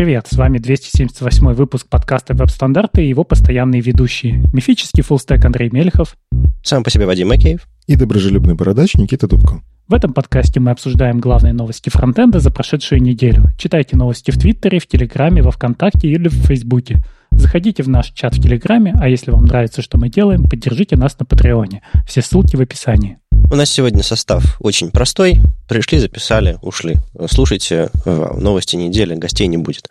привет! 0.00 0.28
С 0.30 0.38
вами 0.38 0.56
278 0.56 1.52
выпуск 1.52 1.86
подкаста 1.86 2.32
«Веб-стандарты» 2.32 3.04
и 3.04 3.08
его 3.10 3.22
постоянные 3.22 3.82
ведущие. 3.82 4.42
Мифический 4.50 5.02
фуллстек 5.02 5.44
Андрей 5.44 5.68
Мельхов. 5.68 6.16
Сам 6.62 6.82
по 6.82 6.90
себе 6.90 7.04
Вадим 7.04 7.28
Макеев. 7.28 7.68
И 7.86 7.96
доброжелюбный 7.96 8.54
бородач 8.54 8.94
Никита 8.94 9.28
Дубко. 9.28 9.60
В 9.88 9.92
этом 9.92 10.14
подкасте 10.14 10.58
мы 10.58 10.70
обсуждаем 10.70 11.20
главные 11.20 11.52
новости 11.52 11.90
фронтенда 11.90 12.40
за 12.40 12.50
прошедшую 12.50 13.02
неделю. 13.02 13.50
Читайте 13.58 13.94
новости 13.98 14.30
в 14.30 14.38
Твиттере, 14.38 14.78
в 14.78 14.86
Телеграме, 14.86 15.42
во 15.42 15.50
Вконтакте 15.50 16.08
или 16.08 16.28
в 16.28 16.46
Фейсбуке. 16.46 17.04
Заходите 17.32 17.82
в 17.82 17.90
наш 17.90 18.06
чат 18.12 18.34
в 18.34 18.42
Телеграме, 18.42 18.94
а 18.98 19.06
если 19.06 19.32
вам 19.32 19.44
нравится, 19.44 19.82
что 19.82 19.98
мы 19.98 20.08
делаем, 20.08 20.44
поддержите 20.44 20.96
нас 20.96 21.18
на 21.18 21.26
Патреоне. 21.26 21.82
Все 22.06 22.22
ссылки 22.22 22.56
в 22.56 22.62
описании. 22.62 23.18
У 23.52 23.56
нас 23.56 23.68
сегодня 23.68 24.04
состав 24.04 24.44
очень 24.60 24.92
простой. 24.92 25.40
Пришли, 25.68 25.98
записали, 25.98 26.58
ушли. 26.62 26.98
Слушайте 27.28 27.90
э, 28.04 28.34
новости 28.38 28.76
недели, 28.76 29.16
гостей 29.16 29.48
не 29.48 29.56
будет. 29.56 29.88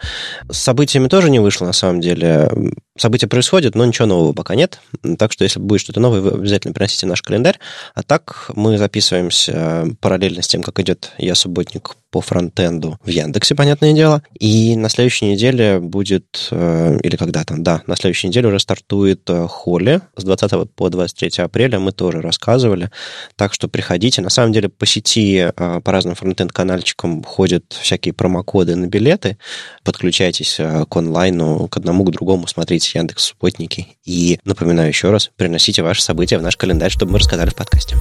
С 0.49 0.59
событиями 0.59 1.09
тоже 1.09 1.29
не 1.29 1.39
вышло, 1.39 1.65
на 1.65 1.73
самом 1.73 1.99
деле. 1.99 2.49
События 2.97 3.27
происходят, 3.27 3.75
но 3.75 3.85
ничего 3.85 4.07
нового 4.07 4.31
пока 4.31 4.55
нет. 4.55 4.79
Так 5.17 5.33
что, 5.33 5.43
если 5.43 5.59
будет 5.59 5.81
что-то 5.81 5.99
новое, 5.99 6.21
вы 6.21 6.29
обязательно 6.31 6.73
приносите 6.73 7.05
наш 7.05 7.21
календарь. 7.21 7.59
А 7.95 8.01
так 8.01 8.49
мы 8.55 8.77
записываемся 8.77 9.87
параллельно 9.99 10.41
с 10.41 10.47
тем, 10.47 10.63
как 10.63 10.79
идет 10.79 11.11
«Я 11.17 11.35
субботник» 11.35 11.97
по 12.11 12.21
фронтенду 12.21 12.97
в 13.03 13.09
Яндексе, 13.09 13.55
понятное 13.55 13.93
дело. 13.93 14.23
И 14.39 14.75
на 14.75 14.89
следующей 14.89 15.25
неделе 15.25 15.79
будет, 15.79 16.47
э, 16.51 16.97
или 17.03 17.15
когда-то, 17.15 17.55
да, 17.57 17.83
на 17.87 17.95
следующей 17.95 18.27
неделе 18.27 18.47
уже 18.47 18.59
стартует 18.59 19.21
э, 19.29 19.47
Холли. 19.47 20.01
С 20.15 20.23
20 20.23 20.71
по 20.71 20.89
23 20.89 21.43
апреля 21.43 21.79
мы 21.79 21.91
тоже 21.91 22.21
рассказывали. 22.21 22.89
Так 23.35 23.53
что 23.53 23.67
приходите. 23.67 24.21
На 24.21 24.29
самом 24.29 24.53
деле 24.53 24.69
по 24.69 24.85
сети, 24.85 25.51
э, 25.55 25.81
по 25.81 25.91
разным 25.91 26.15
фронтенд-канальчикам 26.15 27.23
ходят 27.23 27.73
всякие 27.79 28.13
промокоды 28.13 28.75
на 28.75 28.87
билеты. 28.87 29.37
Подключайтесь 29.83 30.57
к 30.57 30.95
онлайну, 30.95 31.67
к 31.67 31.77
одному, 31.77 32.03
к 32.03 32.11
другому, 32.11 32.47
смотрите 32.47 32.97
Яндекс 32.97 33.23
Субботники. 33.25 33.87
И 34.05 34.39
напоминаю 34.45 34.89
еще 34.89 35.11
раз, 35.11 35.31
приносите 35.35 35.83
ваши 35.83 36.01
события 36.01 36.37
в 36.37 36.41
наш 36.41 36.57
календарь, 36.57 36.91
чтобы 36.91 37.13
мы 37.13 37.19
рассказали 37.19 37.49
в 37.49 37.55
подкасте. 37.55 37.95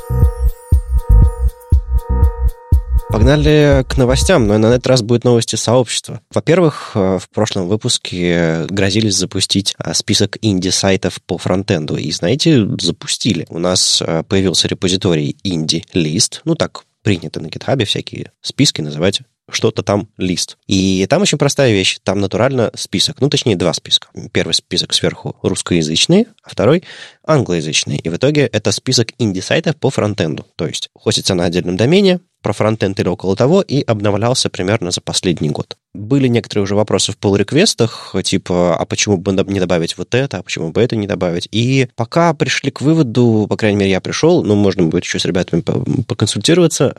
Погнали 3.10 3.86
к 3.88 3.96
новостям, 3.96 4.46
но 4.46 4.58
на 4.58 4.66
этот 4.66 4.86
раз 4.86 5.00
будут 5.00 5.24
новости 5.24 5.56
сообщества. 5.56 6.20
Во-первых, 6.30 6.92
э, 6.94 7.18
в 7.18 7.30
прошлом 7.30 7.66
выпуске 7.66 8.66
грозились 8.68 9.14
запустить 9.16 9.74
э, 9.78 9.94
список 9.94 10.36
инди-сайтов 10.42 11.22
по 11.22 11.38
фронтенду. 11.38 11.96
И, 11.96 12.10
знаете, 12.12 12.68
запустили. 12.78 13.46
У 13.48 13.58
нас 13.58 14.02
э, 14.02 14.24
появился 14.28 14.68
репозиторий 14.68 15.38
инди-лист. 15.42 16.42
Ну, 16.44 16.54
так 16.54 16.84
принято 17.02 17.40
на 17.40 17.46
гитхабе 17.46 17.86
всякие 17.86 18.32
списки 18.42 18.82
называть 18.82 19.22
что-то 19.50 19.82
там 19.82 20.08
лист. 20.16 20.58
И 20.66 21.06
там 21.08 21.22
очень 21.22 21.38
простая 21.38 21.72
вещь. 21.72 21.98
Там 22.02 22.20
натурально 22.20 22.70
список. 22.74 23.20
Ну, 23.20 23.28
точнее, 23.28 23.56
два 23.56 23.72
списка. 23.72 24.08
Первый 24.32 24.52
список 24.52 24.92
сверху 24.92 25.36
русскоязычный, 25.42 26.26
а 26.42 26.50
второй 26.50 26.84
англоязычный. 27.24 27.96
И 27.96 28.08
в 28.08 28.16
итоге 28.16 28.42
это 28.46 28.72
список 28.72 29.12
инди-сайтов 29.18 29.76
по 29.76 29.90
фронтенду. 29.90 30.46
То 30.56 30.66
есть 30.66 30.90
хостится 30.94 31.34
на 31.34 31.44
отдельном 31.44 31.76
домене, 31.76 32.20
про 32.42 32.52
фронтенд 32.52 32.98
или 33.00 33.08
около 33.08 33.36
того, 33.36 33.62
и 33.62 33.82
обновлялся 33.82 34.48
примерно 34.50 34.90
за 34.90 35.00
последний 35.00 35.50
год. 35.50 35.76
Были 35.94 36.28
некоторые 36.28 36.64
уже 36.64 36.74
вопросы 36.74 37.12
в 37.12 37.18
pull-реквестах, 37.18 38.14
типа, 38.22 38.76
а 38.76 38.84
почему 38.84 39.16
бы 39.16 39.32
не 39.32 39.58
добавить 39.58 39.96
вот 39.96 40.14
это, 40.14 40.38
а 40.38 40.42
почему 40.42 40.70
бы 40.70 40.80
это 40.80 40.96
не 40.96 41.06
добавить. 41.06 41.48
И 41.50 41.88
пока 41.96 42.34
пришли 42.34 42.70
к 42.70 42.80
выводу, 42.82 43.46
по 43.48 43.56
крайней 43.56 43.78
мере, 43.78 43.90
я 43.92 44.00
пришел, 44.00 44.44
ну, 44.44 44.54
можно 44.54 44.84
будет 44.84 45.04
еще 45.04 45.18
с 45.18 45.24
ребятами 45.24 45.62
поконсультироваться, 46.02 46.94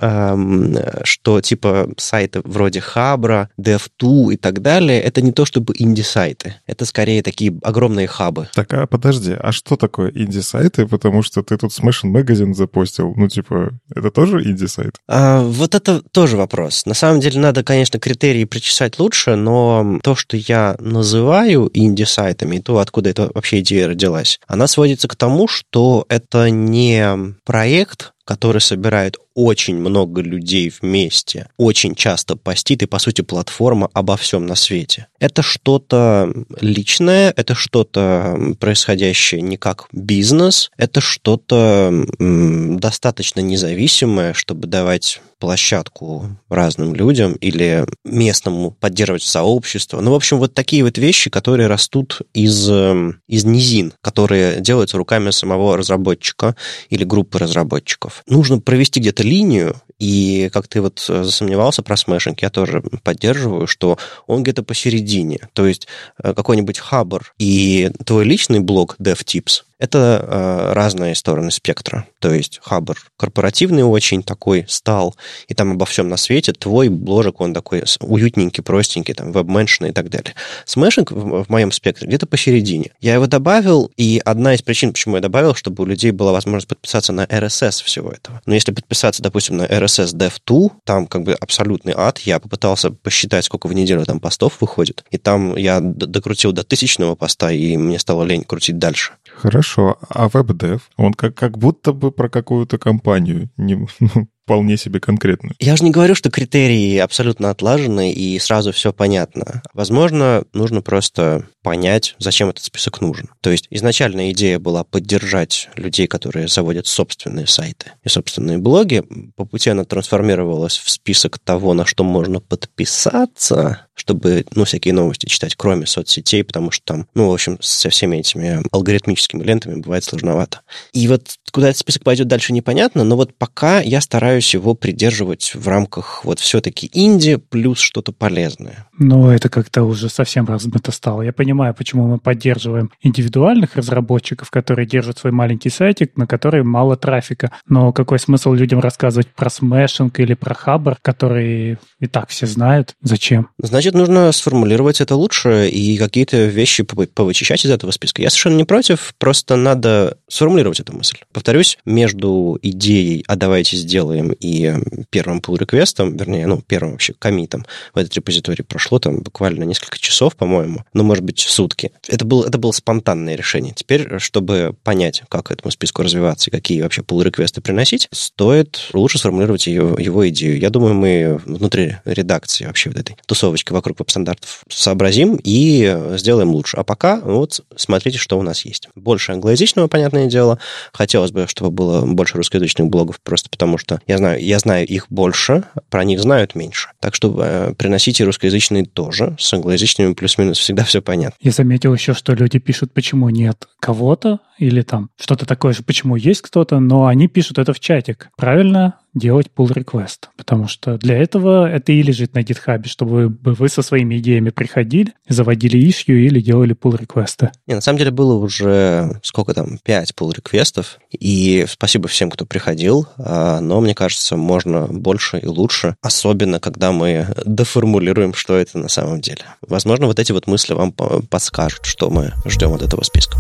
что, 1.04 1.40
типа, 1.42 1.90
сайты 1.98 2.42
вроде 2.44 2.82
Хабра, 2.82 3.50
Dev2 3.60 4.34
и 4.34 4.38
так 4.38 4.62
далее, 4.62 5.00
это 5.02 5.22
не 5.22 5.32
то 5.32 5.46
чтобы 5.46 5.76
инди-сайты, 5.78 6.56
это 6.66 6.86
скорее 6.86 7.22
такие 7.22 7.58
огромные 7.62 8.08
хабы. 8.08 8.50
Так, 8.56 8.74
а 8.74 8.88
подожди, 8.88 9.36
а 9.40 9.52
что 9.52 9.76
такое 9.76 10.12
инди-сайты? 10.12 10.88
Потому 10.88 11.22
что 11.22 11.44
ты 11.44 11.58
тут 11.58 11.72
Smashing 11.72 12.12
Magazine 12.12 12.54
запостил, 12.56 13.14
ну, 13.16 13.28
типа, 13.28 13.72
это 13.96 14.10
тоже 14.10 14.44
инди-сайт? 14.44 14.96
А, 15.08 15.44
вот 15.44 15.76
это 15.76 16.02
тоже 16.02 16.38
вопрос. 16.38 16.86
На 16.86 16.96
самом 16.96 17.20
деле 17.20 17.40
надо, 17.40 17.64
конечно, 17.64 18.00
критерии 18.00 18.46
причесать 18.46 18.79
писать 18.80 18.98
лучше, 18.98 19.36
но 19.36 20.00
то, 20.02 20.16
что 20.16 20.38
я 20.38 20.78
называю 20.80 21.70
инди-сайтами, 21.74 22.60
то, 22.60 22.80
откуда 22.80 23.10
эта 23.10 23.30
вообще 23.34 23.60
идея 23.60 23.90
родилась, 23.90 24.40
она 24.48 24.68
сводится 24.68 25.10
к 25.10 25.18
тому, 25.18 25.50
что 25.50 26.06
это 26.08 26.50
не 26.50 27.36
проект, 27.44 28.14
который 28.24 28.62
собирает 28.62 29.18
очень 29.34 29.76
много 29.76 30.22
людей 30.22 30.72
вместе, 30.82 31.50
очень 31.58 31.94
часто 31.94 32.38
постит 32.38 32.84
и, 32.84 32.86
по 32.86 33.00
сути, 33.00 33.22
платформа 33.22 33.90
обо 33.94 34.16
всем 34.16 34.46
на 34.46 34.56
свете. 34.56 35.08
Это 35.20 35.42
что-то 35.42 36.32
личное, 36.62 37.34
это 37.36 37.56
что-то 37.56 38.56
происходящее 38.60 39.42
не 39.42 39.58
как 39.58 39.88
бизнес, 39.92 40.70
это 40.78 41.02
что-то 41.02 42.06
достаточно 42.20 43.42
независимое, 43.42 44.34
чтобы 44.34 44.68
давать 44.68 45.22
площадку 45.40 46.38
разным 46.50 46.96
людям 46.96 47.34
или 47.34 47.86
местному 48.04 48.72
поддерживать 48.72 49.24
сообщество. 49.24 50.02
Ну, 50.02 50.12
в 50.12 50.16
общем, 50.16 50.38
вот 50.38 50.54
такие 50.54 50.84
вот 50.84 50.98
вещи, 50.98 51.30
которые 51.30 51.68
растут 51.68 52.22
из, 52.34 52.70
из 52.70 53.46
низин, 53.46 53.94
которые 54.02 54.60
делаются 54.62 54.98
руками 54.98 55.32
самого 55.32 55.78
разработчика 55.78 56.56
или 56.90 57.04
группы 57.04 57.40
разработчиков 57.40 58.24
нужно 58.28 58.60
провести 58.60 59.00
где-то 59.00 59.24
линию, 59.24 59.76
и 59.98 60.50
как 60.54 60.68
ты 60.68 60.82
вот 60.82 61.06
э, 61.10 61.24
засомневался 61.24 61.84
про 61.84 61.98
смешинг, 61.98 62.42
я 62.42 62.50
тоже 62.50 62.82
поддерживаю, 63.04 63.68
что 63.68 63.98
он 64.28 64.44
где-то 64.44 64.64
посередине. 64.64 65.50
То 65.54 65.68
есть 65.68 65.88
э, 66.22 66.34
какой-нибудь 66.34 66.80
хабр 66.80 67.34
и 67.38 67.92
твой 68.06 68.24
личный 68.24 68.60
блог 68.60 68.96
DevTips 69.00 69.64
это 69.80 70.26
э, 70.28 70.74
разные 70.74 71.16
стороны 71.16 71.52
спектра. 71.52 72.06
То 72.20 72.34
есть 72.34 72.60
Хабр 72.62 72.98
корпоративный 73.18 73.84
очень 73.84 74.24
такой 74.24 74.66
стал, 74.68 75.16
и 75.48 75.54
там 75.54 75.72
обо 75.72 75.86
всем 75.86 76.10
на 76.10 76.18
свете. 76.18 76.52
Твой 76.52 76.90
бложек, 76.90 77.40
он 77.42 77.54
такой 77.54 77.84
уютненький, 78.02 78.62
простенький, 78.62 79.14
там, 79.14 79.32
веб-меншный 79.32 79.90
и 79.90 79.92
так 79.94 80.10
далее. 80.10 80.36
Смешинг 80.66 81.12
в, 81.12 81.44
в 81.44 81.50
моем 81.50 81.72
спектре 81.72 82.08
где-то 82.08 82.28
посередине. 82.28 82.92
Я 83.00 83.14
его 83.14 83.28
добавил, 83.28 83.92
и 83.96 84.22
одна 84.24 84.54
из 84.54 84.62
причин, 84.62 84.92
почему 84.92 85.16
я 85.16 85.22
добавил, 85.22 85.56
чтобы 85.56 85.84
у 85.84 85.86
людей 85.86 86.12
была 86.12 86.34
возможность 86.34 86.68
подписаться 86.68 87.14
на 87.14 87.24
RSS 87.24 87.84
всего 87.84 88.12
этого. 88.12 88.42
Но 88.46 88.56
если 88.56 88.72
подписаться, 88.72 89.24
допустим, 89.24 89.58
на 89.58 89.64
RSS 89.66 90.16
Dev2, 90.16 90.72
там 90.84 91.08
как 91.08 91.24
бы 91.24 91.34
абсолютный 91.34 91.94
ад. 91.96 92.20
Я 92.20 92.40
попытался 92.40 92.92
посчитать, 92.92 93.46
сколько 93.46 93.68
в 93.68 93.74
неделю 93.74 94.06
там 94.06 94.20
постов 94.20 94.58
выходит, 94.60 95.06
и 95.10 95.18
там 95.18 95.56
я 95.56 95.80
докрутил 95.80 96.52
до 96.52 96.64
тысячного 96.64 97.16
поста, 97.16 97.52
и 97.52 97.78
мне 97.78 97.98
стало 97.98 98.24
лень 98.24 98.44
крутить 98.44 98.78
дальше. 98.78 99.14
Хорошо. 99.40 99.98
А 100.10 100.28
WebDev, 100.28 100.82
он 100.98 101.14
как, 101.14 101.36
как 101.36 101.58
будто 101.58 101.94
бы 101.94 102.12
про 102.12 102.30
какую-то 102.30 102.78
компанию, 102.78 103.50
не, 103.56 103.88
ну, 104.00 104.28
вполне 104.50 104.78
себе 104.78 105.00
конкретную. 105.00 105.54
Я 105.60 105.76
же 105.76 105.84
не 105.84 105.92
говорю, 105.92 106.16
что 106.16 106.32
критерии 106.32 106.98
абсолютно 106.98 107.52
отлажены 107.52 108.12
и 108.12 108.40
сразу 108.40 108.72
все 108.72 108.92
понятно. 108.92 109.62
Возможно, 109.76 110.44
нужно 110.54 110.82
просто 110.82 111.46
понять, 111.62 112.16
зачем 112.18 112.50
этот 112.50 112.64
список 112.64 113.00
нужен. 113.00 113.30
То 113.42 113.52
есть 113.52 113.68
изначально 113.70 114.32
идея 114.32 114.58
была 114.58 114.84
поддержать 114.84 115.70
людей, 115.76 116.08
которые 116.08 116.48
заводят 116.48 116.88
собственные 116.88 117.46
сайты 117.46 117.92
и 118.04 118.10
собственные 118.10 118.58
блоги. 118.58 119.04
По 119.36 119.46
пути 119.46 119.70
она 119.70 119.84
трансформировалась 119.84 120.78
в 120.78 120.90
список 120.90 121.38
того, 121.38 121.76
на 121.76 121.86
что 121.86 122.04
можно 122.04 122.40
подписаться, 122.40 123.86
чтобы, 123.94 124.46
ну, 124.56 124.64
всякие 124.64 124.94
новости 124.94 125.26
читать, 125.28 125.56
кроме 125.56 125.86
соцсетей, 125.86 126.44
потому 126.44 126.72
что 126.72 126.86
там, 126.86 127.08
ну, 127.14 127.30
в 127.30 127.34
общем, 127.34 127.58
со 127.62 127.90
всеми 127.90 128.18
этими 128.18 128.64
алгоритмическими 128.72 129.44
лентами 129.44 129.82
бывает 129.82 130.06
сложновато. 130.06 130.62
И 130.94 131.08
вот 131.08 131.36
куда 131.52 131.70
этот 131.70 131.80
список 131.80 132.04
пойдет 132.04 132.28
дальше, 132.28 132.54
непонятно, 132.54 133.04
но 133.04 133.16
вот 133.18 133.38
пока 133.38 133.82
я 133.82 134.02
стараюсь 134.02 134.39
его 134.54 134.74
придерживать 134.74 135.54
в 135.56 135.68
рамках 135.68 136.26
вот 136.26 136.40
все-таки 136.40 136.90
инди 136.94 137.38
плюс 137.38 137.80
что-то 137.80 138.12
полезное. 138.12 138.88
Но 138.98 139.34
это 139.34 139.50
как-то 139.50 139.84
уже 139.84 140.10
совсем 140.10 140.46
размыто 140.46 140.92
стало. 140.92 141.22
Я 141.22 141.34
понимаю, 141.34 141.74
почему 141.74 142.08
мы 142.08 142.18
поддерживаем 142.18 142.92
индивидуальных 143.02 143.76
разработчиков, 143.76 144.50
которые 144.52 144.88
держат 144.88 145.20
свой 145.20 145.32
маленький 145.32 145.70
сайтик, 145.70 146.18
на 146.18 146.28
который 146.28 146.64
мало 146.64 146.98
трафика. 146.98 147.52
Но 147.68 147.94
какой 147.94 148.20
смысл 148.20 148.54
людям 148.54 148.80
рассказывать 148.80 149.28
про 149.28 149.50
смешинг 149.50 150.20
или 150.20 150.34
про 150.34 150.54
хабр, 150.54 150.98
который 151.02 151.78
и 152.00 152.08
так 152.08 152.30
все 152.30 152.46
знают? 152.46 152.96
Зачем? 153.02 153.50
Значит, 153.58 153.94
нужно 153.94 154.32
сформулировать 154.32 155.02
это 155.02 155.16
лучше 155.16 155.70
и 155.70 155.98
какие-то 155.98 156.46
вещи 156.46 156.84
повычищать 156.84 157.66
из 157.66 157.72
этого 157.72 157.92
списка. 157.92 158.22
Я 158.22 158.30
совершенно 158.30 158.58
не 158.58 158.66
против, 158.66 159.14
просто 159.18 159.56
надо 159.56 160.18
сформулировать 160.28 160.80
эту 160.80 160.94
мысль. 160.94 161.18
Повторюсь, 161.34 161.78
между 161.86 162.60
идеей 162.62 163.24
«а 163.28 163.36
давайте 163.36 163.78
сделаем 163.78 164.19
делаем, 164.20 164.36
и 164.40 164.74
первым 165.10 165.40
pull 165.40 165.58
реквестом 165.58 166.16
вернее, 166.16 166.48
ну, 166.48 166.62
первым 166.66 166.92
вообще 166.92 167.14
комитом 167.18 167.66
в 167.94 167.98
этот 167.98 168.14
репозиторий 168.16 168.64
прошло 168.64 169.00
там 169.00 169.22
буквально 169.22 169.64
несколько 169.64 169.98
часов, 169.98 170.36
по-моему, 170.36 170.84
ну, 170.94 171.04
может 171.04 171.24
быть, 171.24 171.40
сутки. 171.40 171.92
Это, 172.08 172.26
был, 172.26 172.44
это 172.44 172.58
было 172.58 172.72
спонтанное 172.72 173.36
решение. 173.36 173.74
Теперь, 173.74 174.20
чтобы 174.20 174.76
понять, 174.84 175.24
как 175.30 175.52
этому 175.52 175.72
списку 175.72 176.04
развиваться 176.04 176.50
и 176.50 176.52
какие 176.52 176.82
вообще 176.82 177.02
pull 177.02 177.24
реквесты 177.24 177.62
приносить, 177.62 178.08
стоит 178.12 178.90
лучше 178.94 179.18
сформулировать 179.18 179.68
его, 179.68 179.98
его 180.00 180.28
идею. 180.30 180.60
Я 180.60 180.70
думаю, 180.70 180.94
мы 180.94 181.42
внутри 181.46 181.98
редакции 182.06 182.66
вообще 182.66 182.90
вот 182.90 183.00
этой 183.00 183.16
тусовочки 183.26 183.74
вокруг 183.74 184.00
веб-стандартов 184.00 184.64
сообразим 184.70 185.40
и 185.44 185.98
сделаем 186.16 186.50
лучше. 186.50 186.78
А 186.78 186.84
пока 186.84 187.20
вот 187.20 187.62
смотрите, 187.76 188.18
что 188.18 188.38
у 188.38 188.42
нас 188.42 188.66
есть. 188.66 188.90
Больше 188.96 189.32
англоязычного, 189.32 189.88
понятное 189.88 190.28
дело. 190.28 190.60
Хотелось 190.94 191.32
бы, 191.32 191.48
чтобы 191.48 191.72
было 191.72 192.06
больше 192.06 192.38
русскоязычных 192.38 192.88
блогов, 192.88 193.20
просто 193.22 193.50
потому 193.50 193.78
что 193.78 194.02
я 194.10 194.18
знаю, 194.18 194.44
я 194.44 194.58
знаю 194.58 194.88
их 194.88 195.06
больше, 195.12 195.66
про 195.92 196.04
них 196.04 196.20
знают 196.20 196.56
меньше. 196.56 196.90
Так 197.00 197.14
что 197.14 197.32
э, 197.40 197.74
приносите 197.78 198.24
русскоязычные 198.24 198.86
тоже. 198.86 199.36
С 199.38 199.54
англоязычными 199.54 200.14
плюс-минус 200.14 200.58
всегда 200.58 200.84
все 200.84 201.00
понятно. 201.00 201.38
Я 201.42 201.52
заметил 201.52 201.94
еще, 201.94 202.16
что 202.16 202.34
люди 202.34 202.58
пишут, 202.58 202.92
почему 202.92 203.30
нет 203.30 203.68
кого-то, 203.80 204.40
или 204.60 204.82
там 204.82 205.10
что-то 205.20 205.46
такое 205.46 205.74
же, 205.74 205.84
почему 205.84 206.16
есть 206.16 206.42
кто-то, 206.42 206.80
но 206.80 207.08
они 207.08 207.28
пишут 207.28 207.58
это 207.58 207.74
в 207.74 207.80
чатик. 207.80 208.30
Правильно 208.38 209.00
делать 209.14 209.48
pull 209.56 209.74
request, 209.74 210.28
потому 210.38 210.68
что 210.68 210.98
для 210.98 211.18
этого 211.18 211.68
это 211.68 211.92
и 211.92 212.02
лежит 212.02 212.36
на 212.36 212.40
GitHub, 212.40 212.86
чтобы 212.88 213.28
вы 213.28 213.70
со 213.70 213.82
своими 213.82 214.18
идеями 214.18 214.50
приходили, 214.50 215.14
заводили 215.28 215.80
issue 215.80 216.14
или 216.14 216.40
делали 216.42 216.76
pull 216.76 216.98
реквесты. 216.98 217.50
Не, 217.66 217.76
на 217.76 217.82
самом 217.82 217.98
деле 217.98 218.12
было 218.12 218.36
уже 218.36 219.20
сколько 219.24 219.54
там, 219.54 219.80
5 219.84 220.14
pull 220.16 220.34
реквестов 220.36 221.00
и 221.12 221.66
спасибо 221.68 222.08
всем, 222.08 222.30
кто 222.30 222.46
приходил, 222.46 223.08
а, 223.18 223.60
но 223.62 223.82
мне 223.82 223.96
кажется, 223.96 224.38
можно 224.38 224.88
больше 224.88 225.40
и 225.40 225.48
лучше, 225.48 225.96
особенно 226.02 226.60
когда 226.60 226.92
мы 226.92 227.28
доформулируем, 227.46 228.34
что 228.34 228.58
это 228.58 228.78
на 228.78 228.90
самом 228.90 229.22
деле. 229.22 229.42
Возможно, 229.68 230.06
вот 230.06 230.20
эти 230.20 230.32
вот 230.32 230.48
мысли 230.48 230.74
вам 230.74 230.92
подскажут, 230.92 231.86
что 231.86 232.10
мы 232.10 232.34
ждем 232.46 232.74
от 232.74 232.84
этого 232.84 233.04
списка. 233.04 233.38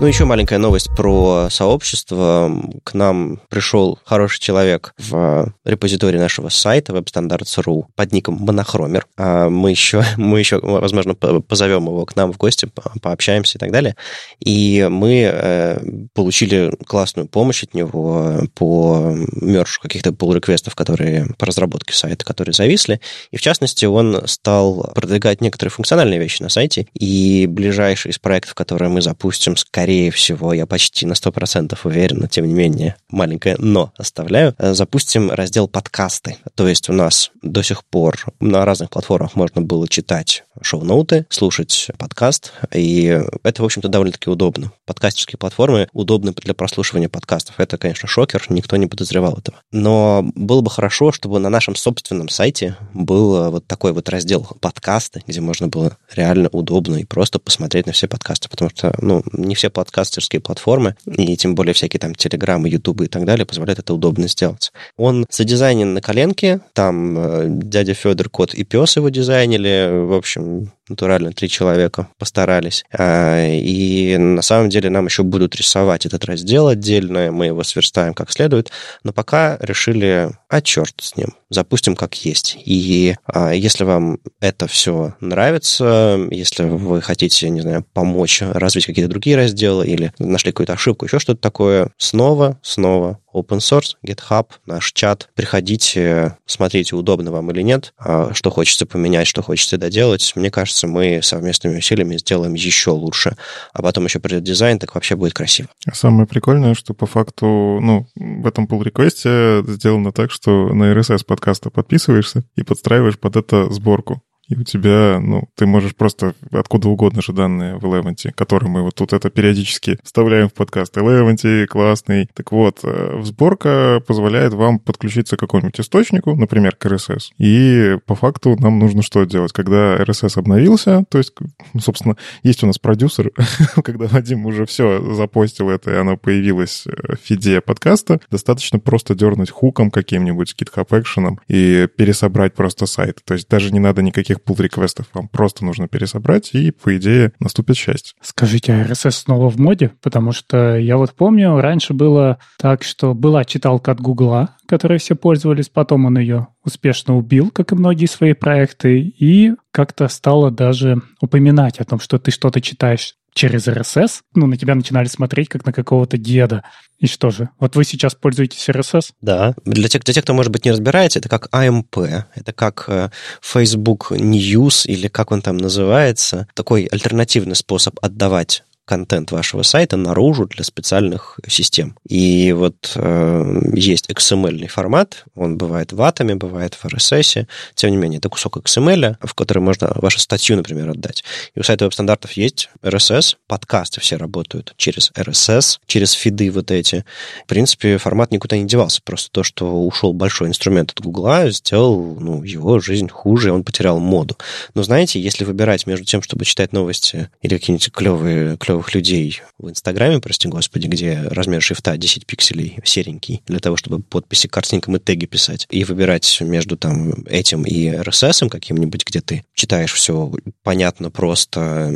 Ну, 0.00 0.08
еще 0.08 0.24
маленькая 0.24 0.58
новость 0.58 0.90
про 0.96 1.48
сообщество. 1.50 2.50
К 2.82 2.94
нам 2.94 3.40
пришел 3.48 4.00
хороший 4.04 4.40
человек 4.40 4.92
в 4.98 5.54
репозитории 5.64 6.18
нашего 6.18 6.48
сайта 6.48 6.92
webstandards.ru 6.92 7.84
под 7.94 8.12
ником 8.12 8.34
Монохромер. 8.40 9.06
А 9.16 9.48
мы 9.48 9.70
еще, 9.70 10.04
мы 10.16 10.40
еще, 10.40 10.58
возможно, 10.60 11.14
позовем 11.14 11.84
его 11.84 12.04
к 12.06 12.16
нам 12.16 12.32
в 12.32 12.36
гости, 12.36 12.68
пообщаемся 13.00 13.56
и 13.56 13.60
так 13.60 13.70
далее. 13.70 13.94
И 14.40 14.86
мы 14.90 15.30
э, 15.32 15.78
получили 16.12 16.76
классную 16.86 17.28
помощь 17.28 17.62
от 17.62 17.72
него 17.72 18.40
по 18.54 19.14
мержу 19.40 19.80
каких-то 19.80 20.10
pull-реквестов, 20.10 20.74
которые 20.74 21.28
по 21.38 21.46
разработке 21.46 21.94
сайта, 21.94 22.24
которые 22.24 22.52
зависли. 22.52 23.00
И, 23.30 23.36
в 23.36 23.40
частности, 23.40 23.84
он 23.84 24.26
стал 24.26 24.92
продвигать 24.92 25.40
некоторые 25.40 25.70
функциональные 25.70 26.18
вещи 26.18 26.42
на 26.42 26.48
сайте. 26.48 26.88
И 26.94 27.46
ближайший 27.48 28.10
из 28.10 28.18
проектов, 28.18 28.54
которые 28.54 28.88
мы 28.90 29.00
запустим, 29.00 29.56
скорее 29.56 29.83
скорее 29.84 30.10
всего, 30.10 30.54
я 30.54 30.64
почти 30.64 31.04
на 31.04 31.12
100% 31.12 31.76
уверен, 31.84 32.20
но 32.20 32.26
тем 32.26 32.46
не 32.46 32.54
менее 32.54 32.96
маленькое 33.10 33.56
«но» 33.58 33.92
оставляю, 33.98 34.54
э, 34.56 34.72
запустим 34.72 35.30
раздел 35.30 35.68
«Подкасты». 35.68 36.38
То 36.54 36.66
есть 36.66 36.88
у 36.88 36.94
нас 36.94 37.30
до 37.42 37.62
сих 37.62 37.84
пор 37.84 38.16
на 38.40 38.64
разных 38.64 38.88
платформах 38.88 39.36
можно 39.36 39.60
было 39.60 39.86
читать 39.86 40.44
шоу-ноуты, 40.62 41.26
слушать 41.28 41.90
подкаст, 41.98 42.52
и 42.72 43.20
это, 43.42 43.62
в 43.62 43.64
общем-то, 43.66 43.88
довольно-таки 43.88 44.30
удобно. 44.30 44.72
Подкастерские 44.86 45.36
платформы 45.36 45.88
удобны 45.92 46.32
для 46.32 46.54
прослушивания 46.54 47.10
подкастов. 47.10 47.60
Это, 47.60 47.76
конечно, 47.76 48.08
шокер, 48.08 48.42
никто 48.48 48.76
не 48.76 48.86
подозревал 48.86 49.34
этого. 49.34 49.58
Но 49.70 50.24
было 50.34 50.62
бы 50.62 50.70
хорошо, 50.70 51.12
чтобы 51.12 51.40
на 51.40 51.50
нашем 51.50 51.74
собственном 51.74 52.30
сайте 52.30 52.76
был 52.94 53.36
э, 53.36 53.50
вот 53.50 53.66
такой 53.66 53.92
вот 53.92 54.08
раздел 54.08 54.48
«Подкасты», 54.60 55.22
где 55.26 55.42
можно 55.42 55.68
было 55.68 55.98
реально 56.14 56.48
удобно 56.52 56.96
и 56.96 57.04
просто 57.04 57.38
посмотреть 57.38 57.84
на 57.86 57.92
все 57.92 58.08
подкасты, 58.08 58.48
потому 58.48 58.70
что, 58.70 58.94
ну, 59.02 59.22
не 59.32 59.54
все 59.54 59.68
подкастерские 59.74 60.40
платформы, 60.40 60.96
и 61.06 61.36
тем 61.36 61.54
более 61.54 61.74
всякие 61.74 62.00
там 62.00 62.14
Телеграмы, 62.14 62.68
Ютубы 62.70 63.04
и 63.04 63.08
так 63.08 63.26
далее, 63.26 63.44
позволяют 63.44 63.80
это 63.80 63.92
удобно 63.92 64.28
сделать. 64.28 64.72
Он 64.96 65.26
задизайнен 65.28 65.92
на 65.92 66.00
коленке, 66.00 66.60
там 66.72 67.18
э, 67.18 67.44
дядя 67.48 67.92
Федор, 67.92 68.30
кот 68.30 68.54
и 68.54 68.64
пес 68.64 68.96
его 68.96 69.10
дизайнили, 69.10 69.90
в 70.06 70.14
общем, 70.14 70.70
натурально 70.88 71.32
три 71.32 71.48
человека 71.48 72.08
постарались. 72.18 72.84
А, 72.92 73.46
и 73.46 74.16
на 74.16 74.42
самом 74.42 74.70
деле 74.70 74.90
нам 74.90 75.06
еще 75.06 75.22
будут 75.22 75.56
рисовать 75.56 76.06
этот 76.06 76.24
раздел 76.24 76.68
отдельно, 76.68 77.30
мы 77.32 77.46
его 77.46 77.62
сверстаем 77.62 78.14
как 78.14 78.30
следует, 78.30 78.70
но 79.02 79.12
пока 79.12 79.58
решили, 79.60 80.30
а 80.48 80.60
черт 80.60 80.94
с 81.00 81.16
ним, 81.16 81.34
запустим 81.50 81.96
как 81.96 82.14
есть. 82.24 82.56
И 82.64 83.16
а, 83.26 83.52
если 83.52 83.84
вам 83.84 84.18
это 84.40 84.66
все 84.66 85.14
нравится, 85.20 86.18
если 86.30 86.64
вы 86.64 87.00
хотите, 87.00 87.48
не 87.50 87.60
знаю, 87.60 87.84
помочь 87.92 88.42
развить 88.42 88.86
какие-то 88.86 89.10
другие 89.10 89.36
разделы 89.36 89.86
или 89.86 90.12
нашли 90.18 90.52
какую-то 90.52 90.74
ошибку, 90.74 91.06
еще 91.06 91.18
что-то 91.18 91.40
такое, 91.40 91.90
снова, 91.96 92.58
снова 92.62 93.18
open 93.34 93.58
source, 93.58 93.96
GitHub, 94.06 94.46
наш 94.64 94.92
чат. 94.92 95.28
Приходите, 95.34 96.36
смотрите, 96.46 96.96
удобно 96.96 97.32
вам 97.32 97.50
или 97.50 97.62
нет, 97.62 97.92
а, 97.98 98.32
что 98.32 98.50
хочется 98.50 98.86
поменять, 98.86 99.26
что 99.26 99.42
хочется 99.42 99.76
доделать. 99.76 100.32
Мне 100.36 100.50
кажется, 100.50 100.73
мы 100.82 101.20
совместными 101.22 101.78
усилиями 101.78 102.16
сделаем 102.16 102.54
еще 102.54 102.90
лучше. 102.90 103.36
А 103.72 103.82
потом 103.82 104.04
еще 104.04 104.18
придет 104.18 104.42
дизайн, 104.42 104.78
так 104.78 104.94
вообще 104.94 105.16
будет 105.16 105.34
красиво. 105.34 105.68
Самое 105.92 106.26
прикольное, 106.26 106.74
что 106.74 106.94
по 106.94 107.06
факту, 107.06 107.46
ну, 107.80 108.06
в 108.16 108.46
этом 108.46 108.66
pull 108.66 108.82
реквесте 108.82 109.62
сделано 109.66 110.12
так, 110.12 110.30
что 110.30 110.68
на 110.74 110.92
RSS 110.92 111.24
подкаста 111.26 111.70
подписываешься 111.70 112.44
и 112.56 112.62
подстраиваешь 112.62 113.18
под 113.18 113.36
это 113.36 113.70
сборку. 113.72 114.22
И 114.48 114.56
у 114.56 114.62
тебя, 114.64 115.18
ну, 115.20 115.48
ты 115.54 115.66
можешь 115.66 115.94
просто 115.94 116.34
откуда 116.50 116.88
угодно 116.88 117.22
же 117.22 117.32
данные 117.32 117.76
в 117.76 117.84
Eleventy, 117.84 118.32
которые 118.32 118.70
мы 118.70 118.82
вот 118.82 118.94
тут 118.94 119.12
это 119.12 119.30
периодически 119.30 119.98
вставляем 120.02 120.48
в 120.48 120.54
подкаст. 120.54 120.96
Eleventy 120.96 121.66
классный. 121.66 122.28
Так 122.34 122.52
вот, 122.52 122.80
э, 122.82 123.20
сборка 123.22 124.02
позволяет 124.06 124.52
вам 124.52 124.78
подключиться 124.78 125.36
к 125.36 125.40
какому-нибудь 125.40 125.80
источнику, 125.80 126.34
например, 126.34 126.76
к 126.76 126.86
RSS. 126.86 127.30
И 127.38 127.98
по 128.06 128.14
факту 128.14 128.56
нам 128.58 128.78
нужно 128.78 129.02
что 129.02 129.24
делать? 129.24 129.52
Когда 129.52 129.96
RSS 129.96 130.38
обновился, 130.38 131.04
то 131.08 131.18
есть, 131.18 131.32
ну, 131.72 131.80
собственно, 131.80 132.16
есть 132.42 132.62
у 132.62 132.66
нас 132.66 132.78
продюсер, 132.78 133.32
когда 133.84 134.06
Вадим 134.06 134.46
уже 134.46 134.66
все 134.66 135.14
запостил 135.14 135.70
это, 135.70 135.90
и 135.90 135.96
оно 135.96 136.16
появилось 136.16 136.84
в 136.86 137.16
фиде 137.16 137.60
подкаста, 137.60 138.20
достаточно 138.30 138.78
просто 138.78 139.14
дернуть 139.14 139.50
хуком 139.50 139.90
каким-нибудь, 139.90 140.54
GitHub 140.60 140.88
Action 140.88 141.38
и 141.48 141.88
пересобрать 141.96 142.54
просто 142.54 142.86
сайт. 142.86 143.20
То 143.24 143.34
есть 143.34 143.48
даже 143.48 143.72
не 143.72 143.80
надо 143.80 144.02
никаких 144.02 144.33
никаких 144.34 144.44
pull 144.44 144.62
реквестов 144.62 145.06
вам 145.14 145.28
просто 145.28 145.64
нужно 145.64 145.88
пересобрать, 145.88 146.50
и, 146.54 146.70
по 146.70 146.96
идее, 146.96 147.32
наступит 147.40 147.76
счастье. 147.76 148.14
Скажите, 148.20 148.72
а 148.72 148.84
RSS 148.84 149.10
снова 149.10 149.50
в 149.50 149.58
моде? 149.58 149.92
Потому 150.02 150.32
что 150.32 150.76
я 150.76 150.96
вот 150.96 151.14
помню, 151.14 151.60
раньше 151.60 151.94
было 151.94 152.38
так, 152.58 152.82
что 152.82 153.14
была 153.14 153.44
читалка 153.44 153.92
от 153.92 154.00
Гугла, 154.00 154.56
которой 154.66 154.98
все 154.98 155.14
пользовались, 155.14 155.68
потом 155.68 156.06
он 156.06 156.18
ее 156.18 156.48
успешно 156.64 157.16
убил, 157.16 157.50
как 157.50 157.72
и 157.72 157.74
многие 157.76 158.06
свои 158.06 158.32
проекты, 158.32 159.00
и 159.00 159.52
как-то 159.70 160.08
стало 160.08 160.50
даже 160.50 161.02
упоминать 161.20 161.78
о 161.78 161.84
том, 161.84 162.00
что 162.00 162.18
ты 162.18 162.30
что-то 162.30 162.60
читаешь 162.60 163.14
через 163.34 163.66
RSS, 163.68 164.20
ну, 164.34 164.46
на 164.46 164.56
тебя 164.56 164.74
начинали 164.74 165.06
смотреть, 165.06 165.48
как 165.48 165.66
на 165.66 165.72
какого-то 165.72 166.16
деда. 166.16 166.64
И 166.98 167.06
что 167.06 167.30
же? 167.30 167.50
Вот 167.58 167.76
вы 167.76 167.84
сейчас 167.84 168.14
пользуетесь 168.14 168.68
RSS? 168.68 169.10
Да. 169.20 169.54
Для 169.64 169.88
тех, 169.88 170.02
для 170.04 170.14
тех, 170.14 170.24
кто, 170.24 170.32
может 170.32 170.52
быть, 170.52 170.64
не 170.64 170.70
разбирается, 170.70 171.18
это 171.18 171.28
как 171.28 171.48
AMP, 171.52 172.24
это 172.34 172.52
как 172.52 172.84
э, 172.88 173.10
Facebook 173.42 174.12
News 174.12 174.86
или 174.86 175.08
как 175.08 175.32
он 175.32 175.42
там 175.42 175.58
называется. 175.58 176.46
Такой 176.54 176.84
альтернативный 176.84 177.56
способ 177.56 177.98
отдавать 178.00 178.64
контент 178.84 179.32
вашего 179.32 179.62
сайта 179.62 179.96
наружу 179.96 180.46
для 180.46 180.64
специальных 180.64 181.38
систем. 181.48 181.96
И 182.08 182.52
вот 182.52 182.92
э, 182.94 183.60
есть 183.74 184.10
XML 184.10 184.66
формат, 184.68 185.24
он 185.34 185.56
бывает 185.56 185.92
в 185.92 186.02
атоме, 186.02 186.34
бывает 186.34 186.74
в 186.74 186.84
RSS, 186.84 187.46
тем 187.74 187.90
не 187.90 187.96
менее, 187.96 188.18
это 188.18 188.28
кусок 188.28 188.58
XML, 188.58 189.16
в 189.20 189.34
который 189.34 189.60
можно 189.60 189.92
вашу 189.96 190.18
статью, 190.18 190.56
например, 190.56 190.90
отдать. 190.90 191.24
И 191.54 191.60
у 191.60 191.62
сайта 191.62 191.84
веб-стандартов 191.84 192.32
есть 192.32 192.68
RSS, 192.82 193.36
подкасты 193.46 194.00
все 194.00 194.16
работают 194.16 194.74
через 194.76 195.10
RSS, 195.12 195.78
через 195.86 196.12
фиды 196.12 196.50
вот 196.50 196.70
эти. 196.70 197.04
В 197.44 197.48
принципе, 197.48 197.98
формат 197.98 198.32
никуда 198.32 198.56
не 198.56 198.66
девался, 198.66 199.00
просто 199.02 199.30
то, 199.30 199.42
что 199.42 199.84
ушел 199.86 200.12
большой 200.12 200.48
инструмент 200.48 200.90
от 200.90 201.00
Гугла, 201.00 201.50
сделал 201.50 202.16
ну, 202.20 202.42
его 202.42 202.78
жизнь 202.80 203.08
хуже, 203.08 203.48
и 203.48 203.52
он 203.52 203.64
потерял 203.64 203.98
моду. 203.98 204.36
Но 204.74 204.82
знаете, 204.82 205.20
если 205.20 205.44
выбирать 205.44 205.86
между 205.86 206.04
тем, 206.04 206.22
чтобы 206.22 206.44
читать 206.44 206.72
новости 206.72 207.30
или 207.40 207.56
какие-нибудь 207.56 207.90
клевые, 207.92 208.56
клевые 208.56 208.73
дешевых 208.74 208.94
людей 208.94 209.40
в 209.58 209.70
Инстаграме, 209.70 210.20
прости 210.20 210.48
господи, 210.48 210.86
где 210.86 211.22
размер 211.30 211.62
шрифта 211.62 211.96
10 211.96 212.26
пикселей 212.26 212.78
серенький, 212.84 213.42
для 213.46 213.58
того, 213.58 213.76
чтобы 213.76 214.00
подписи 214.00 214.48
картинкам 214.48 214.96
и 214.96 214.98
теги 214.98 215.26
писать, 215.26 215.66
и 215.70 215.84
выбирать 215.84 216.40
между 216.40 216.76
там 216.76 217.24
этим 217.26 217.62
и 217.62 217.88
RSS 217.88 218.48
каким-нибудь, 218.48 219.04
где 219.06 219.20
ты 219.20 219.44
читаешь 219.54 219.92
все 219.92 220.32
понятно, 220.62 221.10
просто, 221.10 221.94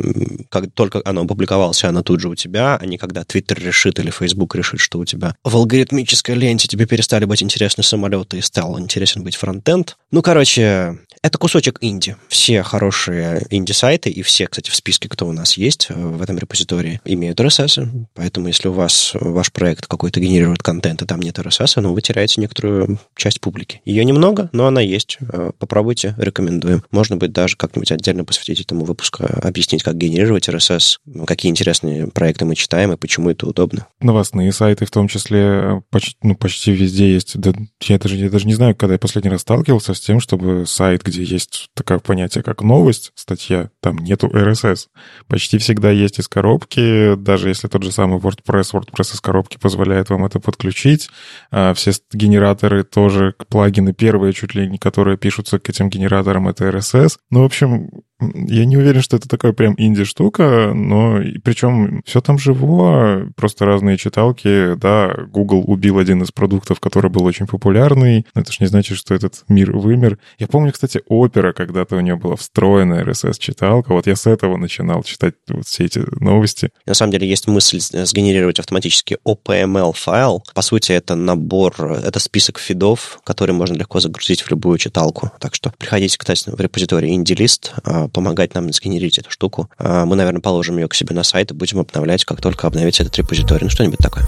как 0.49 0.71
только 0.73 1.01
оно 1.03 1.21
опубликовалось, 1.21 1.83
оно 1.83 2.01
тут 2.01 2.21
же 2.21 2.29
у 2.29 2.35
тебя, 2.35 2.77
а 2.77 2.85
не 2.85 2.97
когда 2.97 3.21
Twitter 3.21 3.59
решит 3.59 3.99
или 3.99 4.11
Facebook 4.11 4.55
решит, 4.55 4.79
что 4.79 4.99
у 4.99 5.05
тебя 5.05 5.35
в 5.43 5.55
алгоритмической 5.55 6.35
ленте 6.35 6.67
тебе 6.67 6.85
перестали 6.85 7.25
быть 7.25 7.43
интересны 7.43 7.83
самолеты 7.83 8.37
и 8.37 8.41
стал 8.41 8.79
интересен 8.79 9.23
быть 9.23 9.35
фронтенд. 9.35 9.97
Ну, 10.11 10.21
короче, 10.21 10.99
это 11.21 11.37
кусочек 11.37 11.77
инди. 11.81 12.15
Все 12.27 12.63
хорошие 12.63 13.45
инди-сайты 13.49 14.09
и 14.09 14.21
все, 14.21 14.47
кстати, 14.47 14.69
в 14.69 14.75
списке, 14.75 15.09
кто 15.09 15.27
у 15.27 15.31
нас 15.31 15.57
есть 15.57 15.87
э, 15.89 15.93
в 15.93 16.21
этом 16.21 16.37
репозитории, 16.37 17.01
имеют 17.05 17.39
RSS. 17.39 18.07
Поэтому 18.13 18.47
если 18.47 18.67
у 18.67 18.73
вас 18.73 19.11
ваш 19.13 19.51
проект 19.51 19.87
какой-то 19.87 20.19
генерирует 20.19 20.63
контент, 20.63 21.01
и 21.01 21.05
там 21.05 21.19
нет 21.19 21.37
RSS, 21.39 21.81
ну, 21.81 21.93
вы 21.93 22.01
теряете 22.01 22.41
некоторую 22.41 22.99
часть 23.15 23.41
публики. 23.41 23.81
Ее 23.85 24.05
немного, 24.05 24.49
но 24.53 24.67
она 24.67 24.81
есть. 24.81 25.17
Э, 25.21 25.51
попробуйте, 25.57 26.15
рекомендуем. 26.17 26.83
Можно 26.91 27.17
быть 27.17 27.31
даже 27.31 27.55
как-нибудь 27.57 27.91
отдельно 27.91 28.23
посвятить 28.23 28.61
этому 28.61 28.85
выпуску, 28.85 29.25
объяснить, 29.41 29.83
как 29.83 29.97
генерировать 29.97 30.47
RSS, 30.47 30.97
какие 31.25 31.49
интересные 31.49 32.07
проекты 32.07 32.45
мы 32.45 32.55
читаем 32.55 32.93
и 32.93 32.97
почему 32.97 33.29
это 33.29 33.47
удобно. 33.47 33.87
Новостные 33.99 34.51
сайты 34.53 34.85
в 34.85 34.91
том 34.91 35.07
числе 35.07 35.39
э, 35.39 35.81
почти, 35.89 36.15
ну, 36.23 36.35
почти 36.35 36.71
везде 36.71 37.13
есть. 37.13 37.37
Да, 37.37 37.53
я, 37.81 37.99
даже, 37.99 38.15
я 38.15 38.29
даже 38.29 38.47
не 38.47 38.53
знаю, 38.53 38.75
когда 38.75 38.93
я 38.93 38.99
последний 38.99 39.31
раз 39.31 39.41
сталкивался 39.41 39.93
с 39.93 39.99
тем, 39.99 40.19
чтобы 40.19 40.65
сайт, 40.65 41.03
где 41.09 41.23
есть 41.23 41.69
такое 41.73 41.99
понятие, 41.99 42.43
как 42.43 42.61
новость, 42.61 43.11
статья, 43.15 43.69
там 43.81 43.97
нету 43.97 44.27
RSS. 44.27 44.87
Почти 45.27 45.57
всегда 45.57 45.91
есть 45.91 46.19
из 46.19 46.27
коробки, 46.27 47.15
даже 47.15 47.49
если 47.49 47.67
тот 47.67 47.83
же 47.83 47.91
самый 47.91 48.19
WordPress, 48.19 48.73
WordPress 48.73 49.15
из 49.15 49.21
коробки 49.21 49.57
позволяет 49.57 50.09
вам 50.09 50.25
это 50.25 50.39
подключить. 50.39 51.09
А 51.51 51.73
все 51.73 51.91
генераторы 52.11 52.83
тоже, 52.83 53.35
плагины 53.49 53.93
первые 53.93 54.33
чуть 54.33 54.55
ли 54.55 54.67
не, 54.67 54.77
которые 54.77 55.17
пишутся 55.17 55.59
к 55.59 55.69
этим 55.69 55.89
генераторам, 55.89 56.47
это 56.47 56.69
RSS. 56.69 57.17
Ну, 57.29 57.41
в 57.41 57.45
общем, 57.45 57.89
я 58.19 58.65
не 58.65 58.77
уверен, 58.77 59.01
что 59.01 59.17
это 59.17 59.27
такая 59.27 59.53
прям 59.53 59.75
инди-штука, 59.77 60.73
но 60.73 61.19
причем 61.43 62.01
все 62.05 62.21
там 62.21 62.37
живо, 62.37 63.31
просто 63.35 63.65
разные 63.65 63.97
читалки. 63.97 64.75
Да, 64.75 65.13
Google 65.31 65.63
убил 65.65 65.99
один 65.99 66.21
из 66.23 66.31
продуктов, 66.31 66.79
который 66.79 67.09
был 67.09 67.23
очень 67.23 67.47
популярный, 67.47 68.25
но 68.35 68.41
это 68.41 68.51
же 68.51 68.57
не 68.61 68.67
значит, 68.67 68.97
что 68.97 69.13
этот 69.13 69.43
мир 69.47 69.75
вымер. 69.75 70.19
Я 70.37 70.47
помню, 70.47 70.73
кстати, 70.73 71.01
Opera, 71.09 71.53
когда-то 71.53 71.95
у 71.95 72.01
нее 72.01 72.15
была 72.15 72.35
встроенная 72.35 73.05
RSS-читалка. 73.05 73.93
Вот 73.93 74.07
я 74.07 74.15
с 74.15 74.27
этого 74.27 74.57
начинал 74.57 75.03
читать 75.03 75.35
вот 75.47 75.65
все 75.65 75.85
эти 75.85 76.03
новости. 76.21 76.71
На 76.85 76.93
самом 76.93 77.11
деле 77.11 77.27
есть 77.27 77.47
мысль 77.47 77.79
сгенерировать 77.79 78.59
автоматически 78.59 79.17
OPML-файл. 79.25 80.43
По 80.53 80.61
сути, 80.61 80.91
это 80.91 81.15
набор, 81.15 81.73
это 81.81 82.19
список 82.19 82.59
фидов, 82.59 83.21
который 83.23 83.51
можно 83.51 83.75
легко 83.75 83.99
загрузить 83.99 84.41
в 84.41 84.49
любую 84.49 84.77
читалку. 84.77 85.31
Так 85.39 85.55
что 85.55 85.71
приходите, 85.77 86.17
кстати, 86.17 86.49
в 86.49 86.59
репозиторий 86.59 87.15
IndieList, 87.15 87.71
а, 87.83 88.08
помогать 88.09 88.53
нам 88.55 88.71
сгенерить 88.73 89.17
эту 89.17 89.31
штуку. 89.31 89.69
А, 89.77 90.05
мы, 90.05 90.15
наверное, 90.15 90.41
положим 90.41 90.77
ее 90.77 90.87
к 90.87 90.93
себе 90.93 91.15
на 91.15 91.23
сайт 91.23 91.51
и 91.51 91.53
будем 91.53 91.79
обновлять, 91.79 92.25
как 92.25 92.41
только 92.41 92.67
обновится 92.67 93.03
этот 93.03 93.17
репозиторий. 93.17 93.65
Ну, 93.65 93.69
что-нибудь 93.69 93.99
такое. 93.99 94.25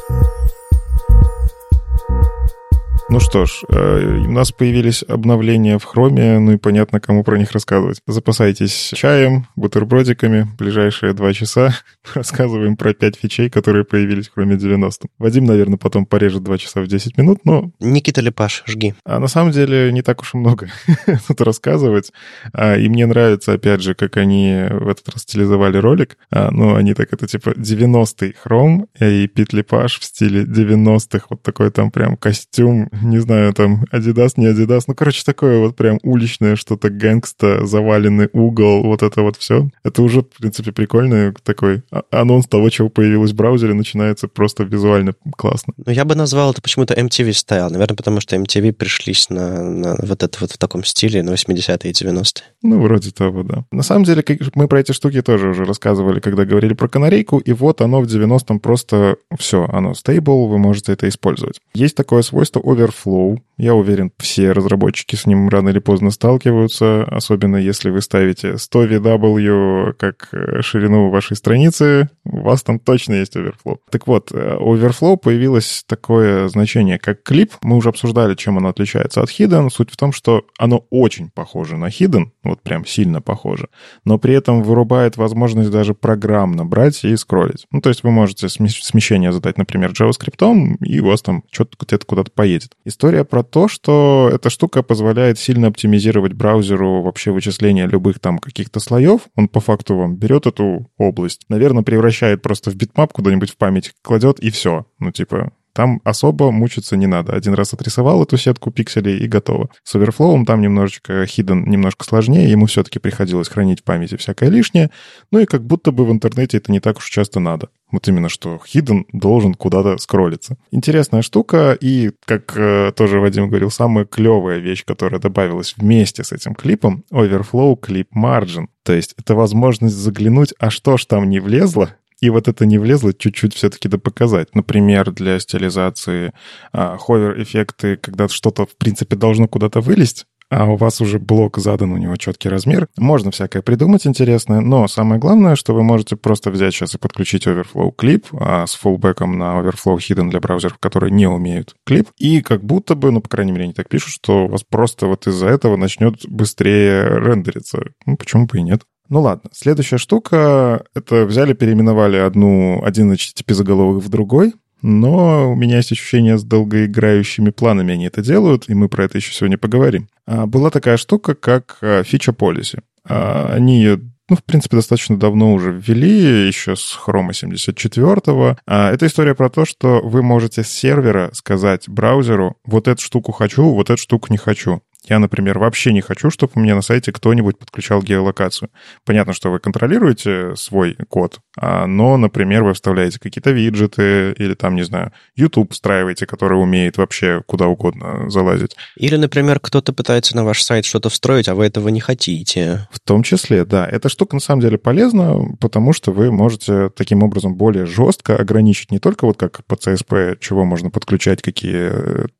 Ну 3.11 3.19
что 3.19 3.45
ж, 3.45 3.63
э, 3.67 4.19
у 4.25 4.31
нас 4.31 4.53
появились 4.53 5.03
обновления 5.05 5.77
в 5.77 5.83
хроме, 5.83 6.39
ну 6.39 6.53
и 6.53 6.57
понятно, 6.57 7.01
кому 7.01 7.25
про 7.25 7.37
них 7.37 7.51
рассказывать. 7.51 7.99
Запасайтесь 8.07 8.93
чаем, 8.95 9.47
бутербродиками. 9.57 10.47
Ближайшие 10.57 11.11
два 11.11 11.33
часа 11.33 11.75
рассказываем 12.13 12.77
про 12.77 12.93
пять 12.93 13.17
фичей, 13.17 13.49
которые 13.49 13.83
появились 13.83 14.29
в 14.29 14.33
хроме 14.33 14.55
90. 14.55 15.09
Вадим, 15.19 15.43
наверное, 15.43 15.77
потом 15.77 16.05
порежет 16.05 16.43
два 16.43 16.57
часа 16.57 16.79
в 16.79 16.87
10 16.87 17.17
минут, 17.17 17.39
но... 17.43 17.71
Никита 17.81 18.21
Лепаш, 18.21 18.63
жги. 18.65 18.95
А 19.03 19.19
на 19.19 19.27
самом 19.27 19.51
деле 19.51 19.91
не 19.91 20.03
так 20.03 20.21
уж 20.21 20.33
и 20.33 20.37
много 20.37 20.69
тут 21.27 21.41
рассказывать. 21.41 22.13
А, 22.53 22.77
и 22.77 22.87
мне 22.87 23.07
нравится, 23.07 23.51
опять 23.51 23.81
же, 23.81 23.93
как 23.93 24.15
они 24.15 24.67
в 24.69 24.87
этот 24.87 25.09
раз 25.09 25.23
стилизовали 25.23 25.75
ролик. 25.75 26.17
А, 26.31 26.49
ну, 26.49 26.75
они 26.75 26.93
так 26.93 27.11
это 27.11 27.27
типа 27.27 27.49
90-й 27.49 28.35
хром 28.41 28.87
и 29.01 29.27
Пит 29.27 29.51
Лепаш 29.51 29.99
в 29.99 30.05
стиле 30.05 30.45
90-х. 30.45 31.25
Вот 31.29 31.41
такой 31.43 31.71
там 31.71 31.91
прям 31.91 32.15
костюм 32.15 32.87
не 33.01 33.19
знаю, 33.19 33.53
там, 33.53 33.85
Adidas, 33.91 34.33
не 34.37 34.47
Adidas, 34.47 34.83
ну, 34.87 34.95
короче, 34.95 35.23
такое 35.25 35.59
вот 35.59 35.75
прям 35.75 35.99
уличное 36.03 36.55
что-то, 36.55 36.89
гэнгста, 36.89 37.65
заваленный 37.65 38.29
угол, 38.33 38.83
вот 38.83 39.03
это 39.03 39.21
вот 39.21 39.37
все. 39.37 39.69
Это 39.83 40.01
уже, 40.01 40.21
в 40.21 40.29
принципе, 40.39 40.71
прикольный 40.71 41.33
такой 41.43 41.83
а, 41.91 42.03
анонс 42.11 42.47
того, 42.47 42.69
чего 42.69 42.89
появилось 42.89 43.31
в 43.31 43.35
браузере, 43.35 43.73
начинается 43.73 44.27
просто 44.27 44.63
визуально 44.63 45.13
классно. 45.35 45.73
Ну, 45.85 45.91
я 45.91 46.05
бы 46.05 46.15
назвал 46.15 46.51
это 46.51 46.61
почему-то 46.61 46.93
MTV 46.93 47.33
стайл, 47.33 47.69
наверное, 47.69 47.95
потому 47.95 48.19
что 48.21 48.35
MTV 48.35 48.73
пришлись 48.73 49.29
на, 49.29 49.63
на 49.63 49.95
вот 50.01 50.23
это 50.23 50.37
вот 50.41 50.51
в 50.51 50.57
таком 50.57 50.83
стиле 50.83 51.23
на 51.23 51.31
80-е 51.31 51.91
и 51.91 51.93
90-е. 51.93 52.43
Ну, 52.63 52.81
вроде 52.81 53.11
того, 53.11 53.43
да. 53.43 53.65
На 53.71 53.83
самом 53.83 54.03
деле, 54.05 54.23
мы 54.55 54.67
про 54.67 54.79
эти 54.79 54.91
штуки 54.91 55.21
тоже 55.21 55.49
уже 55.49 55.65
рассказывали, 55.65 56.19
когда 56.19 56.45
говорили 56.45 56.73
про 56.73 56.87
канарейку, 56.87 57.39
и 57.39 57.53
вот 57.53 57.81
оно 57.81 58.01
в 58.01 58.05
90-м 58.05 58.59
просто 58.59 59.17
все, 59.37 59.65
оно 59.71 59.93
стейбл, 59.93 60.47
вы 60.47 60.57
можете 60.57 60.93
это 60.93 61.07
использовать. 61.07 61.59
Есть 61.73 61.95
такое 61.95 62.21
свойство 62.21 62.59
over 62.59 62.90
Overflow. 62.91 63.39
Я 63.57 63.75
уверен, 63.75 64.11
все 64.17 64.53
разработчики 64.53 65.15
с 65.15 65.27
ним 65.27 65.47
рано 65.47 65.69
или 65.69 65.77
поздно 65.77 66.09
сталкиваются, 66.09 67.03
особенно 67.03 67.57
если 67.57 67.91
вы 67.91 68.01
ставите 68.01 68.57
100 68.57 68.85
VW 68.85 69.93
как 69.93 70.29
э, 70.31 70.61
ширину 70.63 71.09
вашей 71.09 71.37
страницы, 71.37 72.09
у 72.23 72.39
вас 72.39 72.63
там 72.63 72.79
точно 72.79 73.13
есть 73.15 73.35
Overflow. 73.35 73.77
Так 73.91 74.07
вот, 74.07 74.31
э, 74.31 74.57
у 74.59 74.75
Overflow 74.75 75.17
появилось 75.17 75.83
такое 75.85 76.47
значение, 76.47 76.97
как 76.97 77.21
клип. 77.21 77.53
Мы 77.61 77.77
уже 77.77 77.89
обсуждали, 77.89 78.33
чем 78.33 78.57
оно 78.57 78.69
отличается 78.69 79.21
от 79.21 79.29
Hidden. 79.29 79.69
Суть 79.69 79.91
в 79.91 79.97
том, 79.97 80.11
что 80.11 80.43
оно 80.57 80.87
очень 80.89 81.29
похоже 81.29 81.77
на 81.77 81.85
Hidden, 81.85 82.31
вот 82.43 82.63
прям 82.63 82.83
сильно 82.87 83.21
похоже, 83.21 83.67
но 84.05 84.17
при 84.17 84.33
этом 84.33 84.63
вырубает 84.63 85.17
возможность 85.17 85.69
даже 85.69 85.93
программно 85.93 86.65
брать 86.65 87.03
и 87.03 87.15
скроллить. 87.15 87.67
Ну, 87.69 87.79
то 87.79 87.89
есть 87.89 88.01
вы 88.01 88.09
можете 88.09 88.49
смещение 88.49 89.31
задать, 89.31 89.59
например, 89.59 89.91
JavaScript, 89.91 90.77
и 90.83 90.99
у 90.99 91.05
вас 91.05 91.21
там 91.21 91.43
что-то 91.51 91.77
где-то 91.79 92.07
куда-то 92.07 92.31
поедет. 92.31 92.71
История 92.83 93.23
про 93.23 93.43
то, 93.43 93.67
что 93.67 94.29
эта 94.33 94.49
штука 94.49 94.81
позволяет 94.81 95.37
сильно 95.37 95.67
оптимизировать 95.67 96.33
браузеру 96.33 97.03
вообще 97.03 97.31
вычисление 97.31 97.85
любых 97.85 98.19
там 98.19 98.39
каких-то 98.39 98.79
слоев. 98.79 99.21
Он 99.35 99.47
по 99.47 99.59
факту 99.59 99.95
вам 99.95 100.15
берет 100.15 100.47
эту 100.47 100.89
область, 100.97 101.45
наверное, 101.49 101.83
превращает 101.83 102.41
просто 102.41 102.71
в 102.71 102.75
bitmap 102.75 103.13
куда-нибудь 103.13 103.51
в 103.51 103.57
память, 103.57 103.93
кладет 104.01 104.39
и 104.39 104.49
все. 104.49 104.85
Ну, 104.99 105.11
типа, 105.11 105.51
там 105.73 106.01
особо 106.03 106.51
мучиться 106.51 106.97
не 106.97 107.07
надо. 107.07 107.33
Один 107.33 107.53
раз 107.53 107.73
отрисовал 107.73 108.23
эту 108.23 108.37
сетку 108.37 108.71
пикселей 108.71 109.17
и 109.17 109.27
готово. 109.27 109.69
С 109.83 109.95
Overflow 109.95 110.45
там 110.45 110.61
немножечко 110.61 111.23
hidden, 111.23 111.63
немножко 111.67 112.05
сложнее. 112.05 112.49
Ему 112.49 112.65
все-таки 112.65 112.99
приходилось 112.99 113.49
хранить 113.49 113.81
в 113.81 113.83
памяти 113.83 114.17
всякое 114.17 114.49
лишнее. 114.49 114.91
Ну 115.31 115.39
и 115.39 115.45
как 115.45 115.63
будто 115.65 115.91
бы 115.91 116.05
в 116.05 116.11
интернете 116.11 116.57
это 116.57 116.71
не 116.71 116.79
так 116.79 116.97
уж 116.97 117.09
часто 117.09 117.39
надо. 117.39 117.69
Вот 117.91 118.07
именно 118.07 118.29
что 118.29 118.59
hidden 118.73 119.05
должен 119.11 119.53
куда-то 119.53 119.97
скроллиться. 119.97 120.57
Интересная 120.71 121.21
штука, 121.21 121.77
и, 121.79 122.11
как 122.25 122.53
э, 122.55 122.93
тоже 122.95 123.19
Вадим 123.19 123.49
говорил, 123.49 123.69
самая 123.69 124.05
клевая 124.05 124.59
вещь, 124.59 124.85
которая 124.85 125.19
добавилась 125.19 125.75
вместе 125.77 126.23
с 126.23 126.31
этим 126.31 126.55
клипом, 126.55 127.03
Overflow 127.11 127.77
Clip 127.79 128.07
Margin. 128.15 128.67
То 128.83 128.93
есть 128.93 129.13
это 129.17 129.35
возможность 129.35 129.95
заглянуть, 129.95 130.53
а 130.57 130.69
что 130.69 130.97
ж 130.97 131.05
там 131.05 131.29
не 131.29 131.39
влезло, 131.39 131.89
и 132.21 132.29
вот 132.29 132.47
это 132.47 132.65
не 132.65 132.77
влезло 132.77 133.13
чуть-чуть 133.13 133.55
все-таки 133.55 133.89
да 133.89 133.97
показать. 133.97 134.55
Например, 134.55 135.11
для 135.11 135.39
стилизации 135.39 136.33
а, 136.71 136.97
ховер-эффекты, 136.97 137.97
когда 137.97 138.27
что-то, 138.29 138.65
в 138.65 138.75
принципе, 138.77 139.15
должно 139.15 139.47
куда-то 139.47 139.81
вылезть, 139.81 140.25
а 140.51 140.65
у 140.65 140.75
вас 140.75 140.99
уже 140.99 141.17
блок 141.17 141.57
задан, 141.57 141.93
у 141.93 141.97
него 141.97 142.17
четкий 142.17 142.49
размер. 142.49 142.89
Можно 142.97 143.31
всякое 143.31 143.61
придумать 143.61 144.05
интересное, 144.05 144.59
но 144.59 144.85
самое 144.89 145.19
главное, 145.19 145.55
что 145.55 145.73
вы 145.73 145.81
можете 145.81 146.17
просто 146.17 146.51
взять 146.51 146.73
сейчас 146.73 146.93
и 146.93 146.97
подключить 146.97 147.47
Overflow 147.47 147.93
клип 147.97 148.27
а 148.33 148.67
с 148.67 148.75
фуллбеком 148.75 149.37
на 149.37 149.61
Overflow 149.61 149.95
Hidden 149.95 150.29
для 150.29 150.41
браузеров, 150.41 150.77
которые 150.77 151.11
не 151.11 151.25
умеют 151.25 151.75
клип, 151.85 152.09
и 152.17 152.41
как 152.41 152.65
будто 152.65 152.95
бы, 152.95 153.11
ну, 153.11 153.21
по 153.21 153.29
крайней 153.29 153.53
мере, 153.53 153.63
они 153.63 153.73
так 153.73 153.87
пишут, 153.87 154.09
что 154.09 154.45
у 154.45 154.47
вас 154.49 154.63
просто 154.63 155.07
вот 155.07 155.25
из-за 155.25 155.47
этого 155.47 155.77
начнет 155.77 156.27
быстрее 156.27 157.05
рендериться. 157.05 157.83
Ну, 158.05 158.17
почему 158.17 158.45
бы 158.45 158.57
и 158.57 158.61
нет? 158.61 158.81
Ну 159.11 159.19
ладно, 159.19 159.49
следующая 159.51 159.97
штука— 159.97 160.85
это 160.95 161.25
взяли, 161.25 161.51
переименовали 161.51 162.15
одну, 162.15 162.81
один 162.81 163.11
HTTP 163.11 163.53
заголовок 163.53 164.01
в 164.01 164.07
другой, 164.07 164.53
но 164.81 165.51
у 165.51 165.55
меня 165.55 165.75
есть 165.77 165.91
ощущение 165.91 166.37
с 166.37 166.45
долгоиграющими 166.45 167.49
планами 167.49 167.93
они 167.93 168.05
это 168.05 168.21
делают, 168.21 168.69
и 168.69 168.73
мы 168.73 168.87
про 168.87 169.03
это 169.03 169.17
еще 169.17 169.33
сегодня 169.33 169.57
поговорим. 169.57 170.07
А, 170.25 170.45
была 170.45 170.69
такая 170.69 170.95
штука, 170.95 171.35
как 171.35 171.79
фича 172.05 172.31
policy. 172.31 172.79
А, 173.03 173.51
они 173.53 173.79
ее 173.79 173.99
ну, 174.29 174.37
в 174.37 174.45
принципе, 174.45 174.77
достаточно 174.77 175.17
давно 175.17 175.53
уже 175.53 175.73
ввели, 175.73 176.47
еще 176.47 176.77
с 176.77 176.97
Chrome 177.05 177.31
74-го. 177.31 178.55
А, 178.65 178.93
это 178.93 179.07
история 179.07 179.35
про 179.35 179.49
то, 179.49 179.65
что 179.65 179.99
вы 180.01 180.23
можете 180.23 180.63
с 180.63 180.69
сервера 180.69 181.31
сказать 181.33 181.89
браузеру, 181.89 182.55
вот 182.63 182.87
эту 182.87 183.01
штуку 183.01 183.33
хочу, 183.33 183.73
вот 183.73 183.89
эту 183.89 184.01
штуку 184.01 184.27
не 184.29 184.37
хочу. 184.37 184.81
Я, 185.09 185.17
например, 185.17 185.57
вообще 185.57 185.93
не 185.93 186.01
хочу, 186.01 186.29
чтобы 186.29 186.53
у 186.55 186.59
меня 186.59 186.75
на 186.75 186.81
сайте 186.81 187.11
кто-нибудь 187.11 187.57
подключал 187.57 188.03
геолокацию. 188.03 188.69
Понятно, 189.03 189.33
что 189.33 189.49
вы 189.49 189.59
контролируете 189.59 190.55
свой 190.55 190.95
код, 191.09 191.39
а, 191.57 191.87
но, 191.87 192.17
например, 192.17 192.63
вы 192.63 192.73
вставляете 192.73 193.19
какие-то 193.19 193.49
виджеты 193.49 194.33
или 194.37 194.53
там, 194.53 194.75
не 194.75 194.83
знаю, 194.83 195.11
YouTube 195.35 195.73
встраиваете, 195.73 196.27
который 196.27 196.61
умеет 196.61 196.97
вообще 196.97 197.41
куда 197.47 197.67
угодно 197.67 198.29
залазить. 198.29 198.75
Или, 198.95 199.15
например, 199.15 199.59
кто-то 199.59 199.91
пытается 199.91 200.35
на 200.35 200.43
ваш 200.43 200.61
сайт 200.61 200.85
что-то 200.85 201.09
встроить, 201.09 201.49
а 201.49 201.55
вы 201.55 201.65
этого 201.65 201.89
не 201.89 201.99
хотите. 201.99 202.87
В 202.91 202.99
том 202.99 203.23
числе, 203.23 203.65
да. 203.65 203.87
Эта 203.87 204.07
штука 204.07 204.35
на 204.35 204.39
самом 204.39 204.61
деле 204.61 204.77
полезна, 204.77 205.35
потому 205.59 205.93
что 205.93 206.11
вы 206.11 206.31
можете 206.31 206.89
таким 206.89 207.23
образом 207.23 207.55
более 207.55 207.87
жестко 207.87 208.35
ограничить 208.35 208.91
не 208.91 208.99
только 208.99 209.25
вот 209.25 209.37
как 209.37 209.65
по 209.65 209.73
CSP, 209.73 210.37
чего 210.39 210.63
можно 210.63 210.91
подключать, 210.91 211.41
какие 211.41 211.91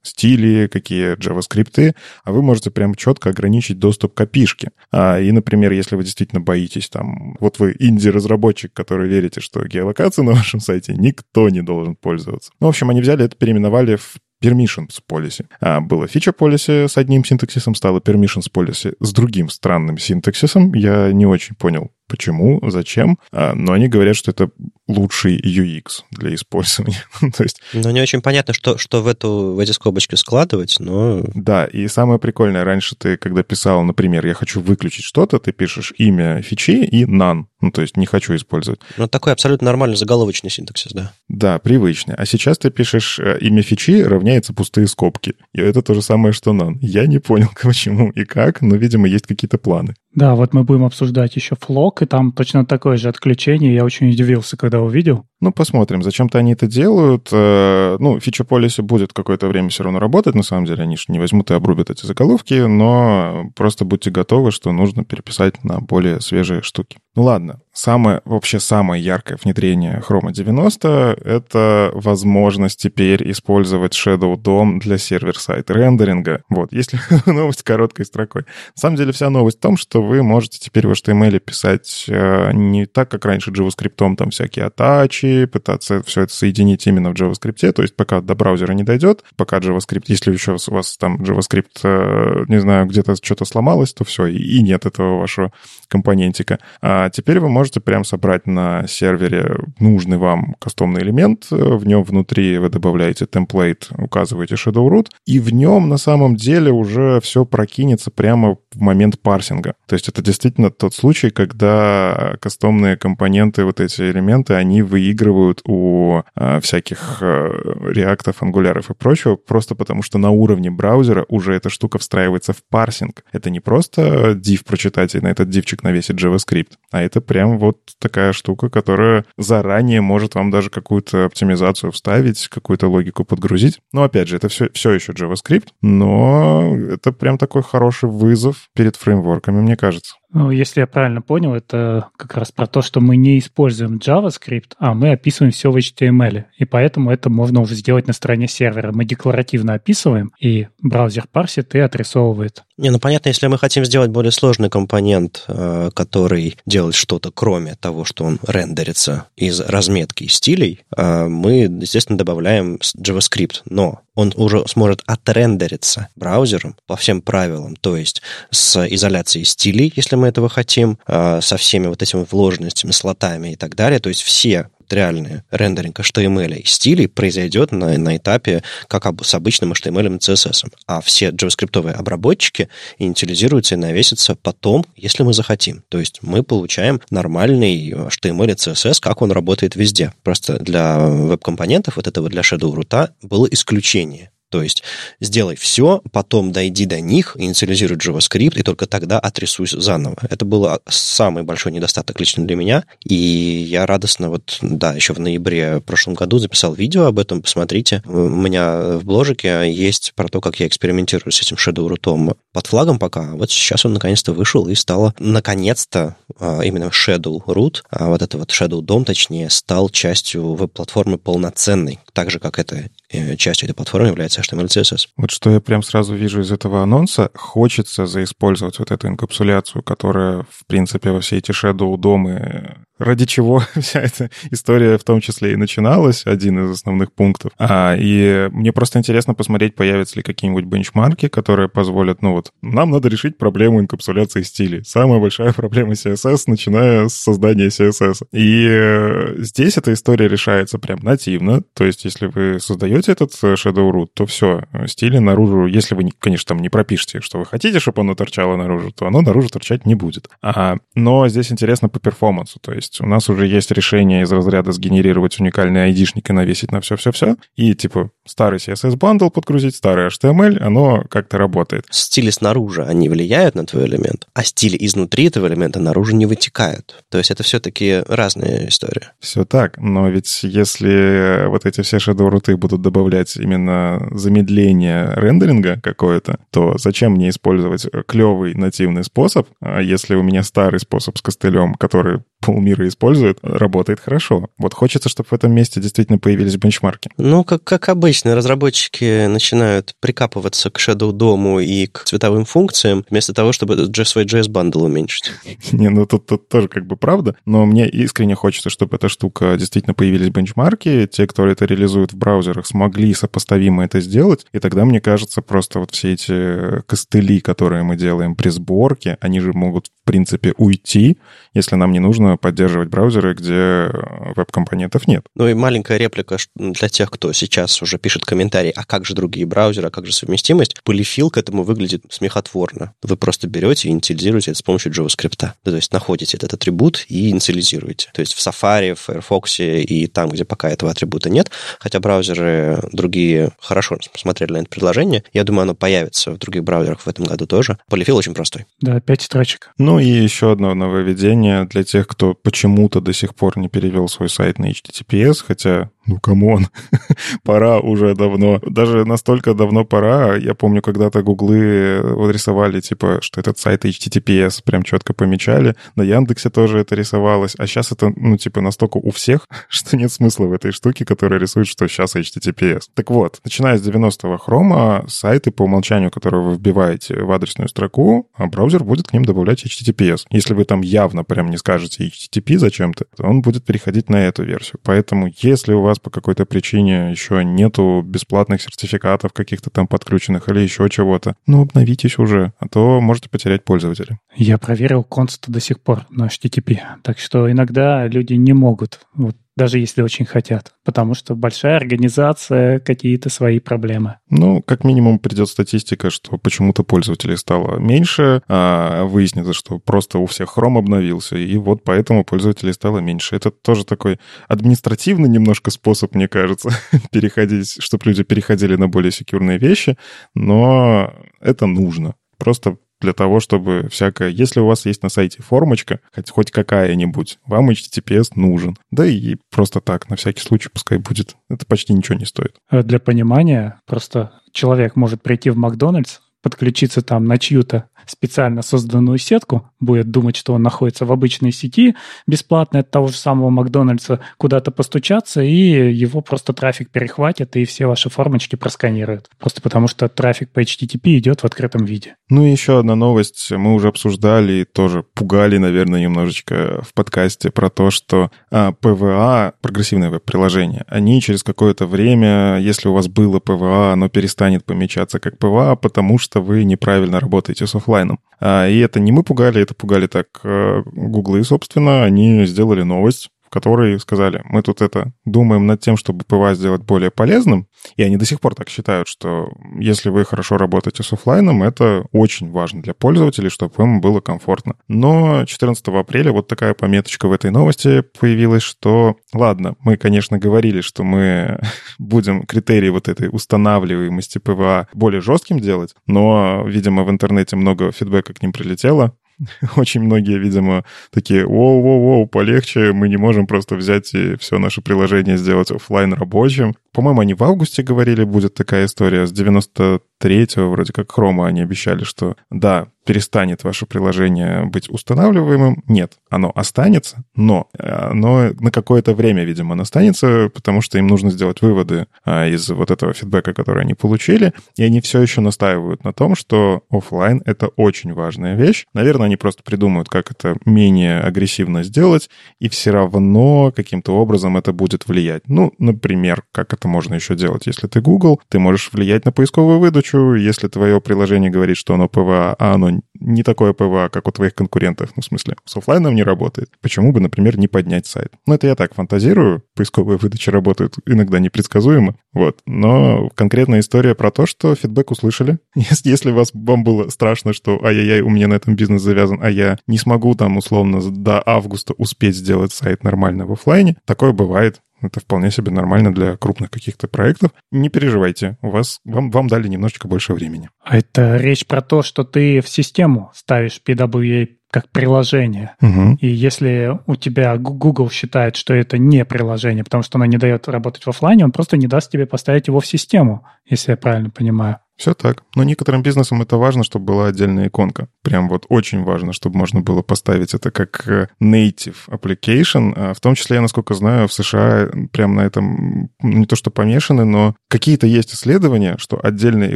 стили, 0.03 0.68
какие 0.68 1.15
JavaScript, 1.15 1.96
а 2.24 2.32
вы 2.32 2.41
можете 2.41 2.50
прям 2.72 2.96
четко 2.96 3.29
ограничить 3.29 3.79
доступ 3.79 4.13
к 4.13 4.22
API. 4.22 4.70
А, 4.91 5.20
и, 5.20 5.31
например, 5.31 5.72
если 5.72 5.96
вы 5.96 6.03
действительно 6.03 6.41
боитесь 6.41 6.89
там, 6.89 7.38
вот 7.39 7.60
вы 7.60 7.75
инди-разработчик, 7.79 8.74
который 8.74 9.08
верите, 9.08 9.39
что 9.39 9.65
геолокацию 9.65 10.25
на 10.25 10.34
вашем 10.34 10.60
сайте 10.60 10.93
никто 10.93 11.50
не 11.50 11.62
должен 11.62 11.96
пользоваться. 11.96 12.51
Ну, 12.60 12.67
в 12.67 12.70
общем, 12.70 12.89
они 12.89 13.01
взяли 13.01 13.25
это, 13.25 13.36
переименовали 13.36 13.96
в 13.96 14.17
permissions 14.43 15.00
policy. 15.08 15.46
А 15.60 15.79
было 15.79 16.05
feature 16.05 16.36
policy 16.38 16.88
с 16.88 16.98
одним 16.98 17.24
синтаксисом, 17.24 17.75
стало 17.75 18.00
permissions 18.00 18.51
policy 18.51 18.96
с 19.00 19.13
другим 19.13 19.50
странным 19.50 19.98
синтаксисом. 19.98 20.74
Я 20.74 21.12
не 21.12 21.25
очень 21.25 21.55
понял, 21.55 21.91
почему, 22.12 22.62
зачем, 22.70 23.18
а, 23.32 23.53
но 23.56 23.72
они 23.72 23.88
говорят, 23.88 24.18
что 24.18 24.32
это 24.32 24.50
лучший 24.88 25.39
UX 25.39 26.03
для 26.12 26.36
использования. 26.36 27.03
То 27.36 27.44
есть... 27.44 27.62
Но 27.74 27.89
не 27.91 28.01
очень 28.01 28.22
понятно, 28.22 28.53
что, 28.53 28.77
что 28.77 29.01
в, 29.01 29.08
эту, 29.08 29.53
в 29.53 29.60
эти 29.60 29.72
скобочки 29.72 30.15
складывать, 30.15 30.75
но... 30.80 31.24
Да, 31.34 31.65
и 31.65 31.88
самое 31.88 32.20
прикольное, 32.20 32.65
раньше 32.65 32.96
ты, 32.96 33.15
когда 33.15 33.44
писал, 33.44 33.84
например, 33.84 34.25
я 34.27 34.34
хочу 34.34 34.62
выключить 34.62 35.06
что-то, 35.06 35.39
ты 35.39 35.53
пишешь 35.53 35.94
имя 35.98 36.41
фичи 36.41 36.84
и 36.84 37.06
none, 37.06 37.46
ну, 37.62 37.72
то 37.72 37.82
есть 37.82 37.96
не 37.96 38.06
хочу 38.06 38.36
использовать. 38.36 38.82
Ну, 38.98 39.08
такой 39.08 39.32
абсолютно 39.32 39.65
нормальный 39.65 39.96
заголовочный 39.96 40.50
синтаксис, 40.50 40.91
да. 40.91 41.13
Да, 41.30 41.60
привычный. 41.60 42.15
А 42.15 42.25
сейчас 42.25 42.58
ты 42.58 42.72
пишешь 42.72 43.20
э, 43.20 43.38
имя 43.39 43.62
фичи 43.62 44.01
равняется 44.01 44.53
пустые 44.53 44.88
скобки. 44.88 45.36
И 45.53 45.62
это 45.62 45.82
то 45.82 45.94
же 45.94 46.01
самое, 46.01 46.34
что 46.34 46.51
none. 46.51 46.77
Я 46.82 47.08
не 47.08 47.20
понял, 47.20 47.50
почему 47.62 48.12
и 48.12 48.25
как, 48.25 48.62
но, 48.62 48.75
видимо, 48.75 49.08
есть 49.08 49.27
какие-то 49.27 49.58
планы. 49.58 49.96
Да, 50.13 50.36
вот 50.36 50.53
мы 50.53 50.63
будем 50.63 50.84
обсуждать 50.84 51.36
еще 51.36 51.56
флок, 51.60 52.01
и 52.01 52.06
там 52.06 52.34
точно 52.34 52.65
такое 52.65 52.98
же 52.98 53.08
отключение. 53.08 53.74
Я 53.74 53.86
очень 53.86 54.10
удивился, 54.10 54.58
когда 54.58 54.82
увидел. 54.82 55.25
Ну, 55.41 55.51
посмотрим. 55.51 56.03
Зачем-то 56.03 56.38
они 56.38 56.53
это 56.53 56.67
делают. 56.67 57.29
Э, 57.31 57.98
ну, 58.00 58.19
фича 58.19 58.43
полиси 58.43 58.81
будет 58.81 59.12
какое-то 59.12 59.48
время 59.48 59.69
все 59.69 59.83
равно 59.83 60.00
работать, 60.00 60.36
на 60.36 60.43
самом 60.43 60.65
деле. 60.65 60.83
Они 60.83 60.95
же 60.95 61.05
не 61.07 61.17
возьмут 61.17 61.50
и 61.50 61.55
обрубят 61.55 61.89
эти 61.89 62.05
заголовки, 62.05 62.53
но 62.53 63.50
просто 63.55 63.83
будьте 63.83 64.12
готовы, 64.12 64.51
что 64.51 64.71
нужно 64.71 65.03
переписать 65.03 65.63
на 65.63 65.79
более 65.79 66.21
свежие 66.21 66.62
штуки. 66.62 67.00
Ну 67.13 67.24
ладно, 67.24 67.60
самое, 67.74 68.21
вообще 68.24 68.60
самое 68.60 69.03
яркое 69.03 69.38
внедрение 69.43 70.01
Chrome 70.07 70.31
90— 70.31 71.17
это 71.25 71.91
возможность 71.93 72.79
теперь 72.79 73.29
использовать 73.31 73.93
Shadow 73.93 74.36
DOM 74.36 74.79
для 74.79 74.98
сервер-сайт 74.98 75.69
рендеринга. 75.71 76.43
Вот, 76.48 76.71
если 76.71 77.00
новость 77.25 77.63
короткой 77.63 78.05
строкой. 78.05 78.43
На 78.43 78.79
самом 78.79 78.95
деле 78.95 79.12
вся 79.12 79.29
новость 79.29 79.57
в 79.57 79.62
том, 79.62 79.75
что 79.75 80.01
вы 80.01 80.24
можете 80.24 80.60
теперь 80.60 80.88
в 80.88 80.91
HTML 80.91 81.39
писать 81.39 82.05
э, 82.07 82.53
не 82.53 82.86
так, 82.86 83.12
как 83.12 83.25
раньше 83.25 83.51
JavaScript, 83.51 84.15
там 84.15 84.29
всякие 84.29 84.65
атачи, 84.65 85.30
пытаться 85.45 86.01
все 86.03 86.21
это 86.21 86.33
соединить 86.33 86.88
именно 86.88 87.11
в 87.11 87.13
JavaScript, 87.13 87.71
то 87.71 87.81
есть 87.81 87.95
пока 87.95 88.21
до 88.21 88.35
браузера 88.35 88.73
не 88.73 88.83
дойдет, 88.83 89.23
пока 89.35 89.59
JavaScript, 89.59 90.05
если 90.07 90.31
еще 90.31 90.55
у 90.67 90.73
вас 90.73 90.97
там 90.97 91.17
JavaScript, 91.17 91.81
э, 91.83 92.45
не 92.47 92.59
знаю, 92.59 92.85
где-то 92.88 93.15
что-то 93.21 93.45
сломалось, 93.45 93.93
то 93.93 94.03
все, 94.03 94.27
и 94.27 94.61
нет 94.61 94.85
этого 94.85 95.19
вашего 95.19 95.51
компонентика. 95.88 96.59
А 96.81 97.09
теперь 97.09 97.39
вы 97.39 97.50
можете 97.50 97.79
прям 97.79 98.03
собрать 98.03 98.47
на 98.47 98.88
сервере 98.88 99.57
нужный 99.79 100.17
вам 100.17 100.55
кастомный 100.59 101.01
элемент, 101.01 101.47
в 101.50 101.85
нем 101.85 102.03
внутри 102.03 102.57
вы 102.57 102.69
добавляете 102.69 103.25
темплейт, 103.25 103.89
указываете 103.97 104.55
shadow 104.55 104.88
root, 104.89 105.07
и 105.25 105.39
в 105.39 105.53
нем 105.53 105.89
на 105.89 105.97
самом 105.97 106.35
деле 106.35 106.71
уже 106.71 107.19
все 107.21 107.45
прокинется 107.45 108.11
прямо 108.11 108.55
в 108.73 108.79
момент 108.79 109.19
парсинга. 109.19 109.75
То 109.88 109.95
есть 109.95 110.07
это 110.07 110.21
действительно 110.21 110.69
тот 110.69 110.93
случай, 110.93 111.29
когда 111.29 112.35
кастомные 112.39 112.97
компоненты, 112.97 113.63
вот 113.65 113.79
эти 113.79 114.01
элементы, 114.01 114.53
они 114.53 114.81
выигрывают 114.81 115.20
у 115.65 116.21
а, 116.35 116.59
всяких 116.59 117.17
реактов, 117.21 118.41
ангуляров 118.41 118.89
и 118.89 118.93
прочего, 118.93 119.35
просто 119.35 119.75
потому 119.75 120.03
что 120.03 120.17
на 120.17 120.31
уровне 120.31 120.69
браузера 120.71 121.25
уже 121.29 121.53
эта 121.53 121.69
штука 121.69 121.99
встраивается 121.99 122.53
в 122.53 122.63
парсинг. 122.69 123.23
Это 123.31 123.49
не 123.49 123.59
просто 123.59 124.31
div 124.31 124.65
прочитать 124.65 125.15
и 125.15 125.19
на 125.19 125.27
этот 125.27 125.49
дивчик 125.49 125.83
навесить 125.83 126.21
JavaScript, 126.21 126.73
а 126.91 127.01
это 127.01 127.21
прям 127.21 127.57
вот 127.57 127.77
такая 127.99 128.33
штука, 128.33 128.69
которая 128.69 129.25
заранее 129.37 130.01
может 130.01 130.35
вам 130.35 130.51
даже 130.51 130.69
какую-то 130.69 131.25
оптимизацию 131.25 131.91
вставить, 131.91 132.47
какую-то 132.47 132.87
логику 132.87 133.23
подгрузить. 133.25 133.79
Но 133.93 134.03
опять 134.03 134.27
же, 134.27 134.37
это 134.37 134.49
все, 134.49 134.69
все 134.73 134.91
еще 134.91 135.13
JavaScript, 135.13 135.69
но 135.81 136.75
это 136.89 137.11
прям 137.11 137.37
такой 137.37 137.63
хороший 137.63 138.09
вызов 138.09 138.69
перед 138.75 138.95
фреймворками, 138.95 139.61
мне 139.61 139.75
кажется. 139.75 140.15
Ну, 140.34 140.50
если 140.50 140.80
я 140.80 140.88
правильно 140.88 141.22
понял, 141.22 141.54
это 141.54 142.10
как 142.15 142.36
раз 142.36 142.52
про 142.52 142.65
то, 142.65 142.82
что 142.82 143.02
мы 143.02 143.17
не 143.17 143.38
используем 143.38 143.98
JavaScript, 143.98 144.74
а 144.78 144.94
мы 144.94 145.12
описываем 145.12 145.52
все 145.52 145.72
в 145.72 145.76
HTML. 145.76 146.46
И 146.58 146.65
поэтому 146.65 147.12
это 147.12 147.30
можно 147.30 147.62
уже 147.62 147.76
сделать 147.76 148.08
на 148.08 148.13
стороне 148.13 148.48
сервера. 148.48 148.91
Мы 148.94 149.04
декларативно 149.04 149.74
описываем, 149.74 150.32
и 150.39 150.67
браузер 150.82 151.26
парсит 151.30 151.76
и 151.76 151.80
отрисовывает. 151.80 152.63
Не, 152.82 152.89
ну 152.89 152.98
понятно, 152.98 153.30
если 153.30 153.46
мы 153.46 153.60
хотим 153.60 153.86
сделать 153.86 154.10
более 154.10 154.32
сложный 154.32 154.72
компонент, 154.72 155.44
э, 155.48 155.91
который 155.94 156.58
делает 156.65 156.96
что-то 156.96 157.30
кроме 157.30 157.76
того, 157.76 158.06
что 158.06 158.24
он 158.24 158.39
рендерится 158.48 159.28
из 159.38 159.60
разметки 159.60 160.26
стилей, 160.26 160.82
э, 160.98 161.28
мы, 161.28 161.70
естественно, 161.80 162.17
добавляем 162.17 162.80
JavaScript. 162.98 163.62
Но 163.65 164.00
он 164.15 164.34
уже 164.36 164.67
сможет 164.67 165.04
отрендериться 165.06 166.08
браузером 166.15 166.76
по 166.88 166.96
всем 166.96 167.22
правилам, 167.22 167.76
то 167.76 167.96
есть 167.96 168.24
с 168.50 168.84
изоляцией 168.88 169.46
стилей, 169.46 169.94
если 169.96 170.15
мы 170.15 170.28
этого 170.28 170.50
хотим, 170.50 170.98
а, 171.06 171.39
со 171.39 171.58
всеми 171.58 171.88
вот 171.88 172.02
этими 172.02 172.26
вложенностями, 172.30 172.91
слотами 172.91 173.54
и 173.54 173.56
так 173.56 173.76
далее. 173.76 174.00
То 174.00 174.10
есть 174.10 174.24
все 174.24 174.70
реальный 174.93 175.41
рендеринг 175.51 175.99
HTML 175.99 176.65
стилей 176.65 177.08
произойдет 177.08 177.71
на, 177.71 177.97
на 177.97 178.17
этапе, 178.17 178.63
как 178.88 179.06
об, 179.06 179.23
с 179.23 179.34
обычным 179.34 179.73
HTML 179.73 180.15
и 180.15 180.17
CSS. 180.17 180.71
А 180.88 181.01
все 181.01 181.30
JavaScript 181.30 181.91
обработчики 181.91 182.69
инициализируются 182.97 183.75
и 183.75 183.77
навесятся 183.77 184.36
потом, 184.36 184.86
если 184.95 185.23
мы 185.23 185.34
захотим. 185.34 185.84
То 185.89 185.99
есть 185.99 186.19
мы 186.21 186.43
получаем 186.43 187.01
нормальный 187.10 187.91
HTML 187.91 188.51
и 188.51 188.56
CSS, 188.56 188.99
как 189.01 189.21
он 189.21 189.32
работает 189.32 189.75
везде. 189.75 190.13
Просто 190.23 190.60
для 190.60 190.99
веб-компонентов, 190.99 191.95
вот 191.95 192.08
этого 192.08 192.30
для 192.30 192.41
Shadow 192.41 192.73
Root, 192.73 193.12
было 193.21 193.47
исключение. 193.47 194.32
То 194.51 194.61
есть 194.61 194.83
сделай 195.21 195.55
все, 195.55 196.01
потом 196.11 196.51
дойди 196.51 196.85
до 196.85 196.99
них, 196.99 197.37
инициализируй 197.39 197.97
JavaScript, 197.97 198.59
и 198.59 198.63
только 198.63 198.85
тогда 198.85 199.17
отрисуйся 199.17 199.79
заново. 199.79 200.17
Это 200.29 200.43
был 200.43 200.67
самый 200.89 201.43
большой 201.43 201.71
недостаток 201.71 202.19
лично 202.19 202.45
для 202.45 202.57
меня, 202.57 202.83
и 203.03 203.15
я 203.15 203.85
радостно 203.85 204.29
вот, 204.29 204.59
да, 204.61 204.93
еще 204.93 205.13
в 205.13 205.19
ноябре 205.19 205.77
в 205.77 205.81
прошлом 205.81 206.15
году 206.15 206.37
записал 206.37 206.73
видео 206.73 207.05
об 207.05 207.17
этом, 207.17 207.41
посмотрите. 207.41 208.03
У 208.05 208.27
меня 208.27 208.97
в 208.97 209.05
бложике 209.05 209.71
есть 209.71 210.11
про 210.15 210.27
то, 210.27 210.41
как 210.41 210.59
я 210.59 210.67
экспериментирую 210.67 211.31
с 211.31 211.41
этим 211.41 211.55
Shadow 211.55 211.87
Root 211.87 212.35
под 212.51 212.67
флагом 212.67 212.99
пока. 212.99 213.31
Вот 213.35 213.49
сейчас 213.49 213.85
он 213.85 213.93
наконец-то 213.93 214.33
вышел 214.33 214.67
и 214.67 214.75
стало, 214.75 215.15
наконец-то, 215.17 216.17
а, 216.39 216.59
именно 216.61 216.85
Shadow 216.85 217.41
Root, 217.45 217.83
а 217.89 218.09
вот 218.09 218.21
это 218.21 218.37
вот 218.37 218.49
Shadow 218.49 218.81
DOM, 218.81 219.05
точнее, 219.05 219.49
стал 219.49 219.89
частью 219.89 220.55
веб-платформы 220.55 221.17
полноценной, 221.17 221.99
так 222.11 222.29
же, 222.29 222.39
как 222.39 222.59
это 222.59 222.89
Э, 223.12 223.36
частью 223.36 223.67
этой 223.67 223.76
платформы 223.76 224.08
является 224.08 224.41
HTML 224.41 224.67
CSS. 224.67 225.10
Вот 225.17 225.32
что 225.32 225.50
я 225.50 225.60
прям 225.60 225.84
сразу 225.84 226.15
вижу 226.15 226.41
из 226.41 226.52
этого 226.52 226.82
анонса, 226.82 227.30
хочется 227.34 228.06
заиспользовать 228.06 228.80
вот 228.80 228.91
эту 228.91 229.08
инкапсуляцию, 229.08 229.84
которая, 229.84 230.43
в 230.50 230.65
принципе, 230.67 231.12
во 231.12 231.19
все 231.19 231.38
эти 231.38 231.52
shadow 231.52 231.97
домы 231.97 232.78
ради 233.01 233.25
чего 233.25 233.63
вся 233.79 234.01
эта 234.01 234.29
история 234.51 234.97
в 234.97 235.03
том 235.03 235.21
числе 235.21 235.53
и 235.53 235.55
начиналась, 235.55 236.25
один 236.25 236.65
из 236.65 236.71
основных 236.71 237.11
пунктов. 237.13 237.51
А, 237.57 237.95
и 237.97 238.49
мне 238.51 238.71
просто 238.71 238.99
интересно 238.99 239.33
посмотреть, 239.33 239.75
появятся 239.75 240.17
ли 240.17 240.23
какие-нибудь 240.23 240.65
бенчмарки, 240.65 241.27
которые 241.27 241.69
позволят, 241.69 242.21
ну 242.21 242.33
вот, 242.33 242.51
нам 242.61 242.91
надо 242.91 243.09
решить 243.09 243.37
проблему 243.37 243.79
инкапсуляции 243.79 244.41
стилей. 244.41 244.83
Самая 244.85 245.19
большая 245.19 245.53
проблема 245.61 245.93
CSS, 245.93 246.43
начиная 246.47 247.07
с 247.07 247.13
создания 247.15 247.67
CSS. 247.67 248.27
И 248.31 248.67
э, 248.69 249.35
здесь 249.39 249.77
эта 249.77 249.93
история 249.93 250.27
решается 250.27 250.79
прям 250.79 250.99
нативно, 251.01 251.61
то 251.73 251.85
есть 251.85 252.05
если 252.05 252.27
вы 252.27 252.59
создаете 252.59 253.11
этот 253.11 253.31
э, 253.41 253.53
Shadow 253.53 253.91
Root, 253.91 254.09
то 254.13 254.25
все, 254.25 254.63
стили 254.87 255.17
наружу, 255.17 255.65
если 255.65 255.95
вы, 255.95 256.09
конечно, 256.19 256.49
там 256.49 256.59
не 256.59 256.69
пропишете, 256.69 257.21
что 257.21 257.39
вы 257.39 257.45
хотите, 257.45 257.79
чтобы 257.79 258.01
оно 258.01 258.15
торчало 258.15 258.55
наружу, 258.55 258.91
то 258.91 259.07
оно 259.07 259.21
наружу 259.21 259.49
торчать 259.49 259.85
не 259.85 259.95
будет. 259.95 260.29
А, 260.41 260.77
но 260.95 261.27
здесь 261.27 261.51
интересно 261.51 261.89
по 261.89 261.99
перформансу, 261.99 262.59
то 262.59 262.73
есть 262.73 262.90
есть 262.91 263.01
у 263.01 263.06
нас 263.06 263.30
уже 263.30 263.47
есть 263.47 263.71
решение 263.71 264.23
из 264.23 264.32
разряда 264.32 264.71
сгенерировать 264.71 265.39
уникальный 265.39 265.84
айдишник 265.84 266.30
и 266.30 266.34
навесить 266.34 266.71
на 266.71 266.82
все-все-все, 266.82 267.38
и 267.56 267.73
типа 267.73 268.12
старый 268.25 268.60
CSS 268.60 268.83
bundle 268.83 269.30
подгрузить, 269.30 269.75
старый 269.75 270.08
HTML, 270.08 270.60
оно 270.60 271.04
как-то 271.10 271.38
работает. 271.38 271.86
Стили 271.89 272.30
снаружи, 272.30 272.84
они 272.84 273.10
влияют 273.10 273.56
на 273.56 273.65
твой 273.65 273.86
элемент, 273.86 274.27
а 274.34 274.43
стили 274.43 274.77
изнутри 274.80 275.25
этого 275.27 275.47
элемента 275.47 275.80
наружу 275.80 276.15
не 276.15 276.25
вытекают. 276.25 277.04
То 277.10 277.17
есть 277.17 277.32
это 277.32 277.43
все-таки 277.43 278.04
разная 278.08 278.67
история. 278.67 279.13
Все 279.19 279.45
так, 279.45 279.77
но 279.77 280.10
ведь 280.10 280.43
если 280.43 281.47
вот 281.47 281.65
эти 281.65 281.82
все 281.82 281.97
shadow 281.97 282.30
root 282.30 282.52
ы 282.52 282.58
будут 282.58 282.82
добавлять 282.82 283.38
именно 283.38 284.10
замедление 284.12 285.13
рендеринга 285.15 285.80
какое-то, 285.82 286.39
то 286.49 286.77
зачем 286.77 287.13
мне 287.13 287.30
использовать 287.30 287.88
клевый 288.08 288.54
нативный 288.54 289.04
способ, 289.04 289.47
а 289.62 289.82
если 289.82 290.15
у 290.15 290.23
меня 290.23 290.43
старый 290.43 290.80
способ 290.80 291.17
с 291.17 291.21
костылем, 291.21 291.75
который 291.75 292.21
полмира 292.41 292.70
использует, 292.88 293.39
работает 293.41 293.99
хорошо. 293.99 294.47
Вот 294.57 294.73
хочется, 294.73 295.10
чтобы 295.10 295.29
в 295.29 295.34
этом 295.34 295.53
месте 295.53 295.79
действительно 295.79 296.17
появились 296.17 296.57
бенчмарки. 296.57 297.10
Ну, 297.17 297.43
как, 297.43 297.63
как 297.63 297.89
обычно, 297.89 298.36
разработчики 298.36 299.27
начинают 299.27 299.95
прикапываться 299.99 300.69
к 300.69 300.79
Shadow 300.79 301.12
DOM 301.12 301.63
и 301.63 301.88
к 301.88 302.03
цветовым 302.03 302.45
функциям, 302.45 303.05
вместо 303.10 303.34
того, 303.34 303.51
чтобы 303.51 303.75
свой 304.12 304.25
JS-бандл 304.25 304.84
уменьшить. 304.84 305.31
Не, 305.71 305.89
ну 305.89 306.05
тут, 306.05 306.25
тут 306.25 306.49
тоже 306.49 306.67
как 306.67 306.86
бы 306.86 306.95
правда, 306.97 307.36
но 307.45 307.65
мне 307.65 307.88
искренне 307.89 308.36
хочется, 308.36 308.69
чтобы 308.69 308.95
эта 308.95 309.10
штука 309.10 309.55
действительно 309.57 309.93
появились 309.93 310.29
бенчмарки, 310.29 311.07
те, 311.12 311.27
кто 311.27 311.47
это 311.47 311.65
реализует 311.65 312.13
в 312.13 312.17
браузерах, 312.17 312.65
смогли 312.65 313.13
сопоставимо 313.13 313.84
это 313.84 313.99
сделать, 314.01 314.45
и 314.53 314.60
тогда, 314.60 314.86
мне 314.86 315.01
кажется, 315.01 315.41
просто 315.41 315.79
вот 315.79 315.91
все 315.91 316.13
эти 316.13 316.81
костыли, 316.84 317.39
которые 317.39 317.84
мы 317.84 317.95
делаем 317.95 318.36
при 318.36 318.49
сборке, 318.49 319.17
они 319.21 319.39
же 319.39 319.53
могут, 319.53 319.88
в 320.01 320.05
принципе, 320.05 320.53
уйти, 320.57 321.17
если 321.53 321.75
нам 321.75 321.91
не 321.91 321.99
нужно 321.99 322.37
поддерживать 322.37 322.89
браузеры, 322.89 323.33
где 323.33 323.53
э, 323.53 324.33
веб-компонентов 324.35 325.07
нет. 325.07 325.25
Ну 325.35 325.47
и 325.47 325.53
маленькая 325.53 325.97
реплика 325.97 326.37
для 326.55 326.89
тех, 326.89 327.11
кто 327.11 327.33
сейчас 327.33 327.81
уже 327.81 327.99
пишет 327.99 328.25
комментарий, 328.25 328.71
а 328.71 328.83
как 328.83 329.05
же 329.05 329.13
другие 329.13 329.45
браузеры, 329.45 329.87
а 329.87 329.91
как 329.91 330.05
же 330.07 330.13
совместимость? 330.13 330.81
Polyfill 330.84 331.30
к 331.29 331.37
этому 331.37 331.63
выглядит 331.63 332.03
смехотворно. 332.09 332.93
Вы 333.03 333.15
просто 333.15 333.47
берете 333.47 333.89
и 333.89 333.91
инициализируете 333.91 334.51
это 334.51 334.57
с 334.57 334.63
помощью 334.63 334.91
JavaScript. 334.91 335.49
То 335.63 335.75
есть 335.75 335.93
находите 335.93 336.37
этот 336.37 336.53
атрибут 336.53 337.05
и 337.07 337.29
инициализируете. 337.29 338.09
То 338.13 338.21
есть 338.21 338.33
в 338.33 338.39
Safari, 338.39 338.95
в 338.95 338.99
Firefox 338.99 339.59
и 339.59 340.07
там, 340.07 340.29
где 340.29 340.45
пока 340.45 340.69
этого 340.69 340.91
атрибута 340.91 341.29
нет, 341.29 341.51
хотя 341.79 341.99
браузеры 341.99 342.79
другие 342.91 343.51
хорошо 343.59 343.97
смотрели 344.15 344.53
на 344.53 344.57
это 344.59 344.69
предложение, 344.69 345.23
я 345.33 345.43
думаю, 345.43 345.63
оно 345.63 345.75
появится 345.75 346.31
в 346.31 346.37
других 346.37 346.63
браузерах 346.63 347.01
в 347.01 347.07
этом 347.07 347.25
году 347.25 347.45
тоже. 347.45 347.77
Polyfill 347.89 348.17
очень 348.17 348.33
простой. 348.33 348.65
Да, 348.79 348.99
пять 348.99 349.21
строчек. 349.21 349.71
Ну 349.77 349.90
и 349.99 350.06
еще 350.06 350.51
одно 350.51 350.73
нововведение 350.73 351.65
для 351.65 351.84
тех, 351.84 352.08
кто 352.08 352.34
почему-то 352.34 353.01
до 353.01 353.13
сих 353.13 353.36
пор 353.36 353.58
не 353.58 353.69
перевел 353.69 354.08
свой 354.08 354.30
сайт 354.30 354.60
на 354.60 354.69
HTTPS, 354.69 355.43
хотя 355.45 355.89
ну, 356.08 356.19
come 356.19 356.47
on, 356.47 356.67
пора 357.43 357.80
уже 357.80 358.15
давно. 358.15 358.60
Даже 358.65 359.06
настолько 359.06 359.54
давно 359.54 359.86
пора. 359.86 360.36
Я 360.36 360.56
помню, 360.56 360.82
когда-то 360.82 361.21
гуглы 361.21 362.01
вот 362.04 362.32
рисовали, 362.32 362.82
типа, 362.82 363.19
что 363.21 363.39
этот 363.39 363.60
сайт 363.60 363.86
HTTPS 363.86 364.63
прям 364.63 364.84
четко 364.84 365.13
помечали. 365.13 365.75
На 365.95 366.01
Яндексе 366.01 366.49
тоже 366.49 366.80
это 366.80 366.95
рисовалось. 366.95 367.54
А 367.58 367.67
сейчас 367.67 367.91
это, 367.91 368.12
ну, 368.15 368.38
типа, 368.38 368.62
настолько 368.62 368.97
у 368.97 369.12
всех, 369.12 369.47
что 369.69 369.95
нет 369.95 370.12
смысла 370.12 370.45
в 370.45 370.54
этой 370.54 370.71
штуке, 370.71 371.06
которая 371.06 371.39
рисует, 371.39 371.67
что 371.67 371.88
сейчас 371.88 372.15
HTTPS. 372.15 372.86
Так 372.95 373.12
вот, 373.12 373.39
начиная 373.43 373.77
с 373.77 373.88
90-го 373.88 374.38
хрома, 374.38 375.06
сайты 375.08 375.51
по 375.51 375.63
умолчанию, 375.63 376.10
которые 376.10 376.43
вы 376.43 376.56
вбиваете 376.56 377.23
в 377.23 377.32
адресную 377.32 377.69
строку, 377.69 378.27
а 378.34 378.47
браузер 378.47 378.84
будет 378.84 379.08
к 379.08 379.13
ним 379.13 379.23
добавлять 379.23 379.63
HTTPS. 379.65 379.81
Если 380.30 380.54
вы 380.54 380.65
там 380.65 380.82
явно 380.82 381.24
прям 381.24 381.50
не 381.50 381.58
скажете 381.58 382.08
HTTP 382.08 382.58
зачем-то, 382.58 383.06
то 383.15 383.24
он 383.24 383.41
будет 383.41 383.63
переходить 383.63 384.10
на 384.10 384.28
эту 384.28 384.44
версию. 384.44 384.80
Поэтому, 384.84 385.32
если 385.41 385.74
у 385.74 385.82
вас 385.82 386.00
по 386.00 386.10
какой-то 386.10 386.46
причине 386.46 387.12
еще 387.12 387.44
нету 387.44 388.02
бесплатных 388.06 388.62
сертификатов 388.62 389.34
каких-то 389.34 389.70
там 389.70 389.88
подключенных 389.88 390.50
или 390.50 390.60
еще 390.60 390.89
чего-то, 390.89 391.36
ну, 391.48 391.62
обновитесь 391.62 392.17
уже, 392.17 392.54
а 392.60 392.67
то 392.67 393.02
можете 393.02 393.30
потерять 393.30 393.63
пользователя. 393.63 394.20
Я 394.36 394.58
проверил 394.58 395.04
конст 395.04 395.50
до 395.50 395.60
сих 395.60 395.80
пор 395.80 396.06
на 396.10 396.28
HTTP, 396.28 396.80
так 397.04 397.20
что 397.20 397.52
иногда 397.52 398.08
люди 398.08 398.34
не 398.34 398.54
могут 398.54 399.02
вот 399.13 399.36
даже 399.62 399.78
если 399.78 400.02
очень 400.02 400.26
хотят, 400.26 400.74
потому 400.84 401.13
что 401.13 401.36
большая 401.36 401.78
организация, 401.78 402.80
какие-то 402.80 403.30
свои 403.30 403.60
проблемы. 403.60 404.17
Ну, 404.28 404.63
как 404.63 404.84
минимум 404.84 405.19
придет 405.19 405.50
статистика, 405.50 406.10
что 406.10 406.39
почему-то 406.39 406.82
пользователей 406.84 407.38
стало 407.38 407.78
меньше, 407.78 408.41
а 408.47 409.04
выяснится, 409.04 409.54
что 409.54 409.78
просто 409.78 410.17
у 410.17 410.26
всех 410.26 410.58
Chrome 410.58 410.80
обновился, 410.80 411.38
и 411.38 411.58
вот 411.58 411.84
поэтому 411.84 412.26
пользователей 412.26 412.74
стало 412.74 412.97
меньше. 413.02 413.36
Это 413.36 413.52
тоже 413.52 413.86
такой 413.86 414.19
административный 414.47 415.30
немножко 415.30 415.69
способ, 415.69 416.15
мне 416.15 416.28
кажется, 416.28 416.71
переходить, 417.12 417.76
чтобы 417.84 418.06
люди 418.06 418.24
переходили 418.24 418.76
на 418.78 418.88
более 418.88 419.12
секьюрные 419.12 419.60
вещи, 419.60 419.95
но 420.34 421.13
это 421.39 421.67
нужно. 421.67 422.15
Просто 422.39 422.78
для 423.01 423.13
того, 423.13 423.39
чтобы 423.39 423.89
всякое... 423.89 424.29
Если 424.29 424.59
у 424.59 424.65
вас 424.65 424.85
есть 424.85 425.03
на 425.03 425.09
сайте 425.09 425.41
формочка, 425.41 425.99
хоть, 426.15 426.29
хоть 426.29 426.51
какая-нибудь, 426.51 427.39
вам 427.45 427.69
HTTPS 427.69 428.31
нужен. 428.35 428.77
Да 428.91 429.05
и 429.05 429.37
просто 429.49 429.81
так, 429.81 430.09
на 430.09 430.15
всякий 430.15 430.41
случай 430.41 430.69
пускай 430.71 430.97
будет. 430.97 431.35
Это 431.49 431.65
почти 431.65 431.93
ничего 431.93 432.17
не 432.17 432.25
стоит. 432.25 432.55
Э, 432.69 432.83
для 432.83 432.99
понимания, 432.99 433.81
просто 433.85 434.31
человек 434.53 434.95
может 434.95 435.21
прийти 435.21 435.49
в 435.49 435.57
Макдональдс, 435.57 436.19
подключиться 436.41 437.01
там 437.01 437.25
на 437.25 437.38
чью-то 437.38 437.86
специально 438.08 438.62
созданную 438.62 439.17
сетку, 439.17 439.69
будет 439.80 440.12
думать, 440.12 440.36
что 440.36 440.54
он 440.54 440.63
находится 440.63 441.06
в 441.06 441.12
обычной 441.12 441.51
сети, 441.51 441.95
бесплатно 442.27 442.80
от 442.80 442.91
того 442.91 443.08
же 443.08 443.15
самого 443.15 443.49
Макдональдса 443.49 444.19
куда-то 444.38 444.71
постучаться, 444.71 445.41
и 445.41 445.93
его 445.93 446.21
просто 446.21 446.54
трафик 446.54 446.89
перехватит, 446.89 447.56
и 447.56 447.65
все 447.65 447.86
ваши 447.86 448.10
формочки 448.10 448.56
просканируют. 448.56 449.30
Просто 449.39 449.62
потому 449.62 449.88
что 449.88 450.08
трафик 450.10 450.49
по 450.51 450.62
HTTP 450.62 451.17
идет 451.17 451.41
в 451.41 451.45
открытом 451.45 451.86
виде. 451.86 452.15
Ну 452.30 452.45
и 452.45 452.51
еще 452.51 452.80
одна 452.80 452.95
новость. 452.95 453.51
Мы 453.51 453.73
уже 453.73 453.88
обсуждали 453.88 454.54
и 454.54 454.65
тоже 454.65 455.04
пугали, 455.13 455.58
наверное, 455.58 456.01
немножечко 456.01 456.82
в 456.84 456.93
подкасте 456.93 457.51
про 457.51 457.69
то, 457.69 457.91
что 457.91 458.32
а, 458.49 458.71
PWA, 458.71 459.54
прогрессивное 459.62 460.10
веб-приложение, 460.10 460.86
они 460.88 461.21
через 461.21 461.43
какое-то 461.43 461.86
время, 461.86 462.58
если 462.60 462.88
у 462.88 462.93
вас 462.93 463.08
было 463.08 463.39
PWA, 463.39 463.93
оно 463.93 464.10
перестанет 464.10 464.65
помечаться 464.65 465.19
как 465.19 465.36
PWA, 465.36 465.75
потому 465.75 466.17
что 466.17 466.31
вы 466.39 466.63
неправильно 466.63 467.20
работаете 467.20 467.67
с 467.67 467.76
офлайн 467.76 467.91
офлайном. 467.91 468.20
А, 468.39 468.67
и 468.67 468.78
это 468.80 469.00
не 469.00 469.12
мы 469.12 469.24
пугали, 469.24 469.62
это 469.62 469.74
пугали 469.74 470.08
так 470.08 470.28
э, 470.44 470.84
гуглы, 470.86 471.44
собственно. 471.44 472.04
Они 472.04 472.46
сделали 472.46 472.84
новость, 472.84 473.30
которые 473.51 473.99
сказали, 473.99 474.41
мы 474.45 474.61
тут 474.61 474.81
это 474.81 475.13
думаем 475.25 475.67
над 475.67 475.81
тем, 475.81 475.97
чтобы 475.97 476.23
ПВА 476.23 476.55
сделать 476.55 476.83
более 476.83 477.11
полезным, 477.11 477.67
и 477.97 478.03
они 478.03 478.17
до 478.17 478.25
сих 478.25 478.39
пор 478.39 478.55
так 478.55 478.69
считают, 478.69 479.07
что 479.07 479.49
если 479.77 480.09
вы 480.09 480.23
хорошо 480.25 480.57
работаете 480.57 481.03
с 481.03 481.11
офлайном, 481.11 481.61
это 481.61 482.05
очень 482.11 482.49
важно 482.49 482.81
для 482.81 482.93
пользователей, 482.93 483.49
чтобы 483.49 483.83
им 483.83 483.99
было 484.01 484.21
комфортно. 484.21 484.75
Но 484.87 485.45
14 485.45 485.85
апреля 485.89 486.31
вот 486.31 486.47
такая 486.47 486.73
пометочка 486.73 487.27
в 487.27 487.33
этой 487.33 487.51
новости 487.51 488.03
появилась, 488.19 488.63
что, 488.63 489.17
ладно, 489.33 489.75
мы, 489.81 489.97
конечно, 489.97 490.39
говорили, 490.39 490.81
что 490.81 491.03
мы 491.03 491.59
будем 491.99 492.43
критерии 492.43 492.89
вот 492.89 493.09
этой 493.09 493.27
устанавливаемости 493.29 494.37
PWA 494.38 494.88
более 494.93 495.21
жестким 495.21 495.59
делать, 495.59 495.93
но, 496.07 496.63
видимо, 496.65 497.03
в 497.03 497.09
интернете 497.09 497.57
много 497.57 497.91
фидбэка 497.91 498.33
к 498.33 498.41
ним 498.41 498.53
прилетело, 498.53 499.13
очень 499.75 500.01
многие, 500.01 500.38
видимо, 500.38 500.84
такие, 501.12 501.45
воу-воу-воу, 501.45 502.27
полегче, 502.27 502.93
мы 502.93 503.10
не 503.10 503.17
можем 503.17 503.47
просто 503.47 503.75
взять 503.75 504.13
и 504.13 504.36
все 504.38 504.60
наше 504.60 504.82
приложение 504.82 505.38
сделать 505.38 505.71
офлайн 505.71 506.13
рабочим. 506.13 506.75
По-моему, 506.93 507.21
они 507.21 507.34
в 507.34 507.43
августе 507.43 507.84
говорили, 507.84 508.23
будет 508.23 508.54
такая 508.54 508.86
история. 508.86 509.25
С 509.25 509.34
93-го 509.34 510.69
вроде 510.69 510.93
как 510.93 511.12
хрома 511.12 511.47
они 511.47 511.62
обещали, 511.62 512.04
что 512.04 512.36
да, 512.49 512.88
перестанет 513.06 513.63
ваше 513.63 513.86
приложение 513.86 514.65
быть 514.65 514.89
устанавливаемым. 514.89 515.84
Нет, 515.88 516.13
оно 516.30 516.51
останется, 516.54 517.23
но 517.36 517.69
оно 517.77 518.51
на 518.60 518.71
какое-то 518.71 519.13
время, 519.13 519.43
видимо, 519.43 519.73
оно 519.73 519.84
останется, 519.84 520.51
потому 520.54 520.82
что 520.82 520.97
им 520.97 521.08
нужно 521.08 521.32
сделать 521.32 521.62
выводы 521.62 522.08
а, 522.23 522.47
из 522.47 522.69
вот 522.69 522.91
этого 522.91 523.13
фидбэка, 523.13 523.54
который 523.54 523.84
они 523.84 523.95
получили, 523.95 524.54
и 524.75 524.84
они 524.84 525.01
все 525.01 525.21
еще 525.21 525.41
настаивают 525.41 526.04
на 526.04 526.13
том, 526.13 526.36
что 526.36 526.84
офлайн— 526.89 527.41
это 527.45 527.67
очень 527.69 528.13
важная 528.13 528.56
вещь. 528.56 528.86
Наверное, 528.93 529.25
они 529.25 529.36
просто 529.36 529.63
придумают, 529.63 530.08
как 530.10 530.32
это 530.32 530.58
менее 530.65 531.19
агрессивно 531.21 531.84
сделать, 531.84 532.30
и 532.60 532.69
все 532.69 532.91
равно 532.91 533.71
каким-то 533.75 534.15
образом 534.15 534.58
это 534.58 534.73
будет 534.73 535.08
влиять. 535.08 535.43
Ну, 535.47 535.73
например, 535.80 536.43
как 536.51 536.73
как-то 536.82 536.88
можно 536.88 537.13
еще 537.13 537.36
делать. 537.36 537.67
Если 537.67 537.88
ты 537.88 538.02
Google, 538.02 538.41
ты 538.50 538.58
можешь 538.58 538.89
влиять 538.91 539.26
на 539.26 539.32
поисковую 539.32 539.80
выдачу. 539.80 540.34
Если 540.34 540.67
твое 540.67 541.00
приложение 541.00 541.52
говорит, 541.52 541.78
что 541.78 541.94
оно 541.94 542.10
PWA, 542.10 542.56
а 542.58 542.74
оно 542.74 543.02
не 543.20 543.44
такое 543.44 543.74
PWA, 543.73 544.10
как 544.10 544.28
у 544.28 544.32
твоих 544.32 544.56
конкурентов, 544.56 545.12
ну, 545.15 545.22
в 545.22 545.26
смысле, 545.26 545.56
с 545.63 545.78
офлайном 545.78 546.15
не 546.15 546.24
работает, 546.24 546.70
почему 546.82 547.12
бы, 547.12 547.20
например, 547.20 547.60
не 547.60 547.67
поднять 547.67 548.08
сайт? 548.08 548.34
Ну, 548.48 548.56
это 548.56 548.65
я 548.65 548.76
так 548.76 548.96
фантазирую. 548.96 549.63
Поисковые 549.76 550.17
выдачи 550.17 550.50
работают 550.50 550.96
иногда 551.06 551.38
непредсказуемо. 551.38 552.15
Вот. 552.34 552.60
Но 552.65 553.30
конкретная 553.36 553.82
история 553.82 554.15
про 554.15 554.32
то, 554.32 554.48
что 554.48 554.74
фидбэк 554.74 555.12
услышали. 555.12 555.60
Если 555.76 556.32
вас, 556.32 556.50
вам 556.54 556.84
было 556.84 557.10
страшно, 557.10 557.54
что 557.54 557.80
ай-яй-яй, 557.84 558.22
у 558.22 558.30
меня 558.30 558.48
на 558.48 558.56
этом 558.56 558.76
бизнес 558.76 559.04
завязан, 559.04 559.39
а 559.41 559.52
я 559.52 559.78
не 559.86 560.00
смогу 560.00 560.34
там 560.34 560.58
условно 560.58 561.00
до 561.12 561.44
августа 561.46 561.94
успеть 561.94 562.36
сделать 562.36 562.72
сайт 562.72 563.04
нормально 563.04 563.46
в 563.46 563.52
офлайне, 563.52 563.98
такое 564.06 564.32
бывает. 564.32 564.82
Это 565.01 565.19
вполне 565.19 565.51
себе 565.51 565.71
нормально 565.71 566.13
для 566.13 566.37
крупных 566.37 566.69
каких-то 566.69 567.07
проектов. 567.07 567.51
Не 567.71 567.89
переживайте, 567.89 568.57
у 568.61 568.69
вас, 568.69 568.99
вам, 569.05 569.31
вам 569.31 569.47
дали 569.47 569.67
немножечко 569.67 570.07
больше 570.07 570.33
времени. 570.33 570.69
А 570.83 570.97
это 570.97 571.37
речь 571.37 571.65
про 571.65 571.81
то, 571.81 572.01
что 572.01 572.23
ты 572.23 572.61
в 572.61 572.69
систему 572.69 573.31
ставишь 573.33 573.81
PWA 573.85 574.47
как 574.71 574.89
приложение. 574.89 575.75
Угу. 575.81 576.17
И 576.21 576.27
если 576.27 576.97
у 577.05 577.15
тебя 577.15 577.57
Google 577.57 578.09
считает, 578.09 578.55
что 578.55 578.73
это 578.73 578.97
не 578.97 579.25
приложение, 579.25 579.83
потому 579.83 580.01
что 580.01 580.17
оно 580.17 580.25
не 580.25 580.37
дает 580.37 580.67
работать 580.69 581.03
в 581.03 581.09
офлайне, 581.09 581.43
он 581.43 581.51
просто 581.51 581.75
не 581.75 581.87
даст 581.87 582.09
тебе 582.09 582.25
поставить 582.25 582.67
его 582.67 582.79
в 582.79 582.87
систему, 582.87 583.45
если 583.65 583.91
я 583.91 583.97
правильно 583.97 584.29
понимаю. 584.29 584.79
Все 585.01 585.15
так. 585.15 585.41
Но 585.55 585.63
некоторым 585.63 586.03
бизнесам 586.03 586.43
это 586.43 586.57
важно, 586.57 586.83
чтобы 586.83 587.05
была 587.05 587.25
отдельная 587.29 587.69
иконка. 587.69 588.07
Прям 588.21 588.47
вот 588.47 588.67
очень 588.69 589.01
важно, 589.01 589.33
чтобы 589.33 589.57
можно 589.57 589.81
было 589.81 590.03
поставить 590.03 590.53
это 590.53 590.69
как 590.69 591.07
э, 591.07 591.27
native 591.41 591.95
application. 592.07 592.93
А 592.95 593.15
в 593.15 593.19
том 593.19 593.33
числе, 593.33 593.55
я 593.55 593.61
насколько 593.61 593.95
знаю, 593.95 594.27
в 594.27 594.33
США 594.33 594.91
прям 595.11 595.33
на 595.33 595.41
этом 595.41 596.11
не 596.21 596.45
то 596.45 596.55
что 596.55 596.69
помешаны, 596.69 597.25
но 597.25 597.55
какие-то 597.67 598.05
есть 598.05 598.35
исследования, 598.35 598.95
что 598.99 599.19
отдельная 599.19 599.75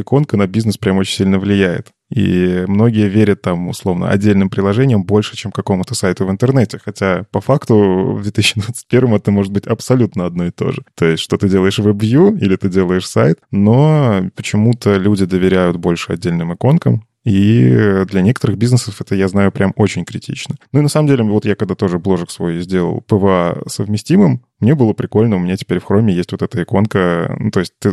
иконка 0.00 0.36
на 0.36 0.46
бизнес 0.46 0.78
прям 0.78 0.98
очень 0.98 1.16
сильно 1.16 1.40
влияет. 1.40 1.88
И 2.10 2.64
многие 2.68 3.08
верят 3.08 3.42
там, 3.42 3.68
условно, 3.68 4.10
отдельным 4.10 4.48
приложениям 4.48 5.04
больше, 5.04 5.36
чем 5.36 5.50
какому-то 5.50 5.94
сайту 5.94 6.26
в 6.26 6.30
интернете. 6.30 6.78
Хотя 6.82 7.24
по 7.32 7.40
факту 7.40 8.14
в 8.18 8.22
2021 8.22 9.14
это 9.14 9.30
может 9.30 9.52
быть 9.52 9.66
абсолютно 9.66 10.26
одно 10.26 10.46
и 10.46 10.50
то 10.50 10.70
же. 10.70 10.82
То 10.94 11.06
есть, 11.06 11.22
что 11.22 11.36
ты 11.36 11.48
делаешь 11.48 11.78
в 11.78 11.88
WebView 11.88 12.38
или 12.38 12.56
ты 12.56 12.68
делаешь 12.68 13.08
сайт, 13.08 13.38
но 13.50 14.30
почему-то 14.36 14.96
люди 14.96 15.24
доверяют 15.24 15.76
больше 15.76 16.12
отдельным 16.12 16.54
иконкам, 16.54 17.04
и 17.26 18.04
для 18.06 18.22
некоторых 18.22 18.56
бизнесов 18.56 19.00
это, 19.00 19.16
я 19.16 19.26
знаю, 19.26 19.50
прям 19.50 19.72
очень 19.74 20.04
критично. 20.04 20.54
Ну 20.70 20.78
и 20.78 20.82
на 20.82 20.88
самом 20.88 21.08
деле, 21.08 21.24
вот 21.24 21.44
я 21.44 21.56
когда 21.56 21.74
тоже 21.74 21.98
бложек 21.98 22.30
свой 22.30 22.60
сделал 22.60 23.00
PWA 23.00 23.64
совместимым, 23.66 24.44
мне 24.60 24.76
было 24.76 24.92
прикольно, 24.92 25.34
у 25.34 25.40
меня 25.40 25.56
теперь 25.56 25.80
в 25.80 25.84
хроме 25.84 26.14
есть 26.14 26.30
вот 26.30 26.42
эта 26.42 26.62
иконка. 26.62 27.36
Ну, 27.40 27.50
то 27.50 27.58
есть 27.60 27.74
ты 27.80 27.92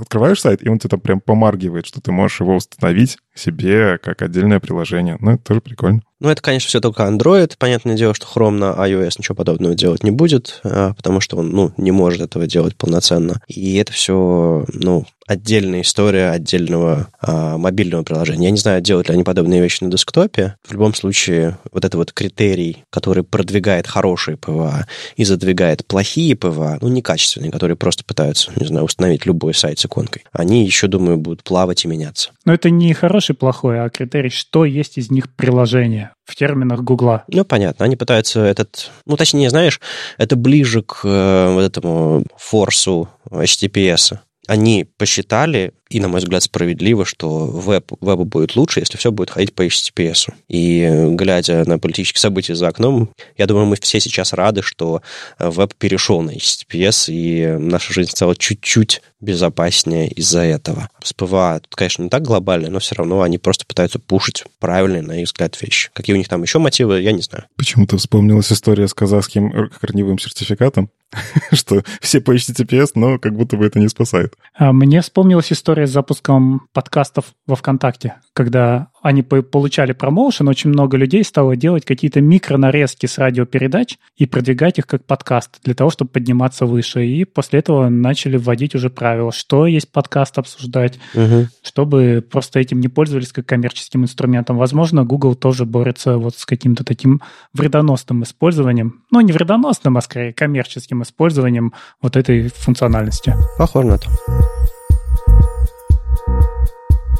открываешь 0.00 0.40
сайт, 0.40 0.64
и 0.64 0.68
он 0.68 0.78
тебе 0.78 0.90
там 0.90 1.00
прям 1.00 1.20
помаргивает, 1.20 1.86
что 1.86 2.00
ты 2.00 2.12
можешь 2.12 2.40
его 2.40 2.54
установить 2.54 3.18
себе 3.34 3.98
как 3.98 4.22
отдельное 4.22 4.60
приложение. 4.60 5.16
Ну, 5.20 5.32
это 5.32 5.42
тоже 5.42 5.60
прикольно. 5.60 6.02
Ну, 6.20 6.28
это, 6.28 6.40
конечно, 6.40 6.68
все 6.68 6.80
только 6.80 7.02
Android. 7.02 7.54
Понятное 7.58 7.96
дело, 7.96 8.14
что 8.14 8.26
Chrome 8.32 8.58
на 8.58 8.86
iOS 8.86 9.14
ничего 9.18 9.34
подобного 9.34 9.74
делать 9.74 10.04
не 10.04 10.12
будет, 10.12 10.60
а, 10.64 10.94
потому 10.94 11.20
что 11.20 11.36
он, 11.36 11.50
ну, 11.50 11.72
не 11.76 11.90
может 11.90 12.20
этого 12.20 12.46
делать 12.46 12.76
полноценно. 12.76 13.40
И 13.48 13.76
это 13.76 13.92
все, 13.92 14.64
ну, 14.72 15.04
отдельная 15.28 15.82
история 15.82 16.30
отдельного 16.30 17.08
а, 17.20 17.58
мобильного 17.58 18.02
приложения. 18.02 18.46
Я 18.46 18.50
не 18.50 18.58
знаю, 18.58 18.80
делают 18.80 19.08
ли 19.08 19.14
они 19.14 19.24
подобные 19.24 19.60
вещи 19.60 19.84
на 19.84 19.90
десктопе. 19.90 20.56
В 20.66 20.72
любом 20.72 20.94
случае, 20.94 21.58
вот 21.70 21.84
это 21.84 21.96
вот 21.96 22.12
критерий, 22.12 22.84
который 22.90 23.22
продвигает 23.22 23.86
хорошие 23.86 24.36
PWA 24.38 24.86
и 25.16 25.24
задвигает 25.24 25.86
плохие 25.86 26.34
PWA, 26.34 26.78
ну, 26.80 26.88
некачественные, 26.88 27.52
которые 27.52 27.76
просто 27.76 28.04
пытаются, 28.04 28.50
не 28.56 28.66
знаю, 28.66 28.86
установить 28.86 29.26
любой 29.26 29.54
сайт 29.54 29.78
с 29.78 29.84
иконкой, 29.84 30.24
они 30.32 30.64
еще, 30.64 30.86
думаю, 30.86 31.18
будут 31.18 31.44
плавать 31.44 31.84
и 31.84 31.88
меняться. 31.88 32.30
Но 32.46 32.54
это 32.54 32.70
не 32.70 32.94
хороший, 32.94 33.36
плохой, 33.36 33.84
а 33.84 33.90
критерий, 33.90 34.30
что 34.30 34.64
есть 34.64 34.96
из 34.96 35.10
них 35.10 35.28
приложение 35.34 36.12
в 36.24 36.34
терминах 36.36 36.80
Гугла. 36.80 37.24
Ну, 37.28 37.44
понятно. 37.44 37.84
Они 37.84 37.96
пытаются 37.96 38.40
этот... 38.40 38.90
Ну, 39.06 39.16
точнее, 39.16 39.50
знаешь, 39.50 39.80
это 40.18 40.36
ближе 40.36 40.82
к 40.82 41.00
э, 41.04 41.52
вот 41.52 41.62
этому 41.62 42.24
форсу 42.36 43.08
HTTPS. 43.30 44.18
Они 44.48 44.84
посчитали, 44.96 45.74
и, 45.90 46.00
на 46.00 46.08
мой 46.08 46.20
взгляд, 46.20 46.42
справедливо, 46.42 47.04
что 47.04 47.46
веб, 47.46 47.92
вебу 48.00 48.24
будет 48.24 48.56
лучше, 48.56 48.80
если 48.80 48.96
все 48.96 49.10
будет 49.10 49.30
ходить 49.30 49.54
по 49.54 49.64
HTTPS. 49.66 50.32
И 50.48 51.08
глядя 51.12 51.64
на 51.64 51.78
политические 51.78 52.20
события 52.20 52.54
за 52.54 52.68
окном, 52.68 53.10
я 53.36 53.46
думаю, 53.46 53.66
мы 53.66 53.76
все 53.80 54.00
сейчас 54.00 54.32
рады, 54.32 54.62
что 54.62 55.02
веб 55.38 55.74
перешел 55.74 56.20
на 56.22 56.32
HTTPS, 56.32 57.06
и 57.08 57.56
наша 57.58 57.92
жизнь 57.92 58.10
стала 58.10 58.36
чуть-чуть 58.36 59.02
безопаснее 59.20 60.08
из-за 60.08 60.40
этого. 60.40 60.88
С 61.02 61.12
PWA 61.12 61.60
тут, 61.60 61.74
конечно, 61.74 62.02
не 62.02 62.08
так 62.08 62.22
глобально, 62.22 62.70
но 62.70 62.78
все 62.78 62.94
равно 62.94 63.22
они 63.22 63.38
просто 63.38 63.66
пытаются 63.66 63.98
пушить 63.98 64.44
правильные, 64.60 65.02
на 65.02 65.20
их 65.20 65.26
взгляд, 65.26 65.60
вещи. 65.60 65.90
Какие 65.92 66.14
у 66.14 66.18
них 66.18 66.28
там 66.28 66.42
еще 66.42 66.58
мотивы, 66.58 67.00
я 67.00 67.12
не 67.12 67.22
знаю. 67.22 67.44
Почему-то 67.56 67.96
вспомнилась 67.96 68.52
история 68.52 68.86
с 68.86 68.94
казахским 68.94 69.70
корневым 69.80 70.18
сертификатом, 70.18 70.90
что 71.52 71.82
все 72.00 72.20
по 72.20 72.34
HTTPS, 72.34 72.92
но 72.94 73.18
как 73.18 73.34
будто 73.34 73.56
бы 73.56 73.66
это 73.66 73.78
не 73.78 73.88
спасает. 73.88 74.34
А 74.54 74.72
мне 74.72 75.00
вспомнилась 75.00 75.52
история 75.52 75.77
с 75.86 75.90
запуском 75.90 76.68
подкастов 76.72 77.26
во 77.46 77.56
ВКонтакте, 77.56 78.16
когда 78.32 78.88
они 79.02 79.22
получали 79.22 79.92
промоушен, 79.92 80.48
очень 80.48 80.70
много 80.70 80.96
людей 80.96 81.22
стало 81.24 81.56
делать 81.56 81.84
какие-то 81.84 82.20
микронарезки 82.20 83.06
с 83.06 83.18
радиопередач 83.18 83.96
и 84.16 84.26
продвигать 84.26 84.78
их 84.78 84.86
как 84.86 85.04
подкаст 85.04 85.60
для 85.62 85.74
того, 85.74 85.90
чтобы 85.90 86.10
подниматься 86.10 86.66
выше. 86.66 87.06
И 87.06 87.24
после 87.24 87.60
этого 87.60 87.88
начали 87.88 88.36
вводить 88.36 88.74
уже 88.74 88.90
правила, 88.90 89.32
что 89.32 89.66
есть 89.66 89.92
подкаст 89.92 90.38
обсуждать, 90.38 90.98
угу. 91.14 91.46
чтобы 91.62 92.24
просто 92.28 92.60
этим 92.60 92.80
не 92.80 92.88
пользовались 92.88 93.32
как 93.32 93.46
коммерческим 93.46 94.02
инструментом. 94.02 94.56
Возможно, 94.56 95.04
Google 95.04 95.34
тоже 95.34 95.64
борется 95.64 96.18
вот 96.18 96.36
с 96.36 96.44
каким-то 96.44 96.84
таким 96.84 97.22
вредоносным 97.52 98.22
использованием. 98.24 99.02
Ну, 99.10 99.20
не 99.20 99.32
вредоносным, 99.32 99.96
а 99.96 100.00
скорее 100.00 100.32
коммерческим 100.32 101.02
использованием 101.02 101.72
вот 102.02 102.16
этой 102.16 102.48
функциональности. 102.48 103.34
Похоже 103.58 103.88
на 103.88 103.98
то. 103.98 104.08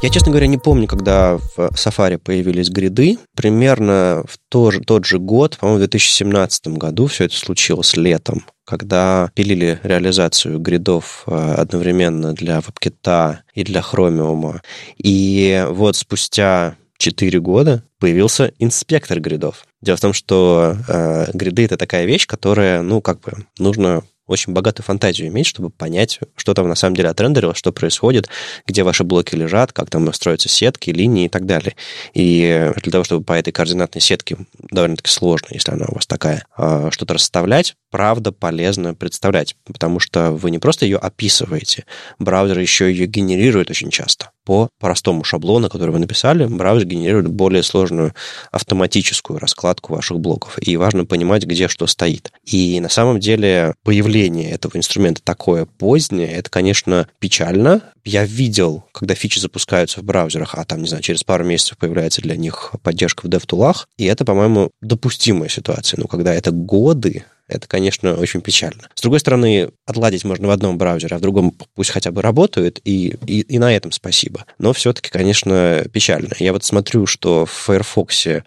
Я, 0.01 0.09
честно 0.09 0.31
говоря, 0.31 0.47
не 0.47 0.57
помню, 0.57 0.87
когда 0.87 1.37
в 1.37 1.57
Safari 1.57 2.17
появились 2.17 2.69
гриды. 2.69 3.17
Примерно 3.35 4.23
в 4.25 4.37
тот 4.47 4.85
тот 4.85 5.05
же 5.05 5.19
год, 5.19 5.57
по-моему, 5.57 5.75
в 5.75 5.79
2017 5.79 6.67
году 6.67 7.07
все 7.07 7.25
это 7.25 7.35
случилось 7.35 7.97
летом, 7.97 8.45
когда 8.65 9.29
пилили 9.35 9.77
реализацию 9.83 10.57
гридов 10.59 11.23
э, 11.27 11.53
одновременно 11.57 12.33
для 12.33 12.59
WebKit 12.59 13.39
и 13.55 13.63
для 13.65 13.81
Chromium. 13.81 14.61
И 14.97 15.65
вот 15.69 15.97
спустя 15.97 16.77
4 16.97 17.37
года 17.41 17.83
появился 17.99 18.53
инспектор 18.57 19.19
гридов. 19.19 19.65
Дело 19.81 19.97
в 19.97 20.01
том, 20.01 20.13
что 20.13 20.77
э, 20.87 21.25
гриды 21.33 21.65
это 21.65 21.75
такая 21.75 22.05
вещь, 22.05 22.25
которая, 22.25 22.83
ну, 22.83 23.01
как 23.01 23.19
бы, 23.19 23.33
нужно 23.57 24.03
очень 24.29 24.53
богатую 24.53 24.85
фантазию 24.85 25.27
иметь, 25.27 25.47
чтобы 25.47 25.69
понять, 25.69 26.19
что 26.35 26.53
там 26.53 26.67
на 26.67 26.75
самом 26.75 26.95
деле 26.95 27.09
отрендерилось, 27.09 27.57
что 27.57 27.71
происходит, 27.71 28.29
где 28.67 28.83
ваши 28.83 29.03
блоки 29.03 29.35
лежат, 29.35 29.73
как 29.73 29.89
там 29.89 30.11
строятся 30.13 30.49
сетки, 30.49 30.91
линии 30.91 31.25
и 31.25 31.29
так 31.29 31.45
далее. 31.45 31.75
И 32.13 32.71
для 32.81 32.91
того, 32.91 33.03
чтобы 33.03 33.23
по 33.23 33.33
этой 33.33 33.51
координатной 33.51 34.01
сетке, 34.01 34.37
довольно-таки 34.71 35.09
сложно, 35.09 35.47
если 35.51 35.71
она 35.71 35.85
у 35.87 35.95
вас 35.95 36.05
такая, 36.07 36.45
а, 36.55 36.91
что-то 36.91 37.15
расставлять, 37.15 37.75
правда 37.89 38.31
полезно 38.31 38.93
представлять, 38.93 39.55
потому 39.65 39.99
что 39.99 40.31
вы 40.31 40.51
не 40.51 40.59
просто 40.59 40.85
ее 40.85 40.97
описываете, 40.97 41.85
браузер 42.17 42.59
еще 42.59 42.89
ее 42.89 43.05
генерирует 43.05 43.69
очень 43.69 43.91
часто. 43.91 44.31
По 44.45 44.69
простому 44.79 45.23
шаблону, 45.23 45.69
который 45.69 45.91
вы 45.91 45.99
написали, 45.99 46.45
браузер 46.45 46.87
генерирует 46.87 47.27
более 47.27 47.61
сложную 47.61 48.15
автоматическую 48.51 49.37
раскладку 49.37 49.93
ваших 49.93 50.19
блоков. 50.19 50.57
И 50.59 50.75
важно 50.75 51.05
понимать, 51.05 51.45
где 51.45 51.67
что 51.67 51.85
стоит. 51.85 52.31
И 52.45 52.79
на 52.79 52.89
самом 52.89 53.19
деле 53.19 53.75
появление 53.83 54.49
этого 54.51 54.75
инструмента 54.75 55.21
такое 55.23 55.65
позднее, 55.65 56.31
это, 56.31 56.49
конечно, 56.49 57.07
печально. 57.19 57.81
Я 58.03 58.25
видел, 58.25 58.85
когда 58.91 59.13
фичи 59.13 59.39
запускаются 59.39 59.99
в 60.01 60.03
браузерах, 60.03 60.55
а 60.55 60.65
там, 60.65 60.81
не 60.81 60.87
знаю, 60.87 61.03
через 61.03 61.23
пару 61.23 61.45
месяцев 61.45 61.77
появляется 61.77 62.21
для 62.21 62.35
них 62.35 62.71
поддержка 62.81 63.27
в 63.27 63.29
DevTools, 63.29 63.85
и 63.97 64.05
это, 64.05 64.25
по-моему, 64.25 64.71
допустимая 64.81 65.49
ситуация. 65.49 65.99
Но 65.99 66.07
когда 66.07 66.33
это 66.33 66.49
годы, 66.49 67.25
это, 67.49 67.67
конечно, 67.67 68.13
очень 68.13 68.41
печально. 68.41 68.89
С 68.93 69.01
другой 69.01 69.19
стороны, 69.19 69.69
отладить 69.85 70.23
можно 70.23 70.47
в 70.47 70.51
одном 70.51 70.77
браузере, 70.77 71.15
а 71.15 71.19
в 71.19 71.21
другом 71.21 71.53
пусть 71.75 71.89
хотя 71.89 72.11
бы 72.11 72.21
работает, 72.21 72.79
и, 72.85 73.15
и, 73.25 73.41
и 73.41 73.59
на 73.59 73.75
этом 73.75 73.91
спасибо. 73.91 74.45
Но 74.59 74.71
все-таки, 74.73 75.09
конечно, 75.09 75.83
печально. 75.91 76.33
Я 76.39 76.53
вот 76.53 76.63
смотрю, 76.63 77.05
что 77.05 77.45
в 77.45 77.51
Firefox 77.51 78.27
э, 78.27 78.41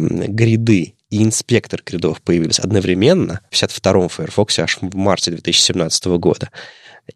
гриды 0.00 0.94
и 1.10 1.22
инспектор 1.22 1.82
гридов 1.84 2.22
появились 2.22 2.58
одновременно 2.58 3.40
в 3.50 3.54
52-м 3.54 4.08
Firefox 4.08 4.58
аж 4.58 4.78
в 4.80 4.96
марте 4.96 5.30
2017 5.30 6.06
года. 6.06 6.48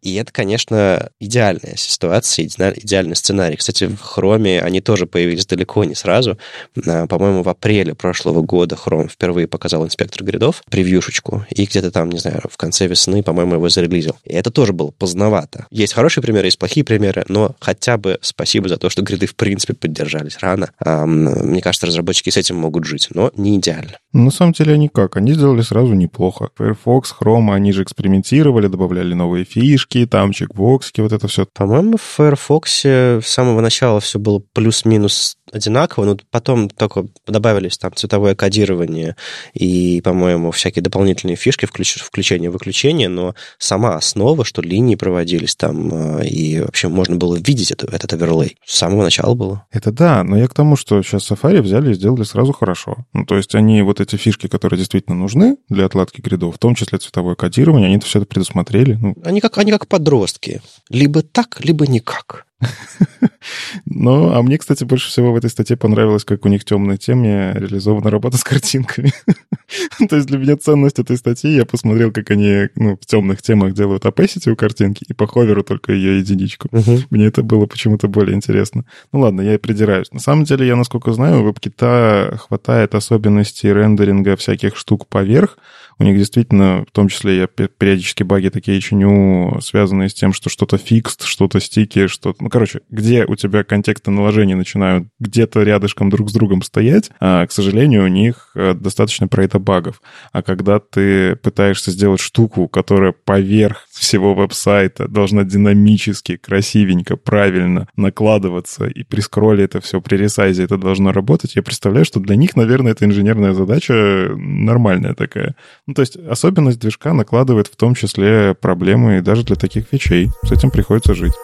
И 0.02 0.14
это, 0.14 0.32
конечно, 0.32 1.10
идеальная 1.20 1.74
ситуация, 1.76 2.46
идеальный 2.46 3.16
сценарий. 3.16 3.56
Кстати, 3.56 3.84
в 3.84 4.18
Chrome 4.18 4.60
они 4.60 4.80
тоже 4.80 5.06
появились 5.06 5.46
далеко 5.46 5.84
не 5.84 5.94
сразу. 5.94 6.38
А, 6.86 7.06
по-моему, 7.06 7.42
в 7.42 7.48
апреле 7.48 7.94
прошлого 7.94 8.42
года 8.42 8.76
Chrome 8.76 9.08
впервые 9.08 9.46
показал 9.46 9.84
инспектор 9.84 10.24
гридов, 10.24 10.62
превьюшечку, 10.70 11.46
и 11.50 11.64
где-то 11.64 11.90
там, 11.90 12.10
не 12.10 12.18
знаю, 12.18 12.42
в 12.50 12.56
конце 12.56 12.86
весны, 12.86 13.22
по-моему, 13.22 13.54
его 13.54 13.68
зарелизил. 13.68 14.16
И 14.24 14.34
это 14.34 14.50
тоже 14.50 14.72
было 14.72 14.90
поздновато. 14.90 15.66
Есть 15.70 15.92
хорошие 15.94 16.22
примеры, 16.22 16.46
есть 16.46 16.58
плохие 16.58 16.84
примеры, 16.84 17.24
но 17.28 17.54
хотя 17.60 17.96
бы 17.96 18.18
спасибо 18.22 18.68
за 18.68 18.76
то, 18.76 18.90
что 18.90 19.02
гриды 19.02 19.26
в 19.26 19.34
принципе 19.34 19.74
поддержались 19.74 20.38
рано. 20.40 20.70
А, 20.78 21.06
мне 21.06 21.60
кажется, 21.60 21.86
разработчики 21.86 22.30
с 22.30 22.36
этим 22.36 22.56
могут 22.56 22.84
жить, 22.84 23.08
но 23.12 23.30
не 23.36 23.56
идеально. 23.56 23.98
Ну, 24.12 24.24
на 24.24 24.30
самом 24.30 24.52
деле 24.52 24.74
они 24.74 24.88
как? 24.88 25.16
Они 25.16 25.34
сделали 25.34 25.62
сразу 25.62 25.92
неплохо. 25.92 26.48
Firefox, 26.56 27.14
Chrome, 27.20 27.54
они 27.54 27.72
же 27.72 27.82
экспериментировали, 27.82 28.66
добавляли 28.66 29.12
новые 29.12 29.44
фишки, 29.76 30.06
там 30.06 30.32
чекбоксики, 30.32 31.00
вот 31.00 31.12
это 31.12 31.28
все. 31.28 31.46
По-моему, 31.52 31.96
в 31.98 32.02
Firefox 32.02 32.84
с 32.84 33.20
самого 33.22 33.60
начала 33.60 34.00
все 34.00 34.18
было 34.18 34.42
плюс-минус 34.52 35.36
одинаково, 35.52 36.04
но 36.04 36.18
потом 36.30 36.68
только 36.68 37.06
добавились 37.26 37.78
там 37.78 37.94
цветовое 37.94 38.34
кодирование 38.34 39.16
и, 39.54 40.00
по-моему, 40.02 40.50
всякие 40.50 40.82
дополнительные 40.82 41.36
фишки, 41.36 41.66
включ... 41.66 41.96
включение-выключение, 41.96 43.08
но 43.08 43.34
сама 43.58 43.96
основа, 43.96 44.44
что 44.44 44.62
линии 44.62 44.96
проводились 44.96 45.56
там, 45.56 46.18
э, 46.18 46.26
и 46.26 46.60
вообще 46.60 46.88
можно 46.88 47.16
было 47.16 47.36
видеть 47.36 47.70
это, 47.70 47.86
этот 47.86 48.12
оверлей. 48.12 48.56
С 48.64 48.76
самого 48.76 49.02
начала 49.02 49.34
было. 49.34 49.66
Это 49.70 49.92
да, 49.92 50.24
но 50.24 50.38
я 50.38 50.48
к 50.48 50.54
тому, 50.54 50.76
что 50.76 51.02
сейчас 51.02 51.30
Safari 51.30 51.60
взяли 51.60 51.92
и 51.92 51.94
сделали 51.94 52.24
сразу 52.24 52.52
хорошо. 52.52 53.06
Ну, 53.12 53.24
то 53.24 53.36
есть 53.36 53.54
они 53.54 53.82
вот 53.82 54.00
эти 54.00 54.16
фишки, 54.16 54.48
которые 54.48 54.78
действительно 54.78 55.16
нужны 55.16 55.56
для 55.68 55.86
отладки 55.86 56.20
гридов, 56.20 56.56
в 56.56 56.58
том 56.58 56.74
числе 56.74 56.98
цветовое 56.98 57.34
кодирование, 57.34 57.86
они 57.86 57.96
это 57.96 58.06
все 58.06 58.18
это 58.18 58.26
предусмотрели. 58.26 58.94
Ну. 59.00 59.14
Они, 59.24 59.40
как, 59.40 59.58
они 59.58 59.70
как 59.70 59.86
подростки. 59.86 60.60
Либо 60.88 61.22
так, 61.22 61.64
либо 61.64 61.86
никак. 61.86 62.45
Ну, 63.84 64.32
а 64.32 64.42
мне, 64.42 64.58
кстати, 64.58 64.84
больше 64.84 65.08
всего 65.08 65.32
в 65.32 65.36
этой 65.36 65.50
статье 65.50 65.76
понравилось, 65.76 66.24
как 66.24 66.44
у 66.44 66.48
них 66.48 66.64
темной 66.64 66.96
теме 66.96 67.52
реализована 67.54 68.10
работа 68.10 68.36
с 68.36 68.44
картинками. 68.44 69.12
То 70.08 70.16
есть 70.16 70.28
для 70.28 70.38
меня 70.38 70.56
ценность 70.56 70.98
этой 70.98 71.16
статьи, 71.16 71.54
я 71.54 71.64
посмотрел, 71.64 72.12
как 72.12 72.30
они 72.30 72.68
ну, 72.74 72.96
в 72.96 73.06
темных 73.06 73.42
темах 73.42 73.74
делают 73.74 74.04
opacity 74.04 74.50
у 74.50 74.56
картинки, 74.56 75.04
и 75.08 75.12
по 75.12 75.26
ховеру 75.26 75.62
только 75.62 75.92
ее 75.92 76.18
единичку. 76.18 76.68
Мне 77.10 77.26
это 77.26 77.42
было 77.42 77.66
почему-то 77.66 78.08
более 78.08 78.34
интересно. 78.34 78.84
Ну 79.12 79.20
ладно, 79.20 79.40
я 79.40 79.54
и 79.54 79.58
придираюсь. 79.58 80.12
На 80.12 80.20
самом 80.20 80.44
деле, 80.44 80.66
я, 80.66 80.76
насколько 80.76 81.12
знаю, 81.12 81.42
у 81.42 81.48
WebKit 81.48 82.36
хватает 82.36 82.94
особенностей 82.94 83.72
рендеринга 83.72 84.36
всяких 84.36 84.76
штук 84.76 85.06
поверх, 85.06 85.58
у 85.98 86.04
них 86.04 86.18
действительно, 86.18 86.84
в 86.86 86.92
том 86.92 87.08
числе 87.08 87.38
я 87.38 87.46
периодически 87.46 88.22
баги 88.22 88.50
такие 88.50 88.80
чиню, 88.80 89.58
связанные 89.62 90.10
с 90.10 90.14
тем, 90.14 90.32
что 90.32 90.50
что-то 90.50 90.76
фикст, 90.76 91.24
что-то 91.24 91.58
стики, 91.58 92.06
что-то... 92.06 92.42
Ну, 92.42 92.50
короче, 92.50 92.82
где 92.90 93.24
у 93.24 93.34
тебя 93.34 93.64
контексты 93.64 94.10
наложения 94.10 94.56
начинают 94.56 95.08
где-то 95.20 95.62
рядышком 95.62 96.10
друг 96.10 96.28
с 96.28 96.32
другом 96.34 96.60
стоять, 96.62 97.10
а, 97.18 97.46
к 97.46 97.52
сожалению, 97.52 98.04
у 98.04 98.08
них 98.08 98.50
э, 98.54 98.74
достаточно 98.74 99.26
про 99.26 99.44
это 99.44 99.58
багов. 99.58 100.02
А 100.32 100.42
когда 100.42 100.80
ты 100.80 101.36
пытаешься 101.36 101.90
сделать 101.90 102.20
штуку, 102.20 102.68
которая 102.68 103.12
поверх 103.12 103.85
всего 103.96 104.34
веб-сайта 104.34 105.08
должна 105.08 105.44
динамически, 105.44 106.36
красивенько, 106.36 107.16
правильно 107.16 107.88
накладываться, 107.96 108.86
и 108.86 109.02
при 109.02 109.20
скролле 109.20 109.64
это 109.64 109.80
все, 109.80 110.00
при 110.00 110.16
ресайзе 110.16 110.64
это 110.64 110.76
должно 110.76 111.12
работать, 111.12 111.56
я 111.56 111.62
представляю, 111.62 112.04
что 112.04 112.20
для 112.20 112.36
них, 112.36 112.56
наверное, 112.56 112.92
это 112.92 113.04
инженерная 113.04 113.52
задача 113.52 114.30
нормальная 114.36 115.14
такая. 115.14 115.56
Ну, 115.86 115.94
то 115.94 116.02
есть 116.02 116.16
особенность 116.16 116.80
движка 116.80 117.14
накладывает 117.14 117.68
в 117.68 117.76
том 117.76 117.94
числе 117.94 118.54
проблемы 118.54 119.18
и 119.18 119.22
даже 119.22 119.44
для 119.44 119.56
таких 119.56 119.92
вещей. 119.92 120.30
С 120.42 120.52
этим 120.52 120.70
приходится 120.70 121.14
жить. 121.14 121.34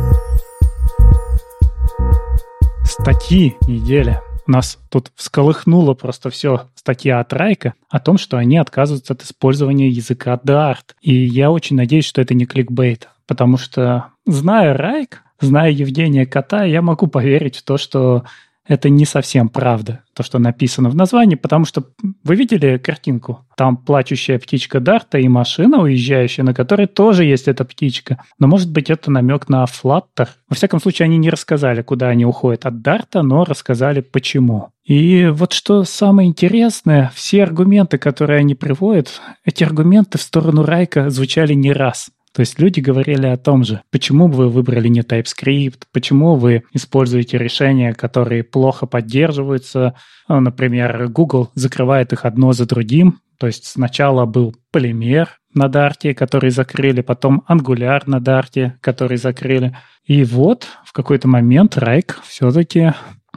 Статьи 2.84 3.54
недели. 3.66 4.20
Нас 4.46 4.78
тут 4.90 5.12
всколыхнуло 5.14 5.94
просто 5.94 6.30
все 6.30 6.68
статья 6.74 7.20
от 7.20 7.32
Райка 7.32 7.74
о 7.88 8.00
том, 8.00 8.18
что 8.18 8.36
они 8.36 8.56
отказываются 8.58 9.12
от 9.12 9.22
использования 9.22 9.88
языка 9.88 10.38
Dart. 10.44 10.94
И 11.00 11.14
я 11.14 11.50
очень 11.50 11.76
надеюсь, 11.76 12.06
что 12.06 12.20
это 12.20 12.34
не 12.34 12.46
кликбейт, 12.46 13.08
потому 13.26 13.56
что, 13.56 14.08
зная 14.26 14.74
Райк, 14.76 15.22
зная 15.40 15.70
Евгения 15.70 16.26
Кота, 16.26 16.64
я 16.64 16.82
могу 16.82 17.06
поверить 17.06 17.56
в 17.56 17.62
то, 17.62 17.78
что 17.78 18.24
это 18.66 18.88
не 18.88 19.04
совсем 19.04 19.48
правда, 19.48 20.04
то, 20.14 20.22
что 20.22 20.38
написано 20.38 20.88
в 20.88 20.94
названии, 20.94 21.34
потому 21.34 21.64
что 21.64 21.84
вы 22.22 22.36
видели 22.36 22.78
картинку? 22.78 23.44
Там 23.56 23.76
плачущая 23.76 24.38
птичка 24.38 24.78
Дарта 24.78 25.18
и 25.18 25.26
машина 25.28 25.82
уезжающая, 25.82 26.44
на 26.44 26.54
которой 26.54 26.86
тоже 26.86 27.24
есть 27.24 27.48
эта 27.48 27.64
птичка. 27.64 28.22
Но 28.38 28.46
может 28.46 28.70
быть 28.70 28.88
это 28.88 29.10
намек 29.10 29.48
на 29.48 29.64
Flutter? 29.64 30.28
Во 30.48 30.54
всяком 30.54 30.80
случае, 30.80 31.06
они 31.06 31.18
не 31.18 31.30
рассказали, 31.30 31.82
куда 31.82 32.08
они 32.08 32.24
уходят 32.24 32.66
от 32.66 32.82
Дарта, 32.82 33.22
но 33.22 33.44
рассказали 33.44 34.00
почему. 34.00 34.68
И 34.84 35.26
вот 35.26 35.52
что 35.52 35.84
самое 35.84 36.28
интересное, 36.28 37.10
все 37.14 37.42
аргументы, 37.42 37.98
которые 37.98 38.40
они 38.40 38.54
приводят, 38.54 39.20
эти 39.44 39.64
аргументы 39.64 40.18
в 40.18 40.22
сторону 40.22 40.64
Райка 40.64 41.10
звучали 41.10 41.54
не 41.54 41.72
раз. 41.72 42.10
То 42.34 42.40
есть 42.40 42.58
люди 42.58 42.80
говорили 42.80 43.26
о 43.26 43.36
том 43.36 43.62
же, 43.62 43.82
почему 43.90 44.26
вы 44.26 44.48
выбрали 44.48 44.88
не 44.88 45.00
TypeScript, 45.00 45.82
почему 45.92 46.36
вы 46.36 46.64
используете 46.72 47.36
решения, 47.36 47.92
которые 47.92 48.42
плохо 48.42 48.86
поддерживаются. 48.86 49.94
Ну, 50.28 50.40
например, 50.40 51.08
Google 51.08 51.50
закрывает 51.54 52.12
их 52.12 52.24
одно 52.24 52.52
за 52.52 52.66
другим. 52.66 53.20
То 53.38 53.48
есть 53.48 53.66
сначала 53.66 54.24
был 54.24 54.54
полимер 54.70 55.38
на 55.52 55.68
Дарте, 55.68 56.14
который 56.14 56.50
закрыли, 56.50 57.02
потом 57.02 57.44
Angular 57.48 58.02
на 58.06 58.20
Дарте, 58.20 58.78
который 58.80 59.18
закрыли. 59.18 59.76
И 60.04 60.24
вот 60.24 60.66
в 60.84 60.92
какой-то 60.92 61.28
момент 61.28 61.76
Райк 61.76 62.18
все-таки 62.24 62.94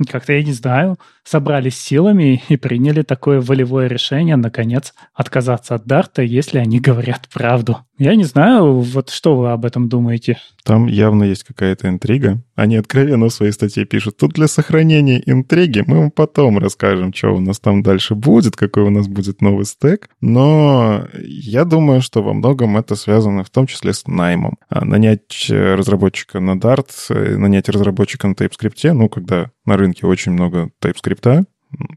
как-то, 0.09 0.33
я 0.33 0.43
не 0.43 0.53
знаю, 0.53 0.97
собрались 1.25 1.77
силами 1.77 2.41
и 2.49 2.55
приняли 2.55 3.01
такое 3.01 3.41
волевое 3.41 3.87
решение, 3.87 4.35
наконец, 4.35 4.93
отказаться 5.13 5.75
от 5.75 5.85
Дарта, 5.85 6.21
если 6.21 6.59
они 6.59 6.79
говорят 6.79 7.27
правду. 7.33 7.79
Я 7.97 8.15
не 8.15 8.25
знаю, 8.25 8.81
вот 8.81 9.09
что 9.09 9.37
вы 9.37 9.51
об 9.51 9.63
этом 9.63 9.87
думаете? 9.87 10.37
Там 10.65 10.87
явно 10.87 11.23
есть 11.23 11.43
какая-то 11.43 11.87
интрига. 11.87 12.41
Они 12.55 12.75
откровенно 12.75 13.29
в 13.29 13.33
своей 13.33 13.53
статье 13.53 13.85
пишут, 13.85 14.17
тут 14.17 14.33
для 14.33 14.47
сохранения 14.47 15.21
интриги 15.25 15.83
мы 15.87 15.99
вам 15.99 16.11
потом 16.11 16.57
расскажем, 16.57 17.13
что 17.13 17.35
у 17.35 17.39
нас 17.39 17.59
там 17.59 17.83
дальше 17.83 18.15
будет, 18.15 18.57
какой 18.57 18.83
у 18.83 18.89
нас 18.89 19.07
будет 19.07 19.41
новый 19.41 19.65
стек. 19.65 20.09
Но 20.19 21.07
я 21.21 21.63
думаю, 21.63 22.01
что 22.01 22.21
во 22.21 22.33
многом 22.33 22.75
это 22.77 22.95
связано 22.95 23.43
в 23.43 23.49
том 23.49 23.65
числе 23.65 23.93
с 23.93 24.07
наймом. 24.07 24.57
А 24.67 24.83
нанять 24.83 25.47
разработчика 25.49 26.41
на 26.41 26.57
Dart, 26.57 26.89
нанять 27.37 27.69
разработчика 27.69 28.27
на 28.27 28.33
TypeScript, 28.33 28.91
ну, 28.91 29.07
когда 29.07 29.51
на 29.65 29.77
рынке 29.77 30.05
очень 30.05 30.33
много 30.33 30.69
TypeScript, 30.81 31.14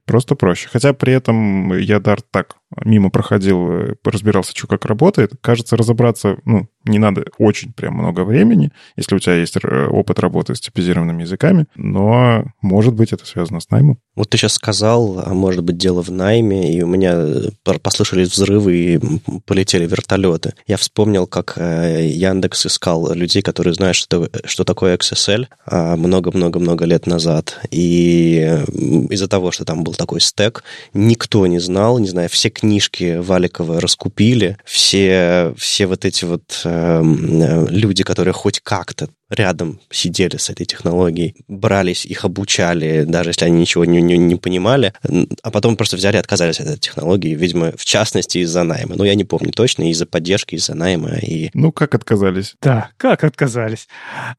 просто 0.04 0.36
проще. 0.36 0.68
Хотя 0.68 0.92
при 0.92 1.12
этом 1.12 1.72
я 1.78 1.98
Dart 1.98 2.24
так 2.30 2.56
мимо 2.84 3.10
проходил, 3.10 3.70
э, 3.70 3.94
разбирался, 4.04 4.52
что 4.54 4.66
как 4.66 4.84
работает. 4.84 5.32
Кажется, 5.40 5.76
разобраться, 5.76 6.36
ну, 6.44 6.68
не 6.84 6.98
надо 6.98 7.24
очень 7.38 7.72
прям 7.72 7.94
много 7.94 8.24
времени, 8.24 8.72
если 8.96 9.14
у 9.14 9.18
тебя 9.18 9.36
есть 9.36 9.56
э, 9.56 9.86
опыт 9.86 10.18
работы 10.18 10.54
с 10.54 10.60
типизированными 10.60 11.22
языками, 11.22 11.66
но, 11.76 12.44
может 12.60 12.94
быть, 12.94 13.12
это 13.12 13.24
связано 13.26 13.60
с 13.60 13.70
наймом. 13.70 13.98
Вот 14.14 14.30
ты 14.30 14.36
сейчас 14.36 14.54
сказал, 14.54 15.22
а 15.24 15.32
может 15.32 15.64
быть, 15.64 15.78
дело 15.78 16.02
в 16.02 16.10
найме, 16.10 16.72
и 16.72 16.82
у 16.82 16.86
меня 16.86 17.14
э, 17.14 17.78
послышались 17.82 18.28
взрывы 18.28 18.76
и 18.76 19.00
полетели 19.46 19.86
вертолеты. 19.86 20.54
Я 20.66 20.76
вспомнил, 20.76 21.26
как 21.26 21.56
Яндекс 21.56 22.66
искал 22.66 23.12
людей, 23.12 23.42
которые 23.42 23.74
знают, 23.74 23.96
что, 23.96 24.28
что 24.44 24.64
такое 24.64 24.96
XSL 24.96 25.46
а, 25.66 25.96
много-много-много 25.96 26.84
лет 26.84 27.06
назад. 27.06 27.60
И 27.70 28.62
из-за 29.10 29.28
того, 29.28 29.50
что 29.52 29.64
там 29.64 29.84
был 29.84 29.94
такой 29.94 30.20
стек, 30.20 30.64
никто 30.92 31.46
не 31.46 31.58
знал, 31.58 31.98
не 31.98 32.08
знаю, 32.08 32.28
все 32.28 32.50
книжки 32.58 33.18
Валикова 33.18 33.80
раскупили, 33.80 34.56
все, 34.64 35.54
все 35.56 35.86
вот 35.86 36.04
эти 36.04 36.24
вот 36.24 36.62
э, 36.64 37.02
люди, 37.70 38.02
которые 38.02 38.34
хоть 38.34 38.60
как-то 38.60 39.08
рядом 39.30 39.80
сидели 39.90 40.36
с 40.36 40.50
этой 40.50 40.66
технологией, 40.66 41.34
брались, 41.48 42.06
их 42.06 42.24
обучали, 42.24 43.04
даже 43.04 43.30
если 43.30 43.44
они 43.44 43.60
ничего 43.60 43.84
не, 43.84 44.00
не, 44.00 44.16
не 44.16 44.36
понимали, 44.36 44.92
а 45.42 45.50
потом 45.50 45.76
просто 45.76 45.96
взяли 45.96 46.16
и 46.16 46.20
отказались 46.20 46.60
от 46.60 46.66
этой 46.66 46.78
технологии, 46.78 47.34
видимо, 47.34 47.72
в 47.76 47.84
частности, 47.84 48.38
из-за 48.38 48.62
найма. 48.62 48.94
Ну, 48.96 49.04
я 49.04 49.14
не 49.14 49.24
помню 49.24 49.52
точно, 49.52 49.90
из-за 49.90 50.06
поддержки, 50.06 50.54
из-за 50.54 50.74
найма. 50.74 51.16
И... 51.18 51.50
Ну, 51.54 51.72
как 51.72 51.94
отказались? 51.94 52.54
Да, 52.62 52.90
как 52.96 53.24
отказались? 53.24 53.88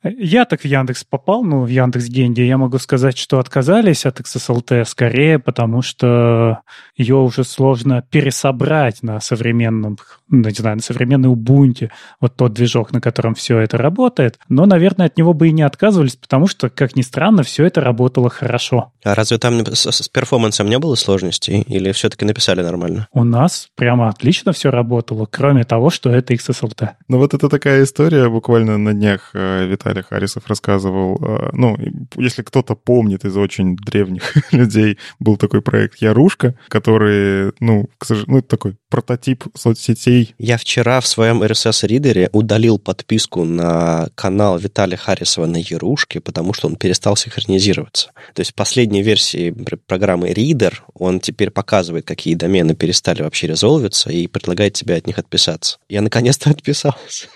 Я 0.04 0.46
так 0.46 0.62
в 0.62 0.66
Яндекс 0.66 1.04
попал, 1.04 1.44
ну, 1.44 1.62
в 1.62 1.68
Яндекс 1.68 2.06
Деньги, 2.06 2.42
я 2.42 2.58
могу 2.58 2.80
сказать, 2.80 3.18
что 3.18 3.40
отказались 3.40 4.06
от 4.06 4.20
XSLT 4.20 4.86
скорее, 4.86 5.40
потому 5.40 5.82
что 5.82 6.62
ее 6.98 7.16
уже 7.16 7.44
сложно 7.44 8.04
пересобрать 8.10 9.04
на 9.04 9.20
современном, 9.20 9.98
ну, 10.30 10.50
не 10.50 10.56
знаю, 10.56 10.78
на 10.78 10.82
современной 10.82 11.30
Ubuntu, 11.30 11.90
вот 12.20 12.36
тот 12.36 12.54
движок, 12.54 12.92
на 12.92 13.02
котором 13.02 13.36
все 13.36 13.60
это 13.60 13.78
работает. 13.78 14.40
Но, 14.50 14.66
наверное, 14.66 14.79
наверное, 14.80 15.08
от 15.08 15.18
него 15.18 15.34
бы 15.34 15.50
и 15.50 15.52
не 15.52 15.62
отказывались, 15.62 16.16
потому 16.16 16.48
что, 16.48 16.70
как 16.70 16.96
ни 16.96 17.02
странно, 17.02 17.44
все 17.44 17.66
это 17.66 17.82
работало 17.82 18.30
хорошо. 18.30 18.94
А 19.04 19.14
разве 19.14 19.38
там 19.38 19.66
с, 19.66 19.92
с 19.92 20.08
перформансом 20.08 20.70
не 20.70 20.80
было 20.80 20.96
сложностей? 20.96 21.62
Или 21.62 21.92
все-таки 21.92 22.26
написали 22.26 22.62
нормально? 22.62 23.08
У 23.12 23.26
нас 23.26 23.68
прямо 23.76 24.08
отлично 24.08 24.54
все 24.54 24.70
работало, 24.70 25.28
кроме 25.30 25.66
того, 25.66 25.90
что 25.90 26.10
это 26.10 26.34
XSLT. 26.34 26.90
Ну 27.10 27.18
вот 27.18 27.34
это 27.34 27.50
такая 27.50 27.84
история, 27.84 28.30
буквально 28.30 28.78
на 28.78 28.94
днях 28.94 29.32
э, 29.34 29.66
Виталий 29.68 30.04
Харисов 30.04 30.48
рассказывал. 30.48 31.18
Э, 31.22 31.50
ну, 31.52 31.78
если 32.16 32.42
кто-то 32.42 32.76
помнит 32.76 33.26
из 33.26 33.36
очень 33.36 33.76
древних 33.76 34.34
людей, 34.54 34.98
был 35.20 35.36
такой 35.36 35.62
проект 35.62 36.02
Ярушка, 36.02 36.56
который, 36.70 37.52
ну, 37.60 37.90
к 37.98 38.06
сожалению, 38.06 38.36
ну, 38.38 38.42
такой 38.42 38.78
прототип 38.90 39.46
соцсетей. 39.56 40.36
Я 40.40 40.58
вчера 40.58 41.00
в 41.02 41.08
своем 41.08 41.44
RSS-ридере 41.44 42.30
удалил 42.32 42.80
подписку 42.80 43.44
на 43.44 44.10
канал 44.16 44.58
Виталия 44.70 44.98
Харисова 44.98 45.48
на 45.48 45.58
Ярушке, 45.58 46.22
потому 46.22 46.54
что 46.54 46.68
он 46.68 46.76
перестал 46.76 47.16
синхронизироваться. 47.16 48.12
То 48.36 48.42
есть 48.42 48.52
в 48.52 48.54
последней 48.54 49.02
версии 49.02 49.50
программы 49.88 50.30
Reader 50.30 50.74
он 50.94 51.20
теперь 51.20 51.50
показывает, 51.50 52.06
какие 52.06 52.36
домены 52.36 52.76
перестали 52.76 53.24
вообще 53.24 53.48
резолвиться 53.48 54.12
и 54.12 54.28
предлагает 54.28 54.74
тебе 54.74 54.96
от 54.96 55.08
них 55.08 55.18
отписаться. 55.18 55.80
Я 55.90 56.02
наконец-то 56.02 56.52
отписался. 56.52 57.28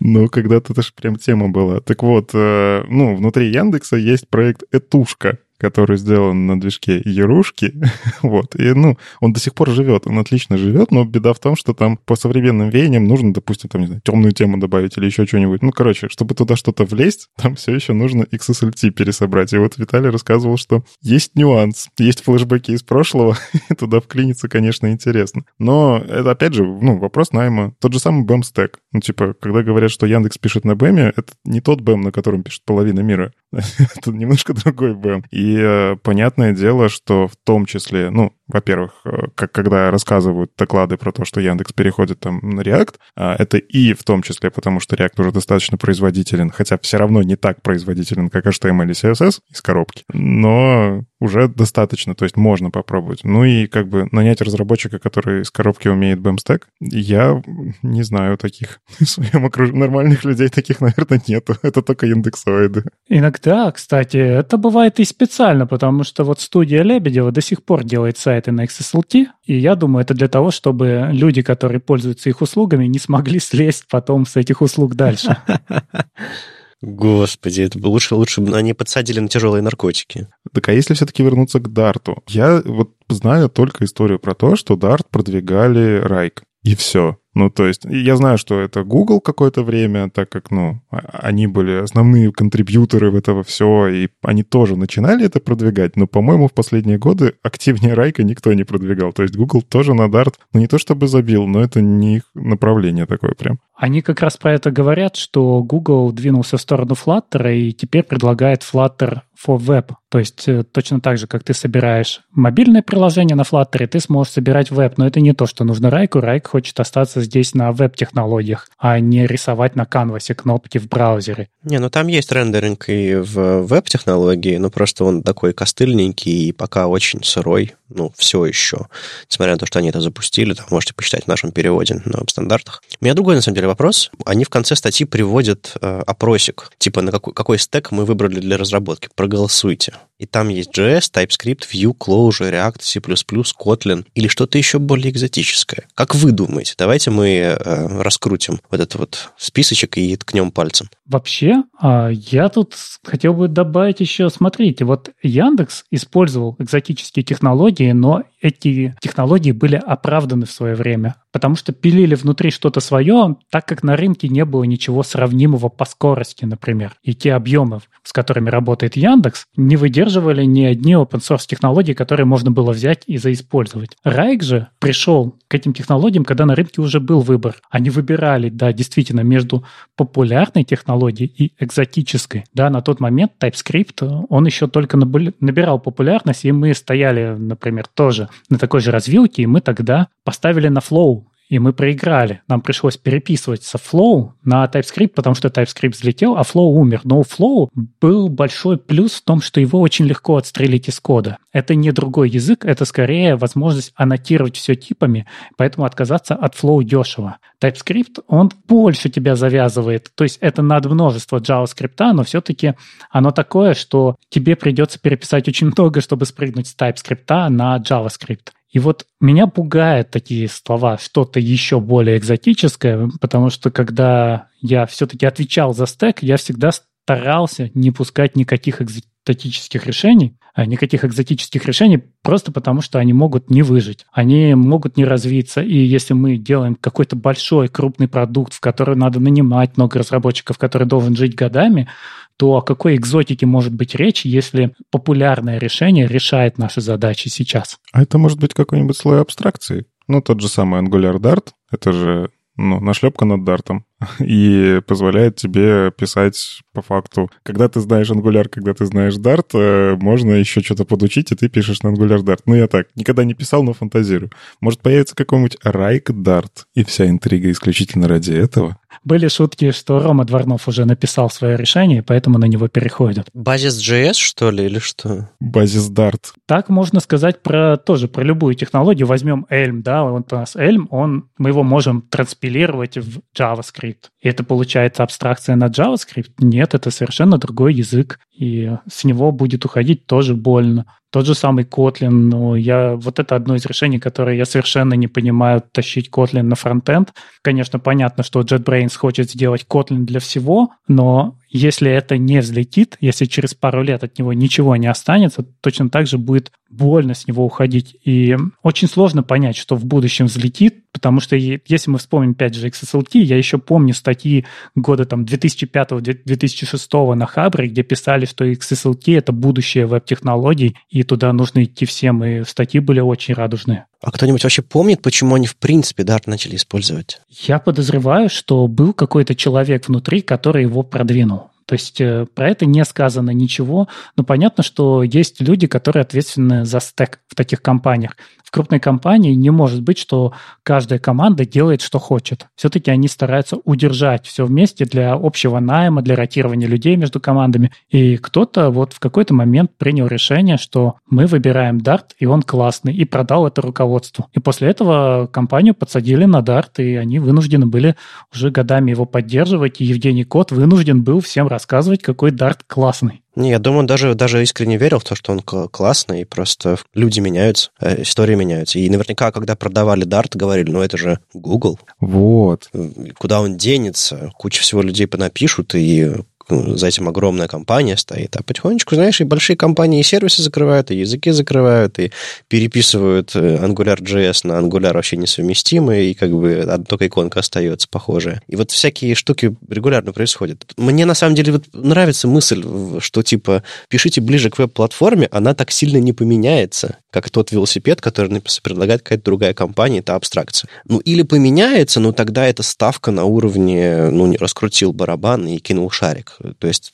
Ну, 0.00 0.28
когда-то 0.28 0.72
это 0.72 0.82
же 0.82 0.92
прям 0.94 1.16
тема 1.16 1.48
была. 1.48 1.80
Так 1.80 2.02
вот, 2.02 2.30
э, 2.34 2.84
ну, 2.88 3.14
внутри 3.16 3.52
Яндекса 3.52 3.96
есть 3.96 4.26
проект 4.28 4.64
Этушка, 4.72 5.38
который 5.62 5.96
сделан 5.96 6.46
на 6.46 6.60
движке 6.60 7.00
Ярушки. 7.04 7.72
вот. 8.22 8.56
И, 8.56 8.72
ну, 8.72 8.98
он 9.20 9.32
до 9.32 9.38
сих 9.38 9.54
пор 9.54 9.70
живет, 9.70 10.08
он 10.08 10.18
отлично 10.18 10.58
живет, 10.58 10.90
но 10.90 11.04
беда 11.04 11.32
в 11.32 11.38
том, 11.38 11.54
что 11.54 11.72
там 11.72 11.96
по 11.96 12.16
современным 12.16 12.68
веяниям 12.68 13.04
нужно, 13.04 13.32
допустим, 13.32 13.70
там, 13.70 13.82
не 13.82 13.86
знаю, 13.86 14.02
темную 14.04 14.32
тему 14.32 14.58
добавить 14.58 14.98
или 14.98 15.06
еще 15.06 15.24
что-нибудь. 15.24 15.62
Ну, 15.62 15.70
короче, 15.70 16.08
чтобы 16.08 16.34
туда 16.34 16.56
что-то 16.56 16.84
влезть, 16.84 17.28
там 17.36 17.54
все 17.54 17.72
еще 17.72 17.92
нужно 17.92 18.24
XSLT 18.24 18.90
пересобрать. 18.90 19.52
И 19.52 19.56
вот 19.56 19.78
Виталий 19.78 20.10
рассказывал, 20.10 20.56
что 20.56 20.82
есть 21.00 21.36
нюанс, 21.36 21.88
есть 21.96 22.24
флешбеки 22.24 22.72
из 22.72 22.82
прошлого, 22.82 23.38
туда 23.78 24.00
вклиниться, 24.00 24.48
конечно, 24.48 24.90
интересно. 24.90 25.44
Но 25.60 25.98
это, 25.98 26.32
опять 26.32 26.54
же, 26.54 26.64
ну, 26.64 26.98
вопрос 26.98 27.30
найма. 27.30 27.72
Тот 27.80 27.92
же 27.92 28.00
самый 28.00 28.26
BAM 28.26 28.42
стек. 28.42 28.80
Ну, 28.90 28.98
типа, 28.98 29.36
когда 29.40 29.62
говорят, 29.62 29.92
что 29.92 30.06
Яндекс 30.06 30.38
пишет 30.38 30.64
на 30.64 30.72
BAM, 30.72 31.12
это 31.16 31.32
не 31.44 31.60
тот 31.60 31.82
BAM, 31.82 31.98
на 31.98 32.10
котором 32.10 32.42
пишет 32.42 32.64
половина 32.64 32.98
мира. 33.00 33.32
это 33.96 34.10
немножко 34.10 34.54
другой. 34.54 34.94
И 34.94 35.22
и 35.30 35.56
э, 35.58 35.96
понятное 36.02 36.52
дело, 36.52 36.88
что 36.88 37.28
в 37.28 37.36
том 37.36 37.66
числе, 37.66 38.10
ну, 38.10 38.32
во-первых, 38.52 38.92
э, 39.04 39.10
как 39.34 39.52
когда 39.52 39.90
рассказывают 39.90 40.52
доклады 40.56 40.96
про 40.96 41.12
то, 41.12 41.24
что 41.24 41.40
Яндекс 41.40 41.72
переходит 41.72 42.20
там 42.20 42.40
на 42.42 42.60
React, 42.60 42.94
а, 43.16 43.36
это 43.38 43.58
и 43.58 43.94
в 43.94 44.04
том 44.04 44.22
числе 44.22 44.50
потому, 44.50 44.80
что 44.80 44.96
React 44.96 45.20
уже 45.20 45.32
достаточно 45.32 45.78
производителен, 45.78 46.50
хотя 46.50 46.78
все 46.78 46.96
равно 46.98 47.22
не 47.22 47.36
так 47.36 47.62
производителен, 47.62 48.28
как 48.28 48.46
HTML 48.46 48.88
и 48.88 48.92
CSS 48.92 49.40
из 49.50 49.62
коробки, 49.62 50.04
но 50.12 51.04
уже 51.20 51.48
достаточно, 51.48 52.14
то 52.14 52.24
есть 52.24 52.36
можно 52.36 52.70
попробовать. 52.70 53.20
Ну 53.24 53.44
и 53.44 53.66
как 53.66 53.88
бы 53.88 54.08
нанять 54.10 54.40
разработчика, 54.40 54.98
который 54.98 55.42
из 55.42 55.50
коробки 55.50 55.88
умеет 55.88 56.18
BAMStack, 56.18 56.62
я 56.80 57.40
не 57.82 58.02
знаю 58.02 58.36
таких. 58.36 58.80
В 58.98 59.04
своем 59.04 59.46
окружении 59.46 59.80
нормальных 59.80 60.24
людей 60.24 60.48
таких, 60.48 60.80
наверное, 60.80 61.22
нету. 61.28 61.56
Это 61.62 61.82
только 61.82 62.06
индексоиды. 62.06 62.84
Иногда, 63.08 63.70
кстати, 63.70 64.16
это 64.16 64.56
бывает 64.56 64.98
и 64.98 65.04
специально, 65.04 65.66
потому 65.66 66.02
что 66.04 66.24
вот 66.24 66.40
студия 66.40 66.82
Лебедева 66.82 67.30
до 67.30 67.40
сих 67.40 67.64
пор 67.64 67.84
делает 67.84 68.18
сайт 68.18 68.41
сайты 68.42 68.52
на 68.52 68.64
XSLT, 68.64 69.26
и 69.44 69.58
я 69.58 69.74
думаю, 69.74 70.02
это 70.02 70.14
для 70.14 70.28
того, 70.28 70.50
чтобы 70.50 71.08
люди, 71.12 71.42
которые 71.42 71.80
пользуются 71.80 72.28
их 72.28 72.40
услугами, 72.42 72.86
не 72.86 72.98
смогли 72.98 73.38
слезть 73.38 73.84
потом 73.90 74.26
с 74.26 74.36
этих 74.36 74.62
услуг 74.62 74.94
дальше. 74.94 75.36
Господи, 76.82 77.62
это 77.62 77.78
бы 77.78 77.86
лучше, 77.86 78.16
лучше 78.16 78.40
бы 78.40 78.56
они 78.56 78.74
подсадили 78.74 79.20
на 79.20 79.28
тяжелые 79.28 79.62
наркотики. 79.62 80.26
Так 80.52 80.68
а 80.68 80.72
если 80.72 80.94
все-таки 80.94 81.22
вернуться 81.22 81.60
к 81.60 81.72
Дарту? 81.72 82.22
Я 82.28 82.60
вот 82.64 82.90
знаю 83.08 83.48
только 83.48 83.84
историю 83.84 84.18
про 84.18 84.34
то, 84.34 84.56
что 84.56 84.74
Дарт 84.74 85.08
продвигали 85.08 86.00
Райк. 86.00 86.42
И 86.64 86.74
все. 86.74 87.18
Ну, 87.34 87.48
то 87.48 87.66
есть, 87.66 87.84
я 87.84 88.16
знаю, 88.16 88.36
что 88.36 88.60
это 88.60 88.84
Google 88.84 89.20
какое-то 89.20 89.62
время, 89.62 90.10
так 90.10 90.28
как, 90.28 90.50
ну, 90.50 90.82
а, 90.90 90.98
они 91.22 91.46
были 91.46 91.82
основные 91.82 92.30
контрибьюторы 92.30 93.10
в 93.10 93.16
этого 93.16 93.42
все, 93.42 93.88
и 93.88 94.08
они 94.22 94.42
тоже 94.42 94.76
начинали 94.76 95.24
это 95.24 95.40
продвигать, 95.40 95.96
но, 95.96 96.06
по-моему, 96.06 96.48
в 96.48 96.52
последние 96.52 96.98
годы 96.98 97.34
активнее 97.42 97.94
Райка 97.94 98.22
никто 98.22 98.52
не 98.52 98.64
продвигал. 98.64 99.12
То 99.12 99.22
есть 99.22 99.34
Google 99.34 99.62
тоже 99.62 99.94
на 99.94 100.08
Dart, 100.08 100.34
ну, 100.52 100.60
не 100.60 100.66
то 100.66 100.78
чтобы 100.78 101.08
забил, 101.08 101.46
но 101.46 101.62
это 101.62 101.80
не 101.80 102.16
их 102.16 102.24
направление 102.34 103.06
такое 103.06 103.32
прям. 103.32 103.58
Они 103.74 104.02
как 104.02 104.20
раз 104.20 104.36
про 104.36 104.52
это 104.52 104.70
говорят, 104.70 105.16
что 105.16 105.62
Google 105.62 106.12
двинулся 106.12 106.56
в 106.56 106.60
сторону 106.60 106.94
Flutter 106.94 107.54
и 107.54 107.72
теперь 107.72 108.04
предлагает 108.04 108.62
Flutter 108.62 109.22
for 109.46 109.58
Web. 109.58 109.92
То 110.08 110.18
есть 110.18 110.46
э, 110.46 110.62
точно 110.62 111.00
так 111.00 111.18
же, 111.18 111.26
как 111.26 111.42
ты 111.42 111.54
собираешь 111.54 112.20
мобильное 112.30 112.82
приложение 112.82 113.34
на 113.34 113.42
Flutter, 113.42 113.86
ты 113.86 113.98
сможешь 113.98 114.34
собирать 114.34 114.70
веб, 114.70 114.98
но 114.98 115.06
это 115.06 115.20
не 115.20 115.32
то, 115.32 115.46
что 115.46 115.64
нужно 115.64 115.90
Райку. 115.90 116.20
Райк 116.20 116.48
хочет 116.48 116.78
остаться 116.80 117.22
здесь 117.22 117.54
на 117.54 117.72
веб-технологиях, 117.72 118.68
а 118.78 119.00
не 119.00 119.26
рисовать 119.26 119.74
на 119.74 119.86
канвасе 119.86 120.34
кнопки 120.34 120.78
в 120.78 120.88
браузере. 120.88 121.48
Не, 121.64 121.78
ну 121.78 121.88
там 121.88 122.08
есть 122.08 122.30
рендеринг 122.30 122.88
и 122.88 123.14
в 123.14 123.62
веб-технологии, 123.62 124.58
но 124.58 124.70
просто 124.70 125.04
он 125.04 125.22
такой 125.22 125.54
костыльненький 125.54 126.48
и 126.48 126.52
пока 126.52 126.88
очень 126.88 127.24
сырой, 127.24 127.74
ну, 127.94 128.12
все 128.16 128.44
еще. 128.44 128.86
Несмотря 129.30 129.54
на 129.54 129.58
то, 129.58 129.66
что 129.66 129.78
они 129.78 129.88
это 129.88 130.00
запустили, 130.00 130.54
там 130.54 130.66
можете 130.70 130.94
почитать 130.94 131.24
в 131.24 131.28
нашем 131.28 131.52
переводе 131.52 132.02
на 132.04 132.18
веб-стандартах. 132.20 132.82
У 133.00 133.04
меня 133.04 133.14
другой, 133.14 133.34
на 133.34 133.42
самом 133.42 133.56
деле, 133.56 133.68
вопрос. 133.68 134.10
Они 134.24 134.44
в 134.44 134.48
конце 134.48 134.76
статьи 134.76 135.06
приводят 135.06 135.76
э, 135.80 136.02
опросик, 136.06 136.70
типа 136.78 137.02
на 137.02 137.12
какой, 137.12 137.32
какой 137.34 137.58
стек 137.58 137.90
мы 137.90 138.04
выбрали 138.04 138.40
для 138.40 138.56
разработки. 138.56 139.08
Проголосуйте. 139.14 139.94
И 140.22 140.26
там 140.26 140.50
есть 140.50 140.70
JS, 140.70 141.10
TypeScript, 141.12 141.64
Vue, 141.72 141.92
Clojure, 141.98 142.52
React, 142.52 142.80
C++, 142.80 143.00
Kotlin 143.00 144.06
или 144.14 144.28
что-то 144.28 144.56
еще 144.56 144.78
более 144.78 145.10
экзотическое. 145.10 145.88
Как 145.96 146.14
вы 146.14 146.30
думаете? 146.30 146.74
Давайте 146.78 147.10
мы 147.10 147.28
э, 147.28 148.00
раскрутим 148.00 148.60
вот 148.70 148.80
этот 148.80 148.94
вот 148.94 149.30
списочек 149.36 149.98
и 149.98 150.14
ткнем 150.14 150.52
пальцем. 150.52 150.88
Вообще, 151.06 151.64
а, 151.76 152.08
я 152.08 152.48
тут 152.50 152.76
хотел 153.02 153.34
бы 153.34 153.48
добавить 153.48 153.98
еще, 153.98 154.30
смотрите, 154.30 154.84
вот 154.84 155.10
Яндекс 155.24 155.86
использовал 155.90 156.54
экзотические 156.60 157.24
технологии, 157.24 157.90
но 157.90 158.22
эти 158.42 158.94
технологии 159.00 159.52
были 159.52 159.76
оправданы 159.76 160.46
в 160.46 160.50
свое 160.50 160.74
время, 160.74 161.14
потому 161.30 161.54
что 161.54 161.72
пилили 161.72 162.14
внутри 162.16 162.50
что-то 162.50 162.80
свое, 162.80 163.36
так 163.50 163.66
как 163.66 163.82
на 163.82 163.96
рынке 163.96 164.28
не 164.28 164.44
было 164.44 164.64
ничего 164.64 165.02
сравнимого 165.04 165.68
по 165.68 165.84
скорости, 165.84 166.44
например. 166.44 166.94
И 167.02 167.14
те 167.14 167.34
объемы, 167.34 167.80
с 168.02 168.12
которыми 168.12 168.50
работает 168.50 168.96
Яндекс, 168.96 169.46
не 169.56 169.76
выдерживали 169.76 170.44
ни 170.44 170.64
одни 170.64 170.94
open-source 170.94 171.46
технологии, 171.46 171.92
которые 171.92 172.26
можно 172.26 172.50
было 172.50 172.72
взять 172.72 173.04
и 173.06 173.16
заиспользовать. 173.16 173.96
Райк 174.02 174.42
же 174.42 174.68
пришел 174.80 175.36
к 175.46 175.54
этим 175.54 175.72
технологиям, 175.72 176.24
когда 176.24 176.44
на 176.44 176.56
рынке 176.56 176.80
уже 176.80 176.98
был 176.98 177.20
выбор. 177.20 177.56
Они 177.70 177.90
выбирали, 177.90 178.48
да, 178.48 178.72
действительно, 178.72 179.20
между 179.20 179.64
популярной 179.96 180.64
технологией 180.64 181.32
и 181.36 181.52
экзотической. 181.60 182.44
Да, 182.52 182.70
на 182.70 182.82
тот 182.82 182.98
момент 182.98 183.32
TypeScript, 183.40 184.26
он 184.28 184.46
еще 184.46 184.66
только 184.66 184.96
набирал 184.96 185.78
популярность, 185.78 186.44
и 186.44 186.50
мы 186.50 186.74
стояли, 186.74 187.36
например, 187.38 187.86
тоже 187.86 188.28
на 188.48 188.58
такой 188.58 188.80
же 188.80 188.90
развилке, 188.90 189.42
и 189.42 189.46
мы 189.46 189.60
тогда 189.60 190.08
поставили 190.24 190.68
на 190.68 190.78
Flow 190.78 191.24
и 191.52 191.58
мы 191.58 191.74
проиграли. 191.74 192.40
Нам 192.48 192.62
пришлось 192.62 192.96
переписывать 192.96 193.62
со 193.62 193.76
Flow 193.76 194.30
на 194.42 194.64
TypeScript, 194.64 195.08
потому 195.08 195.34
что 195.34 195.48
TypeScript 195.48 195.90
взлетел, 195.90 196.38
а 196.38 196.44
Flow 196.44 196.70
умер. 196.70 197.02
Но 197.04 197.20
у 197.20 197.24
Flow 197.24 197.68
был 198.00 198.30
большой 198.30 198.78
плюс 198.78 199.12
в 199.16 199.24
том, 199.24 199.42
что 199.42 199.60
его 199.60 199.78
очень 199.78 200.06
легко 200.06 200.38
отстрелить 200.38 200.88
из 200.88 200.98
кода. 200.98 201.36
Это 201.52 201.74
не 201.74 201.92
другой 201.92 202.30
язык, 202.30 202.64
это 202.64 202.86
скорее 202.86 203.36
возможность 203.36 203.92
аннотировать 203.96 204.56
все 204.56 204.76
типами, 204.76 205.26
поэтому 205.58 205.84
отказаться 205.84 206.34
от 206.34 206.54
Flow 206.54 206.82
дешево. 206.82 207.36
TypeScript, 207.62 208.22
он 208.28 208.50
больше 208.66 209.10
тебя 209.10 209.36
завязывает. 209.36 210.10
То 210.14 210.24
есть 210.24 210.38
это 210.40 210.62
над 210.62 210.86
множество 210.86 211.36
JavaScript, 211.36 212.12
но 212.14 212.24
все-таки 212.24 212.76
оно 213.10 213.30
такое, 213.30 213.74
что 213.74 214.16
тебе 214.30 214.56
придется 214.56 214.98
переписать 214.98 215.48
очень 215.48 215.66
много, 215.66 216.00
чтобы 216.00 216.24
спрыгнуть 216.24 216.68
с 216.68 216.74
TypeScript 216.74 217.50
на 217.50 217.76
JavaScript. 217.76 218.52
И 218.72 218.78
вот 218.78 219.06
меня 219.20 219.46
пугают 219.46 220.10
такие 220.10 220.48
слова, 220.48 220.96
что-то 220.96 221.38
еще 221.38 221.78
более 221.78 222.16
экзотическое, 222.16 223.10
потому 223.20 223.50
что 223.50 223.70
когда 223.70 224.48
я 224.60 224.86
все-таки 224.86 225.26
отвечал 225.26 225.74
за 225.74 225.86
стек, 225.86 226.22
я 226.22 226.38
всегда 226.38 226.70
старался 227.04 227.70
не 227.74 227.90
пускать 227.90 228.36
никаких 228.36 228.80
экзотических 228.80 229.86
решений, 229.86 230.36
а 230.54 230.66
никаких 230.66 231.04
экзотических 231.04 231.64
решений 231.64 232.02
просто 232.22 232.52
потому, 232.52 232.82
что 232.82 232.98
они 232.98 233.12
могут 233.12 233.50
не 233.50 233.62
выжить, 233.62 234.06
они 234.12 234.54
могут 234.54 234.96
не 234.96 235.04
развиться. 235.04 235.62
И 235.62 235.76
если 235.76 236.14
мы 236.14 236.36
делаем 236.36 236.74
какой-то 236.74 237.16
большой, 237.16 237.68
крупный 237.68 238.08
продукт, 238.08 238.52
в 238.52 238.60
который 238.60 238.96
надо 238.96 239.18
нанимать 239.18 239.76
много 239.76 239.98
разработчиков, 239.98 240.58
который 240.58 240.86
должен 240.86 241.16
жить 241.16 241.34
годами, 241.34 241.88
то 242.36 242.56
о 242.56 242.62
какой 242.62 242.96
экзотике 242.96 243.46
может 243.46 243.72
быть 243.72 243.94
речь, 243.94 244.24
если 244.24 244.74
популярное 244.90 245.58
решение 245.58 246.06
решает 246.06 246.58
наши 246.58 246.80
задачи 246.80 247.28
сейчас? 247.28 247.78
А 247.92 248.02
это 248.02 248.18
может 248.18 248.38
быть 248.38 248.54
какой-нибудь 248.54 248.96
слой 248.96 249.20
абстракции. 249.20 249.86
Ну, 250.08 250.20
тот 250.20 250.40
же 250.40 250.48
самый 250.48 250.82
Angular 250.82 251.16
Dart, 251.16 251.50
это 251.70 251.92
же 251.92 252.28
ну, 252.56 252.80
нашлепка 252.80 253.24
над 253.24 253.44
дартом. 253.44 253.84
и 254.18 254.80
позволяет 254.86 255.36
тебе 255.36 255.90
писать 255.90 256.62
по 256.72 256.82
факту. 256.82 257.30
Когда 257.42 257.68
ты 257.68 257.80
знаешь 257.80 258.10
Angular, 258.10 258.48
когда 258.48 258.74
ты 258.74 258.86
знаешь 258.86 259.14
Dart, 259.14 259.48
э, 259.54 259.96
можно 259.96 260.32
еще 260.32 260.60
что-то 260.60 260.84
подучить, 260.84 261.32
и 261.32 261.34
ты 261.34 261.48
пишешь 261.48 261.82
на 261.82 261.88
Angular 261.88 262.18
Dart. 262.18 262.40
Ну, 262.46 262.54
я 262.54 262.66
так, 262.66 262.88
никогда 262.94 263.24
не 263.24 263.34
писал, 263.34 263.62
но 263.62 263.72
фантазирую. 263.72 264.30
Может 264.60 264.80
появится 264.80 265.14
какой-нибудь 265.14 265.58
Райк 265.62 266.10
Dart, 266.10 266.64
и 266.74 266.84
вся 266.84 267.08
интрига 267.08 267.50
исключительно 267.50 268.08
ради 268.08 268.32
этого. 268.32 268.78
Были 269.04 269.28
шутки, 269.28 269.70
что 269.72 269.98
Рома 269.98 270.24
Дворнов 270.24 270.68
уже 270.68 270.84
написал 270.84 271.30
свое 271.30 271.56
решение, 271.56 272.02
поэтому 272.02 272.38
на 272.38 272.46
него 272.46 272.68
переходят. 272.68 273.28
Базис 273.34 273.78
JS, 273.78 274.14
что 274.14 274.50
ли, 274.50 274.64
или 274.64 274.78
что? 274.78 275.30
Базис 275.40 275.90
Dart. 275.90 276.32
Так 276.46 276.68
можно 276.68 277.00
сказать 277.00 277.42
про 277.42 277.76
тоже 277.76 278.08
про 278.08 278.22
любую 278.22 278.54
технологию. 278.54 279.06
Возьмем 279.06 279.46
Elm, 279.50 279.82
да, 279.82 280.04
вот 280.04 280.32
у 280.32 280.36
нас 280.36 280.56
Elm, 280.56 280.86
он, 280.90 281.28
мы 281.38 281.50
его 281.50 281.62
можем 281.62 282.02
транспилировать 282.02 282.96
в 282.98 283.20
JavaScript. 283.36 284.10
И 284.20 284.28
это 284.28 284.44
получается 284.44 285.02
абстракция 285.02 285.56
на 285.56 285.66
JavaScript? 285.66 286.32
Нет, 286.38 286.74
это 286.74 286.90
совершенно 286.90 287.38
другой 287.38 287.74
язык, 287.74 288.18
и 288.32 288.70
с 288.90 289.04
него 289.04 289.32
будет 289.32 289.64
уходить 289.64 290.06
тоже 290.06 290.34
больно. 290.34 290.86
Тот 291.12 291.26
же 291.26 291.34
самый 291.34 291.64
Kotlin, 291.64 292.08
но 292.08 292.56
я, 292.56 292.96
вот 292.96 293.18
это 293.18 293.36
одно 293.36 293.54
из 293.54 293.66
решений, 293.66 293.98
которое 293.98 294.34
я 294.34 294.46
совершенно 294.46 294.94
не 294.94 295.08
понимаю, 295.08 295.62
тащить 295.70 296.08
Kotlin 296.08 296.42
на 296.42 296.56
фронтенд. 296.56 297.12
Конечно, 297.42 297.78
понятно, 297.78 298.24
что 298.24 298.40
JetBrains 298.40 298.96
хочет 298.96 299.30
сделать 299.30 299.66
Kotlin 299.68 300.06
для 300.06 300.20
всего, 300.20 300.70
но 300.88 301.36
если 301.52 301.90
это 301.90 302.16
не 302.16 302.40
взлетит, 302.40 302.96
если 303.00 303.26
через 303.26 303.54
пару 303.54 303.82
лет 303.82 304.02
от 304.02 304.18
него 304.18 304.32
ничего 304.32 304.74
не 304.76 304.86
останется, 304.86 305.44
точно 305.60 305.90
так 305.90 306.06
же 306.06 306.16
будет 306.18 306.50
больно 306.70 307.14
с 307.14 307.26
него 307.28 307.44
уходить. 307.44 307.94
И 308.04 308.34
очень 308.62 308.88
сложно 308.88 309.22
понять, 309.22 309.56
что 309.56 309.76
в 309.76 309.84
будущем 309.84 310.24
взлетит, 310.26 310.90
потому 310.90 311.20
что 311.20 311.36
если 311.36 311.90
мы 311.90 311.98
вспомним, 311.98 312.30
опять 312.30 312.54
же, 312.54 312.66
XSLT, 312.66 313.18
я 313.18 313.36
еще 313.36 313.58
помню 313.58 313.92
статьи 313.92 314.46
года 314.74 315.04
там 315.04 315.24
2005-2006 315.24 317.14
на 317.14 317.26
Хабре, 317.26 317.68
где 317.68 317.82
писали, 317.82 318.24
что 318.24 318.46
XSLT— 318.46 319.16
это 319.18 319.32
будущее 319.32 319.84
веб-технологий, 319.86 320.76
и 320.88 321.02
туда 321.02 321.32
нужно 321.34 321.64
идти 321.64 321.84
всем, 321.84 322.24
и 322.24 322.44
статьи 322.44 322.80
были 322.80 323.00
очень 323.00 323.34
радужные. 323.34 323.84
А 324.00 324.10
кто-нибудь 324.10 324.42
вообще 324.42 324.62
помнит, 324.62 325.02
почему 325.02 325.34
они 325.36 325.46
в 325.46 325.56
принципе 325.56 326.02
Dart 326.02 326.22
начали 326.26 326.56
использовать? 326.56 327.20
Я 327.28 327.58
подозреваю, 327.58 328.30
что 328.30 328.66
был 328.66 328.94
какой-то 328.94 329.34
человек 329.36 329.86
внутри, 329.88 330.22
который 330.22 330.62
его 330.62 330.82
продвинул. 330.82 331.41
То 331.66 331.74
есть 331.74 332.00
э, 332.00 332.26
про 332.34 332.48
это 332.48 332.66
не 332.66 332.84
сказано 332.84 333.30
ничего, 333.30 333.88
но 334.16 334.24
понятно, 334.24 334.62
что 334.62 335.02
есть 335.02 335.40
люди, 335.40 335.66
которые 335.66 336.02
ответственны 336.02 336.64
за 336.64 336.80
стек 336.80 337.20
в 337.28 337.34
таких 337.34 337.62
компаниях 337.62 338.16
крупной 338.52 338.78
компании 338.78 339.34
не 339.34 339.50
может 339.50 339.82
быть, 339.82 339.98
что 339.98 340.32
каждая 340.62 340.98
команда 341.00 341.44
делает, 341.44 341.80
что 341.80 341.98
хочет. 341.98 342.46
Все-таки 342.54 342.90
они 342.90 343.08
стараются 343.08 343.56
удержать 343.64 344.26
все 344.26 344.44
вместе 344.44 344.84
для 344.84 345.14
общего 345.14 345.58
найма, 345.58 346.02
для 346.02 346.14
ротирования 346.14 346.68
людей 346.68 346.94
между 346.96 347.18
командами. 347.18 347.72
И 347.88 348.18
кто-то 348.18 348.70
вот 348.70 348.92
в 348.92 349.00
какой-то 349.00 349.34
момент 349.34 349.72
принял 349.78 350.06
решение, 350.06 350.58
что 350.58 350.96
мы 351.08 351.26
выбираем 351.26 351.78
Dart, 351.78 352.10
и 352.18 352.26
он 352.26 352.42
классный, 352.42 352.94
и 352.94 353.04
продал 353.04 353.46
это 353.46 353.62
руководству. 353.62 354.26
И 354.32 354.38
после 354.38 354.68
этого 354.68 355.26
компанию 355.26 355.74
подсадили 355.74 356.26
на 356.26 356.40
Dart, 356.40 356.72
и 356.76 356.96
они 356.96 357.18
вынуждены 357.18 357.66
были 357.66 357.96
уже 358.32 358.50
годами 358.50 358.90
его 358.90 359.06
поддерживать, 359.06 359.80
и 359.80 359.84
Евгений 359.84 360.24
Кот 360.24 360.52
вынужден 360.52 361.02
был 361.02 361.20
всем 361.20 361.46
рассказывать, 361.52 362.02
какой 362.02 362.32
Dart 362.32 362.58
классный. 362.66 363.22
Не, 363.34 363.50
я 363.50 363.58
думаю, 363.58 363.86
даже, 363.86 364.14
даже 364.14 364.42
искренне 364.42 364.76
верил 364.76 364.98
в 364.98 365.04
то, 365.04 365.14
что 365.14 365.32
он 365.32 365.40
классный, 365.40 366.22
и 366.22 366.24
просто 366.24 366.76
люди 366.92 367.20
меняются, 367.20 367.70
э, 367.80 368.02
истории 368.02 368.34
меняются. 368.34 368.78
И 368.78 368.90
наверняка, 368.90 369.32
когда 369.32 369.56
продавали 369.56 370.06
Dart, 370.06 370.36
говорили, 370.36 370.70
ну 370.70 370.82
это 370.82 370.98
же 370.98 371.18
Google. 371.32 371.78
Вот. 372.00 372.68
Куда 373.16 373.40
он 373.40 373.56
денется? 373.56 374.30
Куча 374.36 374.60
всего 374.62 374.82
людей 374.82 375.06
понапишут, 375.06 375.74
и 375.74 376.12
за 376.48 376.86
этим 376.86 377.08
огромная 377.08 377.48
компания 377.48 377.96
стоит. 377.96 378.36
А 378.36 378.42
потихонечку, 378.42 378.94
знаешь, 378.94 379.20
и 379.20 379.24
большие 379.24 379.56
компании 379.56 380.00
и 380.00 380.02
сервисы 380.02 380.42
закрывают, 380.42 380.90
и 380.90 380.96
языки 380.96 381.30
закрывают, 381.30 381.98
и 381.98 382.12
переписывают 382.48 383.32
э, 383.34 383.56
AngularJS 383.56 384.40
на 384.44 384.52
Angular 384.60 384.94
вообще 384.94 385.16
несовместимый, 385.16 386.10
и 386.10 386.14
как 386.14 386.30
бы 386.32 386.66
только 386.88 387.06
иконка 387.06 387.40
остается 387.40 387.88
похожая. 387.88 388.42
И 388.48 388.56
вот 388.56 388.70
всякие 388.70 389.14
штуки 389.14 389.54
регулярно 389.68 390.12
происходят. 390.12 390.64
Мне 390.76 391.06
на 391.06 391.14
самом 391.14 391.34
деле 391.34 391.52
вот 391.52 391.64
нравится 391.72 392.28
мысль, 392.28 392.64
что 393.00 393.22
типа 393.22 393.62
пишите 393.88 394.20
ближе 394.20 394.50
к 394.50 394.58
веб-платформе, 394.58 395.28
она 395.30 395.54
так 395.54 395.70
сильно 395.70 395.98
не 395.98 396.12
поменяется, 396.12 396.96
как 397.10 397.30
тот 397.30 397.52
велосипед, 397.52 398.00
который 398.00 398.42
предлагает 398.62 399.02
какая-то 399.02 399.24
другая 399.24 399.54
компания, 399.54 399.98
это 399.98 400.14
абстракция. 400.14 400.68
Ну, 400.86 400.98
или 400.98 401.22
поменяется, 401.22 402.00
но 402.00 402.12
тогда 402.12 402.46
это 402.46 402.62
ставка 402.62 403.10
на 403.10 403.24
уровне, 403.24 404.08
ну, 404.10 404.26
не 404.26 404.36
раскрутил 404.36 404.92
барабан 404.92 405.46
и 405.46 405.58
кинул 405.58 405.90
шарик. 405.90 406.31
То 406.58 406.66
есть 406.68 406.92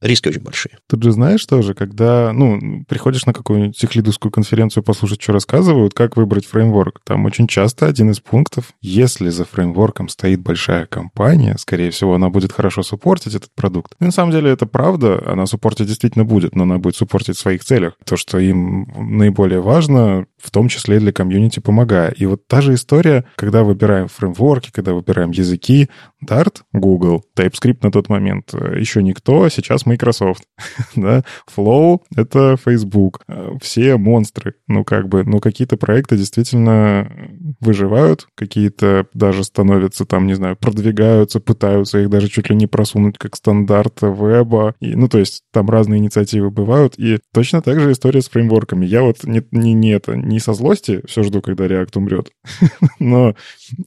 риски 0.00 0.28
очень 0.28 0.42
большие. 0.42 0.78
Тут 0.86 1.02
же 1.02 1.12
знаешь 1.12 1.44
тоже, 1.44 1.74
когда, 1.74 2.32
ну, 2.32 2.84
приходишь 2.88 3.26
на 3.26 3.32
какую-нибудь 3.32 3.76
техлидовскую 3.76 4.30
конференцию 4.30 4.82
послушать, 4.82 5.20
что 5.20 5.32
рассказывают, 5.32 5.94
как 5.94 6.16
выбрать 6.16 6.46
фреймворк. 6.46 7.00
Там 7.04 7.24
очень 7.24 7.48
часто 7.48 7.86
один 7.86 8.10
из 8.10 8.20
пунктов, 8.20 8.72
если 8.80 9.28
за 9.28 9.44
фреймворком 9.44 10.08
стоит 10.08 10.40
большая 10.40 10.86
компания, 10.86 11.56
скорее 11.58 11.90
всего, 11.90 12.14
она 12.14 12.30
будет 12.30 12.52
хорошо 12.52 12.82
суппортить 12.82 13.34
этот 13.34 13.50
продукт. 13.54 13.94
И 14.00 14.04
на 14.04 14.12
самом 14.12 14.32
деле 14.32 14.50
это 14.50 14.66
правда, 14.66 15.22
она 15.26 15.46
суппортить 15.46 15.88
действительно 15.88 16.24
будет, 16.24 16.54
но 16.54 16.62
она 16.62 16.78
будет 16.78 16.96
суппортить 16.96 17.36
в 17.36 17.40
своих 17.40 17.64
целях. 17.64 17.94
То, 18.04 18.16
что 18.16 18.38
им 18.38 18.86
наиболее 18.96 19.60
важно, 19.60 20.26
в 20.42 20.50
том 20.50 20.68
числе 20.68 20.98
для 21.00 21.12
комьюнити 21.12 21.60
помогая. 21.60 22.10
И 22.10 22.26
вот 22.26 22.46
та 22.46 22.60
же 22.60 22.74
история, 22.74 23.24
когда 23.36 23.64
выбираем 23.64 24.08
фреймворки, 24.08 24.70
когда 24.72 24.92
выбираем 24.94 25.30
языки, 25.30 25.88
Dart, 26.24 26.62
Google, 26.72 27.24
TypeScript 27.36 27.78
на 27.82 27.92
тот 27.92 28.08
момент 28.08 28.52
э, 28.52 28.78
еще 28.78 29.02
никто, 29.02 29.44
а 29.44 29.50
сейчас 29.50 29.86
Microsoft, 29.86 30.44
да, 30.96 31.22
Flow— 31.54 32.00
это 32.16 32.56
Facebook, 32.62 33.20
э, 33.28 33.50
все 33.60 33.96
монстры, 33.96 34.54
ну, 34.66 34.84
как 34.84 35.08
бы, 35.08 35.24
ну, 35.24 35.40
какие-то 35.40 35.76
проекты 35.76 36.16
действительно 36.16 37.10
выживают, 37.60 38.26
какие-то 38.34 39.06
даже 39.14 39.44
становятся 39.44 40.04
там, 40.04 40.26
не 40.26 40.34
знаю, 40.34 40.56
продвигаются, 40.56 41.40
пытаются 41.40 42.00
их 42.00 42.10
даже 42.10 42.28
чуть 42.28 42.50
ли 42.50 42.56
не 42.56 42.66
просунуть 42.66 43.18
как 43.18 43.36
стандарт 43.36 44.02
веба, 44.02 44.74
и, 44.80 44.94
ну, 44.94 45.08
то 45.08 45.18
есть 45.18 45.42
там 45.52 45.70
разные 45.70 45.98
инициативы 45.98 46.50
бывают, 46.50 46.94
и 46.98 47.18
точно 47.32 47.62
так 47.62 47.80
же 47.80 47.92
история 47.92 48.22
с 48.22 48.28
фреймворками. 48.28 48.86
Я 48.86 49.02
вот 49.02 49.24
не, 49.24 49.42
не, 49.52 49.72
не 49.74 49.90
это, 49.90 50.16
не 50.28 50.38
со 50.40 50.52
злости 50.52 51.02
все 51.06 51.22
жду, 51.22 51.40
когда 51.42 51.66
React 51.66 51.96
умрет, 51.96 52.30
но 52.98 53.34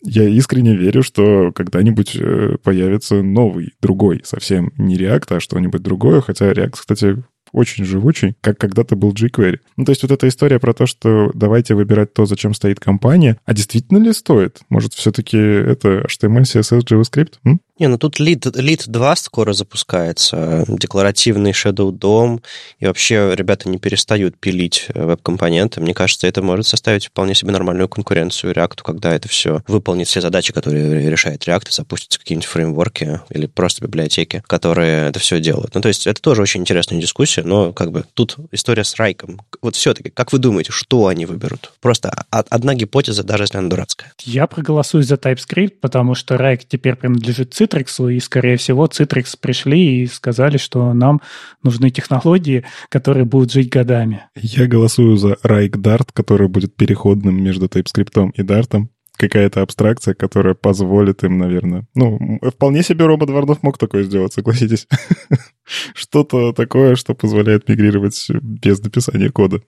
я 0.04 0.28
искренне 0.28 0.76
верю, 0.76 1.04
что 1.04 1.52
когда-нибудь 1.54 2.16
э, 2.16 2.58
появится 2.64 3.22
новый, 3.22 3.74
другой, 3.82 4.22
совсем 4.24 4.72
не 4.78 4.98
React, 4.98 5.38
а 5.38 5.40
что-нибудь 5.40 5.82
другое, 5.82 6.22
хотя 6.22 6.52
React, 6.52 6.72
кстати, 6.72 7.24
очень 7.52 7.86
живучий, 7.86 8.36
как 8.42 8.58
когда-то 8.58 8.96
был 8.96 9.14
jQuery. 9.14 9.60
Ну, 9.78 9.86
то 9.86 9.92
есть 9.92 10.04
вот 10.04 10.12
эта 10.12 10.28
история 10.28 10.60
про 10.60 10.74
то, 10.74 10.86
что 10.86 11.32
давайте 11.34 11.76
выбирать 11.76 12.14
то, 12.14 12.26
зачем 12.26 12.54
стоит 12.54 12.80
компания, 12.80 13.38
а 13.46 13.54
действительно 13.54 13.98
ли 13.98 14.14
стоит? 14.14 14.60
Может, 14.70 14.94
все-таки 14.94 15.38
это 15.38 16.06
HTML, 16.08 16.44
CSS, 16.44 16.86
JavaScript? 16.86 17.34
М? 17.46 17.60
Не, 17.82 17.88
ну 17.88 17.98
тут 17.98 18.20
Lead, 18.20 18.42
Lead 18.42 18.84
2 18.86 19.16
скоро 19.16 19.54
запускается, 19.54 20.66
декларативный 20.68 21.50
Shadow 21.50 21.92
DOM, 21.92 22.40
и 22.78 22.86
вообще 22.86 23.32
ребята 23.34 23.70
не 23.70 23.80
перестают 23.80 24.38
пилить 24.38 24.86
э, 24.94 25.04
веб-компоненты. 25.04 25.82
Мне 25.82 25.96
кажется, 25.96 26.28
это 26.28 26.44
может 26.44 26.68
составить 26.68 27.08
вполне 27.08 27.34
себе 27.34 27.54
нормальную 27.54 27.90
конкуренцию 27.90 28.54
React, 28.54 28.82
когда 28.84 29.16
это 29.16 29.28
все 29.28 29.64
выполнит 29.68 30.08
все 30.08 30.22
задачи, 30.22 30.54
которые 30.54 31.10
решает 31.10 31.48
React, 31.48 31.70
и 31.70 31.72
запустятся 31.72 32.20
какие-нибудь 32.20 32.46
фреймворки 32.46 33.22
или 33.32 33.48
просто 33.48 33.84
библиотеки, 33.84 34.44
которые 34.46 35.10
это 35.10 35.20
все 35.20 35.40
делают. 35.40 35.74
Ну, 35.74 35.82
то 35.82 35.88
есть 35.88 36.06
это 36.06 36.22
тоже 36.22 36.44
очень 36.44 36.62
интересная 36.62 37.02
дискуссия, 37.02 37.42
но 37.42 37.74
как 37.74 37.92
бы 37.92 38.06
тут 38.14 38.38
история 38.52 38.84
с 38.84 38.96
Райком. 38.98 39.42
Вот 39.60 39.76
все-таки, 39.76 40.12
как 40.12 40.34
вы 40.34 40.38
думаете, 40.38 40.72
что 40.72 41.08
они 41.08 41.26
выберут? 41.26 41.74
Просто 41.82 42.12
одна 42.30 42.76
гипотеза, 42.76 43.24
даже 43.24 43.46
если 43.46 43.58
она 43.58 43.70
дурацкая. 43.70 44.14
Я 44.24 44.46
проголосую 44.46 45.02
за 45.02 45.16
TypeScript, 45.16 45.78
потому 45.82 46.14
что 46.14 46.38
Райк 46.38 46.62
теперь 46.68 46.96
принадлежит 46.96 47.60
Citrix, 47.60 47.71
Citrix, 47.72 48.14
и, 48.14 48.20
скорее 48.20 48.58
всего, 48.58 48.86
Citrix 48.86 49.38
пришли 49.40 50.04
и 50.04 50.08
сказали, 50.08 50.58
что 50.58 50.94
нам 50.94 51.22
нужны 51.64 51.90
технологии, 51.90 52.66
которые 52.90 53.26
будут 53.26 53.52
жить 53.52 53.70
годами. 53.70 54.26
Я 54.36 54.68
голосую 54.68 55.18
за 55.18 55.34
Rike 55.44 55.78
Dart, 55.78 56.10
который 56.14 56.48
будет 56.48 56.76
переходным 56.76 57.42
между 57.42 57.68
TypeScript 57.68 58.32
и 58.36 58.42
Dart 58.42 58.88
какая-то 59.18 59.62
абстракция, 59.62 60.14
которая 60.14 60.54
позволит 60.54 61.24
им, 61.24 61.38
наверное... 61.38 61.86
Ну, 61.96 62.40
вполне 62.42 62.84
себе 62.84 63.06
Рома 63.06 63.26
Дворнов 63.28 63.62
мог 63.62 63.78
такое 63.78 64.04
сделать, 64.04 64.34
согласитесь. 64.34 64.88
Что-то 65.94 66.54
такое, 66.54 66.96
что 66.96 67.14
позволяет 67.14 67.70
мигрировать 67.70 68.28
без 68.42 68.82
написания 68.82 69.30
кода. 69.30 69.62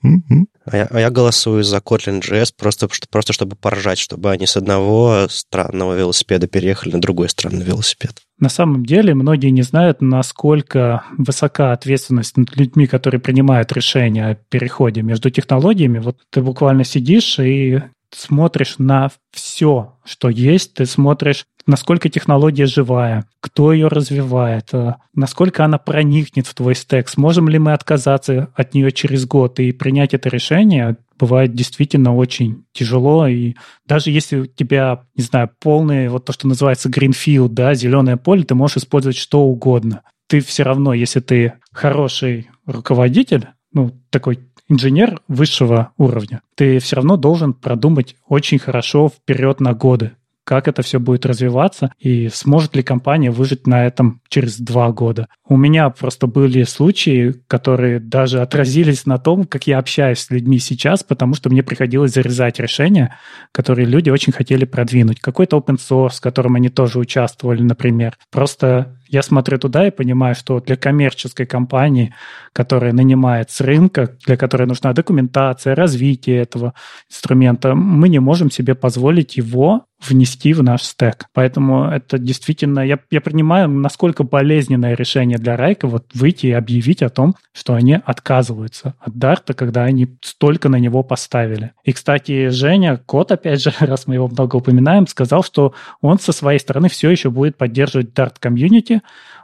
А 0.66 0.78
я, 0.78 0.88
а 0.90 1.00
я 1.00 1.10
голосую 1.10 1.64
за 1.64 1.78
Kotlin 1.78 2.22
JS 2.22 2.54
просто, 2.58 2.88
просто 3.12 3.34
чтобы 3.34 3.56
поржать, 3.56 4.00
чтобы 4.00 4.32
они 4.32 4.48
с 4.48 4.58
одного 4.58 5.28
странного 5.30 5.96
велосипеда 5.98 6.48
переехали 6.48 6.94
на 6.94 7.02
другой 7.02 7.30
странный 7.30 7.64
велосипед. 7.64 8.22
На 8.40 8.50
самом 8.50 8.86
деле 8.86 9.14
многие 9.14 9.52
не 9.52 9.62
знают, 9.62 10.02
насколько 10.02 11.04
высока 11.18 11.72
ответственность 11.72 12.36
над 12.36 12.56
людьми, 12.58 12.88
которые 12.88 13.22
принимают 13.22 13.72
решения 13.72 14.26
о 14.26 14.36
переходе 14.36 15.02
между 15.02 15.30
технологиями. 15.30 16.00
Вот 16.00 16.18
ты 16.30 16.42
буквально 16.42 16.84
сидишь 16.84 17.40
и 17.40 17.82
смотришь 18.16 18.76
на 18.78 19.10
все, 19.32 19.96
что 20.04 20.30
есть, 20.30 20.76
ты 20.76 20.86
смотришь, 20.86 21.46
насколько 21.66 22.10
технология 22.10 22.66
живая, 22.66 23.26
кто 23.40 23.74
ее 23.74 23.88
развивает, 23.88 24.70
э, 24.74 24.96
насколько 25.14 25.64
она 25.66 25.78
проникнет 25.78 26.48
в 26.48 26.54
твой 26.54 26.76
стек, 26.76 27.10
сможем 27.10 27.50
ли 27.50 27.60
мы 27.60 27.74
отказаться 27.74 28.50
от 28.56 28.74
нее 28.74 28.92
через 28.92 29.26
год 29.26 29.60
и 29.60 29.72
принять 29.72 30.14
это 30.14 30.30
решение, 30.30 30.98
бывает 31.18 31.54
действительно 31.54 32.16
очень 32.16 32.66
тяжело, 32.74 33.28
и 33.28 33.56
даже 33.86 34.12
если 34.12 34.40
у 34.40 34.46
тебя, 34.46 35.06
не 35.16 35.24
знаю, 35.24 35.50
полный, 35.60 36.10
вот 36.10 36.26
то, 36.26 36.34
что 36.34 36.48
называется 36.48 36.90
greenfield, 36.90 37.50
да, 37.50 37.74
зеленое 37.74 38.18
поле, 38.18 38.44
ты 38.44 38.56
можешь 38.56 38.78
использовать 38.78 39.18
что 39.18 39.42
угодно. 39.42 40.02
Ты 40.28 40.40
все 40.42 40.64
равно, 40.64 40.94
если 40.94 41.20
ты 41.20 41.54
хороший 41.72 42.50
руководитель, 42.66 43.48
ну, 43.74 43.92
такой 44.10 44.40
инженер 44.68 45.22
высшего 45.28 45.92
уровня, 45.98 46.42
ты 46.56 46.80
все 46.80 46.98
равно 46.98 47.18
должен 47.18 47.54
продумать 47.54 48.16
очень 48.28 48.60
хорошо 48.60 49.10
вперед 49.10 49.60
на 49.60 49.74
годы, 49.74 50.12
как 50.44 50.68
это 50.68 50.82
все 50.82 51.00
будет 51.00 51.26
развиваться 51.26 51.94
и 52.00 52.30
сможет 52.30 52.76
ли 52.76 52.84
компания 52.84 53.32
выжить 53.32 53.66
на 53.66 53.86
этом 53.86 54.22
через 54.28 54.60
два 54.60 54.92
года. 54.92 55.28
У 55.48 55.56
меня 55.56 55.90
просто 55.90 56.28
были 56.28 56.64
случаи, 56.64 57.34
которые 57.48 58.00
даже 58.00 58.42
отразились 58.42 59.06
на 59.06 59.18
том, 59.18 59.46
как 59.46 59.68
я 59.68 59.80
общаюсь 59.80 60.20
с 60.20 60.30
людьми 60.30 60.60
сейчас, 60.60 61.04
потому 61.04 61.34
что 61.34 61.50
мне 61.50 61.64
приходилось 61.64 62.14
зарезать 62.14 62.60
решения, 62.60 63.18
которые 63.52 63.86
люди 63.86 64.10
очень 64.10 64.34
хотели 64.34 64.66
продвинуть. 64.66 65.20
Какой-то 65.20 65.58
open 65.58 65.78
source, 65.78 66.18
в 66.18 66.22
котором 66.22 66.56
они 66.56 66.70
тоже 66.70 67.00
участвовали, 67.00 67.62
например. 67.62 68.18
Просто 68.32 68.98
я 69.14 69.22
смотрю 69.22 69.60
туда 69.60 69.88
и 69.88 69.92
понимаю, 69.92 70.34
что 70.34 70.60
для 70.60 70.76
коммерческой 70.76 71.46
компании, 71.46 72.16
которая 72.52 72.94
нанимает 72.94 73.52
с 73.52 73.62
рынка, 73.62 74.18
для 74.26 74.38
которой 74.38 74.68
нужна 74.68 74.92
документация, 74.92 75.76
развитие 75.76 76.42
этого 76.42 76.74
инструмента, 77.10 77.76
мы 77.76 78.10
не 78.10 78.20
можем 78.20 78.50
себе 78.50 78.74
позволить 78.74 79.38
его 79.38 79.86
внести 80.08 80.54
в 80.54 80.64
наш 80.64 80.84
стек. 80.84 81.28
Поэтому 81.34 81.86
это 81.86 82.18
действительно, 82.18 82.80
я, 82.80 83.00
я 83.12 83.22
принимаю, 83.22 83.70
насколько 83.70 84.24
болезненное 84.24 84.96
решение 84.96 85.38
для 85.38 85.56
Райка 85.56 85.88
вот 85.88 86.08
выйти 86.14 86.48
и 86.48 86.52
объявить 86.52 87.02
о 87.02 87.10
том, 87.10 87.36
что 87.54 87.74
они 87.74 88.00
отказываются 88.04 88.96
от 89.00 89.18
Дарта, 89.18 89.54
когда 89.54 89.84
они 89.84 90.18
столько 90.22 90.70
на 90.70 90.78
него 90.78 91.04
поставили. 91.04 91.72
И, 91.84 91.94
кстати, 91.94 92.50
Женя, 92.50 92.98
кот, 92.98 93.32
опять 93.32 93.62
же, 93.62 93.74
раз 93.80 94.08
мы 94.08 94.16
его 94.16 94.28
много 94.28 94.58
упоминаем, 94.58 95.08
сказал, 95.08 95.44
что 95.44 95.74
он 96.02 96.20
со 96.20 96.32
своей 96.32 96.60
стороны 96.60 96.90
все 96.90 97.10
еще 97.10 97.30
будет 97.30 97.58
поддерживать 97.58 98.10
Dart 98.14 98.36
комьюнити, 98.40 99.02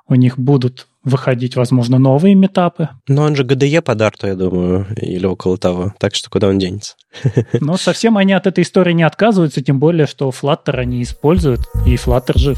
у 0.08 0.16
них 0.16 0.38
будут 0.40 0.88
выходить, 1.04 1.56
возможно, 1.56 1.98
новые 1.98 2.36
метапы. 2.36 2.90
Но 3.08 3.24
он 3.24 3.36
же 3.36 3.44
GDE 3.44 3.82
по 3.82 3.96
дарту, 3.96 4.28
я 4.28 4.36
думаю, 4.36 4.88
или 4.98 5.26
около 5.26 5.58
того. 5.58 5.94
Так 5.98 6.16
что 6.16 6.30
куда 6.30 6.48
он 6.48 6.60
денется? 6.60 6.96
Но 7.62 7.78
совсем 7.78 8.18
они 8.18 8.34
от 8.34 8.48
этой 8.48 8.64
истории 8.64 8.94
не 8.94 9.04
отказываются, 9.04 9.64
тем 9.64 9.80
более, 9.80 10.08
что 10.08 10.30
Flutter 10.30 10.76
они 10.76 11.02
используют, 11.04 11.62
и 11.86 11.96
Flutter 11.96 12.38
жив. 12.38 12.58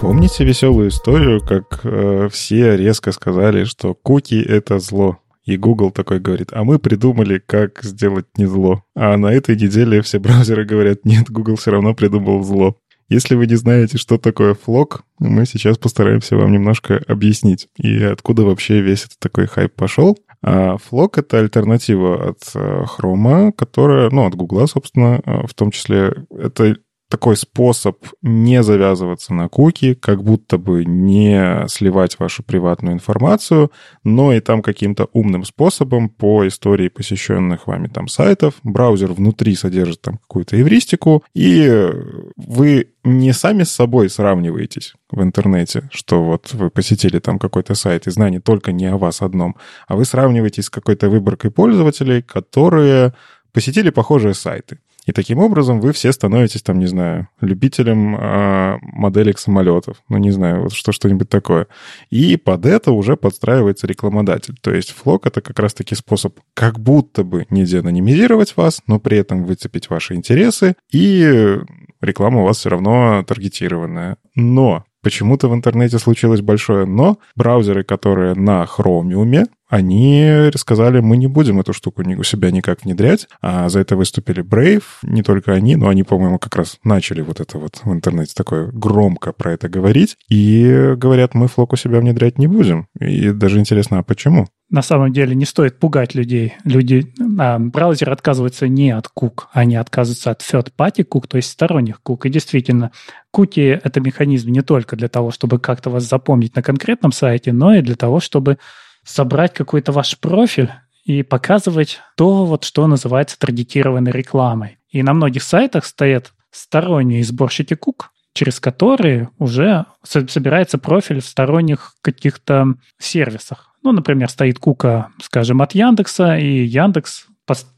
Помните 0.00 0.44
веселую 0.44 0.88
историю, 0.88 1.40
как 1.40 1.80
э, 1.84 2.28
все 2.30 2.76
резко 2.76 3.10
сказали, 3.12 3.64
что 3.64 3.94
куки— 3.94 4.40
это 4.48 4.78
зло? 4.78 5.18
И 5.44 5.58
Google 5.58 5.90
такой 5.90 6.20
говорит, 6.20 6.48
а 6.52 6.64
мы 6.64 6.78
придумали, 6.78 7.38
как 7.38 7.82
сделать 7.82 8.26
не 8.38 8.46
зло. 8.46 8.82
А 8.94 9.16
на 9.18 9.26
этой 9.26 9.56
неделе 9.56 10.00
все 10.00 10.18
браузеры 10.18 10.64
говорят, 10.64 11.04
нет, 11.04 11.30
Google 11.30 11.56
все 11.56 11.70
равно 11.70 11.94
придумал 11.94 12.42
зло. 12.42 12.76
Если 13.08 13.34
вы 13.34 13.46
не 13.46 13.56
знаете, 13.56 13.98
что 13.98 14.18
такое 14.18 14.54
флок, 14.54 15.02
мы 15.18 15.46
сейчас 15.46 15.78
постараемся 15.78 16.36
вам 16.36 16.52
немножко 16.52 17.02
объяснить, 17.06 17.68
и 17.76 18.02
откуда 18.02 18.44
вообще 18.44 18.80
весь 18.80 19.04
этот 19.04 19.18
такой 19.18 19.46
хайп 19.46 19.74
пошел. 19.74 20.18
А 20.42 20.76
флок— 20.76 21.18
это 21.18 21.38
альтернатива 21.38 22.30
от 22.30 22.40
Chrome, 22.54 23.48
э, 23.48 23.52
которая, 23.52 24.10
ну, 24.10 24.26
от 24.26 24.34
Google, 24.34 24.66
собственно, 24.68 25.20
э, 25.24 25.46
в 25.46 25.54
том 25.54 25.70
числе, 25.70 26.14
это 26.30 26.76
такой 27.08 27.36
способ 27.36 27.98
не 28.22 28.62
завязываться 28.62 29.34
на 29.34 29.48
куки, 29.48 29.94
как 29.94 30.22
будто 30.22 30.58
бы 30.58 30.84
не 30.84 31.66
сливать 31.68 32.18
вашу 32.18 32.42
приватную 32.42 32.94
информацию, 32.94 33.70
но 34.02 34.32
и 34.32 34.40
там 34.40 34.62
каким-то 34.62 35.08
умным 35.12 35.44
способом 35.44 36.08
по 36.08 36.46
истории 36.46 36.88
посещенных 36.88 37.66
вами 37.66 37.88
там 37.88 38.08
сайтов. 38.08 38.54
Браузер 38.62 39.12
внутри 39.12 39.54
содержит 39.54 40.00
там 40.02 40.18
какую-то 40.18 40.60
эвристику, 40.60 41.22
и 41.34 41.90
вы 42.36 42.88
не 43.04 43.32
сами 43.32 43.64
с 43.64 43.70
собой 43.70 44.08
сравниваетесь 44.08 44.94
в 45.10 45.22
интернете, 45.22 45.88
что 45.92 46.24
вот 46.24 46.52
вы 46.54 46.70
посетили 46.70 47.18
там 47.18 47.38
какой-то 47.38 47.74
сайт, 47.74 48.06
и 48.06 48.10
знание 48.10 48.40
только 48.40 48.72
не 48.72 48.86
о 48.86 48.96
вас 48.96 49.22
одном, 49.22 49.56
а 49.86 49.96
вы 49.96 50.04
сравниваетесь 50.04 50.64
с 50.64 50.70
какой-то 50.70 51.10
выборкой 51.10 51.50
пользователей, 51.50 52.22
которые 52.22 53.12
посетили 53.52 53.90
похожие 53.90 54.34
сайты. 54.34 54.80
И 55.06 55.12
таким 55.12 55.38
образом 55.38 55.80
вы 55.80 55.92
все 55.92 56.12
становитесь, 56.12 56.62
там, 56.62 56.78
не 56.78 56.86
знаю, 56.86 57.28
любителем 57.40 58.16
э, 58.16 58.78
моделек 58.82 59.38
самолетов. 59.38 59.98
Ну, 60.08 60.16
не 60.18 60.30
знаю, 60.30 60.62
вот 60.62 60.72
что, 60.72 60.92
что-нибудь 60.92 61.28
такое. 61.28 61.66
И 62.10 62.36
под 62.36 62.64
это 62.66 62.92
уже 62.92 63.16
подстраивается 63.16 63.86
рекламодатель. 63.86 64.56
То 64.60 64.72
есть 64.72 64.92
флок— 64.92 65.26
это 65.26 65.40
как 65.40 65.58
раз-таки 65.58 65.94
способ 65.94 66.38
как 66.54 66.80
будто 66.80 67.22
бы 67.22 67.46
не 67.50 67.64
деанонимизировать 67.64 68.56
вас, 68.56 68.80
но 68.86 68.98
при 68.98 69.18
этом 69.18 69.44
выцепить 69.44 69.90
ваши 69.90 70.14
интересы, 70.14 70.74
и 70.90 71.58
реклама 72.00 72.42
у 72.42 72.44
вас 72.44 72.58
все 72.58 72.70
равно 72.70 73.22
таргетированная. 73.26 74.16
Но 74.34 74.84
почему-то 75.02 75.48
в 75.48 75.54
интернете 75.54 75.98
случилось 75.98 76.40
большое 76.40 76.86
но. 76.86 77.18
Браузеры, 77.36 77.84
которые 77.84 78.34
на 78.34 78.64
Chromium, 78.64 79.46
они 79.74 80.50
сказали, 80.54 81.00
мы 81.00 81.16
не 81.16 81.26
будем 81.26 81.58
эту 81.58 81.72
штуку 81.72 82.04
у 82.04 82.22
себя 82.22 82.52
никак 82.52 82.84
внедрять, 82.84 83.26
а 83.40 83.68
за 83.68 83.80
это 83.80 83.96
выступили 83.96 84.44
Brave, 84.44 84.84
не 85.02 85.24
только 85.24 85.52
они, 85.52 85.74
но 85.74 85.88
они, 85.88 86.04
по-моему, 86.04 86.38
как 86.38 86.54
раз 86.54 86.78
начали 86.84 87.22
вот 87.22 87.40
это 87.40 87.58
вот 87.58 87.80
в 87.82 87.92
интернете 87.92 88.34
такое 88.36 88.70
громко 88.70 89.32
про 89.32 89.52
это 89.52 89.68
говорить, 89.68 90.16
и 90.28 90.94
говорят, 90.96 91.34
мы 91.34 91.48
флок 91.48 91.72
у 91.72 91.76
себя 91.76 91.98
внедрять 91.98 92.38
не 92.38 92.46
будем. 92.46 92.86
И 93.00 93.30
даже 93.30 93.58
интересно, 93.58 93.98
а 93.98 94.02
почему? 94.04 94.46
На 94.70 94.82
самом 94.82 95.12
деле 95.12 95.34
не 95.34 95.44
стоит 95.44 95.80
пугать 95.80 96.14
людей. 96.14 96.54
Люди, 96.64 97.12
а, 97.38 97.58
браузер 97.58 98.10
отказывается 98.10 98.68
не 98.68 98.92
от 98.92 99.08
кук, 99.08 99.48
они 99.52 99.74
отказываются 99.74 100.30
от 100.30 100.40
third-party 100.40 101.02
кук, 101.02 101.26
то 101.26 101.36
есть 101.36 101.50
сторонних 101.50 102.00
кук. 102.00 102.26
И 102.26 102.30
действительно, 102.30 102.92
куки— 103.32 103.80
это 103.84 104.00
механизм 104.00 104.50
не 104.50 104.62
только 104.62 104.94
для 104.94 105.08
того, 105.08 105.32
чтобы 105.32 105.58
как-то 105.58 105.90
вас 105.90 106.08
запомнить 106.08 106.54
на 106.54 106.62
конкретном 106.62 107.10
сайте, 107.10 107.52
но 107.52 107.74
и 107.74 107.82
для 107.82 107.96
того, 107.96 108.20
чтобы 108.20 108.58
собрать 109.04 109.54
какой-то 109.54 109.92
ваш 109.92 110.18
профиль 110.18 110.70
и 111.04 111.22
показывать 111.22 112.00
то, 112.16 112.46
вот, 112.46 112.64
что 112.64 112.86
называется 112.86 113.38
таргетированной 113.38 114.10
рекламой. 114.10 114.78
И 114.88 115.02
на 115.02 115.12
многих 115.12 115.42
сайтах 115.42 115.84
стоят 115.84 116.32
сторонние 116.50 117.24
сборщики 117.24 117.74
кук, 117.74 118.12
через 118.32 118.60
которые 118.60 119.30
уже 119.38 119.86
собирается 120.04 120.78
профиль 120.78 121.20
в 121.20 121.26
сторонних 121.26 121.94
каких-то 122.00 122.74
сервисах. 122.98 123.74
Ну, 123.82 123.92
например, 123.92 124.30
стоит 124.30 124.58
кука, 124.58 125.10
скажем, 125.22 125.60
от 125.60 125.74
Яндекса, 125.74 126.36
и 126.36 126.64
Яндекс 126.64 127.26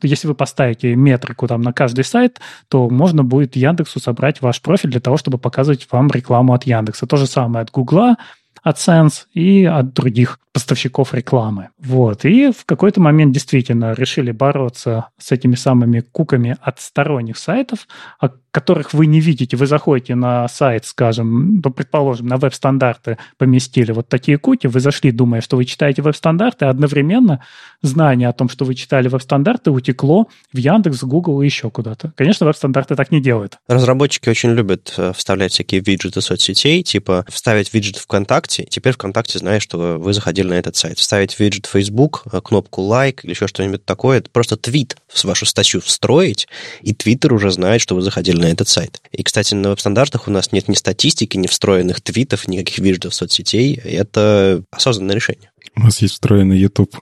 если 0.03 0.29
вы 0.29 0.35
поставите 0.35 0.95
метрику 0.95 1.49
там 1.49 1.61
на 1.61 1.72
каждый 1.72 2.05
сайт, 2.05 2.41
то 2.68 2.89
можно 2.89 3.24
будет 3.24 3.57
Яндексу 3.57 3.99
собрать 3.99 4.41
ваш 4.41 4.62
профиль 4.62 4.91
для 4.91 5.01
того, 5.01 5.16
чтобы 5.16 5.39
показывать 5.39 5.89
вам 5.91 6.09
рекламу 6.09 6.55
от 6.55 6.64
Яндекса. 6.66 7.09
То 7.09 7.16
же 7.16 7.27
самое 7.27 7.62
от 7.62 7.72
Гугла, 7.72 8.16
AdSense 8.64 9.24
и 9.33 9.64
от 9.64 9.93
других 9.93 10.39
поставщиков 10.57 11.12
рекламы. 11.12 11.68
Вот. 11.78 12.24
И 12.24 12.50
в 12.50 12.64
какой-то 12.64 12.98
момент 12.98 13.32
действительно 13.32 13.92
решили 13.92 14.30
бороться 14.32 15.11
с 15.18 15.30
этими 15.30 15.54
самыми 15.54 16.00
куками 16.00 16.57
от 16.62 16.80
сторонних 16.80 17.36
сайтов, 17.36 17.86
о 18.18 18.30
которых 18.57 18.94
вы 18.94 19.04
не 19.04 19.20
видите. 19.20 19.54
Вы 19.54 19.66
заходите 19.66 20.14
на 20.14 20.48
сайт, 20.48 20.86
скажем, 20.86 21.61
ну, 21.62 21.70
предположим, 21.70 22.26
на 22.26 22.38
веб-стандарты 22.38 23.18
поместили 23.36 23.92
вот 23.92 24.09
такие 24.09 24.38
куки, 24.38 24.66
вы 24.66 24.80
зашли, 24.80 25.11
думая, 25.12 25.42
что 25.42 25.59
вы 25.59 25.66
читаете 25.66 26.00
веб-стандарты, 26.00 26.64
а 26.64 26.70
одновременно 26.70 27.44
знание 27.82 28.30
о 28.30 28.32
том, 28.32 28.48
что 28.48 28.64
вы 28.64 28.74
читали 28.74 29.09
веб-стандарты, 29.09 29.70
утекло 29.70 30.28
в 30.54 30.57
Яндекс, 30.57 31.02
Google 31.02 31.42
и 31.42 31.44
еще 31.44 31.68
куда-то. 31.68 32.14
Конечно, 32.16 32.46
веб-стандарты 32.46 32.96
так 32.96 33.12
не 33.12 33.20
делают. 33.20 33.59
Разработчики 33.68 34.30
очень 34.30 34.52
любят 34.52 34.94
э, 34.96 35.12
вставлять 35.14 35.52
всякие 35.52 35.82
виджеты 35.82 36.22
соцсетей, 36.22 36.82
типа 36.82 37.26
вставить 37.28 37.74
виджет 37.74 37.98
ВКонтакте, 37.98 38.64
теперь 38.64 38.94
ВКонтакте 38.94 39.38
знает, 39.38 39.61
что 39.61 39.98
вы 39.98 40.14
заходили 40.14 40.45
на 40.47 40.55
этот 40.55 40.76
сайт. 40.76 40.99
Вставить 40.99 41.38
виджет 41.38 41.66
Facebook, 41.66 42.24
э, 42.32 42.40
кнопку 42.40 42.82
лайк 42.82 43.24
или 43.24 43.32
еще 43.32 43.47
что-нибудь 43.47 43.84
такое, 43.84 44.18
это 44.18 44.30
просто 44.30 44.57
твит 44.57 44.97
в 45.09 45.24
вашу 45.24 45.47
статью 45.47 45.80
встроить, 45.80 46.49
и 46.80 46.94
Твиттер 46.94 47.32
уже 47.32 47.51
знает, 47.51 47.80
что 47.80 47.94
вы 47.94 48.03
заходили 48.03 48.40
на 48.40 48.47
этот 48.47 48.68
сайт. 48.68 49.01
И, 49.12 49.22
кстати, 49.22 49.55
на 49.55 49.70
веб-стандартах 49.70 50.28
у 50.28 50.30
нас 50.30 50.53
нет 50.53 50.68
ни 50.68 50.74
статистики, 50.74 51.36
ни 51.36 51.47
встроенных 51.47 52.01
твитов, 52.01 52.49
никаких 52.49 52.78
виджетов 52.78 53.14
соцсетей. 53.14 53.74
Это 53.74 54.62
осознанное 54.70 55.14
решение. 55.14 55.51
У 55.74 55.80
нас 55.80 56.01
есть 56.01 56.14
встроенный 56.14 56.59
YouTube. 56.59 56.99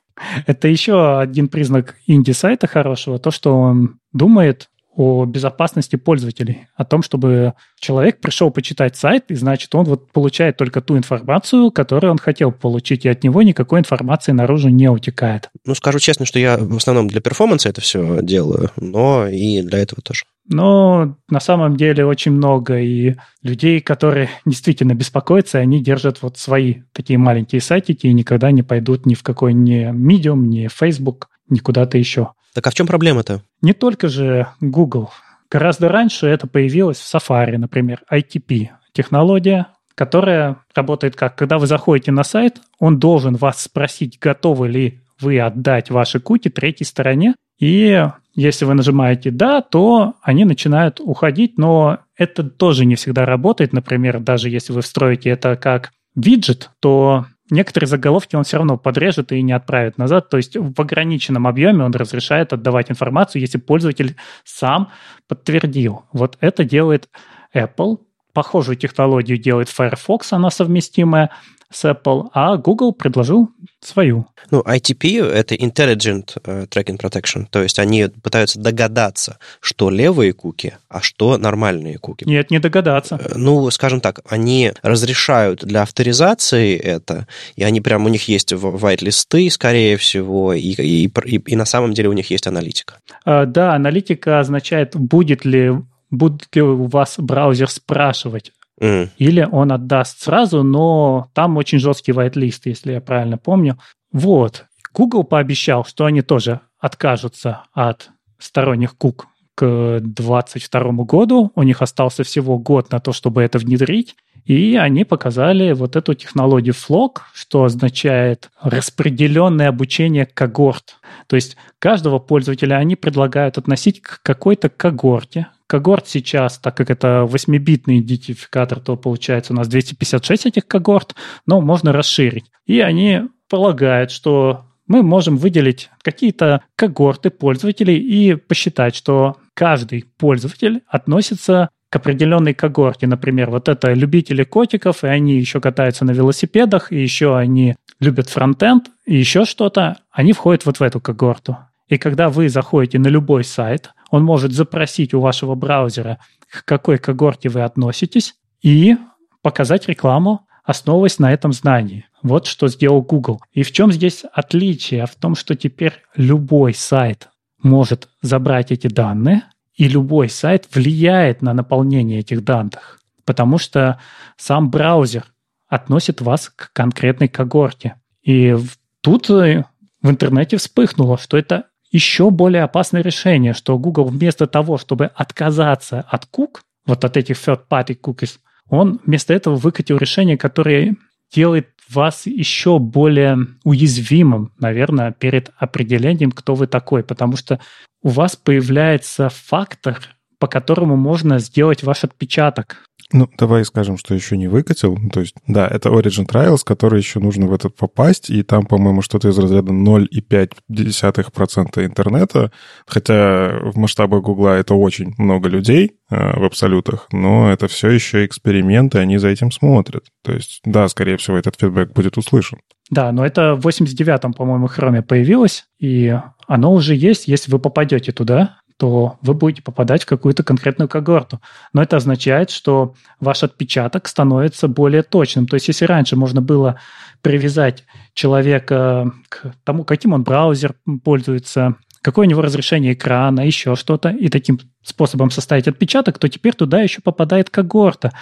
Это 0.46 0.68
еще 0.68 1.18
один 1.18 1.48
признак 1.48 1.96
инди-сайта 2.06 2.66
хорошего, 2.66 3.18
то, 3.18 3.30
что 3.30 3.56
он 3.56 3.98
думает 4.12 4.68
о 4.96 5.24
безопасности 5.24 5.96
пользователей, 5.96 6.68
о 6.76 6.84
том, 6.84 7.02
чтобы 7.02 7.54
человек 7.78 8.20
пришел 8.20 8.50
почитать 8.50 8.96
сайт, 8.96 9.24
и 9.28 9.34
значит, 9.34 9.74
он 9.74 9.84
вот 9.84 10.12
получает 10.12 10.56
только 10.56 10.80
ту 10.80 10.96
информацию, 10.96 11.70
которую 11.70 12.12
он 12.12 12.18
хотел 12.18 12.52
получить, 12.52 13.04
и 13.04 13.08
от 13.08 13.24
него 13.24 13.42
никакой 13.42 13.80
информации 13.80 14.32
наружу 14.32 14.68
не 14.68 14.88
утекает. 14.88 15.50
Ну, 15.64 15.74
скажу 15.74 15.98
честно, 15.98 16.26
что 16.26 16.38
я 16.38 16.56
в 16.58 16.76
основном 16.76 17.08
для 17.08 17.20
перформанса 17.20 17.68
это 17.68 17.80
все 17.80 18.20
делаю, 18.22 18.70
но 18.76 19.26
и 19.26 19.62
для 19.62 19.78
этого 19.78 20.00
тоже. 20.02 20.24
Но 20.46 21.16
на 21.30 21.40
самом 21.40 21.76
деле 21.76 22.04
очень 22.04 22.32
много 22.32 22.78
и 22.78 23.14
людей, 23.42 23.80
которые 23.80 24.28
действительно 24.44 24.94
беспокоятся, 24.94 25.58
они 25.58 25.82
держат 25.82 26.20
вот 26.20 26.36
свои 26.36 26.82
такие 26.92 27.18
маленькие 27.18 27.62
сайтики 27.62 28.06
и 28.06 28.12
никогда 28.12 28.50
не 28.50 28.62
пойдут 28.62 29.06
ни 29.06 29.14
в 29.14 29.22
какой 29.22 29.54
ни 29.54 29.90
Medium, 29.90 30.46
ни 30.46 30.68
Facebook, 30.68 31.28
ни 31.48 31.58
куда-то 31.58 31.98
еще. 31.98 32.32
Так 32.54 32.66
а 32.66 32.70
в 32.70 32.74
чем 32.74 32.86
проблема-то? 32.86 33.42
Не 33.62 33.72
только 33.72 34.08
же 34.08 34.48
Google. 34.60 35.10
Гораздо 35.50 35.88
раньше 35.88 36.26
это 36.26 36.46
появилось 36.46 36.98
в 36.98 37.14
Safari, 37.14 37.58
например, 37.58 38.02
ITP. 38.10 38.68
Технология, 38.92 39.68
которая 39.94 40.58
работает 40.74 41.16
как? 41.16 41.36
Когда 41.36 41.58
вы 41.58 41.66
заходите 41.66 42.12
на 42.12 42.24
сайт, 42.24 42.60
он 42.78 42.98
должен 42.98 43.36
вас 43.36 43.60
спросить, 43.60 44.18
готовы 44.18 44.68
ли 44.68 45.00
вы 45.20 45.40
отдать 45.40 45.90
ваши 45.90 46.20
куки 46.20 46.48
третьей 46.48 46.86
стороне, 46.86 47.34
и 47.58 48.04
если 48.34 48.64
вы 48.64 48.74
нажимаете 48.74 49.30
«да», 49.30 49.60
то 49.60 50.14
они 50.22 50.44
начинают 50.44 51.00
уходить, 51.00 51.56
но 51.56 52.00
это 52.16 52.42
тоже 52.42 52.84
не 52.84 52.96
всегда 52.96 53.24
работает. 53.24 53.72
Например, 53.72 54.18
даже 54.18 54.50
если 54.50 54.72
вы 54.72 54.82
встроите 54.82 55.30
это 55.30 55.56
как 55.56 55.92
виджет, 56.16 56.70
то 56.80 57.26
некоторые 57.54 57.88
заголовки 57.88 58.36
он 58.36 58.44
все 58.44 58.58
равно 58.58 58.76
подрежет 58.76 59.32
и 59.32 59.40
не 59.42 59.52
отправит 59.52 59.96
назад. 59.96 60.28
То 60.28 60.36
есть 60.36 60.56
в 60.56 60.80
ограниченном 60.80 61.46
объеме 61.46 61.84
он 61.84 61.92
разрешает 61.92 62.52
отдавать 62.52 62.90
информацию, 62.90 63.40
если 63.40 63.58
пользователь 63.58 64.16
сам 64.44 64.90
подтвердил. 65.28 66.04
Вот 66.12 66.36
это 66.40 66.64
делает 66.64 67.08
Apple. 67.54 67.98
Похожую 68.32 68.76
технологию 68.76 69.38
делает 69.38 69.68
Firefox, 69.68 70.32
она 70.32 70.50
совместимая 70.50 71.30
с 71.74 71.84
Apple, 71.84 72.28
а 72.32 72.56
Google 72.56 72.92
предложил 72.92 73.50
свою. 73.80 74.26
Ну, 74.50 74.60
ITP— 74.60 75.22
это 75.32 75.54
Intelligent 75.54 76.40
uh, 76.44 76.68
Tracking 76.68 76.98
Protection, 76.98 77.46
то 77.50 77.62
есть 77.62 77.78
они 77.78 78.06
пытаются 78.22 78.60
догадаться, 78.60 79.38
что 79.60 79.90
левые 79.90 80.32
куки, 80.32 80.74
а 80.88 81.00
что 81.00 81.36
нормальные 81.36 81.98
куки. 81.98 82.24
Нет, 82.24 82.50
не 82.50 82.60
догадаться. 82.60 83.20
Э, 83.22 83.32
ну, 83.34 83.70
скажем 83.70 84.00
так, 84.00 84.20
они 84.28 84.72
разрешают 84.82 85.64
для 85.64 85.82
авторизации 85.82 86.76
это, 86.76 87.26
и 87.56 87.64
они 87.64 87.80
прям, 87.80 88.06
у 88.06 88.08
них 88.08 88.28
есть 88.28 88.52
white-листы, 88.52 89.50
скорее 89.50 89.96
всего, 89.96 90.52
и, 90.52 90.60
и, 90.60 91.06
и, 91.06 91.36
и 91.36 91.56
на 91.56 91.64
самом 91.64 91.92
деле 91.92 92.08
у 92.08 92.12
них 92.12 92.30
есть 92.30 92.46
аналитика. 92.46 92.94
А, 93.24 93.46
да, 93.46 93.74
аналитика 93.74 94.40
означает, 94.40 94.96
будет 94.96 95.44
ли 95.44 95.72
будет 96.10 96.54
ли 96.54 96.62
у 96.62 96.86
вас 96.86 97.16
браузер 97.18 97.68
спрашивать 97.68 98.52
Mm. 98.80 99.10
Или 99.18 99.48
он 99.50 99.72
отдаст 99.72 100.22
сразу, 100.22 100.62
но 100.62 101.28
там 101.32 101.56
очень 101.56 101.78
жесткий 101.78 102.12
whitelist, 102.12 102.62
если 102.64 102.92
я 102.92 103.00
правильно 103.00 103.38
помню. 103.38 103.78
Вот. 104.12 104.66
Google 104.92 105.24
пообещал, 105.24 105.84
что 105.84 106.04
они 106.04 106.22
тоже 106.22 106.60
откажутся 106.78 107.64
от 107.72 108.10
сторонних 108.38 108.96
кук 108.96 109.26
к 109.54 110.00
2022 110.00 111.04
году. 111.04 111.52
У 111.54 111.62
них 111.62 111.82
остался 111.82 112.24
всего 112.24 112.58
год 112.58 112.92
на 112.92 113.00
то, 113.00 113.12
чтобы 113.12 113.42
это 113.42 113.58
внедрить. 113.58 114.16
И 114.44 114.76
они 114.76 115.04
показали 115.04 115.72
вот 115.72 115.96
эту 115.96 116.12
технологию 116.12 116.74
FLOG, 116.74 117.18
что 117.32 117.64
означает 117.64 118.50
распределенное 118.60 119.68
обучение 119.68 120.26
когорт. 120.26 120.96
То 121.28 121.36
есть 121.36 121.56
каждого 121.78 122.18
пользователя 122.18 122.74
они 122.74 122.94
предлагают 122.94 123.56
относить 123.56 124.02
к 124.02 124.20
какой-то 124.22 124.68
когорте, 124.68 125.46
когорт 125.66 126.08
сейчас, 126.08 126.58
так 126.58 126.76
как 126.76 126.90
это 126.90 127.26
8-битный 127.30 128.00
идентификатор, 128.00 128.80
то 128.80 128.96
получается 128.96 129.52
у 129.52 129.56
нас 129.56 129.68
256 129.68 130.46
этих 130.46 130.66
когорт, 130.66 131.14
но 131.46 131.60
можно 131.60 131.92
расширить. 131.92 132.46
И 132.66 132.80
они 132.80 133.22
полагают, 133.48 134.10
что 134.10 134.66
мы 134.86 135.02
можем 135.02 135.36
выделить 135.36 135.90
какие-то 136.02 136.62
когорты 136.76 137.30
пользователей 137.30 137.96
и 137.96 138.34
посчитать, 138.34 138.94
что 138.94 139.38
каждый 139.54 140.04
пользователь 140.18 140.82
относится 140.86 141.70
к 141.88 141.96
определенной 141.96 142.54
когорте. 142.54 143.06
Например, 143.06 143.50
вот 143.50 143.68
это 143.68 143.92
любители 143.92 144.44
котиков, 144.44 145.04
и 145.04 145.06
они 145.06 145.38
еще 145.38 145.60
катаются 145.60 146.04
на 146.04 146.10
велосипедах, 146.10 146.92
и 146.92 147.00
еще 147.00 147.36
они 147.36 147.76
любят 148.00 148.28
фронтенд, 148.28 148.90
и 149.06 149.16
еще 149.16 149.44
что-то. 149.44 149.98
Они 150.10 150.32
входят 150.32 150.66
вот 150.66 150.80
в 150.80 150.82
эту 150.82 151.00
когорту. 151.00 151.56
И 151.88 151.98
когда 151.98 152.30
вы 152.30 152.48
заходите 152.48 152.98
на 152.98 153.08
любой 153.08 153.44
сайт, 153.44 153.90
он 154.14 154.22
может 154.22 154.52
запросить 154.52 155.12
у 155.12 155.20
вашего 155.20 155.56
браузера, 155.56 156.20
к 156.48 156.64
какой 156.64 156.98
когорте 156.98 157.48
вы 157.48 157.62
относитесь, 157.62 158.36
и 158.62 158.96
показать 159.42 159.88
рекламу, 159.88 160.46
основываясь 160.62 161.18
на 161.18 161.32
этом 161.32 161.52
знании. 161.52 162.06
Вот 162.22 162.46
что 162.46 162.68
сделал 162.68 163.02
Google. 163.02 163.40
И 163.52 163.64
в 163.64 163.72
чем 163.72 163.90
здесь 163.90 164.24
отличие? 164.32 165.04
В 165.06 165.16
том, 165.16 165.34
что 165.34 165.56
теперь 165.56 165.94
любой 166.14 166.74
сайт 166.74 167.28
может 167.60 168.08
забрать 168.22 168.70
эти 168.70 168.86
данные, 168.86 169.42
и 169.74 169.88
любой 169.88 170.28
сайт 170.28 170.68
влияет 170.72 171.42
на 171.42 171.52
наполнение 171.52 172.20
этих 172.20 172.44
данных, 172.44 173.00
потому 173.24 173.58
что 173.58 173.98
сам 174.36 174.70
браузер 174.70 175.24
относит 175.66 176.20
вас 176.20 176.50
к 176.54 176.72
конкретной 176.72 177.26
когорте. 177.26 177.96
И 178.22 178.56
тут 179.00 179.28
в 179.28 179.64
интернете 180.04 180.56
вспыхнуло, 180.56 181.18
что 181.18 181.36
это 181.36 181.64
еще 181.94 182.30
более 182.30 182.64
опасное 182.64 183.02
решение, 183.02 183.52
что 183.52 183.78
Google 183.78 184.06
вместо 184.06 184.48
того, 184.48 184.78
чтобы 184.78 185.06
отказаться 185.14 186.00
от 186.00 186.26
кук, 186.26 186.62
вот 186.86 187.04
от 187.04 187.16
этих 187.16 187.36
third-party 187.36 187.96
cookies, 188.02 188.38
он 188.68 189.00
вместо 189.06 189.32
этого 189.32 189.54
выкатил 189.54 189.98
решение, 189.98 190.36
которое 190.36 190.96
делает 191.32 191.68
вас 191.88 192.26
еще 192.26 192.80
более 192.80 193.38
уязвимым, 193.62 194.52
наверное, 194.58 195.12
перед 195.12 195.50
определением, 195.56 196.32
кто 196.32 196.56
вы 196.56 196.66
такой, 196.66 197.04
потому 197.04 197.36
что 197.36 197.60
у 198.02 198.08
вас 198.08 198.34
появляется 198.34 199.28
фактор, 199.28 200.13
по 200.44 200.48
которому 200.48 200.96
можно 200.96 201.38
сделать 201.38 201.82
ваш 201.82 202.04
отпечаток. 202.04 202.84
Ну, 203.12 203.30
давай 203.38 203.64
скажем, 203.64 203.96
что 203.96 204.14
еще 204.14 204.36
не 204.36 204.46
выкатил. 204.46 204.98
То 205.10 205.20
есть, 205.20 205.34
да, 205.46 205.66
это 205.66 205.88
Origin 205.88 206.26
Trials, 206.26 206.58
который 206.66 206.98
еще 206.98 207.18
нужно 207.18 207.46
в 207.46 207.54
этот 207.54 207.74
попасть, 207.74 208.28
и 208.28 208.42
там, 208.42 208.66
по-моему, 208.66 209.00
что-то 209.00 209.30
из 209.30 209.38
разряда 209.38 209.72
0,5% 209.72 211.82
интернета, 211.82 212.52
хотя 212.86 213.58
в 213.62 213.78
масштабах 213.78 214.22
Гугла 214.22 214.58
это 214.58 214.74
очень 214.74 215.14
много 215.16 215.48
людей 215.48 215.92
э, 216.10 216.38
в 216.38 216.44
абсолютах, 216.44 217.06
но 217.10 217.50
это 217.50 217.66
все 217.66 217.88
еще 217.88 218.26
эксперименты, 218.26 218.98
они 218.98 219.16
за 219.16 219.28
этим 219.28 219.50
смотрят. 219.50 220.04
То 220.22 220.34
есть, 220.34 220.60
да, 220.66 220.86
скорее 220.88 221.16
всего, 221.16 221.38
этот 221.38 221.58
фидбэк 221.58 221.94
будет 221.94 222.18
услышан. 222.18 222.58
Да, 222.90 223.12
но 223.12 223.24
это 223.24 223.54
в 223.54 223.66
89-м, 223.66 224.34
по-моему, 224.34 224.66
хроме 224.66 225.00
появилось, 225.00 225.64
и 225.78 226.14
оно 226.46 226.74
уже 226.74 226.94
есть, 226.94 227.28
если 227.28 227.50
вы 227.50 227.58
попадете 227.58 228.12
туда, 228.12 228.58
то 228.76 229.18
вы 229.22 229.34
будете 229.34 229.62
попадать 229.62 230.02
в 230.02 230.06
какую-то 230.06 230.42
конкретную 230.42 230.88
когорту. 230.88 231.40
Но 231.72 231.82
это 231.82 231.96
означает, 231.96 232.50
что 232.50 232.94
ваш 233.20 233.42
отпечаток 233.42 234.08
становится 234.08 234.68
более 234.68 235.02
точным. 235.02 235.46
То 235.46 235.54
есть 235.54 235.68
если 235.68 235.84
раньше 235.84 236.16
можно 236.16 236.42
было 236.42 236.80
привязать 237.22 237.84
человека 238.14 239.12
к 239.28 239.54
тому, 239.64 239.84
каким 239.84 240.12
он 240.12 240.24
браузер 240.24 240.74
пользуется, 241.04 241.76
какое 242.02 242.26
у 242.26 242.30
него 242.30 242.42
разрешение 242.42 242.94
экрана, 242.94 243.40
еще 243.46 243.76
что-то, 243.76 244.10
и 244.10 244.28
таким 244.28 244.58
способом 244.84 245.30
составить 245.30 245.66
отпечаток, 245.66 246.18
то 246.18 246.28
теперь 246.28 246.54
туда 246.54 246.80
еще 246.80 247.00
попадает 247.00 247.50
когорта. 247.50 248.12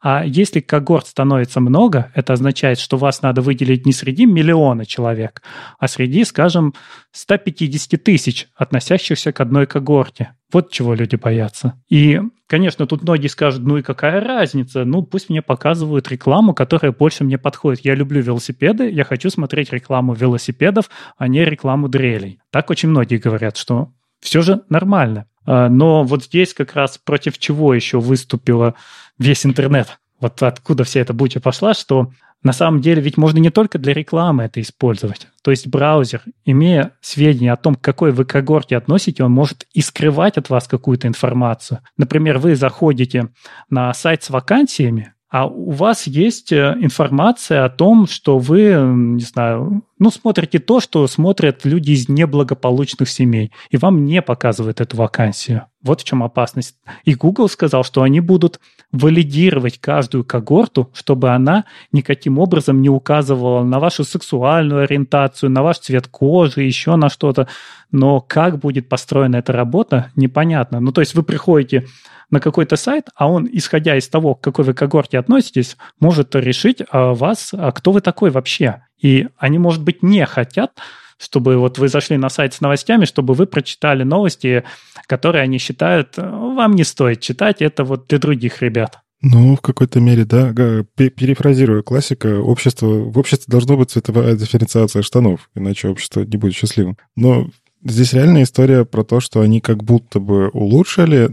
А 0.00 0.24
если 0.24 0.60
когорт 0.60 1.06
становится 1.06 1.60
много, 1.60 2.10
это 2.14 2.32
означает, 2.32 2.78
что 2.78 2.96
вас 2.96 3.22
надо 3.22 3.42
выделить 3.42 3.84
не 3.84 3.92
среди 3.92 4.24
миллиона 4.24 4.86
человек, 4.86 5.42
а 5.78 5.88
среди, 5.88 6.24
скажем, 6.24 6.74
150 7.12 8.02
тысяч, 8.02 8.48
относящихся 8.56 9.32
к 9.32 9.40
одной 9.40 9.66
когорте. 9.66 10.34
Вот 10.52 10.70
чего 10.70 10.94
люди 10.94 11.16
боятся. 11.16 11.80
И, 11.88 12.20
конечно, 12.46 12.86
тут 12.86 13.02
многие 13.02 13.28
скажут, 13.28 13.62
ну 13.62 13.78
и 13.78 13.82
какая 13.82 14.20
разница? 14.20 14.84
Ну, 14.84 15.02
пусть 15.02 15.30
мне 15.30 15.40
показывают 15.40 16.08
рекламу, 16.10 16.52
которая 16.52 16.92
больше 16.92 17.24
мне 17.24 17.38
подходит. 17.38 17.84
Я 17.84 17.94
люблю 17.94 18.20
велосипеды, 18.20 18.90
я 18.90 19.04
хочу 19.04 19.30
смотреть 19.30 19.72
рекламу 19.72 20.12
велосипедов, 20.12 20.90
а 21.16 21.26
не 21.26 21.44
рекламу 21.44 21.88
дрелей. 21.88 22.38
Так 22.50 22.68
очень 22.68 22.90
многие 22.90 23.16
говорят, 23.16 23.56
что 23.56 23.92
все 24.20 24.42
же 24.42 24.62
нормально. 24.68 25.26
А, 25.46 25.68
но 25.68 26.04
вот 26.04 26.24
здесь 26.24 26.54
как 26.54 26.74
раз 26.74 26.98
против 26.98 27.38
чего 27.38 27.74
еще 27.74 28.00
выступила 28.00 28.74
весь 29.18 29.46
интернет. 29.46 29.98
Вот 30.20 30.42
откуда 30.42 30.84
вся 30.84 31.00
эта 31.00 31.12
буча 31.12 31.40
пошла, 31.40 31.74
что 31.74 32.12
на 32.42 32.52
самом 32.52 32.80
деле 32.80 33.00
ведь 33.00 33.16
можно 33.16 33.38
не 33.38 33.50
только 33.50 33.78
для 33.78 33.92
рекламы 33.92 34.44
это 34.44 34.60
использовать. 34.60 35.28
То 35.42 35.50
есть 35.50 35.68
браузер, 35.68 36.22
имея 36.44 36.92
сведения 37.00 37.52
о 37.52 37.56
том, 37.56 37.76
к 37.76 37.80
какой 37.80 38.10
вы 38.12 38.24
когорте 38.24 38.76
относите, 38.76 39.22
он 39.22 39.32
может 39.32 39.66
и 39.72 39.80
скрывать 39.80 40.38
от 40.38 40.50
вас 40.50 40.66
какую-то 40.66 41.06
информацию. 41.06 41.80
Например, 41.96 42.38
вы 42.38 42.56
заходите 42.56 43.28
на 43.70 43.94
сайт 43.94 44.24
с 44.24 44.30
вакансиями, 44.30 45.14
а 45.32 45.46
у 45.46 45.70
вас 45.70 46.06
есть 46.06 46.52
э, 46.52 46.76
информация 46.80 47.64
о 47.64 47.70
том, 47.70 48.06
что 48.06 48.38
вы, 48.38 48.74
не 48.76 49.22
знаю, 49.22 49.82
ну, 50.02 50.10
смотрите 50.10 50.58
то, 50.58 50.80
что 50.80 51.06
смотрят 51.06 51.64
люди 51.64 51.92
из 51.92 52.08
неблагополучных 52.08 53.08
семей, 53.08 53.52
и 53.70 53.76
вам 53.76 54.04
не 54.04 54.20
показывают 54.20 54.80
эту 54.80 54.96
вакансию. 54.96 55.66
Вот 55.80 56.00
в 56.00 56.04
чем 56.04 56.24
опасность. 56.24 56.74
И 57.04 57.14
Google 57.14 57.48
сказал, 57.48 57.84
что 57.84 58.02
они 58.02 58.18
будут 58.18 58.58
валидировать 58.90 59.78
каждую 59.78 60.24
когорту, 60.24 60.90
чтобы 60.92 61.30
она 61.30 61.66
никаким 61.92 62.40
образом 62.40 62.82
не 62.82 62.88
указывала 62.88 63.62
на 63.62 63.78
вашу 63.78 64.02
сексуальную 64.02 64.82
ориентацию, 64.82 65.50
на 65.50 65.62
ваш 65.62 65.78
цвет 65.78 66.08
кожи, 66.08 66.62
еще 66.62 66.96
на 66.96 67.08
что-то. 67.08 67.46
Но 67.92 68.20
как 68.20 68.58
будет 68.58 68.88
построена 68.88 69.36
эта 69.36 69.52
работа, 69.52 70.10
непонятно. 70.16 70.80
Ну, 70.80 70.90
то 70.90 71.00
есть 71.00 71.14
вы 71.14 71.22
приходите 71.22 71.86
на 72.32 72.40
какой-то 72.40 72.74
сайт, 72.74 73.08
а 73.14 73.30
он, 73.30 73.48
исходя 73.52 73.96
из 73.96 74.08
того, 74.08 74.34
к 74.34 74.40
какой 74.40 74.64
вы 74.64 74.74
когорте 74.74 75.18
относитесь, 75.18 75.76
может 76.00 76.34
решить 76.34 76.82
о 76.90 77.14
вас, 77.14 77.50
а 77.52 77.70
кто 77.70 77.92
вы 77.92 78.00
такой 78.00 78.30
вообще. 78.30 78.82
И 79.02 79.28
они, 79.36 79.58
может 79.58 79.82
быть, 79.82 80.02
не 80.02 80.24
хотят, 80.26 80.78
чтобы 81.18 81.56
вот 81.58 81.78
вы 81.78 81.88
зашли 81.88 82.16
на 82.16 82.28
сайт 82.28 82.54
с 82.54 82.60
новостями, 82.60 83.04
чтобы 83.04 83.34
вы 83.34 83.46
прочитали 83.46 84.02
новости, 84.02 84.64
которые 85.06 85.42
они 85.42 85.58
считают, 85.58 86.14
э, 86.16 86.22
вам 86.22 86.74
не 86.74 86.84
стоит 86.84 87.20
читать, 87.20 87.62
это 87.62 87.84
вот 87.84 88.06
для 88.08 88.18
других 88.18 88.62
ребят. 88.62 88.98
Ну, 89.24 89.54
в 89.54 89.60
какой-то 89.60 90.00
мере, 90.00 90.24
да. 90.24 90.52
Перефразируя 90.96 91.82
классика, 91.82 92.40
общество, 92.40 92.86
в 92.86 93.16
обществе 93.16 93.50
должно 93.52 93.76
быть 93.76 93.90
цветовая 93.90 94.34
дифференциация 94.34 95.02
штанов, 95.02 95.48
иначе 95.54 95.88
общество 95.88 96.22
не 96.22 96.36
будет 96.36 96.54
счастливым. 96.56 96.96
Но 97.14 97.48
Здесь 97.84 98.12
реальная 98.12 98.44
история 98.44 98.84
про 98.84 99.02
то, 99.04 99.20
что 99.20 99.40
они 99.40 99.60
как 99.60 99.82
будто 99.82 100.20
бы 100.20 100.48
улучшили, 100.50 101.30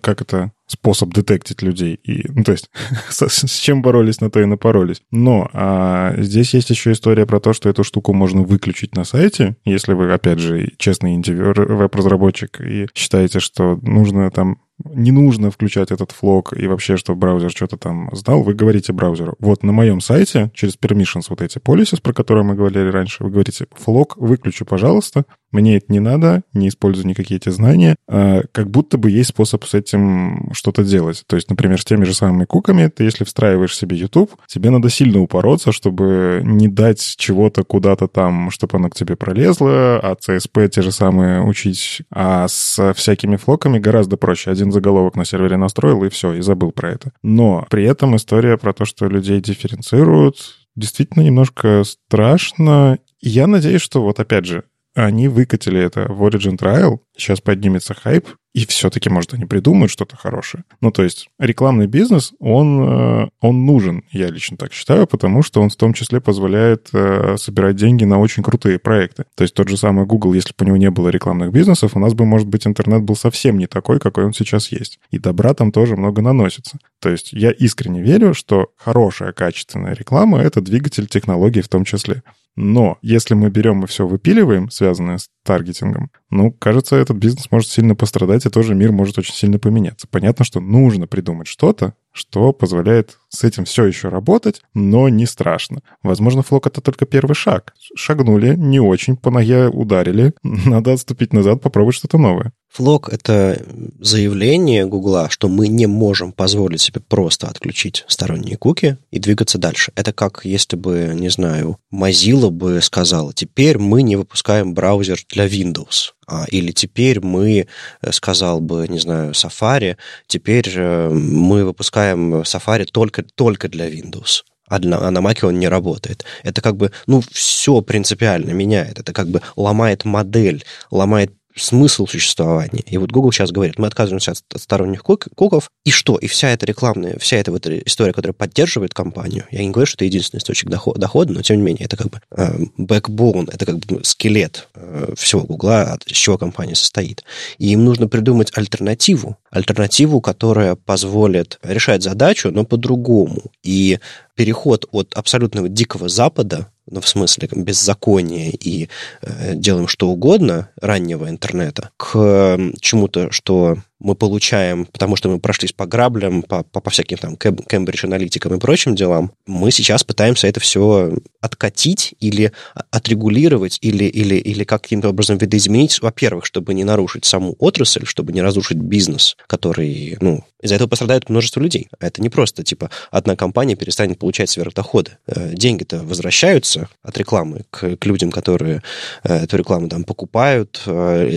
как 0.00 0.20
это, 0.20 0.52
способ 0.66 1.12
детектить 1.12 1.62
людей. 1.62 1.94
И, 2.02 2.24
ну, 2.28 2.42
то 2.42 2.52
есть, 2.52 2.70
с, 3.10 3.56
чем 3.58 3.82
боролись, 3.82 4.20
на 4.20 4.30
то 4.30 4.40
и 4.40 4.46
напоролись. 4.46 5.02
Но 5.10 5.48
а, 5.52 6.14
здесь 6.18 6.54
есть 6.54 6.70
еще 6.70 6.92
история 6.92 7.26
про 7.26 7.40
то, 7.40 7.52
что 7.52 7.68
эту 7.68 7.84
штуку 7.84 8.12
можно 8.12 8.42
выключить 8.42 8.96
на 8.96 9.04
сайте, 9.04 9.56
если 9.64 9.92
вы, 9.92 10.12
опять 10.12 10.38
же, 10.38 10.72
честный 10.78 11.14
веб-разработчик 11.24 12.60
и 12.60 12.88
считаете, 12.94 13.40
что 13.40 13.78
нужно 13.82 14.30
там 14.30 14.58
не 14.84 15.12
нужно 15.12 15.50
включать 15.50 15.92
этот 15.92 16.10
флог 16.10 16.52
и 16.52 16.66
вообще, 16.66 16.96
чтобы 16.96 17.20
браузер 17.20 17.50
что-то 17.50 17.76
там 17.76 18.10
знал, 18.12 18.42
вы 18.42 18.54
говорите 18.54 18.92
браузеру. 18.92 19.36
Вот 19.38 19.62
на 19.62 19.72
моем 19.72 20.00
сайте 20.00 20.50
через 20.52 20.76
permissions 20.76 21.26
вот 21.28 21.42
эти 21.42 21.58
policies, 21.58 22.02
про 22.02 22.12
которые 22.12 22.44
мы 22.44 22.54
говорили 22.54 22.88
раньше, 22.88 23.22
вы 23.22 23.30
говорите, 23.30 23.66
флог 23.72 24.16
выключи, 24.16 24.64
пожалуйста, 24.64 25.26
мне 25.54 25.76
это 25.76 25.86
не 25.88 26.00
надо, 26.00 26.42
не 26.52 26.68
использую 26.68 27.06
никакие 27.06 27.38
эти 27.38 27.48
знания, 27.48 27.96
а, 28.08 28.42
как 28.52 28.70
будто 28.70 28.98
бы 28.98 29.10
есть 29.10 29.30
способ 29.30 29.64
с 29.64 29.74
этим 29.74 30.50
что-то 30.52 30.84
делать. 30.84 31.24
То 31.26 31.36
есть, 31.36 31.48
например, 31.48 31.80
с 31.80 31.84
теми 31.84 32.04
же 32.04 32.14
самыми 32.14 32.44
куками, 32.44 32.88
ты 32.88 33.04
если 33.04 33.24
встраиваешь 33.24 33.76
себе 33.76 33.96
YouTube, 33.96 34.32
тебе 34.46 34.70
надо 34.70 34.90
сильно 34.90 35.20
упороться, 35.20 35.72
чтобы 35.72 36.42
не 36.44 36.68
дать 36.68 37.14
чего-то 37.16 37.64
куда-то 37.64 38.08
там, 38.08 38.50
чтобы 38.50 38.76
оно 38.76 38.90
к 38.90 38.94
тебе 38.94 39.16
пролезло, 39.16 39.98
а 40.00 40.14
CSP 40.14 40.68
те 40.68 40.82
же 40.82 40.92
самые 40.92 41.42
учить. 41.42 42.02
А 42.10 42.46
с 42.48 42.92
всякими 42.94 43.36
флоками 43.36 43.78
гораздо 43.78 44.16
проще. 44.16 44.50
Один 44.50 44.72
заголовок 44.72 45.16
на 45.16 45.24
сервере 45.24 45.56
настроил, 45.56 46.04
и 46.04 46.10
все, 46.10 46.34
и 46.34 46.40
забыл 46.40 46.72
про 46.72 46.90
это. 46.90 47.12
Но 47.22 47.66
при 47.70 47.84
этом 47.84 48.16
история 48.16 48.58
про 48.58 48.72
то, 48.72 48.84
что 48.84 49.06
людей 49.06 49.40
дифференцируют, 49.40 50.36
действительно 50.76 51.22
немножко 51.22 51.82
страшно. 51.84 52.98
Я 53.20 53.46
надеюсь, 53.46 53.80
что 53.80 54.02
вот 54.02 54.20
опять 54.20 54.44
же, 54.44 54.64
они 54.94 55.28
выкатили 55.28 55.80
это 55.80 56.06
в 56.12 56.22
Origin 56.22 56.56
Trial, 56.56 57.00
сейчас 57.16 57.40
поднимется 57.40 57.94
хайп, 57.94 58.28
и 58.54 58.66
все-таки, 58.66 59.10
может, 59.10 59.34
они 59.34 59.46
придумают 59.46 59.90
что-то 59.90 60.16
хорошее. 60.16 60.62
Ну, 60.80 60.92
то 60.92 61.02
есть 61.02 61.28
рекламный 61.40 61.88
бизнес, 61.88 62.32
он, 62.38 63.24
э, 63.24 63.28
он 63.40 63.66
нужен, 63.66 64.04
я 64.12 64.28
лично 64.28 64.56
так 64.56 64.72
считаю, 64.72 65.08
потому 65.08 65.42
что 65.42 65.60
он 65.60 65.70
в 65.70 65.76
том 65.76 65.92
числе 65.92 66.20
позволяет 66.20 66.88
э, 66.92 67.36
собирать 67.36 67.74
деньги 67.74 68.04
на 68.04 68.20
очень 68.20 68.44
крутые 68.44 68.78
проекты. 68.78 69.24
То 69.34 69.42
есть 69.42 69.54
тот 69.54 69.68
же 69.68 69.76
самый 69.76 70.06
Google, 70.06 70.34
если 70.34 70.54
бы 70.56 70.64
у 70.64 70.66
него 70.66 70.76
не 70.76 70.90
было 70.90 71.08
рекламных 71.08 71.50
бизнесов, 71.50 71.96
у 71.96 71.98
нас 71.98 72.14
бы, 72.14 72.24
может 72.24 72.46
быть, 72.46 72.64
интернет 72.64 73.02
был 73.02 73.16
совсем 73.16 73.58
не 73.58 73.66
такой, 73.66 73.98
какой 73.98 74.24
он 74.24 74.32
сейчас 74.32 74.70
есть. 74.70 75.00
И 75.10 75.18
добра 75.18 75.52
там 75.54 75.72
тоже 75.72 75.96
много 75.96 76.22
наносится. 76.22 76.78
То 77.00 77.10
есть 77.10 77.32
я 77.32 77.50
искренне 77.50 78.02
верю, 78.02 78.34
что 78.34 78.68
хорошая, 78.76 79.32
качественная 79.32 79.94
реклама— 79.94 80.38
это 80.40 80.60
двигатель 80.60 81.08
технологий 81.08 81.60
в 81.60 81.68
том 81.68 81.84
числе. 81.84 82.22
Но 82.56 82.98
если 83.02 83.34
мы 83.34 83.50
берем 83.50 83.82
и 83.82 83.86
все 83.88 84.06
выпиливаем, 84.06 84.70
связанное 84.70 85.18
с 85.18 85.28
таргетингом, 85.44 86.10
ну, 86.30 86.52
кажется, 86.52 86.96
этот 87.04 87.16
бизнес 87.16 87.50
может 87.50 87.68
сильно 87.70 87.94
пострадать, 87.94 88.44
и 88.46 88.50
тоже 88.50 88.74
мир 88.74 88.92
может 88.92 89.18
очень 89.18 89.34
сильно 89.34 89.58
поменяться. 89.58 90.06
Понятно, 90.10 90.44
что 90.44 90.60
нужно 90.60 91.06
придумать 91.06 91.46
что-то, 91.46 91.94
что 92.12 92.52
позволяет 92.52 93.18
с 93.28 93.44
этим 93.44 93.64
все 93.64 93.84
еще 93.84 94.08
работать, 94.08 94.62
но 94.74 95.08
не 95.08 95.26
страшно. 95.26 95.80
Возможно, 96.02 96.42
флок— 96.42 96.66
это 96.68 96.80
только 96.80 97.06
первый 97.06 97.34
шаг. 97.34 97.74
Шагнули, 97.94 98.54
не 98.56 98.80
очень, 98.80 99.16
по 99.16 99.30
ноге 99.30 99.68
ударили, 99.68 100.34
надо 100.42 100.92
отступить 100.92 101.32
назад, 101.32 101.62
попробовать 101.62 101.96
что-то 101.96 102.18
новое. 102.18 102.52
Флок— 102.74 103.08
это 103.12 103.64
заявление 104.00 104.84
Гугла, 104.84 105.30
что 105.30 105.46
мы 105.46 105.68
не 105.68 105.86
можем 105.86 106.32
позволить 106.32 106.80
себе 106.80 107.00
просто 107.00 107.46
отключить 107.46 108.04
сторонние 108.08 108.56
куки 108.56 108.98
и 109.12 109.20
двигаться 109.20 109.58
дальше. 109.58 109.92
Это 109.94 110.12
как 110.12 110.40
если 110.42 110.74
бы, 110.74 111.12
не 111.14 111.28
знаю, 111.28 111.78
Mozilla 111.92 112.50
бы 112.50 112.82
сказала, 112.82 113.32
теперь 113.32 113.78
мы 113.78 114.02
не 114.02 114.16
выпускаем 114.16 114.74
браузер 114.74 115.20
для 115.28 115.46
Windows. 115.46 116.14
А, 116.26 116.46
или 116.48 116.72
теперь 116.72 117.20
мы, 117.20 117.68
э, 118.02 118.12
сказал 118.12 118.60
бы, 118.60 118.88
не 118.88 118.98
знаю, 118.98 119.34
Safari, 119.34 119.96
теперь 120.26 120.68
э, 120.74 121.10
мы 121.10 121.64
выпускаем 121.64 122.40
Safari 122.40 122.86
только, 122.86 123.22
только 123.22 123.68
для 123.68 123.88
Windows 123.88 124.42
а, 124.68 124.76
а 124.76 125.10
на 125.12 125.20
Маке 125.20 125.46
он 125.46 125.60
не 125.60 125.68
работает. 125.68 126.24
Это 126.42 126.60
как 126.60 126.76
бы, 126.76 126.90
ну, 127.06 127.22
все 127.30 127.82
принципиально 127.82 128.50
меняет. 128.50 128.98
Это 128.98 129.12
как 129.12 129.28
бы 129.28 129.42
ломает 129.54 130.04
модель, 130.04 130.64
ломает 130.90 131.32
смысл 131.56 132.06
существования. 132.06 132.82
И 132.86 132.98
вот 132.98 133.10
Google 133.10 133.32
сейчас 133.32 133.52
говорит, 133.52 133.78
мы 133.78 133.86
отказываемся 133.86 134.32
от, 134.32 134.42
от 134.52 134.60
сторонних 134.60 135.02
куков, 135.02 135.70
и 135.84 135.90
что? 135.90 136.16
И 136.16 136.26
вся 136.26 136.50
эта 136.50 136.66
рекламная, 136.66 137.18
вся 137.18 137.36
эта 137.36 137.52
вот 137.52 137.66
история, 137.66 138.12
которая 138.12 138.34
поддерживает 138.34 138.94
компанию, 138.94 139.44
я 139.50 139.62
не 139.62 139.70
говорю, 139.70 139.86
что 139.86 139.96
это 139.96 140.04
единственный 140.04 140.38
источник 140.38 140.70
дохода, 140.70 141.00
дохода 141.00 141.32
но 141.32 141.42
тем 141.42 141.56
не 141.56 141.62
менее, 141.62 141.84
это 141.84 141.96
как 141.96 142.08
бы 142.10 142.20
э, 142.36 142.58
backbone, 142.78 143.48
это 143.52 143.66
как 143.66 143.78
бы 143.78 144.02
скелет 144.04 144.68
э, 144.74 145.14
всего 145.16 145.42
Гугла, 145.42 145.98
из 146.06 146.16
чего 146.16 146.38
компания 146.38 146.74
состоит. 146.74 147.24
И 147.58 147.68
им 147.72 147.84
нужно 147.84 148.08
придумать 148.08 148.56
альтернативу, 148.56 149.38
альтернативу, 149.50 150.20
которая 150.20 150.74
позволит 150.74 151.58
решать 151.62 152.02
задачу, 152.02 152.50
но 152.50 152.64
по-другому. 152.64 153.42
И 153.62 153.98
переход 154.34 154.86
от 154.90 155.14
абсолютного 155.14 155.68
дикого 155.68 156.08
запада 156.08 156.68
ну, 156.90 157.00
в 157.00 157.08
смысле 157.08 157.48
беззакония 157.52 158.50
и 158.50 158.88
э, 159.22 159.54
делаем 159.54 159.88
что 159.88 160.08
угодно 160.08 160.70
раннего 160.80 161.28
интернета, 161.28 161.90
к 161.96 162.58
чему-то, 162.80 163.30
что 163.30 163.78
мы 164.04 164.14
получаем, 164.14 164.86
потому 164.86 165.16
что 165.16 165.30
мы 165.30 165.40
прошлись 165.40 165.72
по 165.72 165.86
граблям, 165.86 166.42
по, 166.42 166.62
по, 166.62 166.80
по 166.80 166.90
всяким 166.90 167.16
там 167.16 167.36
Кембридж 167.36 168.04
аналитикам 168.04 168.54
и 168.54 168.60
прочим 168.60 168.94
делам, 168.94 169.32
мы 169.46 169.70
сейчас 169.70 170.04
пытаемся 170.04 170.46
это 170.46 170.60
все 170.60 171.16
откатить 171.40 172.14
или 172.20 172.52
отрегулировать, 172.90 173.78
или, 173.80 174.04
или, 174.04 174.34
или 174.36 174.64
каким-то 174.64 175.08
образом 175.08 175.38
видоизменить, 175.38 176.00
во-первых, 176.02 176.44
чтобы 176.44 176.74
не 176.74 176.84
нарушить 176.84 177.24
саму 177.24 177.56
отрасль, 177.58 178.04
чтобы 178.04 178.32
не 178.32 178.42
разрушить 178.42 178.76
бизнес, 178.76 179.36
который, 179.46 180.18
ну, 180.20 180.44
из-за 180.64 180.76
этого 180.76 180.88
пострадает 180.88 181.28
множество 181.28 181.60
людей. 181.60 181.88
Это 182.00 182.22
не 182.22 182.30
просто, 182.30 182.62
типа, 182.62 182.90
одна 183.10 183.36
компания 183.36 183.76
перестанет 183.76 184.18
получать 184.18 184.48
сверхдоходы. 184.48 185.12
Э, 185.26 185.52
деньги-то 185.52 185.98
возвращаются 186.02 186.88
от 187.02 187.18
рекламы 187.18 187.64
к, 187.70 187.96
к 187.96 188.06
людям, 188.06 188.30
которые 188.30 188.82
э, 189.24 189.44
эту 189.44 189.58
рекламу 189.58 189.88
там 189.90 190.04
покупают, 190.04 190.80
э, 190.86 191.28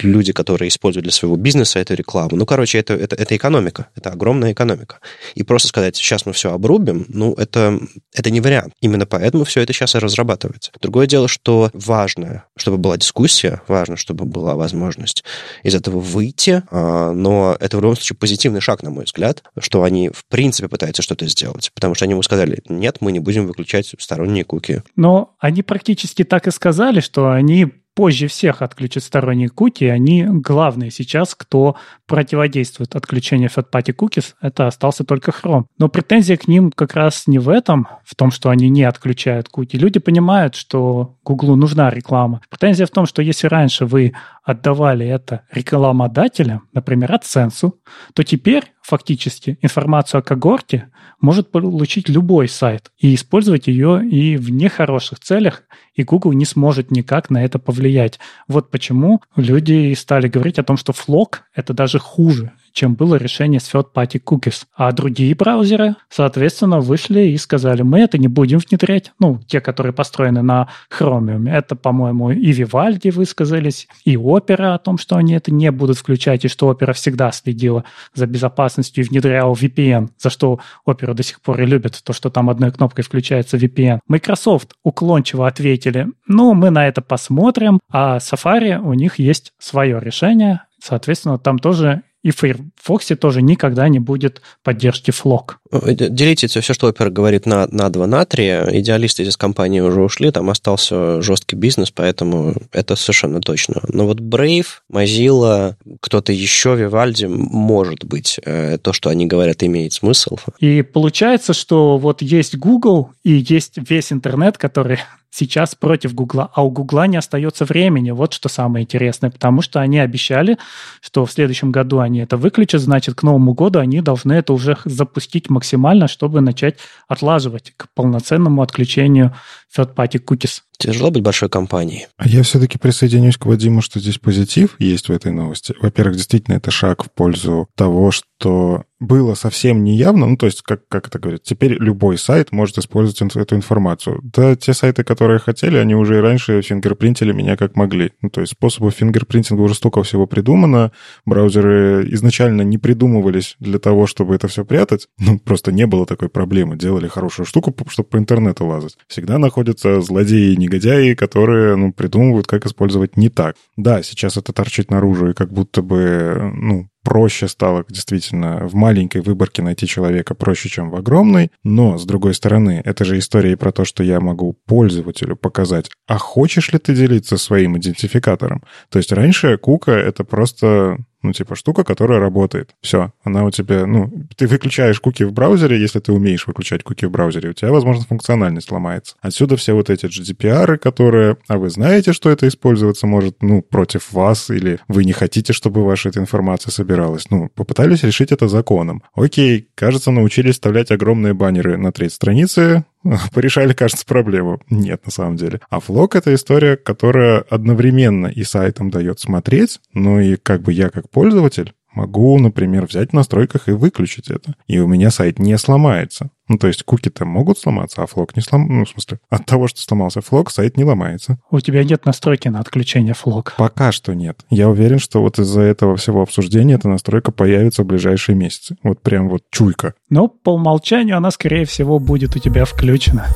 люди, 0.00 0.32
которые 0.32 0.70
используют 0.70 1.04
для 1.04 1.12
своего 1.12 1.36
бизнеса 1.36 1.78
эту 1.78 1.94
рекламу, 1.94 2.09
рекламу. 2.10 2.36
Ну, 2.36 2.46
короче, 2.46 2.78
это, 2.78 2.94
это, 2.94 3.16
это 3.16 3.36
экономика, 3.36 3.88
это 3.94 4.10
огромная 4.10 4.52
экономика. 4.52 4.98
И 5.34 5.42
просто 5.42 5.68
сказать, 5.68 5.96
сейчас 5.96 6.26
мы 6.26 6.32
все 6.32 6.52
обрубим, 6.52 7.06
ну, 7.08 7.34
это, 7.34 7.78
это 8.14 8.30
не 8.30 8.40
вариант. 8.40 8.74
Именно 8.80 9.06
поэтому 9.06 9.44
все 9.44 9.60
это 9.60 9.72
сейчас 9.72 9.94
и 9.94 9.98
разрабатывается. 9.98 10.72
Другое 10.80 11.06
дело, 11.06 11.28
что 11.28 11.70
важно, 11.72 12.44
чтобы 12.56 12.78
была 12.78 12.96
дискуссия, 12.96 13.62
важно, 13.68 13.96
чтобы 13.96 14.24
была 14.24 14.54
возможность 14.54 15.24
из 15.62 15.74
этого 15.74 16.00
выйти, 16.00 16.62
а, 16.70 17.12
но 17.12 17.56
это 17.60 17.76
в 17.76 17.80
любом 17.80 17.96
случае 17.96 18.16
позитивный 18.16 18.60
шаг, 18.60 18.82
на 18.82 18.90
мой 18.90 19.04
взгляд, 19.04 19.42
что 19.58 19.82
они 19.82 20.08
в 20.08 20.24
принципе 20.28 20.68
пытаются 20.68 21.02
что-то 21.02 21.26
сделать, 21.26 21.70
потому 21.74 21.94
что 21.94 22.04
они 22.04 22.12
ему 22.12 22.22
сказали, 22.22 22.60
нет, 22.68 22.98
мы 23.00 23.12
не 23.12 23.20
будем 23.20 23.46
выключать 23.46 23.94
сторонние 23.98 24.44
куки. 24.44 24.82
Но 24.96 25.34
они 25.38 25.62
практически 25.62 26.24
так 26.24 26.46
и 26.46 26.50
сказали, 26.50 27.00
что 27.00 27.30
они 27.30 27.79
позже 28.00 28.28
всех 28.28 28.62
отключат 28.62 29.02
сторонние 29.02 29.50
куки, 29.50 29.84
они 29.84 30.24
главные 30.24 30.90
сейчас, 30.90 31.34
кто 31.34 31.76
противодействует 32.06 32.96
отключению 32.96 33.50
third-party 33.50 33.94
cookies, 33.94 34.32
это 34.40 34.66
остался 34.66 35.04
только 35.04 35.32
Chrome. 35.32 35.64
Но 35.76 35.90
претензия 35.90 36.38
к 36.38 36.48
ним 36.48 36.72
как 36.72 36.94
раз 36.94 37.26
не 37.26 37.38
в 37.38 37.50
этом, 37.50 37.88
в 38.06 38.14
том, 38.14 38.30
что 38.30 38.48
они 38.48 38.70
не 38.70 38.84
отключают 38.84 39.50
куки. 39.50 39.76
Люди 39.76 39.98
понимают, 39.98 40.54
что 40.54 41.18
Гуглу 41.24 41.56
нужна 41.56 41.90
реклама. 41.90 42.40
Претензия 42.48 42.86
в 42.86 42.90
том, 42.90 43.04
что 43.04 43.20
если 43.20 43.48
раньше 43.48 43.84
вы 43.84 44.14
отдавали 44.44 45.06
это 45.06 45.42
рекламодателям, 45.52 46.68
например, 46.72 47.12
AdSense, 47.12 47.70
то 48.14 48.24
теперь 48.24 48.72
фактически 48.90 49.56
информацию 49.62 50.18
о 50.18 50.22
когорте 50.22 50.88
может 51.20 51.50
получить 51.50 52.08
любой 52.08 52.48
сайт 52.48 52.90
и 52.98 53.14
использовать 53.14 53.68
ее 53.68 54.04
и 54.04 54.36
в 54.36 54.50
нехороших 54.50 55.20
целях, 55.20 55.62
и 55.94 56.02
Google 56.02 56.32
не 56.32 56.44
сможет 56.44 56.90
никак 56.90 57.30
на 57.30 57.44
это 57.44 57.58
повлиять. 57.58 58.18
Вот 58.48 58.70
почему 58.70 59.22
люди 59.36 59.94
стали 59.94 60.28
говорить 60.28 60.58
о 60.58 60.64
том, 60.64 60.76
что 60.76 60.92
флок— 60.92 61.44
это 61.54 61.72
даже 61.72 61.98
хуже, 62.00 62.52
чем 62.72 62.94
было 62.94 63.16
решение 63.16 63.60
с 63.60 63.72
third-party 63.72 64.22
cookies. 64.24 64.64
А 64.74 64.92
другие 64.92 65.34
браузеры, 65.34 65.96
соответственно, 66.08 66.80
вышли 66.80 67.20
и 67.28 67.36
сказали, 67.36 67.82
мы 67.82 68.00
это 68.00 68.18
не 68.18 68.28
будем 68.28 68.58
внедрять. 68.58 69.12
Ну, 69.18 69.40
те, 69.46 69.60
которые 69.60 69.92
построены 69.92 70.42
на 70.42 70.68
Chromium. 70.90 71.50
Это, 71.50 71.76
по-моему, 71.76 72.30
и 72.30 72.52
Vivaldi 72.52 73.10
высказались, 73.10 73.88
и 74.04 74.14
Opera 74.14 74.74
о 74.74 74.78
том, 74.78 74.98
что 74.98 75.16
они 75.16 75.34
это 75.34 75.52
не 75.52 75.70
будут 75.70 75.98
включать, 75.98 76.44
и 76.44 76.48
что 76.48 76.70
Opera 76.70 76.92
всегда 76.92 77.30
следила 77.32 77.84
за 78.14 78.26
безопасностью 78.26 79.04
и 79.04 79.08
внедряла 79.08 79.54
VPN, 79.54 80.08
за 80.18 80.30
что 80.30 80.60
Opera 80.86 81.14
до 81.14 81.22
сих 81.22 81.40
пор 81.40 81.60
и 81.60 81.66
любят, 81.66 82.00
то, 82.02 82.12
что 82.12 82.30
там 82.30 82.50
одной 82.50 82.72
кнопкой 82.72 83.04
включается 83.04 83.56
VPN. 83.56 84.00
Microsoft 84.08 84.72
уклончиво 84.82 85.46
ответили, 85.46 86.08
ну, 86.26 86.54
мы 86.54 86.70
на 86.70 86.86
это 86.86 87.02
посмотрим, 87.02 87.80
а 87.90 88.18
Safari 88.18 88.78
у 88.78 88.94
них 88.94 89.18
есть 89.18 89.52
свое 89.58 90.00
решение, 90.00 90.60
Соответственно, 90.82 91.38
там 91.38 91.58
тоже 91.58 92.02
и 92.22 92.30
в 92.30 92.36
Firefox 92.36 93.06
тоже 93.18 93.42
никогда 93.42 93.88
не 93.88 93.98
будет 93.98 94.42
поддержки 94.62 95.10
флок. 95.10 95.58
Делите 95.72 96.46
все, 96.48 96.60
что 96.60 96.90
Opera 96.90 97.10
говорит 97.10 97.46
на, 97.46 97.66
на 97.70 97.88
2, 97.88 98.06
на 98.06 98.24
3. 98.24 98.44
Идеалисты 98.80 99.22
из 99.22 99.36
компании 99.36 99.80
уже 99.80 100.02
ушли, 100.02 100.30
там 100.30 100.50
остался 100.50 101.22
жесткий 101.22 101.56
бизнес, 101.56 101.90
поэтому 101.90 102.54
это 102.72 102.96
совершенно 102.96 103.40
точно. 103.40 103.82
Но 103.88 104.06
вот 104.06 104.20
Brave, 104.20 104.66
Mozilla, 104.92 105.76
кто-то 106.00 106.32
еще, 106.32 106.70
Vivaldi, 106.70 107.26
может 107.28 108.04
быть, 108.04 108.38
э, 108.44 108.78
то, 108.78 108.92
что 108.92 109.08
они 109.08 109.26
говорят, 109.26 109.62
имеет 109.62 109.92
смысл. 109.92 110.36
И 110.58 110.82
получается, 110.82 111.54
что 111.54 111.98
вот 111.98 112.22
есть 112.22 112.56
Google 112.56 113.10
и 113.24 113.44
есть 113.48 113.78
весь 113.88 114.12
интернет, 114.12 114.58
который 114.58 114.98
сейчас 115.30 115.74
против 115.74 116.14
Гугла, 116.14 116.50
а 116.54 116.64
у 116.64 116.70
Гугла 116.70 117.06
не 117.06 117.16
остается 117.16 117.64
времени. 117.64 118.10
Вот 118.10 118.32
что 118.32 118.48
самое 118.48 118.84
интересное, 118.84 119.30
потому 119.30 119.62
что 119.62 119.80
они 119.80 119.98
обещали, 119.98 120.58
что 121.00 121.24
в 121.24 121.32
следующем 121.32 121.70
году 121.70 122.00
они 122.00 122.20
это 122.20 122.36
выключат, 122.36 122.80
значит, 122.80 123.14
к 123.14 123.22
Новому 123.22 123.54
году 123.54 123.78
они 123.78 124.00
должны 124.00 124.34
это 124.34 124.52
уже 124.52 124.76
запустить 124.84 125.48
максимально, 125.48 126.08
чтобы 126.08 126.40
начать 126.40 126.78
отлаживать 127.08 127.72
к 127.76 127.86
полноценному 127.94 128.62
отключению 128.62 129.34
third-party 129.76 130.22
cookies. 130.24 130.60
Тяжело 130.78 131.10
быть 131.10 131.22
большой 131.22 131.48
компанией. 131.48 132.06
А 132.16 132.26
я 132.26 132.42
все-таки 132.42 132.78
присоединюсь 132.78 133.36
к 133.36 133.46
Вадиму, 133.46 133.82
что 133.82 134.00
здесь 134.00 134.18
позитив 134.18 134.76
есть 134.78 135.08
в 135.08 135.12
этой 135.12 135.30
новости. 135.30 135.74
Во-первых, 135.80 136.16
действительно, 136.16 136.56
это 136.56 136.70
шаг 136.70 137.04
в 137.04 137.10
пользу 137.10 137.68
того, 137.76 138.10
что 138.10 138.84
было 139.00 139.34
совсем 139.34 139.82
неявно, 139.82 140.26
ну, 140.26 140.36
то 140.36 140.46
есть, 140.46 140.62
как, 140.62 140.86
как 140.88 141.08
это 141.08 141.18
говорят, 141.18 141.42
теперь 141.42 141.72
любой 141.72 142.18
сайт 142.18 142.52
может 142.52 142.76
использовать 142.76 143.34
эту 143.34 143.56
информацию. 143.56 144.20
Да, 144.22 144.54
те 144.54 144.74
сайты, 144.74 145.04
которые 145.04 145.38
хотели, 145.38 145.78
они 145.78 145.94
уже 145.94 146.18
и 146.18 146.20
раньше 146.20 146.60
фингерпринтили 146.60 147.32
меня 147.32 147.56
как 147.56 147.76
могли. 147.76 148.12
Ну, 148.20 148.28
то 148.28 148.42
есть, 148.42 148.52
способов 148.52 148.94
фингерпринтинга 148.94 149.62
уже 149.62 149.74
столько 149.74 150.02
всего 150.02 150.26
придумано, 150.26 150.92
браузеры 151.24 152.06
изначально 152.12 152.60
не 152.60 152.76
придумывались 152.76 153.56
для 153.58 153.78
того, 153.78 154.06
чтобы 154.06 154.34
это 154.34 154.48
все 154.48 154.66
прятать, 154.66 155.08
ну, 155.18 155.38
просто 155.38 155.72
не 155.72 155.86
было 155.86 156.04
такой 156.04 156.28
проблемы. 156.28 156.76
Делали 156.76 157.08
хорошую 157.08 157.46
штуку, 157.46 157.74
чтобы 157.88 158.10
по 158.10 158.18
интернету 158.18 158.66
лазать. 158.66 158.98
Всегда 159.08 159.38
находятся 159.38 160.02
злодеи 160.02 160.52
и 160.52 160.56
негодяи, 160.58 161.14
которые, 161.14 161.74
ну, 161.76 161.92
придумывают, 161.92 162.46
как 162.46 162.66
использовать 162.66 163.16
не 163.16 163.30
так. 163.30 163.56
Да, 163.78 164.02
сейчас 164.02 164.36
это 164.36 164.52
торчит 164.52 164.90
наружу, 164.90 165.30
и 165.30 165.34
как 165.34 165.50
будто 165.50 165.80
бы, 165.80 166.52
ну, 166.54 166.89
проще 167.02 167.48
стало 167.48 167.84
действительно 167.88 168.66
в 168.66 168.74
маленькой 168.74 169.22
выборке 169.22 169.62
найти 169.62 169.86
человека 169.86 170.34
проще, 170.34 170.68
чем 170.68 170.90
в 170.90 170.96
огромной, 170.96 171.50
но, 171.64 171.98
с 171.98 172.04
другой 172.04 172.34
стороны, 172.34 172.82
это 172.84 173.04
же 173.04 173.18
история 173.18 173.52
и 173.52 173.56
про 173.56 173.72
то, 173.72 173.84
что 173.84 174.02
я 174.02 174.20
могу 174.20 174.56
пользователю 174.66 175.36
показать, 175.36 175.90
а 176.06 176.18
хочешь 176.18 176.72
ли 176.72 176.78
ты 176.78 176.94
делиться 176.94 177.36
своим 177.36 177.76
идентификатором? 177.78 178.62
То 178.90 178.98
есть 178.98 179.12
раньше 179.12 179.56
кука— 179.56 179.92
это 179.92 180.24
просто 180.24 180.98
ну, 181.22 181.32
типа, 181.32 181.54
штука, 181.54 181.84
которая 181.84 182.20
работает. 182.20 182.74
Все, 182.80 183.12
она 183.24 183.44
у 183.44 183.50
тебя, 183.50 183.86
ну, 183.86 184.10
ты 184.36 184.46
выключаешь 184.46 185.00
куки 185.00 185.24
в 185.24 185.32
браузере, 185.32 185.80
если 185.80 186.00
ты 186.00 186.12
умеешь 186.12 186.46
выключать 186.46 186.82
куки 186.82 187.06
в 187.06 187.10
браузере, 187.10 187.50
у 187.50 187.52
тебя, 187.52 187.70
возможно, 187.70 188.04
функциональность 188.04 188.70
ломается. 188.70 189.16
Отсюда 189.20 189.56
все 189.56 189.74
вот 189.74 189.90
эти 189.90 190.06
GDPR, 190.06 190.78
которые, 190.78 191.36
а 191.48 191.58
вы 191.58 191.70
знаете, 191.70 192.12
что 192.12 192.30
это 192.30 192.48
использоваться 192.48 193.06
может, 193.06 193.42
ну, 193.42 193.62
против 193.62 194.12
вас, 194.12 194.50
или 194.50 194.80
вы 194.88 195.04
не 195.04 195.12
хотите, 195.12 195.52
чтобы 195.52 195.84
ваша 195.84 196.08
эта 196.08 196.20
информация 196.20 196.70
собиралась. 196.70 197.30
Ну, 197.30 197.48
попытались 197.54 198.02
решить 198.02 198.32
это 198.32 198.48
законом. 198.48 199.02
Окей, 199.14 199.68
кажется, 199.74 200.10
научились 200.10 200.54
вставлять 200.54 200.90
огромные 200.90 201.34
баннеры 201.34 201.76
на 201.76 201.92
треть 201.92 202.12
страницы, 202.12 202.84
порешали, 203.32 203.72
кажется, 203.72 204.04
проблему. 204.06 204.60
Нет, 204.68 205.04
на 205.04 205.12
самом 205.12 205.36
деле. 205.36 205.60
А 205.70 205.80
флок— 205.80 206.14
это 206.16 206.34
история, 206.34 206.76
которая 206.76 207.40
одновременно 207.40 208.26
и 208.26 208.44
сайтом 208.44 208.90
дает 208.90 209.20
смотреть, 209.20 209.80
ну 209.92 210.20
и 210.20 210.36
как 210.36 210.62
бы 210.62 210.72
я 210.72 210.90
как 210.90 211.10
пользователь 211.10 211.72
могу, 211.92 212.38
например, 212.38 212.86
взять 212.86 213.10
в 213.10 213.12
настройках 213.14 213.68
и 213.68 213.72
выключить 213.72 214.30
это. 214.30 214.54
И 214.66 214.78
у 214.78 214.86
меня 214.86 215.10
сайт 215.10 215.38
не 215.38 215.56
сломается. 215.58 216.30
Ну, 216.48 216.58
то 216.58 216.66
есть 216.66 216.82
куки-то 216.82 217.24
могут 217.24 217.58
сломаться, 217.58 218.02
а 218.02 218.06
флок 218.06 218.34
не 218.34 218.42
сломается. 218.42 218.72
Ну, 218.72 218.84
в 218.84 218.88
смысле, 218.88 219.20
от 219.28 219.46
того, 219.46 219.68
что 219.68 219.80
сломался 219.80 220.20
флок, 220.20 220.50
сайт 220.50 220.76
не 220.76 220.84
ломается. 220.84 221.38
У 221.50 221.60
тебя 221.60 221.84
нет 221.84 222.06
настройки 222.06 222.48
на 222.48 222.60
отключение 222.60 223.14
флок? 223.14 223.54
Пока 223.56 223.92
что 223.92 224.14
нет. 224.14 224.40
Я 224.50 224.68
уверен, 224.68 224.98
что 224.98 225.20
вот 225.20 225.38
из-за 225.38 225.60
этого 225.60 225.96
всего 225.96 226.22
обсуждения 226.22 226.74
эта 226.74 226.88
настройка 226.88 227.30
появится 227.30 227.82
в 227.82 227.86
ближайшие 227.86 228.34
месяцы. 228.36 228.76
Вот 228.82 229.00
прям 229.00 229.28
вот 229.28 229.42
чуйка. 229.50 229.94
Но 230.08 230.28
по 230.28 230.54
умолчанию 230.54 231.16
она, 231.16 231.30
скорее 231.30 231.64
всего, 231.64 231.98
будет 231.98 232.34
у 232.34 232.38
тебя 232.40 232.64
включена. 232.64 233.26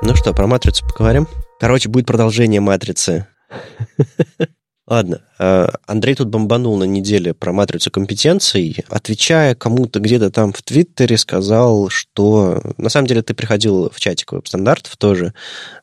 Ну 0.00 0.14
что, 0.14 0.32
про 0.32 0.46
матрицу 0.46 0.86
поговорим? 0.86 1.26
Короче, 1.60 1.88
будет 1.88 2.06
продолжение 2.06 2.60
матрицы. 2.60 3.26
Ладно, 4.88 5.20
Э, 5.38 5.68
Андрей 5.86 6.14
тут 6.14 6.28
бомбанул 6.28 6.76
на 6.76 6.84
неделе 6.84 7.32
про 7.32 7.52
матрицу 7.52 7.90
компетенций, 7.90 8.84
отвечая 8.88 9.54
кому-то 9.54 10.00
где-то 10.00 10.30
там 10.30 10.52
в 10.52 10.62
Твиттере, 10.62 11.16
сказал, 11.16 11.88
что 11.88 12.60
на 12.76 12.88
самом 12.88 13.06
деле 13.06 13.22
ты 13.22 13.34
приходил 13.34 13.90
в 13.90 14.00
чатик 14.00 14.32
веб-стандартов 14.32 14.96
тоже 14.96 15.32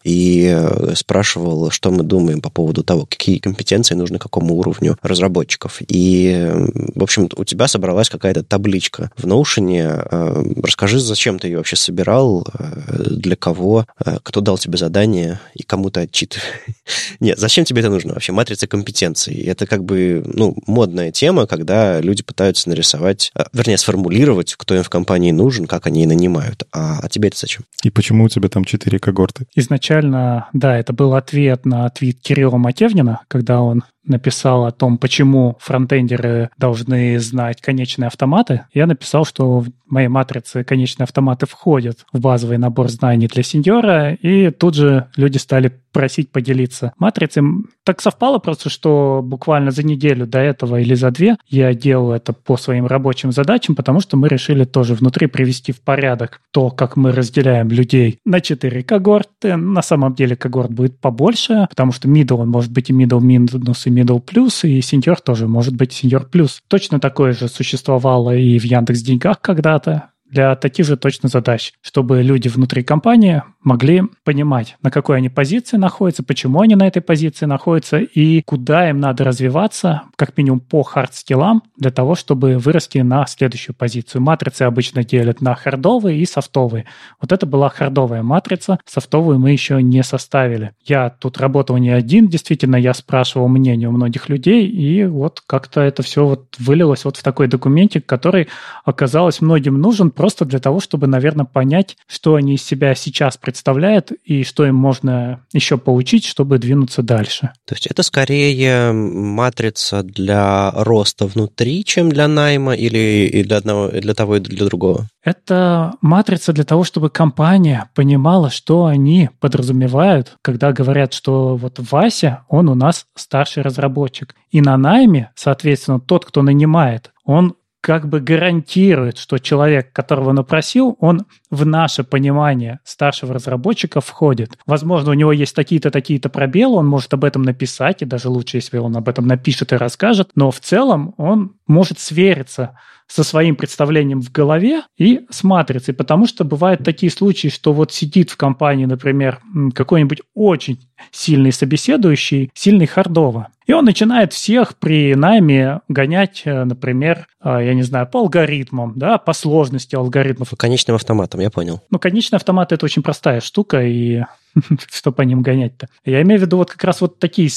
и 0.03 0.53
э, 0.53 0.93
спрашивал, 0.95 1.71
что 1.71 1.91
мы 1.91 2.03
думаем 2.03 2.41
по 2.41 2.49
поводу 2.49 2.83
того, 2.83 3.05
какие 3.05 3.39
компетенции 3.39 3.95
нужны 3.95 4.19
какому 4.19 4.55
уровню 4.55 4.97
разработчиков. 5.01 5.81
И, 5.87 6.51
в 6.95 7.03
общем, 7.03 7.29
у 7.35 7.43
тебя 7.45 7.67
собралась 7.67 8.09
какая-то 8.09 8.43
табличка 8.43 9.11
в 9.15 9.25
Notion. 9.25 9.65
Э, 9.75 10.43
расскажи, 10.63 10.99
зачем 10.99 11.39
ты 11.39 11.47
ее 11.47 11.57
вообще 11.57 11.75
собирал, 11.75 12.45
для 12.87 13.35
кого, 13.35 13.85
кто 14.23 14.41
дал 14.41 14.57
тебе 14.57 14.77
задание 14.77 15.39
и 15.53 15.63
кому 15.63 15.89
ты 15.89 16.01
отчитываешь. 16.01 16.45
Нет, 17.19 17.39
зачем 17.39 17.65
тебе 17.65 17.79
это 17.79 17.89
нужно 17.89 18.13
вообще? 18.13 18.31
Матрица 18.31 18.67
компетенций 18.67 18.94
это 19.01 19.65
как 19.65 19.83
бы 19.83 20.23
ну, 20.25 20.55
модная 20.67 21.11
тема, 21.11 21.47
когда 21.47 21.99
люди 22.01 22.23
пытаются 22.23 22.69
нарисовать, 22.69 23.31
а, 23.35 23.47
вернее, 23.53 23.77
сформулировать, 23.77 24.55
кто 24.55 24.75
им 24.75 24.83
в 24.83 24.89
компании 24.89 25.31
нужен, 25.31 25.65
как 25.65 25.87
они 25.87 26.03
и 26.03 26.07
нанимают. 26.07 26.63
А, 26.71 26.99
а 27.01 27.09
тебе 27.09 27.29
это 27.29 27.37
зачем? 27.37 27.63
И 27.83 27.89
почему 27.89 28.25
у 28.25 28.29
тебя 28.29 28.49
там 28.49 28.65
четыре 28.65 28.99
когорты? 28.99 29.45
Изначально, 29.55 30.49
да, 30.53 30.77
это 30.77 30.93
был 30.93 31.15
ответ 31.15 31.65
на 31.65 31.89
твит 31.89 32.19
Кирилла 32.21 32.57
Матевнина, 32.57 33.21
когда 33.27 33.61
он 33.61 33.83
написал 34.05 34.65
о 34.65 34.71
том, 34.71 34.97
почему 34.97 35.57
фронтендеры 35.59 36.49
должны 36.57 37.19
знать 37.19 37.61
конечные 37.61 38.07
автоматы, 38.07 38.61
я 38.73 38.87
написал, 38.87 39.25
что 39.25 39.59
в 39.59 39.67
моей 39.87 40.07
матрице 40.07 40.63
конечные 40.63 41.05
автоматы 41.05 41.45
входят 41.45 42.05
в 42.11 42.19
базовый 42.19 42.57
набор 42.57 42.89
знаний 42.89 43.27
для 43.27 43.43
сеньора, 43.43 44.13
и 44.13 44.49
тут 44.49 44.75
же 44.75 45.07
люди 45.15 45.37
стали 45.37 45.71
просить 45.91 46.29
поделиться 46.29 46.91
матрицей. 46.97 47.41
Так 47.85 48.01
совпало 48.01 48.39
просто, 48.39 48.69
что 48.69 49.21
буквально 49.23 49.71
за 49.71 49.83
неделю 49.83 50.27
до 50.27 50.39
этого 50.39 50.81
или 50.81 50.93
за 50.93 51.09
две 51.11 51.37
я 51.47 51.73
делал 51.73 52.11
это 52.11 52.33
по 52.33 52.57
своим 52.57 52.85
рабочим 52.85 53.31
задачам, 53.31 53.75
потому 53.75 54.01
что 54.01 54.17
мы 54.17 54.27
решили 54.27 54.65
тоже 54.65 54.93
внутри 54.93 55.27
привести 55.27 55.71
в 55.71 55.79
порядок 55.79 56.41
то, 56.51 56.69
как 56.69 56.97
мы 56.97 57.13
разделяем 57.13 57.69
людей 57.69 58.19
на 58.25 58.41
четыре 58.41 58.83
когорты. 58.83 59.55
На 59.55 59.81
самом 59.81 60.15
деле 60.15 60.35
когорт 60.35 60.71
будет 60.71 60.99
побольше, 60.99 61.67
потому 61.69 61.93
что 61.93 62.09
middle, 62.09 62.41
он 62.41 62.49
может 62.49 62.73
быть 62.73 62.89
и 62.89 62.93
middle 62.93 63.21
минус, 63.21 63.87
и 63.87 63.89
middle 63.95 64.23
plus, 64.23 64.67
и 64.67 64.79
senior 64.79 65.17
тоже 65.23 65.47
может 65.47 65.75
быть 65.75 65.91
senior 65.91 66.29
plus. 66.29 66.59
Точно 66.67 66.99
такое 66.99 67.33
же 67.33 67.47
существовало 67.47 68.35
и 68.35 68.59
в 68.59 68.63
Яндекс 68.63 69.01
Деньгах 69.01 69.39
когда-то 69.41 70.11
для 70.35 70.55
таких 70.57 70.85
же 70.85 70.97
точно 70.97 71.29
задач, 71.29 71.71
чтобы 71.81 72.21
люди 72.21 72.49
внутри 72.49 72.83
компании 72.83 73.41
могли 73.63 74.03
понимать, 74.23 74.75
на 74.83 74.91
какой 74.91 75.17
они 75.17 75.29
позиции 75.29 75.77
находятся, 75.77 76.23
почему 76.23 76.59
они 76.59 76.75
на 76.75 76.85
этой 76.85 77.01
позиции 77.01 77.45
находятся 77.45 77.97
и 77.97 78.41
куда 78.41 78.89
им 78.89 78.99
надо 78.99 79.23
развиваться, 79.23 80.03
как 80.17 80.37
минимум 80.37 80.59
по 80.59 80.83
хард-скиллам, 80.83 81.61
для 81.77 81.89
того, 81.89 82.15
чтобы 82.15 82.57
вырасти 82.57 82.99
на 82.99 83.25
следующую 83.25 83.75
позицию. 83.75 84.21
Матрицы 84.21 84.63
обычно 84.63 85.03
делят 85.05 85.41
на 85.41 85.55
хардовые 85.55 86.19
и 86.19 86.25
софтовые. 86.25 86.85
Вот 87.21 87.31
это 87.31 87.45
была 87.45 87.69
хардовая 87.69 88.21
матрица, 88.21 88.77
софтовую 88.85 89.39
мы 89.39 89.51
еще 89.51 89.81
не 89.81 90.03
составили. 90.03 90.73
Я 90.83 91.09
тут 91.09 91.37
работал 91.37 91.77
не 91.77 91.89
один, 91.89 92.27
действительно, 92.27 92.75
я 92.75 92.93
спрашивал 92.93 93.47
мнение 93.47 93.87
у 93.87 93.93
многих 93.93 94.27
людей, 94.27 94.67
и 94.67 95.05
вот 95.05 95.41
как-то 95.47 95.79
это 95.79 96.03
все 96.03 96.25
вот 96.25 96.55
вылилось 96.59 97.05
вот 97.05 97.15
в 97.15 97.23
такой 97.23 97.47
документик, 97.47 98.05
который 98.05 98.49
оказалось 98.83 99.39
многим 99.39 99.79
нужен 99.79 100.11
просто 100.25 100.43
для 100.43 100.57
того, 100.57 100.79
чтобы, 100.79 101.05
наверное, 101.05 101.45
понять, 101.45 101.97
что 102.07 102.33
они 102.33 102.55
из 102.55 102.63
себя 102.63 102.95
сейчас 102.95 103.37
представляют 103.37 104.11
и 104.23 104.43
что 104.43 104.65
им 104.65 104.73
можно 104.73 105.45
еще 105.53 105.77
получить, 105.77 106.25
чтобы 106.25 106.57
двинуться 106.57 107.03
дальше. 107.03 107.51
То 107.67 107.75
есть 107.75 107.85
это 107.85 108.01
скорее 108.01 108.91
матрица 108.91 110.01
для 110.01 110.71
роста 110.71 111.27
внутри, 111.27 111.85
чем 111.85 112.09
для 112.09 112.27
найма 112.27 112.73
или 112.73 113.29
и 113.31 113.43
для 113.43 113.57
одного, 113.57 113.87
и 113.89 113.99
для 113.99 114.15
того, 114.15 114.37
и 114.37 114.39
для 114.39 114.65
другого? 114.65 115.07
Это 115.23 115.93
матрица 116.01 116.53
для 116.53 116.63
того, 116.63 116.83
чтобы 116.83 117.11
компания 117.11 117.87
понимала, 117.93 118.49
что 118.49 118.85
они 118.85 119.29
подразумевают, 119.39 120.37
когда 120.41 120.71
говорят, 120.71 121.13
что 121.13 121.55
вот 121.55 121.79
Вася, 121.91 122.45
он 122.49 122.67
у 122.67 122.73
нас 122.73 123.05
старший 123.13 123.61
разработчик. 123.61 124.33
И 124.49 124.59
на 124.59 124.75
найме, 124.75 125.31
соответственно, 125.35 125.99
тот, 125.99 126.25
кто 126.25 126.41
нанимает, 126.41 127.11
он 127.25 127.55
как 127.85 128.09
бы 128.09 128.19
гарантирует, 128.19 129.19
что 129.19 129.37
человек, 129.37 129.93
которого 129.93 130.29
он 130.29 130.39
опросил, 130.39 130.97
он 130.99 131.27
в 131.51 131.67
наше 131.67 132.03
понимание 132.03 132.79
старшего 132.83 133.35
разработчика 133.35 134.01
входит. 134.01 134.57
Возможно, 134.65 135.11
у 135.11 135.13
него 135.13 135.31
есть 135.31 135.55
такие-то, 135.55 135.91
такие-то 135.91 136.29
пробелы, 136.29 136.77
он 136.77 136.87
может 136.87 137.13
об 137.13 137.23
этом 137.23 137.43
написать, 137.43 138.01
и 138.01 138.05
даже 138.05 138.29
лучше, 138.29 138.57
если 138.57 138.79
он 138.79 138.97
об 138.97 139.07
этом 139.07 139.27
напишет 139.27 139.71
и 139.71 139.75
расскажет, 139.75 140.31
но 140.33 140.49
в 140.49 140.59
целом 140.61 141.13
он 141.17 141.57
может 141.67 141.99
свериться 141.99 142.75
со 143.05 143.23
своим 143.23 143.55
представлением 143.55 144.19
в 144.23 144.31
голове 144.31 144.81
и 144.97 145.27
с 145.29 145.43
матрицей, 145.43 145.93
потому 145.93 146.25
что 146.25 146.43
бывают 146.43 146.83
такие 146.83 147.11
случаи, 147.11 147.49
что 147.49 147.71
вот 147.71 147.91
сидит 147.91 148.31
в 148.31 148.35
компании, 148.35 148.85
например, 148.85 149.41
какой-нибудь 149.75 150.23
очень 150.33 150.79
сильный 151.11 151.51
собеседующий, 151.51 152.49
сильный 152.55 152.87
хардово, 152.87 153.49
и 153.65 153.73
он 153.73 153.85
начинает 153.85 154.33
всех 154.33 154.75
при 154.77 155.15
найме 155.15 155.81
гонять, 155.87 156.43
э, 156.45 156.63
например, 156.63 157.27
э, 157.43 157.65
я 157.65 157.73
не 157.73 157.83
знаю, 157.83 158.07
по 158.07 158.19
алгоритмам, 158.19 158.93
да, 158.95 159.17
по 159.17 159.33
сложности 159.33 159.95
алгоритмов. 159.95 160.49
По 160.49 160.55
конечным 160.55 160.95
автоматам, 160.95 161.39
я 161.41 161.49
понял. 161.49 161.81
Ну, 161.89 161.99
конечный 161.99 162.37
автомат– 162.37 162.71
это 162.73 162.85
очень 162.85 163.01
простая 163.01 163.41
штука, 163.41 163.83
и 163.83 164.23
что 164.91 165.11
по 165.11 165.23
ним 165.23 165.41
гонять-то? 165.41 165.87
Я 166.05 166.21
имею 166.21 166.39
в 166.39 166.43
виду 166.43 166.57
вот 166.57 166.71
как 166.71 166.83
раз 166.83 167.01
вот 167.01 167.19
такие 167.19 167.49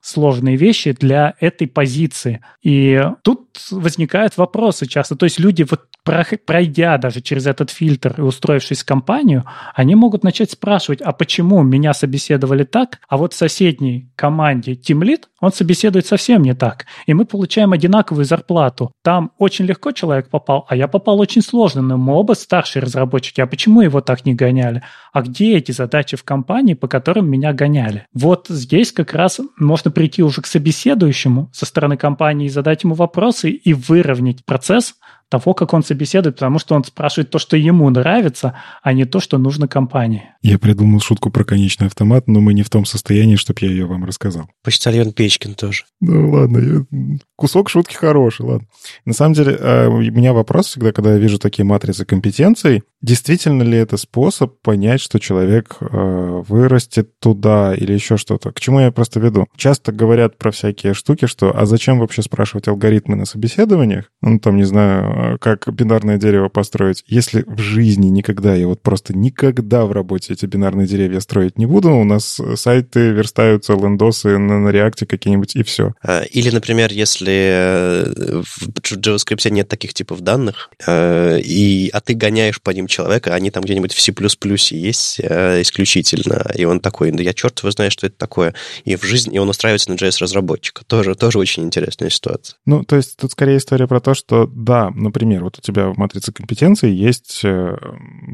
сверхсложные 0.00 0.56
вещи 0.56 0.92
для 0.92 1.34
этой 1.40 1.66
позиции. 1.66 2.40
И 2.62 3.02
тут 3.22 3.48
возникают 3.70 4.36
вопросы 4.36 4.86
часто. 4.86 5.16
То 5.16 5.24
есть 5.24 5.38
люди 5.38 5.66
вот 5.68 5.82
пройдя 6.46 6.98
даже 6.98 7.20
через 7.20 7.46
этот 7.46 7.70
фильтр 7.70 8.14
и 8.18 8.22
устроившись 8.22 8.82
в 8.82 8.86
компанию, 8.86 9.44
они 9.74 9.94
могут 9.94 10.24
начать 10.24 10.50
спрашивать, 10.50 11.00
а 11.02 11.12
почему 11.12 11.62
меня 11.62 11.92
собеседовали 11.92 12.64
так, 12.64 13.00
а 13.08 13.16
вот 13.16 13.34
в 13.34 13.36
соседней 13.36 14.10
команде 14.16 14.72
Lead, 14.72 15.24
он 15.40 15.52
собеседует 15.52 16.06
совсем 16.06 16.42
не 16.42 16.54
так. 16.54 16.86
И 17.06 17.14
мы 17.14 17.24
получаем 17.24 17.72
одинаковую 17.72 18.24
зарплату. 18.24 18.92
Там 19.02 19.32
очень 19.38 19.64
легко 19.64 19.92
человек 19.92 20.28
попал, 20.28 20.66
а 20.68 20.76
я 20.76 20.88
попал 20.88 21.18
очень 21.20 21.42
сложно, 21.42 21.82
но 21.82 21.96
мы 21.96 22.14
оба 22.14 22.34
старшие 22.34 22.82
разработчики. 22.82 23.40
А 23.40 23.46
почему 23.46 23.80
его 23.80 24.00
так 24.00 24.26
не 24.26 24.34
гоняли? 24.34 24.82
А 25.12 25.22
где 25.22 25.56
эти 25.56 25.72
задачи 25.72 26.16
в 26.16 26.24
компании, 26.24 26.74
по 26.74 26.88
которым 26.88 27.28
меня 27.28 27.52
гоняли? 27.52 28.06
Вот 28.12 28.46
здесь 28.48 28.92
как 28.92 29.14
раз 29.14 29.40
можно 29.58 29.89
прийти 29.90 30.22
уже 30.22 30.42
к 30.42 30.46
собеседующему 30.46 31.50
со 31.52 31.66
стороны 31.66 31.96
компании 31.96 32.46
и 32.46 32.50
задать 32.50 32.84
ему 32.84 32.94
вопросы 32.94 33.50
и 33.50 33.72
выровнять 33.74 34.44
процесс 34.44 34.94
того, 35.30 35.54
как 35.54 35.72
он 35.72 35.82
собеседует, 35.82 36.34
потому 36.34 36.58
что 36.58 36.74
он 36.74 36.84
спрашивает 36.84 37.30
то, 37.30 37.38
что 37.38 37.56
ему 37.56 37.88
нравится, 37.88 38.54
а 38.82 38.92
не 38.92 39.04
то, 39.04 39.20
что 39.20 39.38
нужно 39.38 39.68
компании. 39.68 40.24
Я 40.42 40.58
придумал 40.58 41.00
шутку 41.00 41.30
про 41.30 41.44
конечный 41.44 41.86
автомат, 41.86 42.26
но 42.26 42.40
мы 42.40 42.52
не 42.52 42.62
в 42.62 42.68
том 42.68 42.84
состоянии, 42.84 43.36
чтобы 43.36 43.60
я 43.62 43.68
ее 43.68 43.86
вам 43.86 44.04
рассказал. 44.04 44.50
Почтальон 44.64 45.12
Печкин 45.12 45.54
тоже. 45.54 45.84
Ну 46.00 46.32
ладно, 46.32 46.58
я... 46.58 47.18
кусок 47.36 47.70
шутки 47.70 47.94
хороший, 47.94 48.44
ладно. 48.44 48.66
На 49.04 49.12
самом 49.12 49.34
деле, 49.34 49.52
э, 49.52 49.86
у 49.86 50.00
меня 50.00 50.32
вопрос 50.32 50.66
всегда, 50.66 50.92
когда 50.92 51.12
я 51.12 51.18
вижу 51.18 51.38
такие 51.38 51.64
матрицы 51.64 52.04
компетенций, 52.04 52.82
действительно 53.02 53.62
ли 53.62 53.78
это 53.78 53.96
способ 53.96 54.60
понять, 54.62 55.00
что 55.00 55.18
человек 55.18 55.76
э, 55.80 55.86
вырастет 56.48 57.18
туда 57.18 57.74
или 57.74 57.92
еще 57.92 58.16
что-то? 58.16 58.52
К 58.52 58.60
чему 58.60 58.80
я 58.80 58.90
просто 58.90 59.20
веду? 59.20 59.46
Часто 59.56 59.92
говорят 59.92 60.38
про 60.38 60.50
всякие 60.50 60.94
штуки, 60.94 61.26
что 61.26 61.56
а 61.56 61.66
зачем 61.66 61.98
вообще 61.98 62.22
спрашивать 62.22 62.68
алгоритмы 62.68 63.16
на 63.16 63.24
собеседованиях? 63.24 64.10
Ну, 64.22 64.38
там, 64.38 64.56
не 64.56 64.64
знаю, 64.64 65.20
Э, 65.20 65.38
как 65.38 65.72
бинарное 65.72 66.18
дерево 66.18 66.48
построить. 66.48 67.04
Если 67.06 67.44
в 67.46 67.58
жизни 67.58 68.08
никогда, 68.08 68.54
я 68.54 68.66
вот 68.66 68.82
просто 68.82 69.16
никогда 69.16 69.84
в 69.84 69.92
работе 69.92 70.32
эти 70.32 70.46
бинарные 70.46 70.86
деревья 70.86 71.20
строить 71.20 71.58
не 71.58 71.66
буду, 71.66 71.90
у 71.90 72.04
нас 72.04 72.40
сайты 72.56 73.10
верстаются, 73.10 73.74
лендосы 73.74 74.38
на, 74.38 74.58
на 74.60 74.68
реакте 74.68 75.06
какие-нибудь, 75.06 75.56
и 75.56 75.62
все. 75.62 75.94
А, 76.02 76.22
или, 76.22 76.50
например, 76.50 76.92
если 76.92 77.32
э, 77.32 78.42
в 78.42 78.68
JavaScript 78.68 79.50
нет 79.50 79.68
таких 79.68 79.94
типов 79.94 80.20
данных, 80.20 80.70
э, 80.86 81.40
и, 81.40 81.90
а 81.92 82.00
ты 82.00 82.14
гоняешь 82.14 82.60
по 82.60 82.70
ним 82.70 82.86
человека, 82.90 83.34
они 83.34 83.50
там 83.50 83.62
где-нибудь 83.62 83.94
в 83.94 84.00
C++ 84.00 84.12
есть 84.70 85.20
исключительно, 85.20 86.50
и 86.54 86.64
он 86.64 86.80
такой, 86.80 87.10
да 87.10 87.22
я 87.22 87.32
черт 87.32 87.58
его 87.60 87.70
знаю, 87.70 87.90
что 87.90 88.06
это 88.06 88.16
такое. 88.16 88.54
И 88.84 88.96
в 88.96 89.04
жизни, 89.04 89.36
и 89.36 89.38
он 89.38 89.48
устраивается 89.48 89.90
на 89.90 89.94
JS-разработчика. 89.94 90.84
Тоже, 90.86 91.14
тоже 91.14 91.38
очень 91.38 91.64
интересная 91.64 92.10
ситуация. 92.10 92.56
Ну, 92.66 92.84
то 92.84 92.96
есть 92.96 93.16
тут 93.16 93.32
скорее 93.32 93.56
история 93.58 93.86
про 93.86 94.00
то, 94.00 94.14
что 94.14 94.46
да, 94.46 94.90
например, 94.90 95.44
вот 95.44 95.58
у 95.58 95.62
тебя 95.62 95.88
в 95.88 95.96
матрице 95.96 96.32
компетенций 96.32 96.92
есть 96.92 97.40
э, 97.44 97.76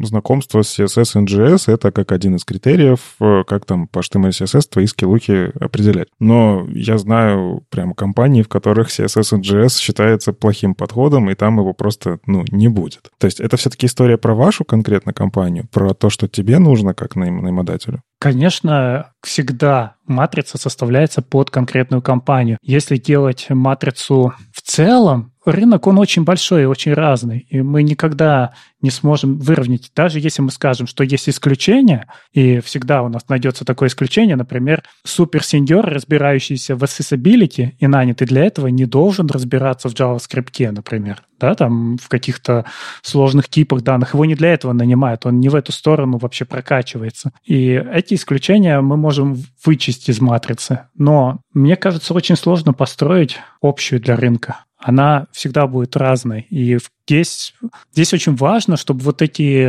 знакомство 0.02 0.62
с 0.62 0.78
CSS 0.78 1.20
и 1.20 1.24
NGS, 1.24 1.72
это 1.72 1.92
как 1.92 2.12
один 2.12 2.36
из 2.36 2.44
критериев, 2.44 3.00
э, 3.20 3.44
как 3.46 3.64
там 3.64 3.88
по 3.88 4.00
HTML 4.00 4.30
CSS 4.30 4.68
твои 4.70 4.86
скиллухи 4.86 5.52
определять. 5.60 6.08
Но 6.18 6.66
я 6.72 6.98
знаю 6.98 7.64
прям 7.70 7.94
компании, 7.94 8.42
в 8.42 8.48
которых 8.48 8.88
CSS 8.88 9.36
и 9.36 9.40
NGS 9.40 9.78
считается 9.80 10.32
плохим 10.32 10.74
подходом, 10.74 11.30
и 11.30 11.34
там 11.34 11.58
его 11.58 11.72
просто, 11.72 12.18
ну, 12.26 12.44
не 12.50 12.68
будет. 12.68 13.10
То 13.18 13.26
есть 13.26 13.40
это 13.40 13.56
все-таки 13.56 13.86
история 13.86 14.18
про 14.18 14.34
вашу 14.46 14.64
конкретно 14.64 15.12
компанию, 15.12 15.66
про 15.72 15.92
то, 15.92 16.08
что 16.08 16.28
тебе 16.28 16.58
нужно 16.58 16.94
как 16.94 17.16
наймодателю? 17.16 18.02
Конечно, 18.20 19.12
всегда 19.22 19.96
матрица 20.06 20.56
составляется 20.56 21.20
под 21.20 21.50
конкретную 21.50 22.00
компанию. 22.00 22.58
Если 22.62 22.96
делать 22.96 23.46
матрицу 23.50 24.34
в 24.52 24.62
целом, 24.62 25.32
рынок, 25.52 25.86
он 25.86 25.98
очень 25.98 26.24
большой 26.24 26.66
очень 26.66 26.92
разный, 26.92 27.46
и 27.50 27.62
мы 27.62 27.82
никогда 27.82 28.52
не 28.82 28.90
сможем 28.90 29.38
выровнять. 29.38 29.90
Даже 29.94 30.20
если 30.20 30.42
мы 30.42 30.50
скажем, 30.50 30.86
что 30.86 31.02
есть 31.02 31.28
исключения, 31.28 32.06
и 32.32 32.60
всегда 32.60 33.02
у 33.02 33.08
нас 33.08 33.28
найдется 33.28 33.64
такое 33.64 33.88
исключение, 33.88 34.36
например, 34.36 34.82
суперсеньор, 35.04 35.86
разбирающийся 35.86 36.76
в 36.76 36.82
accessibility 36.82 37.70
и 37.78 37.86
нанятый 37.86 38.26
для 38.26 38.44
этого, 38.44 38.66
не 38.68 38.84
должен 38.84 39.26
разбираться 39.28 39.88
в 39.88 39.94
JavaScript, 39.94 40.70
например, 40.70 41.22
да, 41.40 41.54
там 41.54 41.96
в 41.96 42.08
каких-то 42.08 42.66
сложных 43.02 43.48
типах 43.48 43.82
данных. 43.82 44.14
Его 44.14 44.24
не 44.24 44.34
для 44.34 44.52
этого 44.52 44.72
нанимают, 44.72 45.26
он 45.26 45.40
не 45.40 45.48
в 45.48 45.54
эту 45.54 45.72
сторону 45.72 46.18
вообще 46.18 46.44
прокачивается. 46.44 47.32
И 47.44 47.70
эти 47.70 48.14
исключения 48.14 48.80
мы 48.80 48.96
можем 48.96 49.42
вычесть 49.64 50.08
из 50.08 50.20
матрицы. 50.20 50.82
Но 50.94 51.40
мне 51.52 51.76
кажется, 51.76 52.12
очень 52.14 52.36
сложно 52.36 52.72
построить 52.72 53.38
общую 53.60 54.00
для 54.00 54.16
рынка 54.16 54.65
она 54.86 55.26
всегда 55.32 55.66
будет 55.66 55.96
разной. 55.96 56.46
И 56.48 56.78
здесь, 57.08 57.54
здесь 57.92 58.14
очень 58.14 58.36
важно, 58.36 58.76
чтобы 58.76 59.00
вот 59.00 59.20
эти 59.20 59.68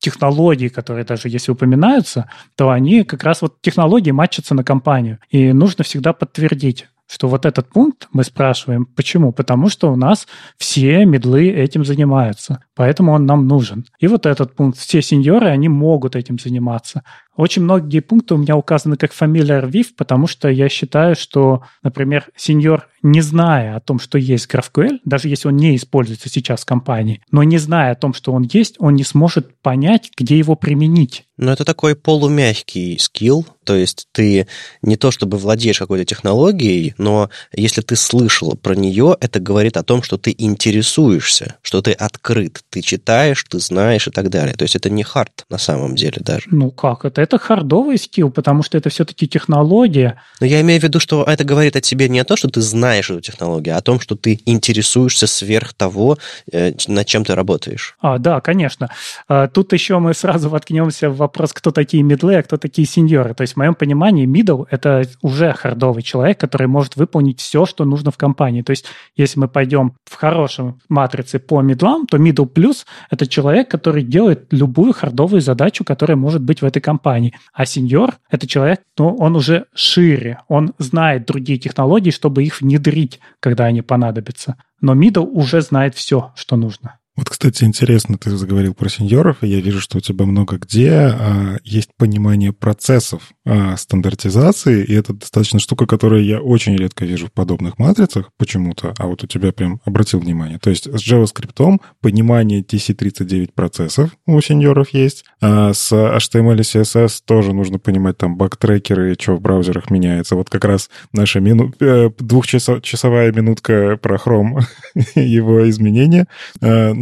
технологии, 0.00 0.68
которые 0.68 1.06
даже 1.06 1.30
если 1.30 1.50
упоминаются, 1.50 2.28
то 2.56 2.68
они 2.68 3.04
как 3.04 3.24
раз 3.24 3.40
вот 3.40 3.62
технологии 3.62 4.10
матчатся 4.10 4.54
на 4.54 4.62
компанию. 4.62 5.18
И 5.30 5.54
нужно 5.54 5.82
всегда 5.82 6.12
подтвердить 6.12 6.86
что 7.12 7.26
вот 7.26 7.44
этот 7.44 7.68
пункт 7.70 8.06
мы 8.12 8.22
спрашиваем. 8.22 8.86
Почему? 8.86 9.32
Потому 9.32 9.68
что 9.68 9.92
у 9.92 9.96
нас 9.96 10.28
все 10.58 11.04
медлы 11.04 11.48
этим 11.48 11.84
занимаются, 11.84 12.62
поэтому 12.76 13.10
он 13.10 13.26
нам 13.26 13.48
нужен. 13.48 13.84
И 13.98 14.06
вот 14.06 14.26
этот 14.26 14.54
пункт, 14.54 14.78
все 14.78 15.02
сеньоры, 15.02 15.48
они 15.48 15.68
могут 15.68 16.14
этим 16.14 16.38
заниматься. 16.38 17.02
Очень 17.36 17.62
многие 17.62 18.00
пункты 18.00 18.34
у 18.34 18.38
меня 18.38 18.56
указаны 18.56 18.96
как 18.96 19.12
familiar 19.12 19.70
with, 19.70 19.88
потому 19.96 20.26
что 20.26 20.48
я 20.48 20.68
считаю, 20.68 21.16
что, 21.16 21.62
например, 21.82 22.26
сеньор, 22.36 22.88
не 23.02 23.20
зная 23.20 23.76
о 23.76 23.80
том, 23.80 23.98
что 23.98 24.18
есть 24.18 24.48
GraphQL, 24.52 24.98
даже 25.04 25.28
если 25.28 25.48
он 25.48 25.56
не 25.56 25.74
используется 25.76 26.28
сейчас 26.28 26.62
в 26.62 26.66
компании, 26.66 27.22
но 27.30 27.42
не 27.42 27.58
зная 27.58 27.92
о 27.92 27.96
том, 27.96 28.12
что 28.12 28.32
он 28.32 28.42
есть, 28.42 28.76
он 28.78 28.94
не 28.94 29.04
сможет 29.04 29.56
понять, 29.60 30.10
где 30.16 30.36
его 30.36 30.54
применить. 30.54 31.24
Но 31.38 31.52
это 31.52 31.64
такой 31.64 31.96
полумягкий 31.96 32.98
скилл, 32.98 33.46
то 33.64 33.74
есть 33.74 34.08
ты 34.12 34.46
не 34.82 34.96
то 34.96 35.10
чтобы 35.10 35.38
владеешь 35.38 35.78
какой-то 35.78 36.04
технологией, 36.04 36.94
но 36.98 37.30
если 37.54 37.80
ты 37.80 37.96
слышал 37.96 38.56
про 38.56 38.74
нее, 38.74 39.16
это 39.18 39.40
говорит 39.40 39.78
о 39.78 39.82
том, 39.82 40.02
что 40.02 40.18
ты 40.18 40.34
интересуешься, 40.36 41.56
что 41.62 41.80
ты 41.80 41.92
открыт, 41.92 42.62
ты 42.68 42.82
читаешь, 42.82 43.42
ты 43.48 43.58
знаешь 43.58 44.06
и 44.06 44.10
так 44.10 44.28
далее. 44.28 44.54
То 44.54 44.64
есть 44.64 44.76
это 44.76 44.90
не 44.90 45.02
хард 45.02 45.46
на 45.48 45.56
самом 45.56 45.96
деле 45.96 46.18
даже. 46.20 46.44
Ну 46.50 46.70
как 46.70 47.06
это? 47.06 47.22
Это 47.30 47.38
хардовый 47.38 47.96
скилл, 47.96 48.32
потому 48.32 48.64
что 48.64 48.76
это 48.76 48.90
все-таки 48.90 49.28
технология. 49.28 50.20
Но 50.40 50.46
я 50.46 50.60
имею 50.62 50.80
в 50.80 50.82
виду, 50.82 50.98
что 50.98 51.22
это 51.22 51.44
говорит 51.44 51.76
о 51.76 51.80
тебе 51.80 52.08
не 52.08 52.18
о 52.18 52.24
том, 52.24 52.36
что 52.36 52.48
ты 52.48 52.60
знаешь 52.60 53.08
эту 53.08 53.20
технологию, 53.20 53.76
а 53.76 53.78
о 53.78 53.82
том, 53.82 54.00
что 54.00 54.16
ты 54.16 54.40
интересуешься 54.46 55.28
сверх 55.28 55.72
того, 55.74 56.18
э, 56.50 56.72
над 56.88 57.06
чем 57.06 57.24
ты 57.24 57.36
работаешь. 57.36 57.94
А, 58.00 58.18
да, 58.18 58.40
конечно. 58.40 58.90
А, 59.28 59.46
тут 59.46 59.72
еще 59.72 60.00
мы 60.00 60.12
сразу 60.12 60.48
воткнемся 60.48 61.08
в 61.08 61.18
вопрос, 61.18 61.52
кто 61.52 61.70
такие 61.70 62.02
медлы, 62.02 62.34
а 62.34 62.42
кто 62.42 62.56
такие 62.56 62.84
сеньоры. 62.84 63.32
То 63.34 63.42
есть 63.42 63.52
в 63.52 63.58
моем 63.58 63.76
понимании 63.76 64.26
middle— 64.26 64.66
это 64.72 65.04
уже 65.22 65.52
хардовый 65.52 66.02
человек, 66.02 66.40
который 66.40 66.66
может 66.66 66.96
выполнить 66.96 67.40
все, 67.40 67.64
что 67.64 67.84
нужно 67.84 68.10
в 68.10 68.16
компании. 68.16 68.62
То 68.62 68.70
есть 68.70 68.86
если 69.14 69.38
мы 69.38 69.46
пойдем 69.46 69.92
в 70.04 70.16
хорошем 70.16 70.80
матрице 70.88 71.38
по 71.38 71.60
медлам, 71.60 72.08
то 72.08 72.16
middle 72.16 72.52
plus— 72.52 72.78
это 73.08 73.28
человек, 73.28 73.70
который 73.70 74.02
делает 74.02 74.48
любую 74.50 74.94
хардовую 74.94 75.40
задачу, 75.40 75.84
которая 75.84 76.16
может 76.16 76.42
быть 76.42 76.60
в 76.60 76.64
этой 76.64 76.80
компании. 76.80 77.09
А 77.52 77.66
сеньор— 77.66 78.14
это 78.30 78.46
человек, 78.46 78.82
ну, 78.96 79.16
он 79.16 79.34
уже 79.34 79.66
шире, 79.74 80.40
он 80.48 80.74
знает 80.78 81.26
другие 81.26 81.58
технологии, 81.58 82.10
чтобы 82.10 82.44
их 82.44 82.60
внедрить, 82.60 83.18
когда 83.40 83.64
они 83.64 83.82
понадобятся. 83.82 84.56
Но 84.80 84.94
middle 84.94 85.26
уже 85.26 85.60
знает 85.60 85.94
все, 85.94 86.32
что 86.36 86.56
нужно. 86.56 86.99
Вот, 87.16 87.28
кстати, 87.28 87.64
интересно, 87.64 88.16
ты 88.16 88.30
заговорил 88.30 88.72
про 88.72 88.88
сеньоров, 88.88 89.42
и 89.42 89.48
я 89.48 89.60
вижу, 89.60 89.80
что 89.80 89.98
у 89.98 90.00
тебя 90.00 90.24
много 90.26 90.58
где 90.58 90.90
а, 90.90 91.56
есть 91.64 91.90
понимание 91.96 92.52
процессов 92.52 93.32
а, 93.44 93.76
стандартизации, 93.76 94.84
и 94.84 94.94
это 94.94 95.12
достаточно 95.12 95.58
штука, 95.58 95.86
которую 95.86 96.24
я 96.24 96.40
очень 96.40 96.76
редко 96.76 97.04
вижу 97.04 97.26
в 97.26 97.32
подобных 97.32 97.78
матрицах 97.78 98.30
почему-то, 98.38 98.94
а 98.96 99.06
вот 99.06 99.24
у 99.24 99.26
тебя 99.26 99.52
прям 99.52 99.80
обратил 99.84 100.20
внимание. 100.20 100.58
То 100.58 100.70
есть 100.70 100.84
с 100.84 101.12
JavaScript 101.12 101.78
понимание 102.00 102.62
TC39 102.62 103.50
процессов 103.54 104.10
у 104.26 104.40
сеньоров 104.40 104.90
есть, 104.90 105.24
а 105.42 105.72
с 105.72 105.92
HTML 105.92 106.58
и 106.58 106.60
CSS 106.60 107.22
тоже 107.24 107.52
нужно 107.52 107.78
понимать 107.78 108.18
там 108.18 108.36
бактрекеры, 108.36 109.16
что 109.18 109.34
в 109.34 109.40
браузерах 109.40 109.90
меняется. 109.90 110.36
Вот 110.36 110.48
как 110.48 110.64
раз 110.64 110.90
наша 111.12 111.40
мину... 111.40 111.74
Э, 111.80 112.10
двухчасовая 112.18 113.32
минутка 113.32 113.98
про 114.00 114.16
Chrome, 114.16 114.62
его 115.14 115.68
изменения. 115.68 116.26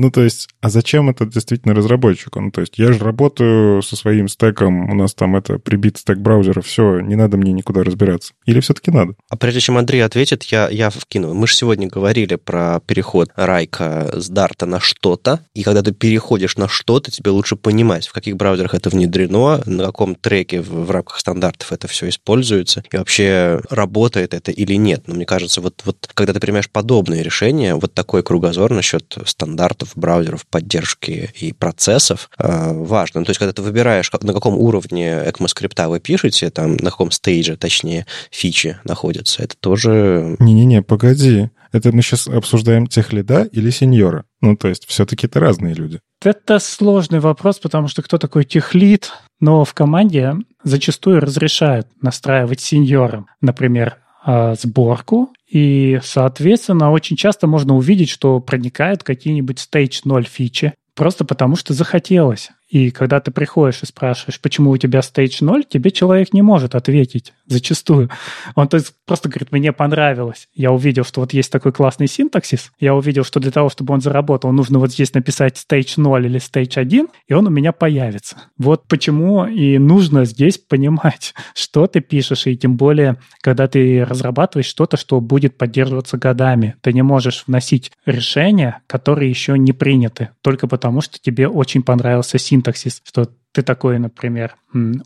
Ну, 0.01 0.13
то 0.13 0.23
есть, 0.23 0.49
а 0.61 0.71
зачем 0.71 1.11
это 1.11 1.27
действительно 1.27 1.75
разработчику? 1.75 2.41
Ну, 2.41 2.53
то 2.53 2.61
есть, 2.61 2.79
я 2.79 2.93
же 2.93 3.01
работаю 3.01 3.83
со 3.83 3.97
своим 3.97 4.29
стеком, 4.29 4.89
у 4.89 4.95
нас 4.95 5.13
там 5.13 5.35
это 5.35 5.59
прибит 5.59 5.97
стек 5.97 6.19
браузера, 6.19 6.61
все, 6.61 7.01
не 7.01 7.17
надо 7.17 7.37
мне 7.37 7.53
никуда 7.53 7.83
разбираться. 7.83 8.33
Или 8.47 8.61
все-таки 8.61 8.93
надо? 8.93 9.15
А 9.29 9.37
прежде 9.37 9.59
чем 9.59 9.77
Андрей 9.77 10.05
ответит, 10.05 10.45
я, 10.45 10.69
я 10.69 10.91
вкину. 10.91 11.35
Мы 11.35 11.49
же 11.49 11.57
сегодня 11.57 11.89
говорили 11.89 12.37
про 12.37 12.79
переход 12.87 13.31
райка 13.35 14.13
с 14.15 14.29
дарта 14.29 14.67
на 14.67 14.79
что-то, 14.79 15.41
и 15.53 15.65
когда 15.65 15.83
ты 15.83 15.91
переходишь 15.91 16.57
на 16.57 16.69
что-то, 16.69 17.11
тебе 17.11 17.33
лучше 17.33 17.57
понимать, 17.57 18.07
в 18.07 18.13
каких 18.13 18.37
браузерах 18.37 18.75
это 18.75 18.91
внедрено, 18.91 19.65
на 19.67 19.87
каком 19.87 20.15
треке 20.15 20.63
в, 20.63 20.87
в 20.87 20.91
рамках 20.93 21.19
стандартов 21.19 21.73
это 21.73 21.89
все 21.89 22.09
используется, 22.09 22.85
и 22.93 22.97
вообще 22.97 23.61
работает 23.69 24.33
это 24.33 24.53
или 24.53 24.75
нет. 24.75 25.09
Но 25.09 25.17
мне 25.17 25.27
кажется, 25.27 25.61
вот, 25.61 25.83
вот 25.85 26.09
когда 26.15 26.33
ты 26.33 26.39
принимаешь 26.39 26.71
подобные 26.71 27.25
решения, 27.25 27.75
вот 27.75 27.95
такой 27.95 28.23
кругозор 28.23 28.73
насчет 28.73 29.19
стандартов, 29.25 29.88
браузеров, 29.95 30.47
поддержки 30.47 31.31
и 31.39 31.53
процессов 31.53 32.31
э, 32.39 32.73
важно. 32.73 33.21
Ну, 33.21 33.27
то 33.27 33.31
есть, 33.31 33.39
когда 33.39 33.53
ты 33.53 33.63
выбираешь, 33.63 34.11
на 34.21 34.33
каком 34.33 34.57
уровне 34.57 35.09
ECMAScript 35.27 35.89
вы 35.89 36.01
пишете, 36.01 36.51
там, 36.51 36.77
на 36.77 36.91
каком 36.91 37.11
стейдже, 37.11 37.57
точнее, 37.57 38.07
фичи 38.31 38.79
находятся, 38.85 39.43
это 39.43 39.57
тоже... 39.57 40.37
Не-не-не, 40.39 40.83
погоди. 40.83 41.51
Это 41.73 41.93
мы 41.93 42.03
сейчас 42.03 42.27
обсуждаем 42.27 42.87
тех 42.87 43.13
лида 43.13 43.45
или 43.53 43.71
сеньора? 43.71 44.25
Ну, 44.41 44.57
то 44.57 44.69
есть, 44.69 44.87
все-таки 44.87 45.27
это 45.27 45.41
разные 45.41 45.75
люди. 45.75 46.01
Это 46.23 46.59
сложный 46.59 47.21
вопрос, 47.21 47.59
потому 47.59 47.89
что 47.89 48.03
кто 48.03 48.19
такой 48.19 48.45
техлит? 48.45 49.13
Но 49.41 49.65
в 49.65 49.75
команде 49.75 50.35
зачастую 50.65 51.21
разрешают 51.21 51.87
настраивать 52.01 52.61
сеньором, 52.61 53.27
например, 53.41 53.99
а, 54.25 54.55
сборку, 54.55 55.33
и, 55.49 55.99
соответственно, 56.03 56.91
очень 56.91 57.17
часто 57.17 57.47
можно 57.47 57.75
увидеть, 57.75 58.11
что 58.11 58.41
проникают 58.41 59.03
какие-нибудь 59.03 59.59
stage 59.59 60.01
0 60.05 60.25
фичи, 60.25 60.75
просто 60.95 61.25
потому 61.25 61.57
что 61.57 61.73
захотелось. 61.73 62.51
И 62.69 62.91
когда 62.91 63.19
ты 63.21 63.31
приходишь 63.31 63.83
и 63.83 63.87
спрашиваешь, 63.87 64.41
почему 64.41 64.71
у 64.71 64.77
тебя 64.77 65.01
stage 65.01 65.39
0, 65.41 65.65
тебе 65.65 65.91
человек 65.91 66.35
не 66.35 66.43
может 66.43 66.75
ответить 66.75 67.33
зачастую. 67.47 68.11
Он 68.55 68.69
то 68.69 68.77
есть, 68.77 68.93
просто 69.07 69.31
говорит, 69.31 69.53
мне 69.53 69.73
понравилось. 69.73 70.49
Я 70.55 70.71
увидел, 70.71 71.05
что 71.05 71.21
вот 71.21 71.33
есть 71.33 71.51
такой 71.51 71.73
классный 71.73 72.07
синтаксис. 72.07 72.71
Я 72.79 72.95
увидел, 72.95 73.25
что 73.25 73.41
для 73.41 73.51
того, 73.51 73.71
чтобы 73.71 73.95
он 73.95 74.03
заработал, 74.03 74.53
нужно 74.53 74.79
вот 74.79 74.93
здесь 74.93 75.15
написать 75.15 75.57
stage 75.57 75.95
0 75.97 76.27
или 76.27 76.39
stage 76.39 76.79
1, 76.79 77.09
и 77.27 77.33
он 77.33 77.47
у 77.47 77.51
меня 77.51 77.73
появится. 77.73 78.37
Вот 78.59 78.87
почему 78.87 79.47
и 79.47 79.79
нужно 79.79 80.27
здесь 80.27 80.59
понимать, 80.59 81.35
что 81.55 81.87
ты 81.87 82.01
пишешь, 82.01 82.47
и 82.47 82.57
тем 82.57 82.77
более, 82.77 83.17
когда 83.41 83.67
ты 83.67 84.05
разрабатываешь 84.05 84.67
что-то, 84.67 84.99
что 84.99 85.21
будет 85.23 85.57
поддерживаться 85.57 86.19
годами. 86.19 86.77
Ты 86.83 86.93
не 86.93 87.03
можешь 87.03 87.45
вносить 87.47 87.93
решения, 88.05 88.83
которые 88.87 89.31
еще 89.31 89.57
не 89.57 89.73
приняты, 89.73 90.31
только 90.43 90.69
потому, 90.69 91.01
что 91.01 91.19
тебе 91.19 91.49
очень 91.49 91.83
понравился 91.83 92.37
синтаксис 92.39 92.58
синтаксис, 92.59 93.01
что 93.05 93.29
ты 93.53 93.63
такой, 93.63 93.99
например, 93.99 94.57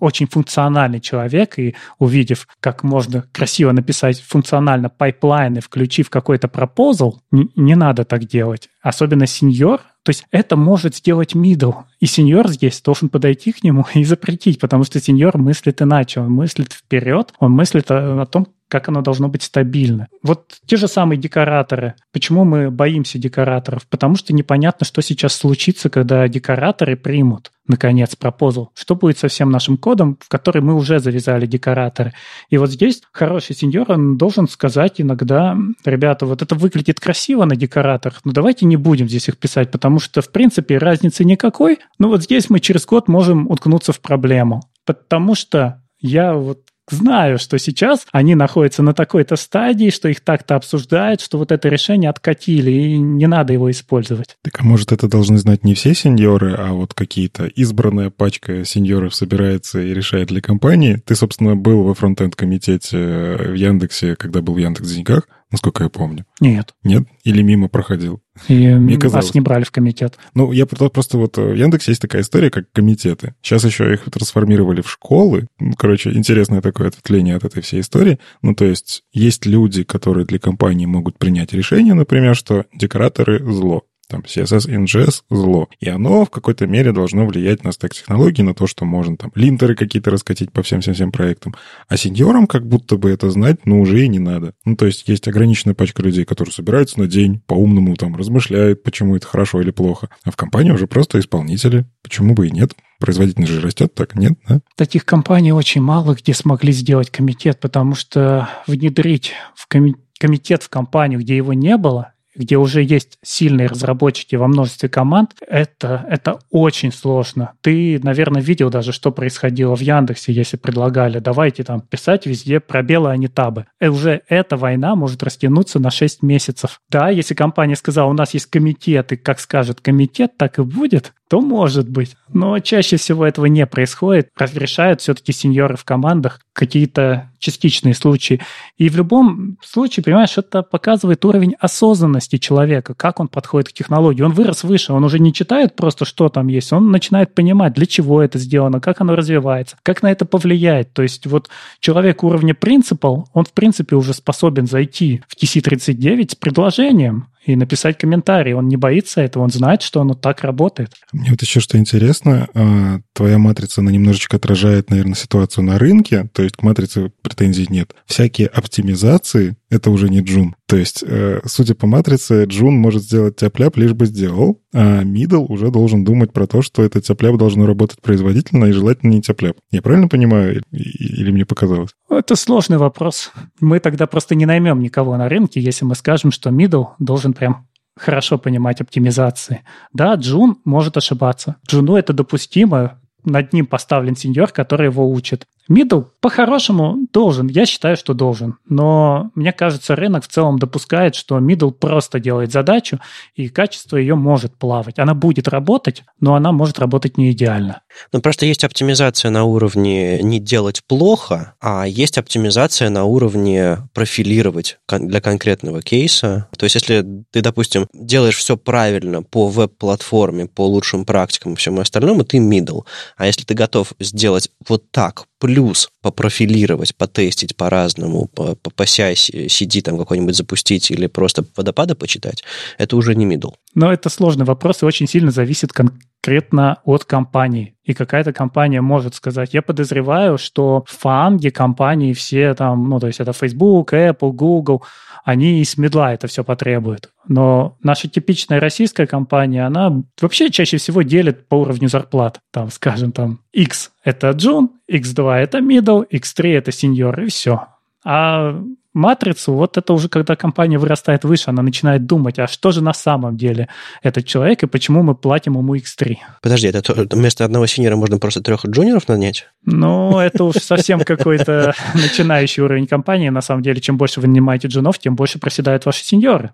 очень 0.01 0.27
функциональный 0.27 1.01
человек, 1.01 1.59
и 1.59 1.75
увидев, 1.99 2.49
как 2.61 2.83
можно 2.83 3.25
красиво 3.33 3.73
написать 3.73 4.21
функционально 4.21 4.89
пайплайны, 4.89 5.61
включив 5.61 6.11
какой-то 6.11 6.49
proposal, 6.49 7.21
не, 7.31 7.49
не 7.55 7.77
надо 7.77 8.05
так 8.05 8.25
делать. 8.27 8.69
Особенно 8.83 9.27
senior, 9.27 9.81
то 10.03 10.11
есть 10.11 10.27
это 10.33 10.57
может 10.57 10.97
сделать 10.97 11.35
middle. 11.35 11.85
И 12.01 12.07
senior 12.07 12.49
здесь 12.49 12.83
должен 12.83 13.09
подойти 13.09 13.53
к 13.53 13.63
нему 13.63 13.87
и 13.95 14.05
запретить, 14.05 14.59
потому 14.59 14.85
что 14.85 15.01
senior 15.01 15.39
мыслит 15.39 15.81
иначе. 15.81 16.21
Он 16.21 16.31
мыслит 16.33 16.73
вперед, 16.73 17.33
он 17.39 17.53
мыслит 17.53 17.91
о, 17.91 18.23
о 18.23 18.27
том, 18.27 18.49
как 18.73 18.89
оно 18.89 19.03
должно 19.03 19.29
быть 19.29 19.43
стабильно. 19.43 20.09
Вот 20.23 20.55
те 20.65 20.79
же 20.79 20.89
самые 20.89 21.19
декораторы. 21.19 21.93
Почему 22.11 22.45
мы 22.45 22.71
боимся 22.71 23.19
декораторов? 23.19 23.87
Потому 23.87 24.17
что 24.17 24.33
непонятно, 24.33 24.87
что 24.87 25.03
сейчас 25.03 25.35
случится, 25.35 25.91
когда 25.91 26.27
декораторы 26.27 26.97
примут, 26.97 27.53
наконец, 27.67 28.17
proposal. 28.17 28.71
Что 28.75 28.95
будет 28.95 29.19
со 29.19 29.29
всем 29.29 29.51
нашим 29.51 29.77
кодом, 29.77 30.17
в 30.19 30.31
который 30.31 30.63
мы 30.63 30.75
уже 30.75 31.01
завязали 31.01 31.45
декораторы? 31.45 32.15
И 32.49 32.57
вот 32.57 32.71
здесь 32.71 33.03
хороший 33.13 33.55
сеньор, 33.55 33.93
он 33.93 34.17
должен 34.17 34.49
сказать 34.49 35.03
иногда, 35.03 35.55
ребята, 35.85 36.25
вот 36.25 36.41
это 36.41 36.55
выглядит 36.55 36.99
красиво 36.99 37.45
на 37.45 37.57
декораторах, 37.57 38.23
но 38.25 38.33
давайте 38.33 38.65
не 38.65 38.79
будем 38.79 39.07
здесь 39.07 39.29
их 39.29 39.37
писать, 39.37 39.71
потому 39.71 39.99
что, 39.99 40.23
в 40.23 40.33
принципе, 40.33 40.79
разницы 40.79 41.27
никакой. 41.27 41.81
Но 41.99 42.09
вот 42.09 42.23
здесь 42.23 42.49
мы 42.49 42.59
через 42.59 42.87
код 42.87 43.07
можем 43.07 43.51
уткнуться 43.51 43.93
в 43.93 44.01
проблему. 44.01 44.63
Потому 44.87 45.35
что 45.35 45.83
я 46.01 46.33
вот 46.33 46.63
знаю, 46.93 47.39
что 47.39 47.59
сейчас 47.59 48.07
они 48.13 48.35
находятся 48.35 48.83
на 48.83 48.95
такой-то 48.95 49.37
стадии, 49.37 49.91
что 49.91 50.09
их 50.09 50.21
так-то 50.21 50.57
обсуждают, 50.57 51.21
что 51.21 51.39
вот 51.39 51.53
это 51.53 51.69
решение 51.69 52.11
откатили, 52.11 52.71
и 52.71 52.99
не 52.99 53.27
надо 53.27 53.53
его 53.53 53.71
использовать. 53.71 54.37
Так 54.43 54.61
а 54.61 54.65
может 54.65 54.93
это 54.93 55.09
должны 55.09 55.39
знать 55.39 55.65
не 55.65 55.75
все 55.75 55.95
сеньоры, 55.95 56.55
а 56.55 56.73
вот 56.73 56.95
какие-то 56.95 57.47
избранная 57.47 58.11
пачка 58.11 58.65
сеньоров 58.65 59.15
собирается 59.15 59.81
и 59.81 59.95
решает 59.95 60.29
для 60.29 60.41
компании? 60.41 61.03
Ты, 61.05 61.15
собственно, 61.15 61.57
был 61.57 61.83
во 61.83 61.95
фронтенд 61.95 62.37
комитете 62.37 62.97
в 62.97 63.55
Яндексе, 63.55 64.17
когда 64.17 64.43
был 64.43 64.55
в 64.55 64.59
Яндекс 64.59 64.91
Деньгах 64.93 65.29
насколько 65.53 65.85
я 65.85 65.91
помню. 65.91 66.27
Нет. 66.41 66.75
Нет? 66.83 67.05
Или 67.23 67.43
мимо 67.43 67.69
проходил? 67.69 68.21
И 68.49 68.69
Мне 68.75 68.97
казалось. 68.97 69.27
вас 69.27 69.35
не 69.35 69.41
брали 69.41 69.65
в 69.65 69.71
комитет. 69.71 70.19
Ну, 70.35 70.53
я 70.53 70.67
просто 70.67 71.19
вот 71.19 71.37
э, 71.39 71.53
в 71.53 71.55
Яндексе 71.55 71.93
есть 71.93 72.01
такая 72.01 72.23
история, 72.23 72.51
как 72.51 72.73
комитеты. 72.73 73.35
Сейчас 73.43 73.65
еще 73.65 73.93
их 73.93 74.05
трансформировали 74.11 74.81
в 74.81 74.91
школы. 74.91 75.47
Ну, 75.61 75.75
короче, 75.75 76.11
интересное 76.13 76.63
такое 76.63 76.89
ответвление 76.89 77.37
от 77.37 77.45
этой 77.45 77.63
всей 77.63 77.81
истории. 77.81 78.19
Ну, 78.41 78.55
то 78.55 78.65
есть 78.65 79.03
есть 79.13 79.47
люди, 79.47 79.85
которые 79.85 80.25
для 80.27 80.39
компании 80.39 80.87
могут 80.87 81.19
принять 81.19 81.53
решение, 81.53 81.95
например, 81.95 82.35
что 82.35 82.65
декораторы— 82.75 83.45
зло. 83.53 83.85
Там 84.13 84.23
CSS 84.23 84.69
NGS 84.69 85.23
зло. 85.31 85.69
И 85.81 85.89
оно 85.89 86.27
в 86.27 86.31
какой-то 86.31 86.67
мере 86.67 86.93
должно 86.93 87.27
влиять 87.27 87.65
на 87.65 87.73
стек 87.73 87.95
технологий, 87.95 88.43
на 88.43 88.55
то, 88.55 88.67
что 88.67 88.85
можно 88.85 89.17
там 89.17 89.33
линтеры 89.35 89.75
какие-то 89.75 90.11
раскатить 90.11 90.53
по 90.53 90.63
всем-всем-всем 90.63 91.11
проектам. 91.11 91.55
А 91.89 91.97
сеньорам 91.97 92.47
как 92.47 92.67
будто 92.67 92.97
бы 92.97 93.11
это 93.11 93.31
знать, 93.31 93.65
ну, 93.65 93.81
уже 93.81 94.05
и 94.05 94.09
не 94.09 94.19
надо. 94.19 94.53
Ну, 94.67 94.77
то 94.77 94.85
есть 94.85 95.09
есть 95.09 95.27
ограниченная 95.27 95.75
пачка 95.75 96.03
людей, 96.03 96.27
которые 96.27 96.53
собираются 96.53 97.01
на 97.01 97.07
день, 97.07 97.41
по-умному 97.47 97.97
там 97.97 98.15
размышляют, 98.15 98.83
почему 98.83 99.17
это 99.17 99.27
хорошо 99.27 99.63
или 99.63 99.71
плохо. 99.71 100.11
А 100.25 100.31
в 100.31 100.37
компании 100.37 100.73
уже 100.73 100.87
просто 100.87 101.19
исполнители. 101.19 101.87
Почему 102.03 102.35
бы 102.35 102.49
и 102.49 102.51
нет? 102.51 102.73
Производительность 103.01 103.53
же 103.53 103.61
растет, 103.61 103.95
так 103.95 104.15
нет, 104.15 104.35
да? 104.47 104.61
Таких 104.77 105.07
компаний 105.07 105.53
очень 105.53 105.81
мало, 105.81 106.15
где 106.15 106.35
смогли 106.35 106.73
сделать 106.73 107.11
комитет, 107.11 107.59
потому 107.61 107.95
что 107.95 108.49
внедрить 108.67 109.33
в 109.57 109.67
коми- 109.73 109.97
комитет 110.19 110.63
в 110.63 110.69
компанию, 110.69 111.19
где 111.19 111.37
его 111.37 111.53
не 111.53 111.77
было, 111.77 112.13
где 112.35 112.57
уже 112.57 112.83
есть 112.83 113.19
сильные 113.23 113.69
разработчики 113.69 114.37
во 114.37 114.49
множестве 114.49 114.89
команд, 114.89 115.35
это, 115.47 116.07
это 116.09 116.39
очень 116.51 116.93
сложно. 116.93 117.53
Ты, 117.61 118.01
наверное, 118.03 118.43
видел 118.43 118.71
даже, 118.71 118.93
что 118.93 119.13
происходило 119.13 119.77
в 119.77 119.81
Яндексе, 119.81 120.33
если 120.33 120.57
предлагали, 120.57 121.19
давайте 121.19 121.65
там 121.65 121.81
писать 121.81 122.27
везде 122.27 122.61
пробелы, 122.61 123.11
а 123.11 123.17
не 123.17 123.29
табы. 123.29 123.67
И 123.81 123.87
уже 123.87 124.23
эта 124.29 124.57
война 124.57 124.95
может 124.95 125.23
растянуться 125.23 125.79
на 125.79 125.91
6 125.91 126.23
месяцев. 126.23 126.81
Да, 126.89 127.09
если 127.09 127.35
компания 127.35 127.77
сказала, 127.77 128.11
у 128.11 128.15
нас 128.15 128.35
есть 128.35 128.47
комитет, 128.47 129.13
и 129.13 129.17
как 129.17 129.41
скажет 129.41 129.81
комитет, 129.81 130.37
так 130.37 130.59
и 130.59 130.63
будет, 130.63 131.13
то 131.33 131.41
может 131.41 131.89
быть. 131.89 132.15
Но 132.31 132.59
чаще 132.59 132.99
всего 132.99 133.25
этого 133.25 133.47
не 133.47 133.65
происходит. 133.65 134.29
Разрешают 134.37 135.01
все-таки 135.01 135.33
сеньоры 135.33 135.79
в 135.79 135.85
командах 135.87 136.41
какие-то 136.53 137.31
частичные 137.39 137.95
случаи. 137.95 138.43
И 138.77 138.91
в 138.91 138.97
любом 138.97 139.57
случае, 139.63 140.05
понимаешь, 140.05 140.37
это 140.37 140.63
показывает 140.63 141.25
уровень 141.25 141.55
осознанности 141.59 142.37
человека, 142.37 142.93
как 142.93 143.19
он 143.19 143.29
подходит 143.29 143.71
к 143.71 143.73
технологии. 143.73 144.21
Он 144.21 144.33
вырос 144.33 144.63
выше, 144.63 144.93
он 144.93 145.05
уже 145.05 145.19
не 145.19 145.33
читает 145.33 145.75
просто, 145.75 146.05
что 146.05 146.29
там 146.29 146.49
есть, 146.49 146.71
он 146.75 146.91
начинает 146.91 147.35
понимать, 147.35 147.73
для 147.73 147.87
чего 147.87 148.21
это 148.21 148.39
сделано, 148.39 148.81
как 148.81 149.01
оно 149.01 149.17
развивается, 149.17 149.79
как 149.83 150.03
на 150.03 150.13
это 150.13 150.27
повлияет. 150.27 150.93
То 150.93 151.01
есть 151.01 151.27
вот 151.27 151.49
человек 151.81 152.23
уровня 152.23 152.55
принципал, 152.55 153.31
он 153.33 153.47
в 153.47 153.53
принципе 153.53 153.97
уже 153.97 154.13
способен 154.13 154.67
зайти 154.67 155.23
в 155.27 155.43
TC39 155.43 156.33
с 156.33 156.35
предложением, 156.35 157.29
и 157.45 157.57
написать 157.57 157.99
комментарий. 157.99 158.55
Он 158.55 158.69
не 158.69 158.77
боится 158.77 159.21
этого, 159.21 159.43
он 159.43 159.51
знает, 159.51 159.83
что 159.83 160.01
оно 160.01 160.15
так 160.15 160.43
работает. 160.43 160.93
Мне 161.23 161.31
вот 161.31 161.41
еще 161.41 161.61
что 161.61 161.79
интересно, 161.79 162.49
а, 162.53 162.99
твоя 163.13 163.39
матрица, 163.39 163.81
она 163.81 163.93
немножечко 163.93 164.39
отражает, 164.39 164.91
наверное, 164.91 165.15
ситуацию 165.15 165.63
на 165.63 165.79
рынке, 165.79 166.29
то 166.33 166.43
есть 166.43 166.57
к 166.57 166.65
матрице 166.65 167.13
претензий 167.23 167.69
нет. 167.71 167.95
Всякие 168.07 168.49
оптимизации— 168.49 169.57
это 169.71 169.93
уже 169.93 170.09
не 170.09 170.21
джун. 170.21 170.57
То 170.67 170.77
есть, 170.77 171.05
э, 171.07 171.41
судя 171.45 171.77
по 171.77 171.87
матрице, 171.87 172.45
джун 172.47 172.75
может 172.75 173.05
сделать 173.05 173.37
тяп 173.37 173.57
лишь 173.77 173.93
бы 173.93 174.07
сделал, 174.07 174.61
а 174.75 175.05
middle 175.05 175.47
уже 175.49 175.71
должен 175.71 176.03
думать 176.03 176.33
про 176.33 176.49
то, 176.49 176.61
что 176.61 176.83
это 176.83 177.01
тяп 177.01 177.21
должно 177.21 177.67
работать 177.67 178.03
производительно 178.03 178.65
и 178.65 178.73
желательно 178.73 179.13
не 179.13 179.23
тяп 179.23 179.43
Я 179.71 179.81
правильно 179.81 180.09
понимаю 180.09 180.61
или 180.73 181.31
мне 181.31 181.47
показалось? 181.47 181.91
Это 182.11 182.35
сложный 182.35 182.79
вопрос. 182.79 183.31
Мы 183.61 183.79
тогда 183.79 184.09
просто 184.09 184.35
не 184.35 184.45
наймем 184.45 184.81
никого 184.81 185.17
на 185.17 185.29
рынке, 185.29 185.61
если 185.61 185.85
мы 185.85 185.95
скажем, 185.95 186.33
что 186.33 186.51
middle 186.51 186.89
должен 186.99 187.33
прям 187.33 187.69
хорошо 187.97 188.39
понимать 188.39 188.81
оптимизации. 188.81 189.63
Да, 189.93 190.15
Джун 190.15 190.59
может 190.65 190.97
ошибаться. 190.97 191.57
Джуну 191.69 191.97
это 191.97 192.13
допустимо, 192.13 193.01
над 193.25 193.53
ним 193.53 193.67
поставлен 193.67 194.17
senior, 194.17 194.51
который 194.51 194.87
его 194.87 195.11
учит. 195.11 195.47
Middle 195.69 196.03
по-хорошему 196.21 197.07
должен, 197.13 197.47
я 197.47 197.67
считаю, 197.67 197.97
что 197.97 198.15
должен. 198.15 198.57
Но 198.69 199.31
мне 199.35 199.53
кажется, 199.53 199.95
рынок 199.97 200.25
в 200.25 200.29
целом 200.29 200.59
допускает, 200.59 201.15
что 201.15 201.39
middle 201.39 201.71
просто 201.71 202.21
делает 202.21 202.53
задачу, 202.53 202.99
и 203.35 203.49
качество 203.49 203.97
ее 203.97 204.15
может 204.15 204.57
плавать. 204.57 204.99
Она 204.99 205.15
будет 205.15 205.49
работать, 205.49 206.05
но 206.21 206.35
она 206.35 206.53
может 206.53 206.79
работать 206.79 207.17
не 207.17 207.33
идеально. 207.33 207.83
Ну, 208.13 208.21
просто 208.21 208.47
есть 208.47 208.65
оптимизация 208.65 209.31
на 209.31 209.45
уровне 209.45 210.21
не 210.23 210.39
делать 210.39 210.83
плохо, 210.87 211.55
а 211.61 211.87
есть 211.87 212.19
оптимизация 212.19 212.91
на 212.91 213.05
уровне 213.05 213.79
профилировать 213.95 214.79
для 214.89 215.21
конкретного 215.21 215.83
кейса. 215.83 216.49
То 216.57 216.65
есть, 216.65 216.75
если 216.75 217.05
ты, 217.31 217.41
допустим, 217.41 217.87
делаешь 217.93 218.37
все 218.37 218.57
правильно 218.57 219.23
по 219.23 219.49
веб-платформе, 219.49 220.47
по 220.47 220.67
лучшим 220.67 221.05
практикам 221.05 221.55
и 221.55 221.57
всему 221.57 221.81
остальному, 221.81 222.25
ты 222.25 222.39
middle. 222.39 222.85
А 223.17 223.27
если 223.27 223.45
ты 223.45 223.55
готов 223.55 223.93
сделать 224.01 224.51
вот 224.69 224.91
так 224.91 225.27
плюс 225.43 225.91
попрофилировать, 226.03 226.95
потестить 226.95 227.57
по-разному, 227.57 228.29
по, 228.29 228.55
по, 228.55 228.71
по 228.71 228.85
CI, 228.85 229.81
там 229.81 229.99
какой-нибудь 229.99 230.37
запустить 230.37 230.93
или 230.93 231.09
просто 231.09 231.45
водопада 231.57 231.97
почитать, 231.97 232.45
это 232.79 232.97
уже 232.97 233.17
не 233.17 233.27
middle. 233.27 233.55
Но 233.75 233.93
это 233.93 234.09
сложный 234.09 234.45
вопрос 234.45 234.83
и 234.83 234.87
очень 234.87 235.09
сильно 235.09 235.33
зависит 235.33 235.73
конкретно 235.73 236.79
от 236.85 237.05
компании. 237.05 237.75
И 237.83 237.93
какая-то 237.93 238.33
компания 238.33 238.81
может 238.81 239.17
сказать, 239.17 239.53
я 239.53 239.63
подозреваю, 239.63 240.39
что 240.39 240.85
фанги 240.87 241.49
компании 241.49 242.13
все 242.13 242.55
там, 242.55 242.89
ну, 242.89 243.01
то 243.01 243.09
есть 243.09 243.19
это 243.19 243.33
Facebook, 243.33 243.95
Apple, 243.95 244.31
Google, 244.31 244.85
они 245.25 245.61
из 245.61 245.79
медла 245.79 246.13
это 246.13 246.27
все 246.27 246.43
потребуют. 246.45 247.11
Но 247.29 247.77
наша 247.83 248.09
типичная 248.09 248.61
российская 248.61 249.07
компания, 249.07 249.65
она 249.65 250.03
вообще 250.21 250.51
чаще 250.51 250.79
всего 250.79 251.03
делит 251.03 251.49
по 251.49 251.57
уровню 251.57 251.89
зарплат. 251.89 252.41
Там, 252.51 252.71
скажем, 252.71 253.13
там 253.13 253.41
X— 253.53 253.93
это 254.05 254.31
Джун, 254.31 254.71
X2— 254.91 255.33
это 255.35 255.59
middle, 255.59 256.05
X3— 256.11 256.53
это 256.59 256.73
сеньор, 256.73 257.21
и 257.21 257.29
все. 257.29 257.67
А 258.05 258.61
матрицу, 258.95 259.55
вот 259.55 259.77
это 259.77 259.93
уже 259.93 260.09
когда 260.09 260.37
компания 260.37 260.79
вырастает 260.79 261.25
выше, 261.25 261.45
она 261.51 261.63
начинает 261.63 262.07
думать, 262.07 262.39
а 262.39 262.47
что 262.47 262.71
же 262.71 262.83
на 262.83 262.93
самом 262.93 263.37
деле 263.37 263.69
этот 264.03 264.27
человек 264.27 264.63
и 264.63 264.67
почему 264.67 265.03
мы 265.03 265.15
платим 265.15 265.55
ему 265.55 265.75
X3. 265.77 266.17
Подожди, 266.41 266.69
это 266.69 266.95
вместо 267.15 267.45
одного 267.45 267.67
синера 267.67 267.97
можно 267.97 268.19
просто 268.19 268.43
трех 268.43 268.65
джуниоров 268.65 269.09
нанять? 269.09 269.49
Ну, 269.65 270.19
это 270.19 270.45
уж 270.45 270.57
совсем 270.57 271.01
какой-то 271.01 271.75
начинающий 271.95 272.63
уровень 272.63 272.87
компании. 272.87 273.29
На 273.29 273.41
самом 273.41 273.63
деле, 273.63 273.81
чем 273.81 273.97
больше 273.97 274.21
вы 274.21 274.29
нанимаете 274.29 274.69
джунов, 274.69 274.99
тем 274.99 275.15
больше 275.17 275.39
проседают 275.39 275.87
ваши 275.87 276.05
сеньоры. 276.05 276.53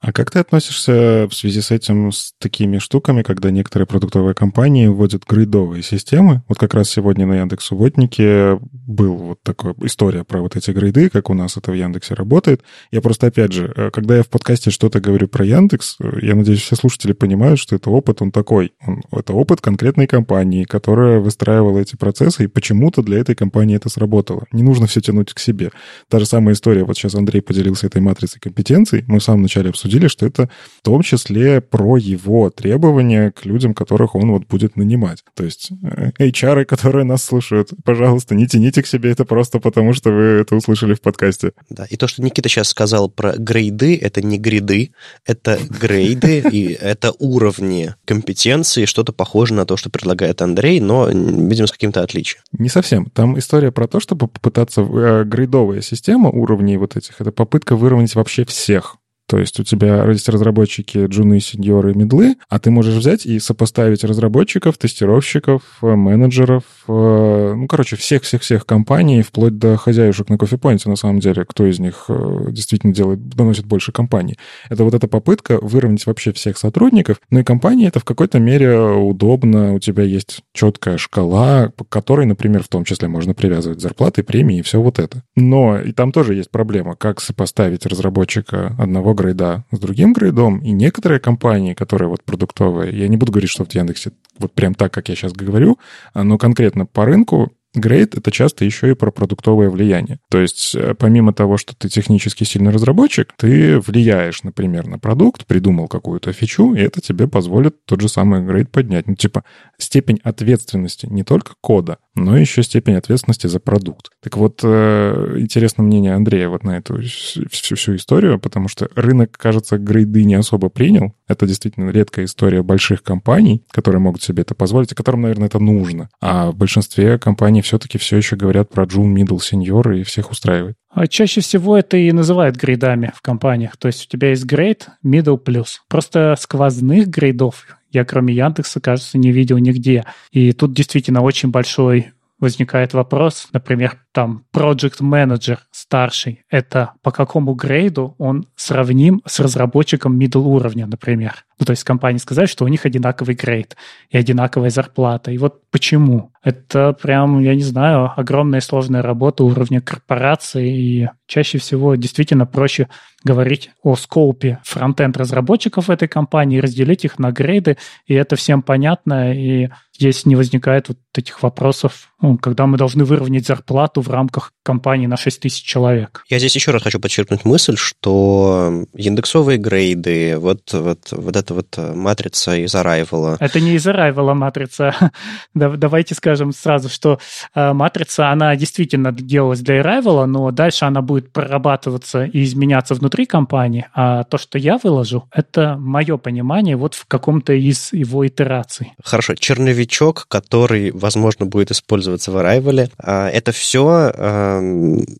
А 0.00 0.12
как 0.12 0.30
ты 0.30 0.38
относишься 0.38 1.28
в 1.30 1.34
связи 1.34 1.60
с 1.60 1.70
этим 1.70 2.12
с 2.12 2.32
такими 2.38 2.78
штуками, 2.78 3.22
когда 3.22 3.50
некоторые 3.50 3.86
продуктовые 3.86 4.34
компании 4.34 4.86
вводят 4.86 5.24
грейдовые 5.28 5.82
системы? 5.82 6.42
Вот 6.48 6.58
как 6.58 6.74
раз 6.74 6.90
сегодня 6.90 7.26
на 7.26 7.38
Яндекс 7.38 7.66
Субботнике 7.66 8.58
был 8.72 9.16
вот 9.16 9.42
такая 9.42 9.74
история 9.82 10.24
про 10.24 10.40
вот 10.40 10.56
эти 10.56 10.70
грейды, 10.70 11.08
как 11.08 11.30
у 11.30 11.34
нас 11.34 11.56
это 11.56 11.70
в 11.70 11.74
Яндексе 11.74 12.14
работает. 12.14 12.62
Я 12.90 13.00
просто, 13.00 13.28
опять 13.28 13.52
же, 13.52 13.72
э, 13.74 13.90
когда 13.90 14.16
я 14.16 14.22
в 14.22 14.28
подкасте 14.28 14.70
что-то 14.70 15.00
говорю 15.00 15.28
про 15.28 15.44
Яндекс, 15.44 15.96
э, 16.00 16.18
я 16.22 16.34
надеюсь, 16.34 16.62
все 16.62 16.76
слушатели 16.76 17.12
понимают, 17.12 17.60
что 17.60 17.76
это 17.76 17.90
опыт, 17.90 18.22
он 18.22 18.32
такой. 18.32 18.72
Он, 18.86 19.02
это 19.12 19.32
опыт 19.32 19.60
конкретной 19.60 20.06
компании, 20.06 20.64
которая 20.64 21.20
выстраивала 21.20 21.78
эти 21.78 21.96
процессы, 21.96 22.44
и 22.44 22.48
почему-то 22.48 23.02
для 23.02 23.18
этой 23.18 23.34
компании 23.34 23.76
это 23.76 23.88
сработало. 23.88 24.46
Не 24.52 24.62
нужно 24.62 24.86
все 24.86 25.00
тянуть 25.00 25.32
к 25.32 25.38
себе. 25.38 25.70
Та 26.08 26.18
же 26.18 26.26
самая 26.26 26.54
история, 26.54 26.84
вот 26.84 26.96
сейчас 26.96 27.14
Андрей 27.14 27.40
поделился 27.40 27.86
этой 27.86 28.00
матрицей 28.00 28.40
компетенций, 28.40 29.01
мы 29.06 29.18
в 29.18 29.24
самом 29.24 29.42
начале 29.42 29.70
обсудили, 29.70 30.08
что 30.08 30.26
это 30.26 30.48
в 30.78 30.82
том 30.82 31.02
числе 31.02 31.60
про 31.60 31.96
его 31.96 32.50
требования 32.50 33.30
к 33.30 33.44
людям, 33.44 33.74
которых 33.74 34.14
он 34.14 34.30
вот 34.30 34.46
будет 34.46 34.76
нанимать. 34.76 35.24
То 35.34 35.44
есть 35.44 35.70
HR, 36.18 36.62
э, 36.62 36.64
которые 36.64 37.04
нас 37.04 37.24
слушают, 37.24 37.70
пожалуйста, 37.84 38.34
не 38.34 38.46
тяните 38.46 38.82
к 38.82 38.86
себе 38.86 39.10
это 39.10 39.24
просто 39.24 39.58
потому, 39.60 39.92
что 39.92 40.10
вы 40.10 40.22
это 40.40 40.56
услышали 40.56 40.94
в 40.94 41.00
подкасте. 41.00 41.52
Да, 41.70 41.84
и 41.84 41.96
то, 41.96 42.06
что 42.06 42.22
Никита 42.22 42.48
сейчас 42.48 42.68
сказал 42.68 43.08
про 43.08 43.32
грейды, 43.36 43.96
это 43.96 44.22
не 44.22 44.38
гриды, 44.38 44.92
это 45.26 45.58
грейды, 45.68 46.44
и 46.50 46.72
это 46.72 47.12
уровни 47.18 47.94
компетенции, 48.04 48.84
что-то 48.84 49.12
похоже 49.12 49.54
на 49.54 49.66
то, 49.66 49.76
что 49.76 49.90
предлагает 49.90 50.42
Андрей, 50.42 50.80
но, 50.80 51.08
видимо, 51.08 51.66
с 51.66 51.72
каким-то 51.72 52.02
отличием. 52.02 52.42
Не 52.52 52.68
совсем. 52.68 53.06
Там 53.06 53.38
история 53.38 53.72
про 53.72 53.86
то, 53.86 54.00
чтобы 54.00 54.28
попытаться 54.28 54.82
э, 54.82 55.24
грейдовая 55.24 55.80
система 55.80 56.30
уровней 56.30 56.76
вот 56.76 56.96
этих, 56.96 57.20
это 57.20 57.32
попытка 57.32 57.76
выровнять 57.76 58.14
вообще 58.14 58.44
всех. 58.44 58.91
То 59.32 59.38
есть 59.38 59.58
у 59.58 59.64
тебя 59.64 60.04
есть 60.10 60.28
разработчики 60.28 61.06
джуны, 61.06 61.40
сеньоры, 61.40 61.94
медлы, 61.94 62.36
а 62.50 62.58
ты 62.58 62.70
можешь 62.70 62.96
взять 62.96 63.24
и 63.24 63.38
сопоставить 63.38 64.04
разработчиков, 64.04 64.76
тестировщиков, 64.76 65.62
менеджеров, 65.80 66.64
э, 66.86 67.54
ну, 67.56 67.66
короче, 67.66 67.96
всех-всех-всех 67.96 68.66
компаний, 68.66 69.22
вплоть 69.22 69.56
до 69.56 69.78
хозяюшек 69.78 70.28
на 70.28 70.36
кофепоинте, 70.36 70.90
на 70.90 70.96
самом 70.96 71.20
деле, 71.20 71.46
кто 71.46 71.64
из 71.64 71.78
них 71.78 72.04
э, 72.10 72.48
действительно 72.50 72.92
делает, 72.92 73.26
доносит 73.26 73.64
больше 73.64 73.90
компаний. 73.90 74.36
Это 74.68 74.84
вот 74.84 74.92
эта 74.92 75.08
попытка 75.08 75.58
выровнять 75.62 76.04
вообще 76.04 76.34
всех 76.34 76.58
сотрудников, 76.58 77.18
но 77.30 77.40
и 77.40 77.42
компании 77.42 77.88
это 77.88 78.00
в 78.00 78.04
какой-то 78.04 78.38
мере 78.38 78.78
удобно, 78.78 79.72
у 79.72 79.78
тебя 79.78 80.02
есть 80.02 80.42
четкая 80.52 80.98
шкала, 80.98 81.68
к 81.70 81.88
которой, 81.88 82.26
например, 82.26 82.62
в 82.62 82.68
том 82.68 82.84
числе 82.84 83.08
можно 83.08 83.32
привязывать 83.32 83.80
зарплаты, 83.80 84.24
премии 84.24 84.58
и 84.58 84.62
все 84.62 84.78
вот 84.78 84.98
это. 84.98 85.22
Но 85.36 85.80
и 85.80 85.92
там 85.92 86.12
тоже 86.12 86.34
есть 86.34 86.50
проблема, 86.50 86.96
как 86.96 87.18
сопоставить 87.22 87.86
разработчика 87.86 88.76
одного 88.78 89.14
грейда 89.22 89.64
с 89.70 89.78
другим 89.78 90.12
грейдом, 90.12 90.58
и 90.58 90.72
некоторые 90.72 91.20
компании, 91.20 91.74
которые 91.74 92.08
вот 92.08 92.22
продуктовые, 92.24 92.98
я 92.98 93.08
не 93.08 93.16
буду 93.16 93.32
говорить, 93.32 93.50
что 93.50 93.64
в 93.64 93.74
Яндексе 93.74 94.12
вот 94.38 94.52
прям 94.52 94.74
так, 94.74 94.92
как 94.92 95.08
я 95.08 95.14
сейчас 95.14 95.32
говорю, 95.32 95.78
но 96.14 96.38
конкретно 96.38 96.86
по 96.86 97.04
рынку 97.04 97.52
грейд— 97.74 98.14
это 98.16 98.30
часто 98.30 98.64
еще 98.64 98.90
и 98.90 98.94
про 98.94 99.10
продуктовое 99.10 99.70
влияние. 99.70 100.18
То 100.30 100.38
есть 100.40 100.74
э, 100.74 100.94
помимо 100.94 101.32
того, 101.32 101.56
что 101.56 101.74
ты 101.74 101.88
технически 101.88 102.44
сильный 102.44 102.70
разработчик, 102.70 103.32
ты 103.36 103.78
влияешь, 103.80 104.42
например, 104.42 104.86
на 104.86 104.98
продукт, 104.98 105.46
придумал 105.46 105.88
какую-то 105.88 106.32
фичу, 106.32 106.74
и 106.74 106.80
это 106.80 107.00
тебе 107.00 107.28
позволит 107.28 107.84
тот 107.86 108.00
же 108.00 108.08
самый 108.08 108.44
грейд 108.44 108.70
поднять. 108.70 109.06
Ну, 109.06 109.14
типа, 109.14 109.44
степень 109.78 110.20
ответственности 110.22 111.06
не 111.06 111.24
только 111.24 111.54
кода, 111.60 111.98
но 112.14 112.36
еще 112.36 112.62
степень 112.62 112.94
ответственности 112.94 113.46
за 113.46 113.60
продукт. 113.60 114.10
Так 114.22 114.36
вот, 114.36 114.60
э, 114.62 115.36
интересно 115.38 115.82
мнение 115.82 116.14
Андрея 116.14 116.48
вот 116.48 116.64
на 116.64 116.76
эту 116.76 117.00
всю, 117.00 117.76
всю 117.76 117.96
историю, 117.96 118.38
потому 118.38 118.68
что 118.68 118.88
рынок, 118.94 119.36
кажется, 119.36 119.78
грейды 119.78 120.24
не 120.24 120.34
особо 120.34 120.68
принял. 120.68 121.14
Это 121.26 121.46
действительно 121.46 121.90
редкая 121.90 122.26
история 122.26 122.62
больших 122.62 123.02
компаний, 123.02 123.64
которые 123.70 124.00
могут 124.00 124.22
себе 124.22 124.42
это 124.42 124.54
позволить, 124.54 124.92
и 124.92 124.94
которым, 124.94 125.22
наверное, 125.22 125.46
это 125.48 125.58
нужно. 125.58 126.10
А 126.20 126.50
в 126.50 126.56
большинстве 126.56 127.18
компаний 127.18 127.62
все-таки 127.62 127.98
все 127.98 128.16
еще 128.16 128.36
говорят 128.36 128.70
про 128.70 128.84
джун, 128.84 129.16
middle, 129.16 129.38
senior, 129.38 129.98
и 129.98 130.02
всех 130.02 130.30
устраивает. 130.30 130.76
А 130.90 131.06
чаще 131.06 131.40
всего 131.40 131.78
это 131.78 131.96
и 131.96 132.12
называют 132.12 132.56
грейдами 132.56 133.12
в 133.14 133.22
компаниях. 133.22 133.78
То 133.78 133.88
есть 133.88 134.06
у 134.06 134.08
тебя 134.08 134.30
есть 134.30 134.44
грейд, 134.44 134.88
middle, 135.04 135.38
плюс. 135.38 135.82
Просто 135.88 136.36
сквозных 136.38 137.08
грейдов 137.08 137.64
я 137.92 138.04
кроме 138.04 138.34
Яндекса, 138.34 138.80
кажется, 138.80 139.18
не 139.18 139.32
видел 139.32 139.58
нигде. 139.58 140.04
И 140.30 140.52
тут 140.52 140.72
действительно 140.72 141.22
очень 141.22 141.50
большой 141.50 142.12
возникает 142.42 142.92
вопрос, 142.92 143.48
например, 143.52 143.98
там, 144.10 144.44
project 144.52 145.00
manager 145.00 145.58
старший, 145.70 146.44
это 146.50 146.94
по 147.00 147.12
какому 147.12 147.54
грейду 147.54 148.16
он 148.18 148.48
сравним 148.56 149.22
с 149.24 149.38
разработчиком 149.38 150.18
middle 150.18 150.42
уровня, 150.42 150.86
например. 150.88 151.44
Ну, 151.62 151.66
то 151.66 151.70
есть 151.70 151.84
компании 151.84 152.18
сказать, 152.18 152.48
что 152.48 152.64
у 152.64 152.68
них 152.68 152.86
одинаковый 152.86 153.36
грейд 153.36 153.76
и 154.10 154.18
одинаковая 154.18 154.68
зарплата. 154.70 155.30
И 155.30 155.38
вот 155.38 155.60
почему? 155.70 156.32
Это 156.42 156.92
прям, 156.92 157.38
я 157.38 157.54
не 157.54 157.62
знаю, 157.62 158.10
огромная 158.16 158.60
сложная 158.60 159.00
работа 159.00 159.44
уровня 159.44 159.80
корпорации, 159.80 160.76
и 160.76 161.08
чаще 161.28 161.58
всего 161.58 161.94
действительно 161.94 162.46
проще 162.46 162.88
говорить 163.22 163.70
о 163.82 163.94
скопе 163.94 164.58
фронтенд 164.64 165.16
разработчиков 165.16 165.88
этой 165.88 166.08
компании, 166.08 166.58
разделить 166.58 167.04
их 167.04 167.20
на 167.20 167.30
грейды, 167.30 167.76
и 168.06 168.14
это 168.14 168.34
всем 168.34 168.62
понятно, 168.62 169.32
и 169.32 169.68
здесь 169.96 170.26
не 170.26 170.34
возникает 170.34 170.88
вот 170.88 170.98
этих 171.16 171.42
вопросов, 171.42 172.12
ну, 172.20 172.36
когда 172.38 172.66
мы 172.66 172.76
должны 172.76 173.04
выровнять 173.04 173.46
зарплату 173.46 174.00
в 174.00 174.08
рамках 174.08 174.52
компании 174.64 175.06
на 175.06 175.16
6 175.16 175.40
тысяч 175.40 175.62
человек. 175.62 176.24
Я 176.28 176.38
здесь 176.38 176.54
еще 176.56 176.72
раз 176.72 176.82
хочу 176.82 176.98
подчеркнуть 176.98 177.44
мысль, 177.44 177.76
что 177.76 178.84
индексовые 178.94 179.58
грейды, 179.58 180.38
вот, 180.38 180.72
вот, 180.72 181.12
вот 181.12 181.36
эта 181.58 181.82
вот 181.82 181.96
матрица 181.96 182.56
из 182.56 182.74
Arrival... 182.74 183.36
Это 183.38 183.60
не 183.60 183.74
из 183.74 183.86
Arrival 183.86 184.34
матрица. 184.34 184.94
Давайте 185.54 186.14
скажем 186.14 186.52
сразу, 186.52 186.88
что 186.88 187.18
э, 187.54 187.72
матрица, 187.72 188.30
она 188.30 188.56
действительно 188.56 189.12
делалась 189.12 189.60
для 189.60 189.80
Arrival, 189.80 190.26
но 190.26 190.50
дальше 190.50 190.84
она 190.84 191.02
будет 191.02 191.32
прорабатываться 191.32 192.24
и 192.24 192.44
изменяться 192.44 192.94
внутри 192.94 193.26
компании, 193.26 193.86
а 193.94 194.24
то, 194.24 194.38
что 194.38 194.58
я 194.58 194.78
выложу, 194.82 195.28
это 195.32 195.76
мое 195.78 196.16
понимание 196.16 196.76
вот 196.76 196.94
в 196.94 197.06
каком-то 197.06 197.52
из 197.52 197.92
его 197.92 198.26
итераций. 198.26 198.92
Хорошо, 199.02 199.34
черновичок, 199.34 200.26
который, 200.28 200.90
возможно, 200.90 201.46
будет 201.46 201.70
использоваться 201.70 202.30
в 202.30 202.36
Arrival, 202.36 202.90
а, 202.98 203.28
это 203.28 203.52
все 203.52 204.12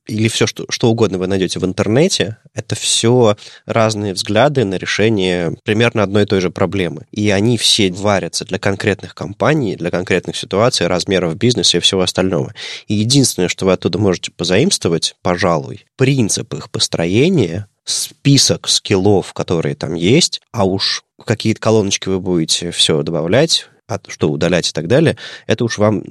или 0.06 0.28
все, 0.28 0.46
что, 0.46 0.64
что 0.68 0.90
угодно 0.90 1.18
вы 1.18 1.26
найдете 1.26 1.58
в 1.58 1.64
интернете, 1.64 2.38
это 2.54 2.74
все 2.74 3.36
разные 3.66 4.14
взгляды 4.14 4.64
на 4.64 4.76
решение 4.76 5.56
примерно 5.64 6.02
одной 6.12 6.24
и 6.24 6.26
той 6.26 6.40
же 6.40 6.50
проблемы. 6.50 7.06
И 7.10 7.30
они 7.30 7.56
все 7.56 7.90
варятся 7.90 8.44
для 8.44 8.58
конкретных 8.58 9.14
компаний, 9.14 9.76
для 9.76 9.90
конкретных 9.90 10.36
ситуаций, 10.36 10.86
размеров 10.86 11.36
бизнеса 11.36 11.78
и 11.78 11.80
всего 11.80 12.02
остального. 12.02 12.54
И 12.86 12.94
единственное, 12.94 13.48
что 13.48 13.64
вы 13.64 13.72
оттуда 13.72 13.98
можете 13.98 14.30
позаимствовать, 14.30 15.16
пожалуй, 15.22 15.86
принцип 15.96 16.52
их 16.52 16.70
построения, 16.70 17.66
список 17.84 18.68
скиллов, 18.68 19.32
которые 19.32 19.74
там 19.74 19.94
есть, 19.94 20.42
а 20.52 20.64
уж 20.64 21.02
какие-то 21.24 21.60
колоночки 21.60 22.08
вы 22.08 22.20
будете 22.20 22.70
все 22.70 23.02
добавлять, 23.02 23.68
что 24.08 24.30
удалять 24.30 24.68
и 24.68 24.72
так 24.72 24.86
далее, 24.86 25.16
это 25.46 25.64
уж 25.64 25.78
вам 25.78 26.04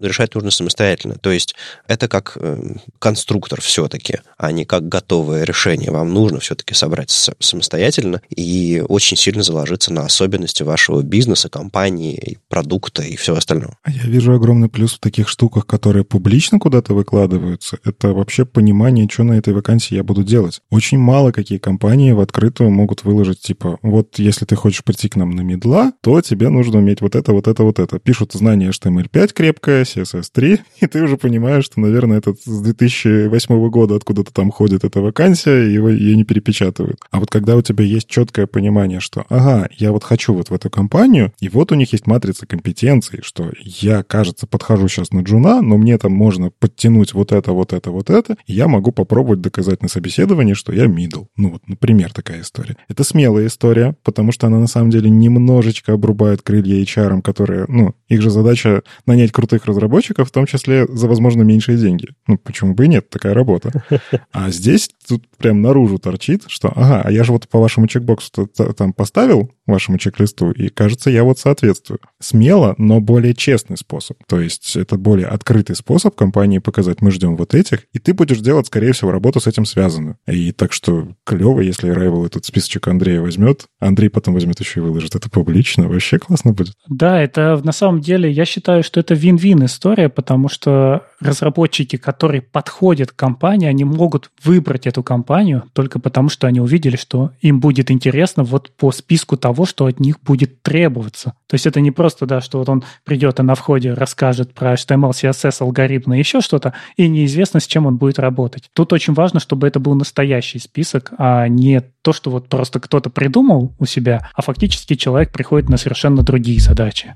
решать 0.00 0.34
нужно 0.34 0.50
самостоятельно. 0.50 1.16
То 1.16 1.30
есть 1.30 1.54
это 1.86 2.08
как 2.08 2.36
э, 2.40 2.74
конструктор 2.98 3.60
все-таки, 3.60 4.18
а 4.38 4.52
не 4.52 4.64
как 4.64 4.88
готовое 4.88 5.44
решение. 5.44 5.90
Вам 5.90 6.12
нужно 6.12 6.40
все-таки 6.40 6.74
собрать 6.74 7.10
самостоятельно 7.10 8.20
и 8.28 8.82
очень 8.88 9.16
сильно 9.16 9.42
заложиться 9.42 9.92
на 9.92 10.04
особенности 10.04 10.62
вашего 10.62 11.02
бизнеса, 11.02 11.48
компании, 11.48 12.38
продукта 12.48 13.02
и 13.02 13.16
всего 13.16 13.36
остального. 13.36 13.76
А 13.82 13.90
я 13.90 14.02
вижу 14.02 14.32
огромный 14.32 14.68
плюс 14.68 14.94
в 14.94 15.00
таких 15.00 15.28
штуках, 15.28 15.66
которые 15.66 16.04
публично 16.04 16.58
куда-то 16.58 16.94
выкладываются. 16.94 17.78
Это 17.84 18.12
вообще 18.12 18.44
понимание, 18.44 19.08
что 19.10 19.24
на 19.24 19.34
этой 19.34 19.54
вакансии 19.54 19.94
я 19.94 20.04
буду 20.04 20.24
делать. 20.24 20.60
Очень 20.70 20.98
мало 20.98 21.32
какие 21.32 21.58
компании 21.58 22.12
в 22.12 22.20
открытую 22.20 22.70
могут 22.70 23.04
выложить, 23.04 23.40
типа, 23.40 23.78
вот 23.82 24.18
если 24.18 24.44
ты 24.44 24.56
хочешь 24.56 24.84
прийти 24.84 25.08
к 25.08 25.16
нам 25.16 25.30
на 25.30 25.42
медла, 25.42 25.92
то 26.02 26.20
тебе 26.20 26.48
нужно 26.48 26.78
уметь 26.78 27.00
вот 27.00 27.14
это, 27.14 27.25
вот 27.32 27.48
это, 27.48 27.62
вот 27.62 27.78
это. 27.78 27.98
Пишут 27.98 28.32
знания 28.32 28.70
HTML5 28.70 29.32
крепкое, 29.32 29.84
CSS3, 29.84 30.60
и 30.80 30.86
ты 30.86 31.02
уже 31.02 31.16
понимаешь, 31.16 31.64
что, 31.64 31.80
наверное, 31.80 32.18
этот 32.18 32.40
с 32.42 32.60
2008 32.60 33.68
года 33.70 33.96
откуда-то 33.96 34.32
там 34.32 34.50
ходит 34.50 34.84
эта 34.84 35.00
вакансия, 35.00 35.72
его 35.72 35.88
ее 35.88 36.16
не 36.16 36.24
перепечатывают. 36.24 37.00
А 37.10 37.20
вот 37.20 37.30
когда 37.30 37.56
у 37.56 37.62
тебя 37.62 37.84
есть 37.84 38.08
четкое 38.08 38.46
понимание, 38.46 39.00
что, 39.00 39.24
ага, 39.28 39.68
я 39.76 39.92
вот 39.92 40.04
хочу 40.04 40.34
вот 40.34 40.50
в 40.50 40.54
эту 40.54 40.70
компанию, 40.70 41.32
и 41.40 41.48
вот 41.48 41.72
у 41.72 41.74
них 41.74 41.92
есть 41.92 42.06
матрица 42.06 42.46
компетенций, 42.46 43.20
что 43.22 43.50
я, 43.62 44.02
кажется, 44.02 44.46
подхожу 44.46 44.88
сейчас 44.88 45.10
на 45.12 45.20
джуна, 45.20 45.62
но 45.62 45.76
мне 45.76 45.98
там 45.98 46.12
можно 46.12 46.50
подтянуть 46.50 47.14
вот 47.14 47.32
это, 47.32 47.52
вот 47.52 47.72
это, 47.72 47.90
вот 47.90 48.10
это, 48.10 48.36
и 48.46 48.52
я 48.52 48.68
могу 48.68 48.92
попробовать 48.92 49.40
доказать 49.40 49.82
на 49.82 49.88
собеседовании, 49.88 50.54
что 50.54 50.72
я 50.72 50.86
middle. 50.86 51.26
Ну 51.36 51.50
вот, 51.50 51.68
например, 51.68 52.12
такая 52.12 52.40
история. 52.40 52.76
Это 52.88 53.04
смелая 53.04 53.46
история, 53.46 53.96
потому 54.02 54.32
что 54.32 54.46
она 54.46 54.58
на 54.58 54.66
самом 54.66 54.90
деле 54.90 55.10
немножечко 55.10 55.92
обрубает 55.92 56.42
крылья 56.42 56.82
HR 56.82 57.05
HR, 57.06 57.22
которые, 57.22 57.66
ну, 57.68 57.94
их 58.08 58.20
же 58.20 58.30
задача 58.30 58.82
нанять 59.06 59.32
крутых 59.32 59.64
разработчиков, 59.66 60.28
в 60.28 60.32
том 60.32 60.46
числе 60.46 60.86
за, 60.88 61.08
возможно, 61.08 61.42
меньшие 61.42 61.78
деньги. 61.78 62.08
Ну, 62.26 62.38
почему 62.38 62.74
бы 62.74 62.84
и 62.84 62.88
нет, 62.88 63.08
такая 63.10 63.34
работа. 63.34 63.82
А 64.32 64.50
здесь 64.50 64.90
тут 65.08 65.24
прям 65.38 65.62
наружу 65.62 65.98
торчит, 65.98 66.44
что, 66.48 66.68
ага, 66.74 67.02
а 67.04 67.10
я 67.10 67.24
же 67.24 67.32
вот 67.32 67.48
по 67.48 67.58
вашему 67.58 67.86
чекбоксу 67.86 68.46
там 68.76 68.92
поставил, 68.92 69.50
вашему 69.66 69.98
чек-листу, 69.98 70.50
и, 70.50 70.68
кажется, 70.68 71.10
я 71.10 71.24
вот 71.24 71.38
соответствую. 71.38 72.00
Смело, 72.20 72.74
но 72.78 73.00
более 73.00 73.34
честный 73.34 73.76
способ. 73.76 74.18
То 74.28 74.40
есть 74.40 74.76
это 74.76 74.96
более 74.96 75.26
открытый 75.26 75.76
способ 75.76 76.14
компании 76.14 76.58
показать, 76.58 77.02
мы 77.02 77.10
ждем 77.10 77.36
вот 77.36 77.54
этих, 77.54 77.84
и 77.92 77.98
ты 77.98 78.14
будешь 78.14 78.38
делать, 78.38 78.66
скорее 78.66 78.92
всего, 78.92 79.10
работу 79.10 79.40
с 79.40 79.46
этим 79.46 79.64
связанную. 79.64 80.16
И 80.26 80.52
так 80.52 80.72
что 80.72 81.08
клево, 81.24 81.60
если 81.60 81.92
Rival 81.92 82.26
этот 82.26 82.44
списочек 82.44 82.88
Андрея 82.88 83.20
возьмет, 83.20 83.66
Андрей 83.80 84.08
потом 84.08 84.34
возьмет 84.34 84.60
еще 84.60 84.80
и 84.80 84.82
выложит 84.82 85.14
это 85.14 85.28
публично, 85.30 85.88
вообще 85.88 86.18
классно 86.18 86.52
будет. 86.52 86.74
Да, 86.88 87.20
это 87.20 87.60
на 87.62 87.72
самом 87.72 88.00
деле, 88.00 88.30
я 88.30 88.44
считаю, 88.44 88.82
что 88.82 89.00
это 89.00 89.14
вин-вин 89.14 89.64
история, 89.64 90.08
потому 90.08 90.48
что 90.48 91.02
разработчики, 91.20 91.96
которые 91.96 92.42
подходят 92.42 93.10
к 93.10 93.16
компании, 93.16 93.68
они 93.68 93.84
могут 93.84 94.30
выбрать 94.42 94.86
эту 94.86 95.02
компанию 95.02 95.64
только 95.72 95.98
потому, 95.98 96.28
что 96.28 96.46
они 96.46 96.60
увидели, 96.60 96.96
что 96.96 97.32
им 97.40 97.60
будет 97.60 97.90
интересно 97.90 98.42
вот 98.44 98.70
по 98.76 98.92
списку 98.92 99.36
того, 99.56 99.64
что 99.64 99.86
от 99.86 100.00
них 100.00 100.20
будет 100.20 100.62
требоваться. 100.62 101.32
То 101.46 101.54
есть 101.54 101.66
это 101.66 101.80
не 101.80 101.90
просто, 101.90 102.26
да, 102.26 102.42
что 102.42 102.58
вот 102.58 102.68
он 102.68 102.84
придет 103.04 103.40
и 103.40 103.42
на 103.42 103.54
входе 103.54 103.94
расскажет 103.94 104.52
про 104.52 104.74
HTML, 104.74 105.12
CSS, 105.12 105.56
алгоритмы 105.60 106.16
и 106.16 106.18
еще 106.18 106.42
что-то, 106.42 106.74
и 106.98 107.08
неизвестно, 107.08 107.58
с 107.58 107.66
чем 107.66 107.86
он 107.86 107.96
будет 107.96 108.18
работать. 108.18 108.64
Тут 108.74 108.92
очень 108.92 109.14
важно, 109.14 109.40
чтобы 109.40 109.66
это 109.66 109.80
был 109.80 109.94
настоящий 109.94 110.58
список, 110.58 111.12
а 111.16 111.48
не 111.48 111.80
то, 112.02 112.12
что 112.12 112.30
вот 112.30 112.48
просто 112.48 112.80
кто-то 112.80 113.08
придумал 113.08 113.74
у 113.78 113.86
себя, 113.86 114.28
а 114.34 114.42
фактически 114.42 114.94
человек 114.94 115.32
приходит 115.32 115.70
на 115.70 115.78
совершенно 115.78 116.22
другие 116.22 116.60
задачи. 116.60 117.14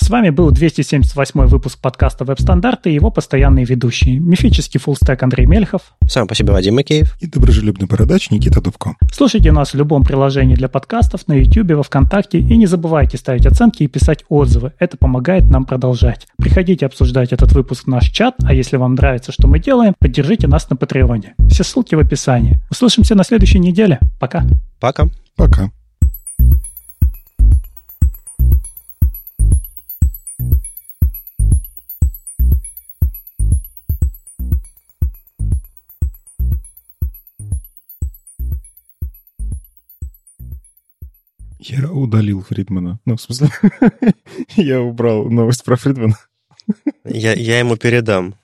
С 0.00 0.10
вами 0.10 0.30
был 0.30 0.52
278 0.52 1.46
выпуск 1.46 1.80
подкаста 1.80 2.24
«Веб-стандарты» 2.24 2.90
и 2.90 2.94
его 2.94 3.10
постоянные 3.10 3.64
ведущие. 3.64 4.20
Мифический 4.20 4.78
фуллстек 4.78 5.20
Андрей 5.24 5.46
Мельхов. 5.46 5.82
Сам 6.08 6.28
по 6.28 6.36
себе 6.36 6.52
Вадим 6.52 6.76
Макеев. 6.76 7.16
И 7.20 7.26
доброжелюбный 7.26 7.88
бородач 7.88 8.30
Никита 8.30 8.62
Дубко. 8.62 8.94
Слушайте 9.12 9.50
нас 9.50 9.72
в 9.72 9.74
любом 9.74 10.04
приложении 10.04 10.54
для 10.54 10.68
подкастов, 10.68 11.26
на 11.26 11.32
YouTube, 11.32 11.72
во 11.72 11.82
Вконтакте. 11.82 12.38
И 12.38 12.56
не 12.56 12.66
забывайте 12.66 13.18
ставить 13.18 13.44
оценки 13.44 13.82
и 13.82 13.88
писать 13.88 14.24
отзывы. 14.28 14.72
Это 14.78 14.96
помогает 14.96 15.50
нам 15.50 15.64
продолжать. 15.64 16.28
Приходите 16.38 16.86
обсуждать 16.86 17.32
этот 17.32 17.52
выпуск 17.52 17.84
в 17.84 17.88
наш 17.88 18.08
чат, 18.08 18.36
а 18.44 18.54
если 18.54 18.76
вам 18.76 18.94
нравится, 18.94 19.32
что 19.32 19.48
мы 19.48 19.58
делаем, 19.58 19.94
поддержите 19.98 20.46
нас 20.46 20.70
на 20.70 20.76
Патреоне. 20.76 21.34
Все 21.50 21.64
ссылки 21.64 21.96
в 21.96 21.98
описании. 21.98 22.60
Услышимся 22.70 23.16
на 23.16 23.24
следующей 23.24 23.58
неделе. 23.58 23.98
Пока. 24.20 24.44
Пока. 24.78 25.08
Пока. 25.36 25.72
Я 41.58 41.90
удалил 41.90 42.42
Фридмана. 42.42 43.00
Ну, 43.04 43.16
в 43.16 43.20
смысле, 43.20 43.48
я 44.56 44.80
убрал 44.80 45.28
новость 45.28 45.64
про 45.64 45.76
Фридмана. 45.76 46.16
Я, 47.04 47.32
я 47.34 47.58
ему 47.58 47.76
передам. 47.76 48.34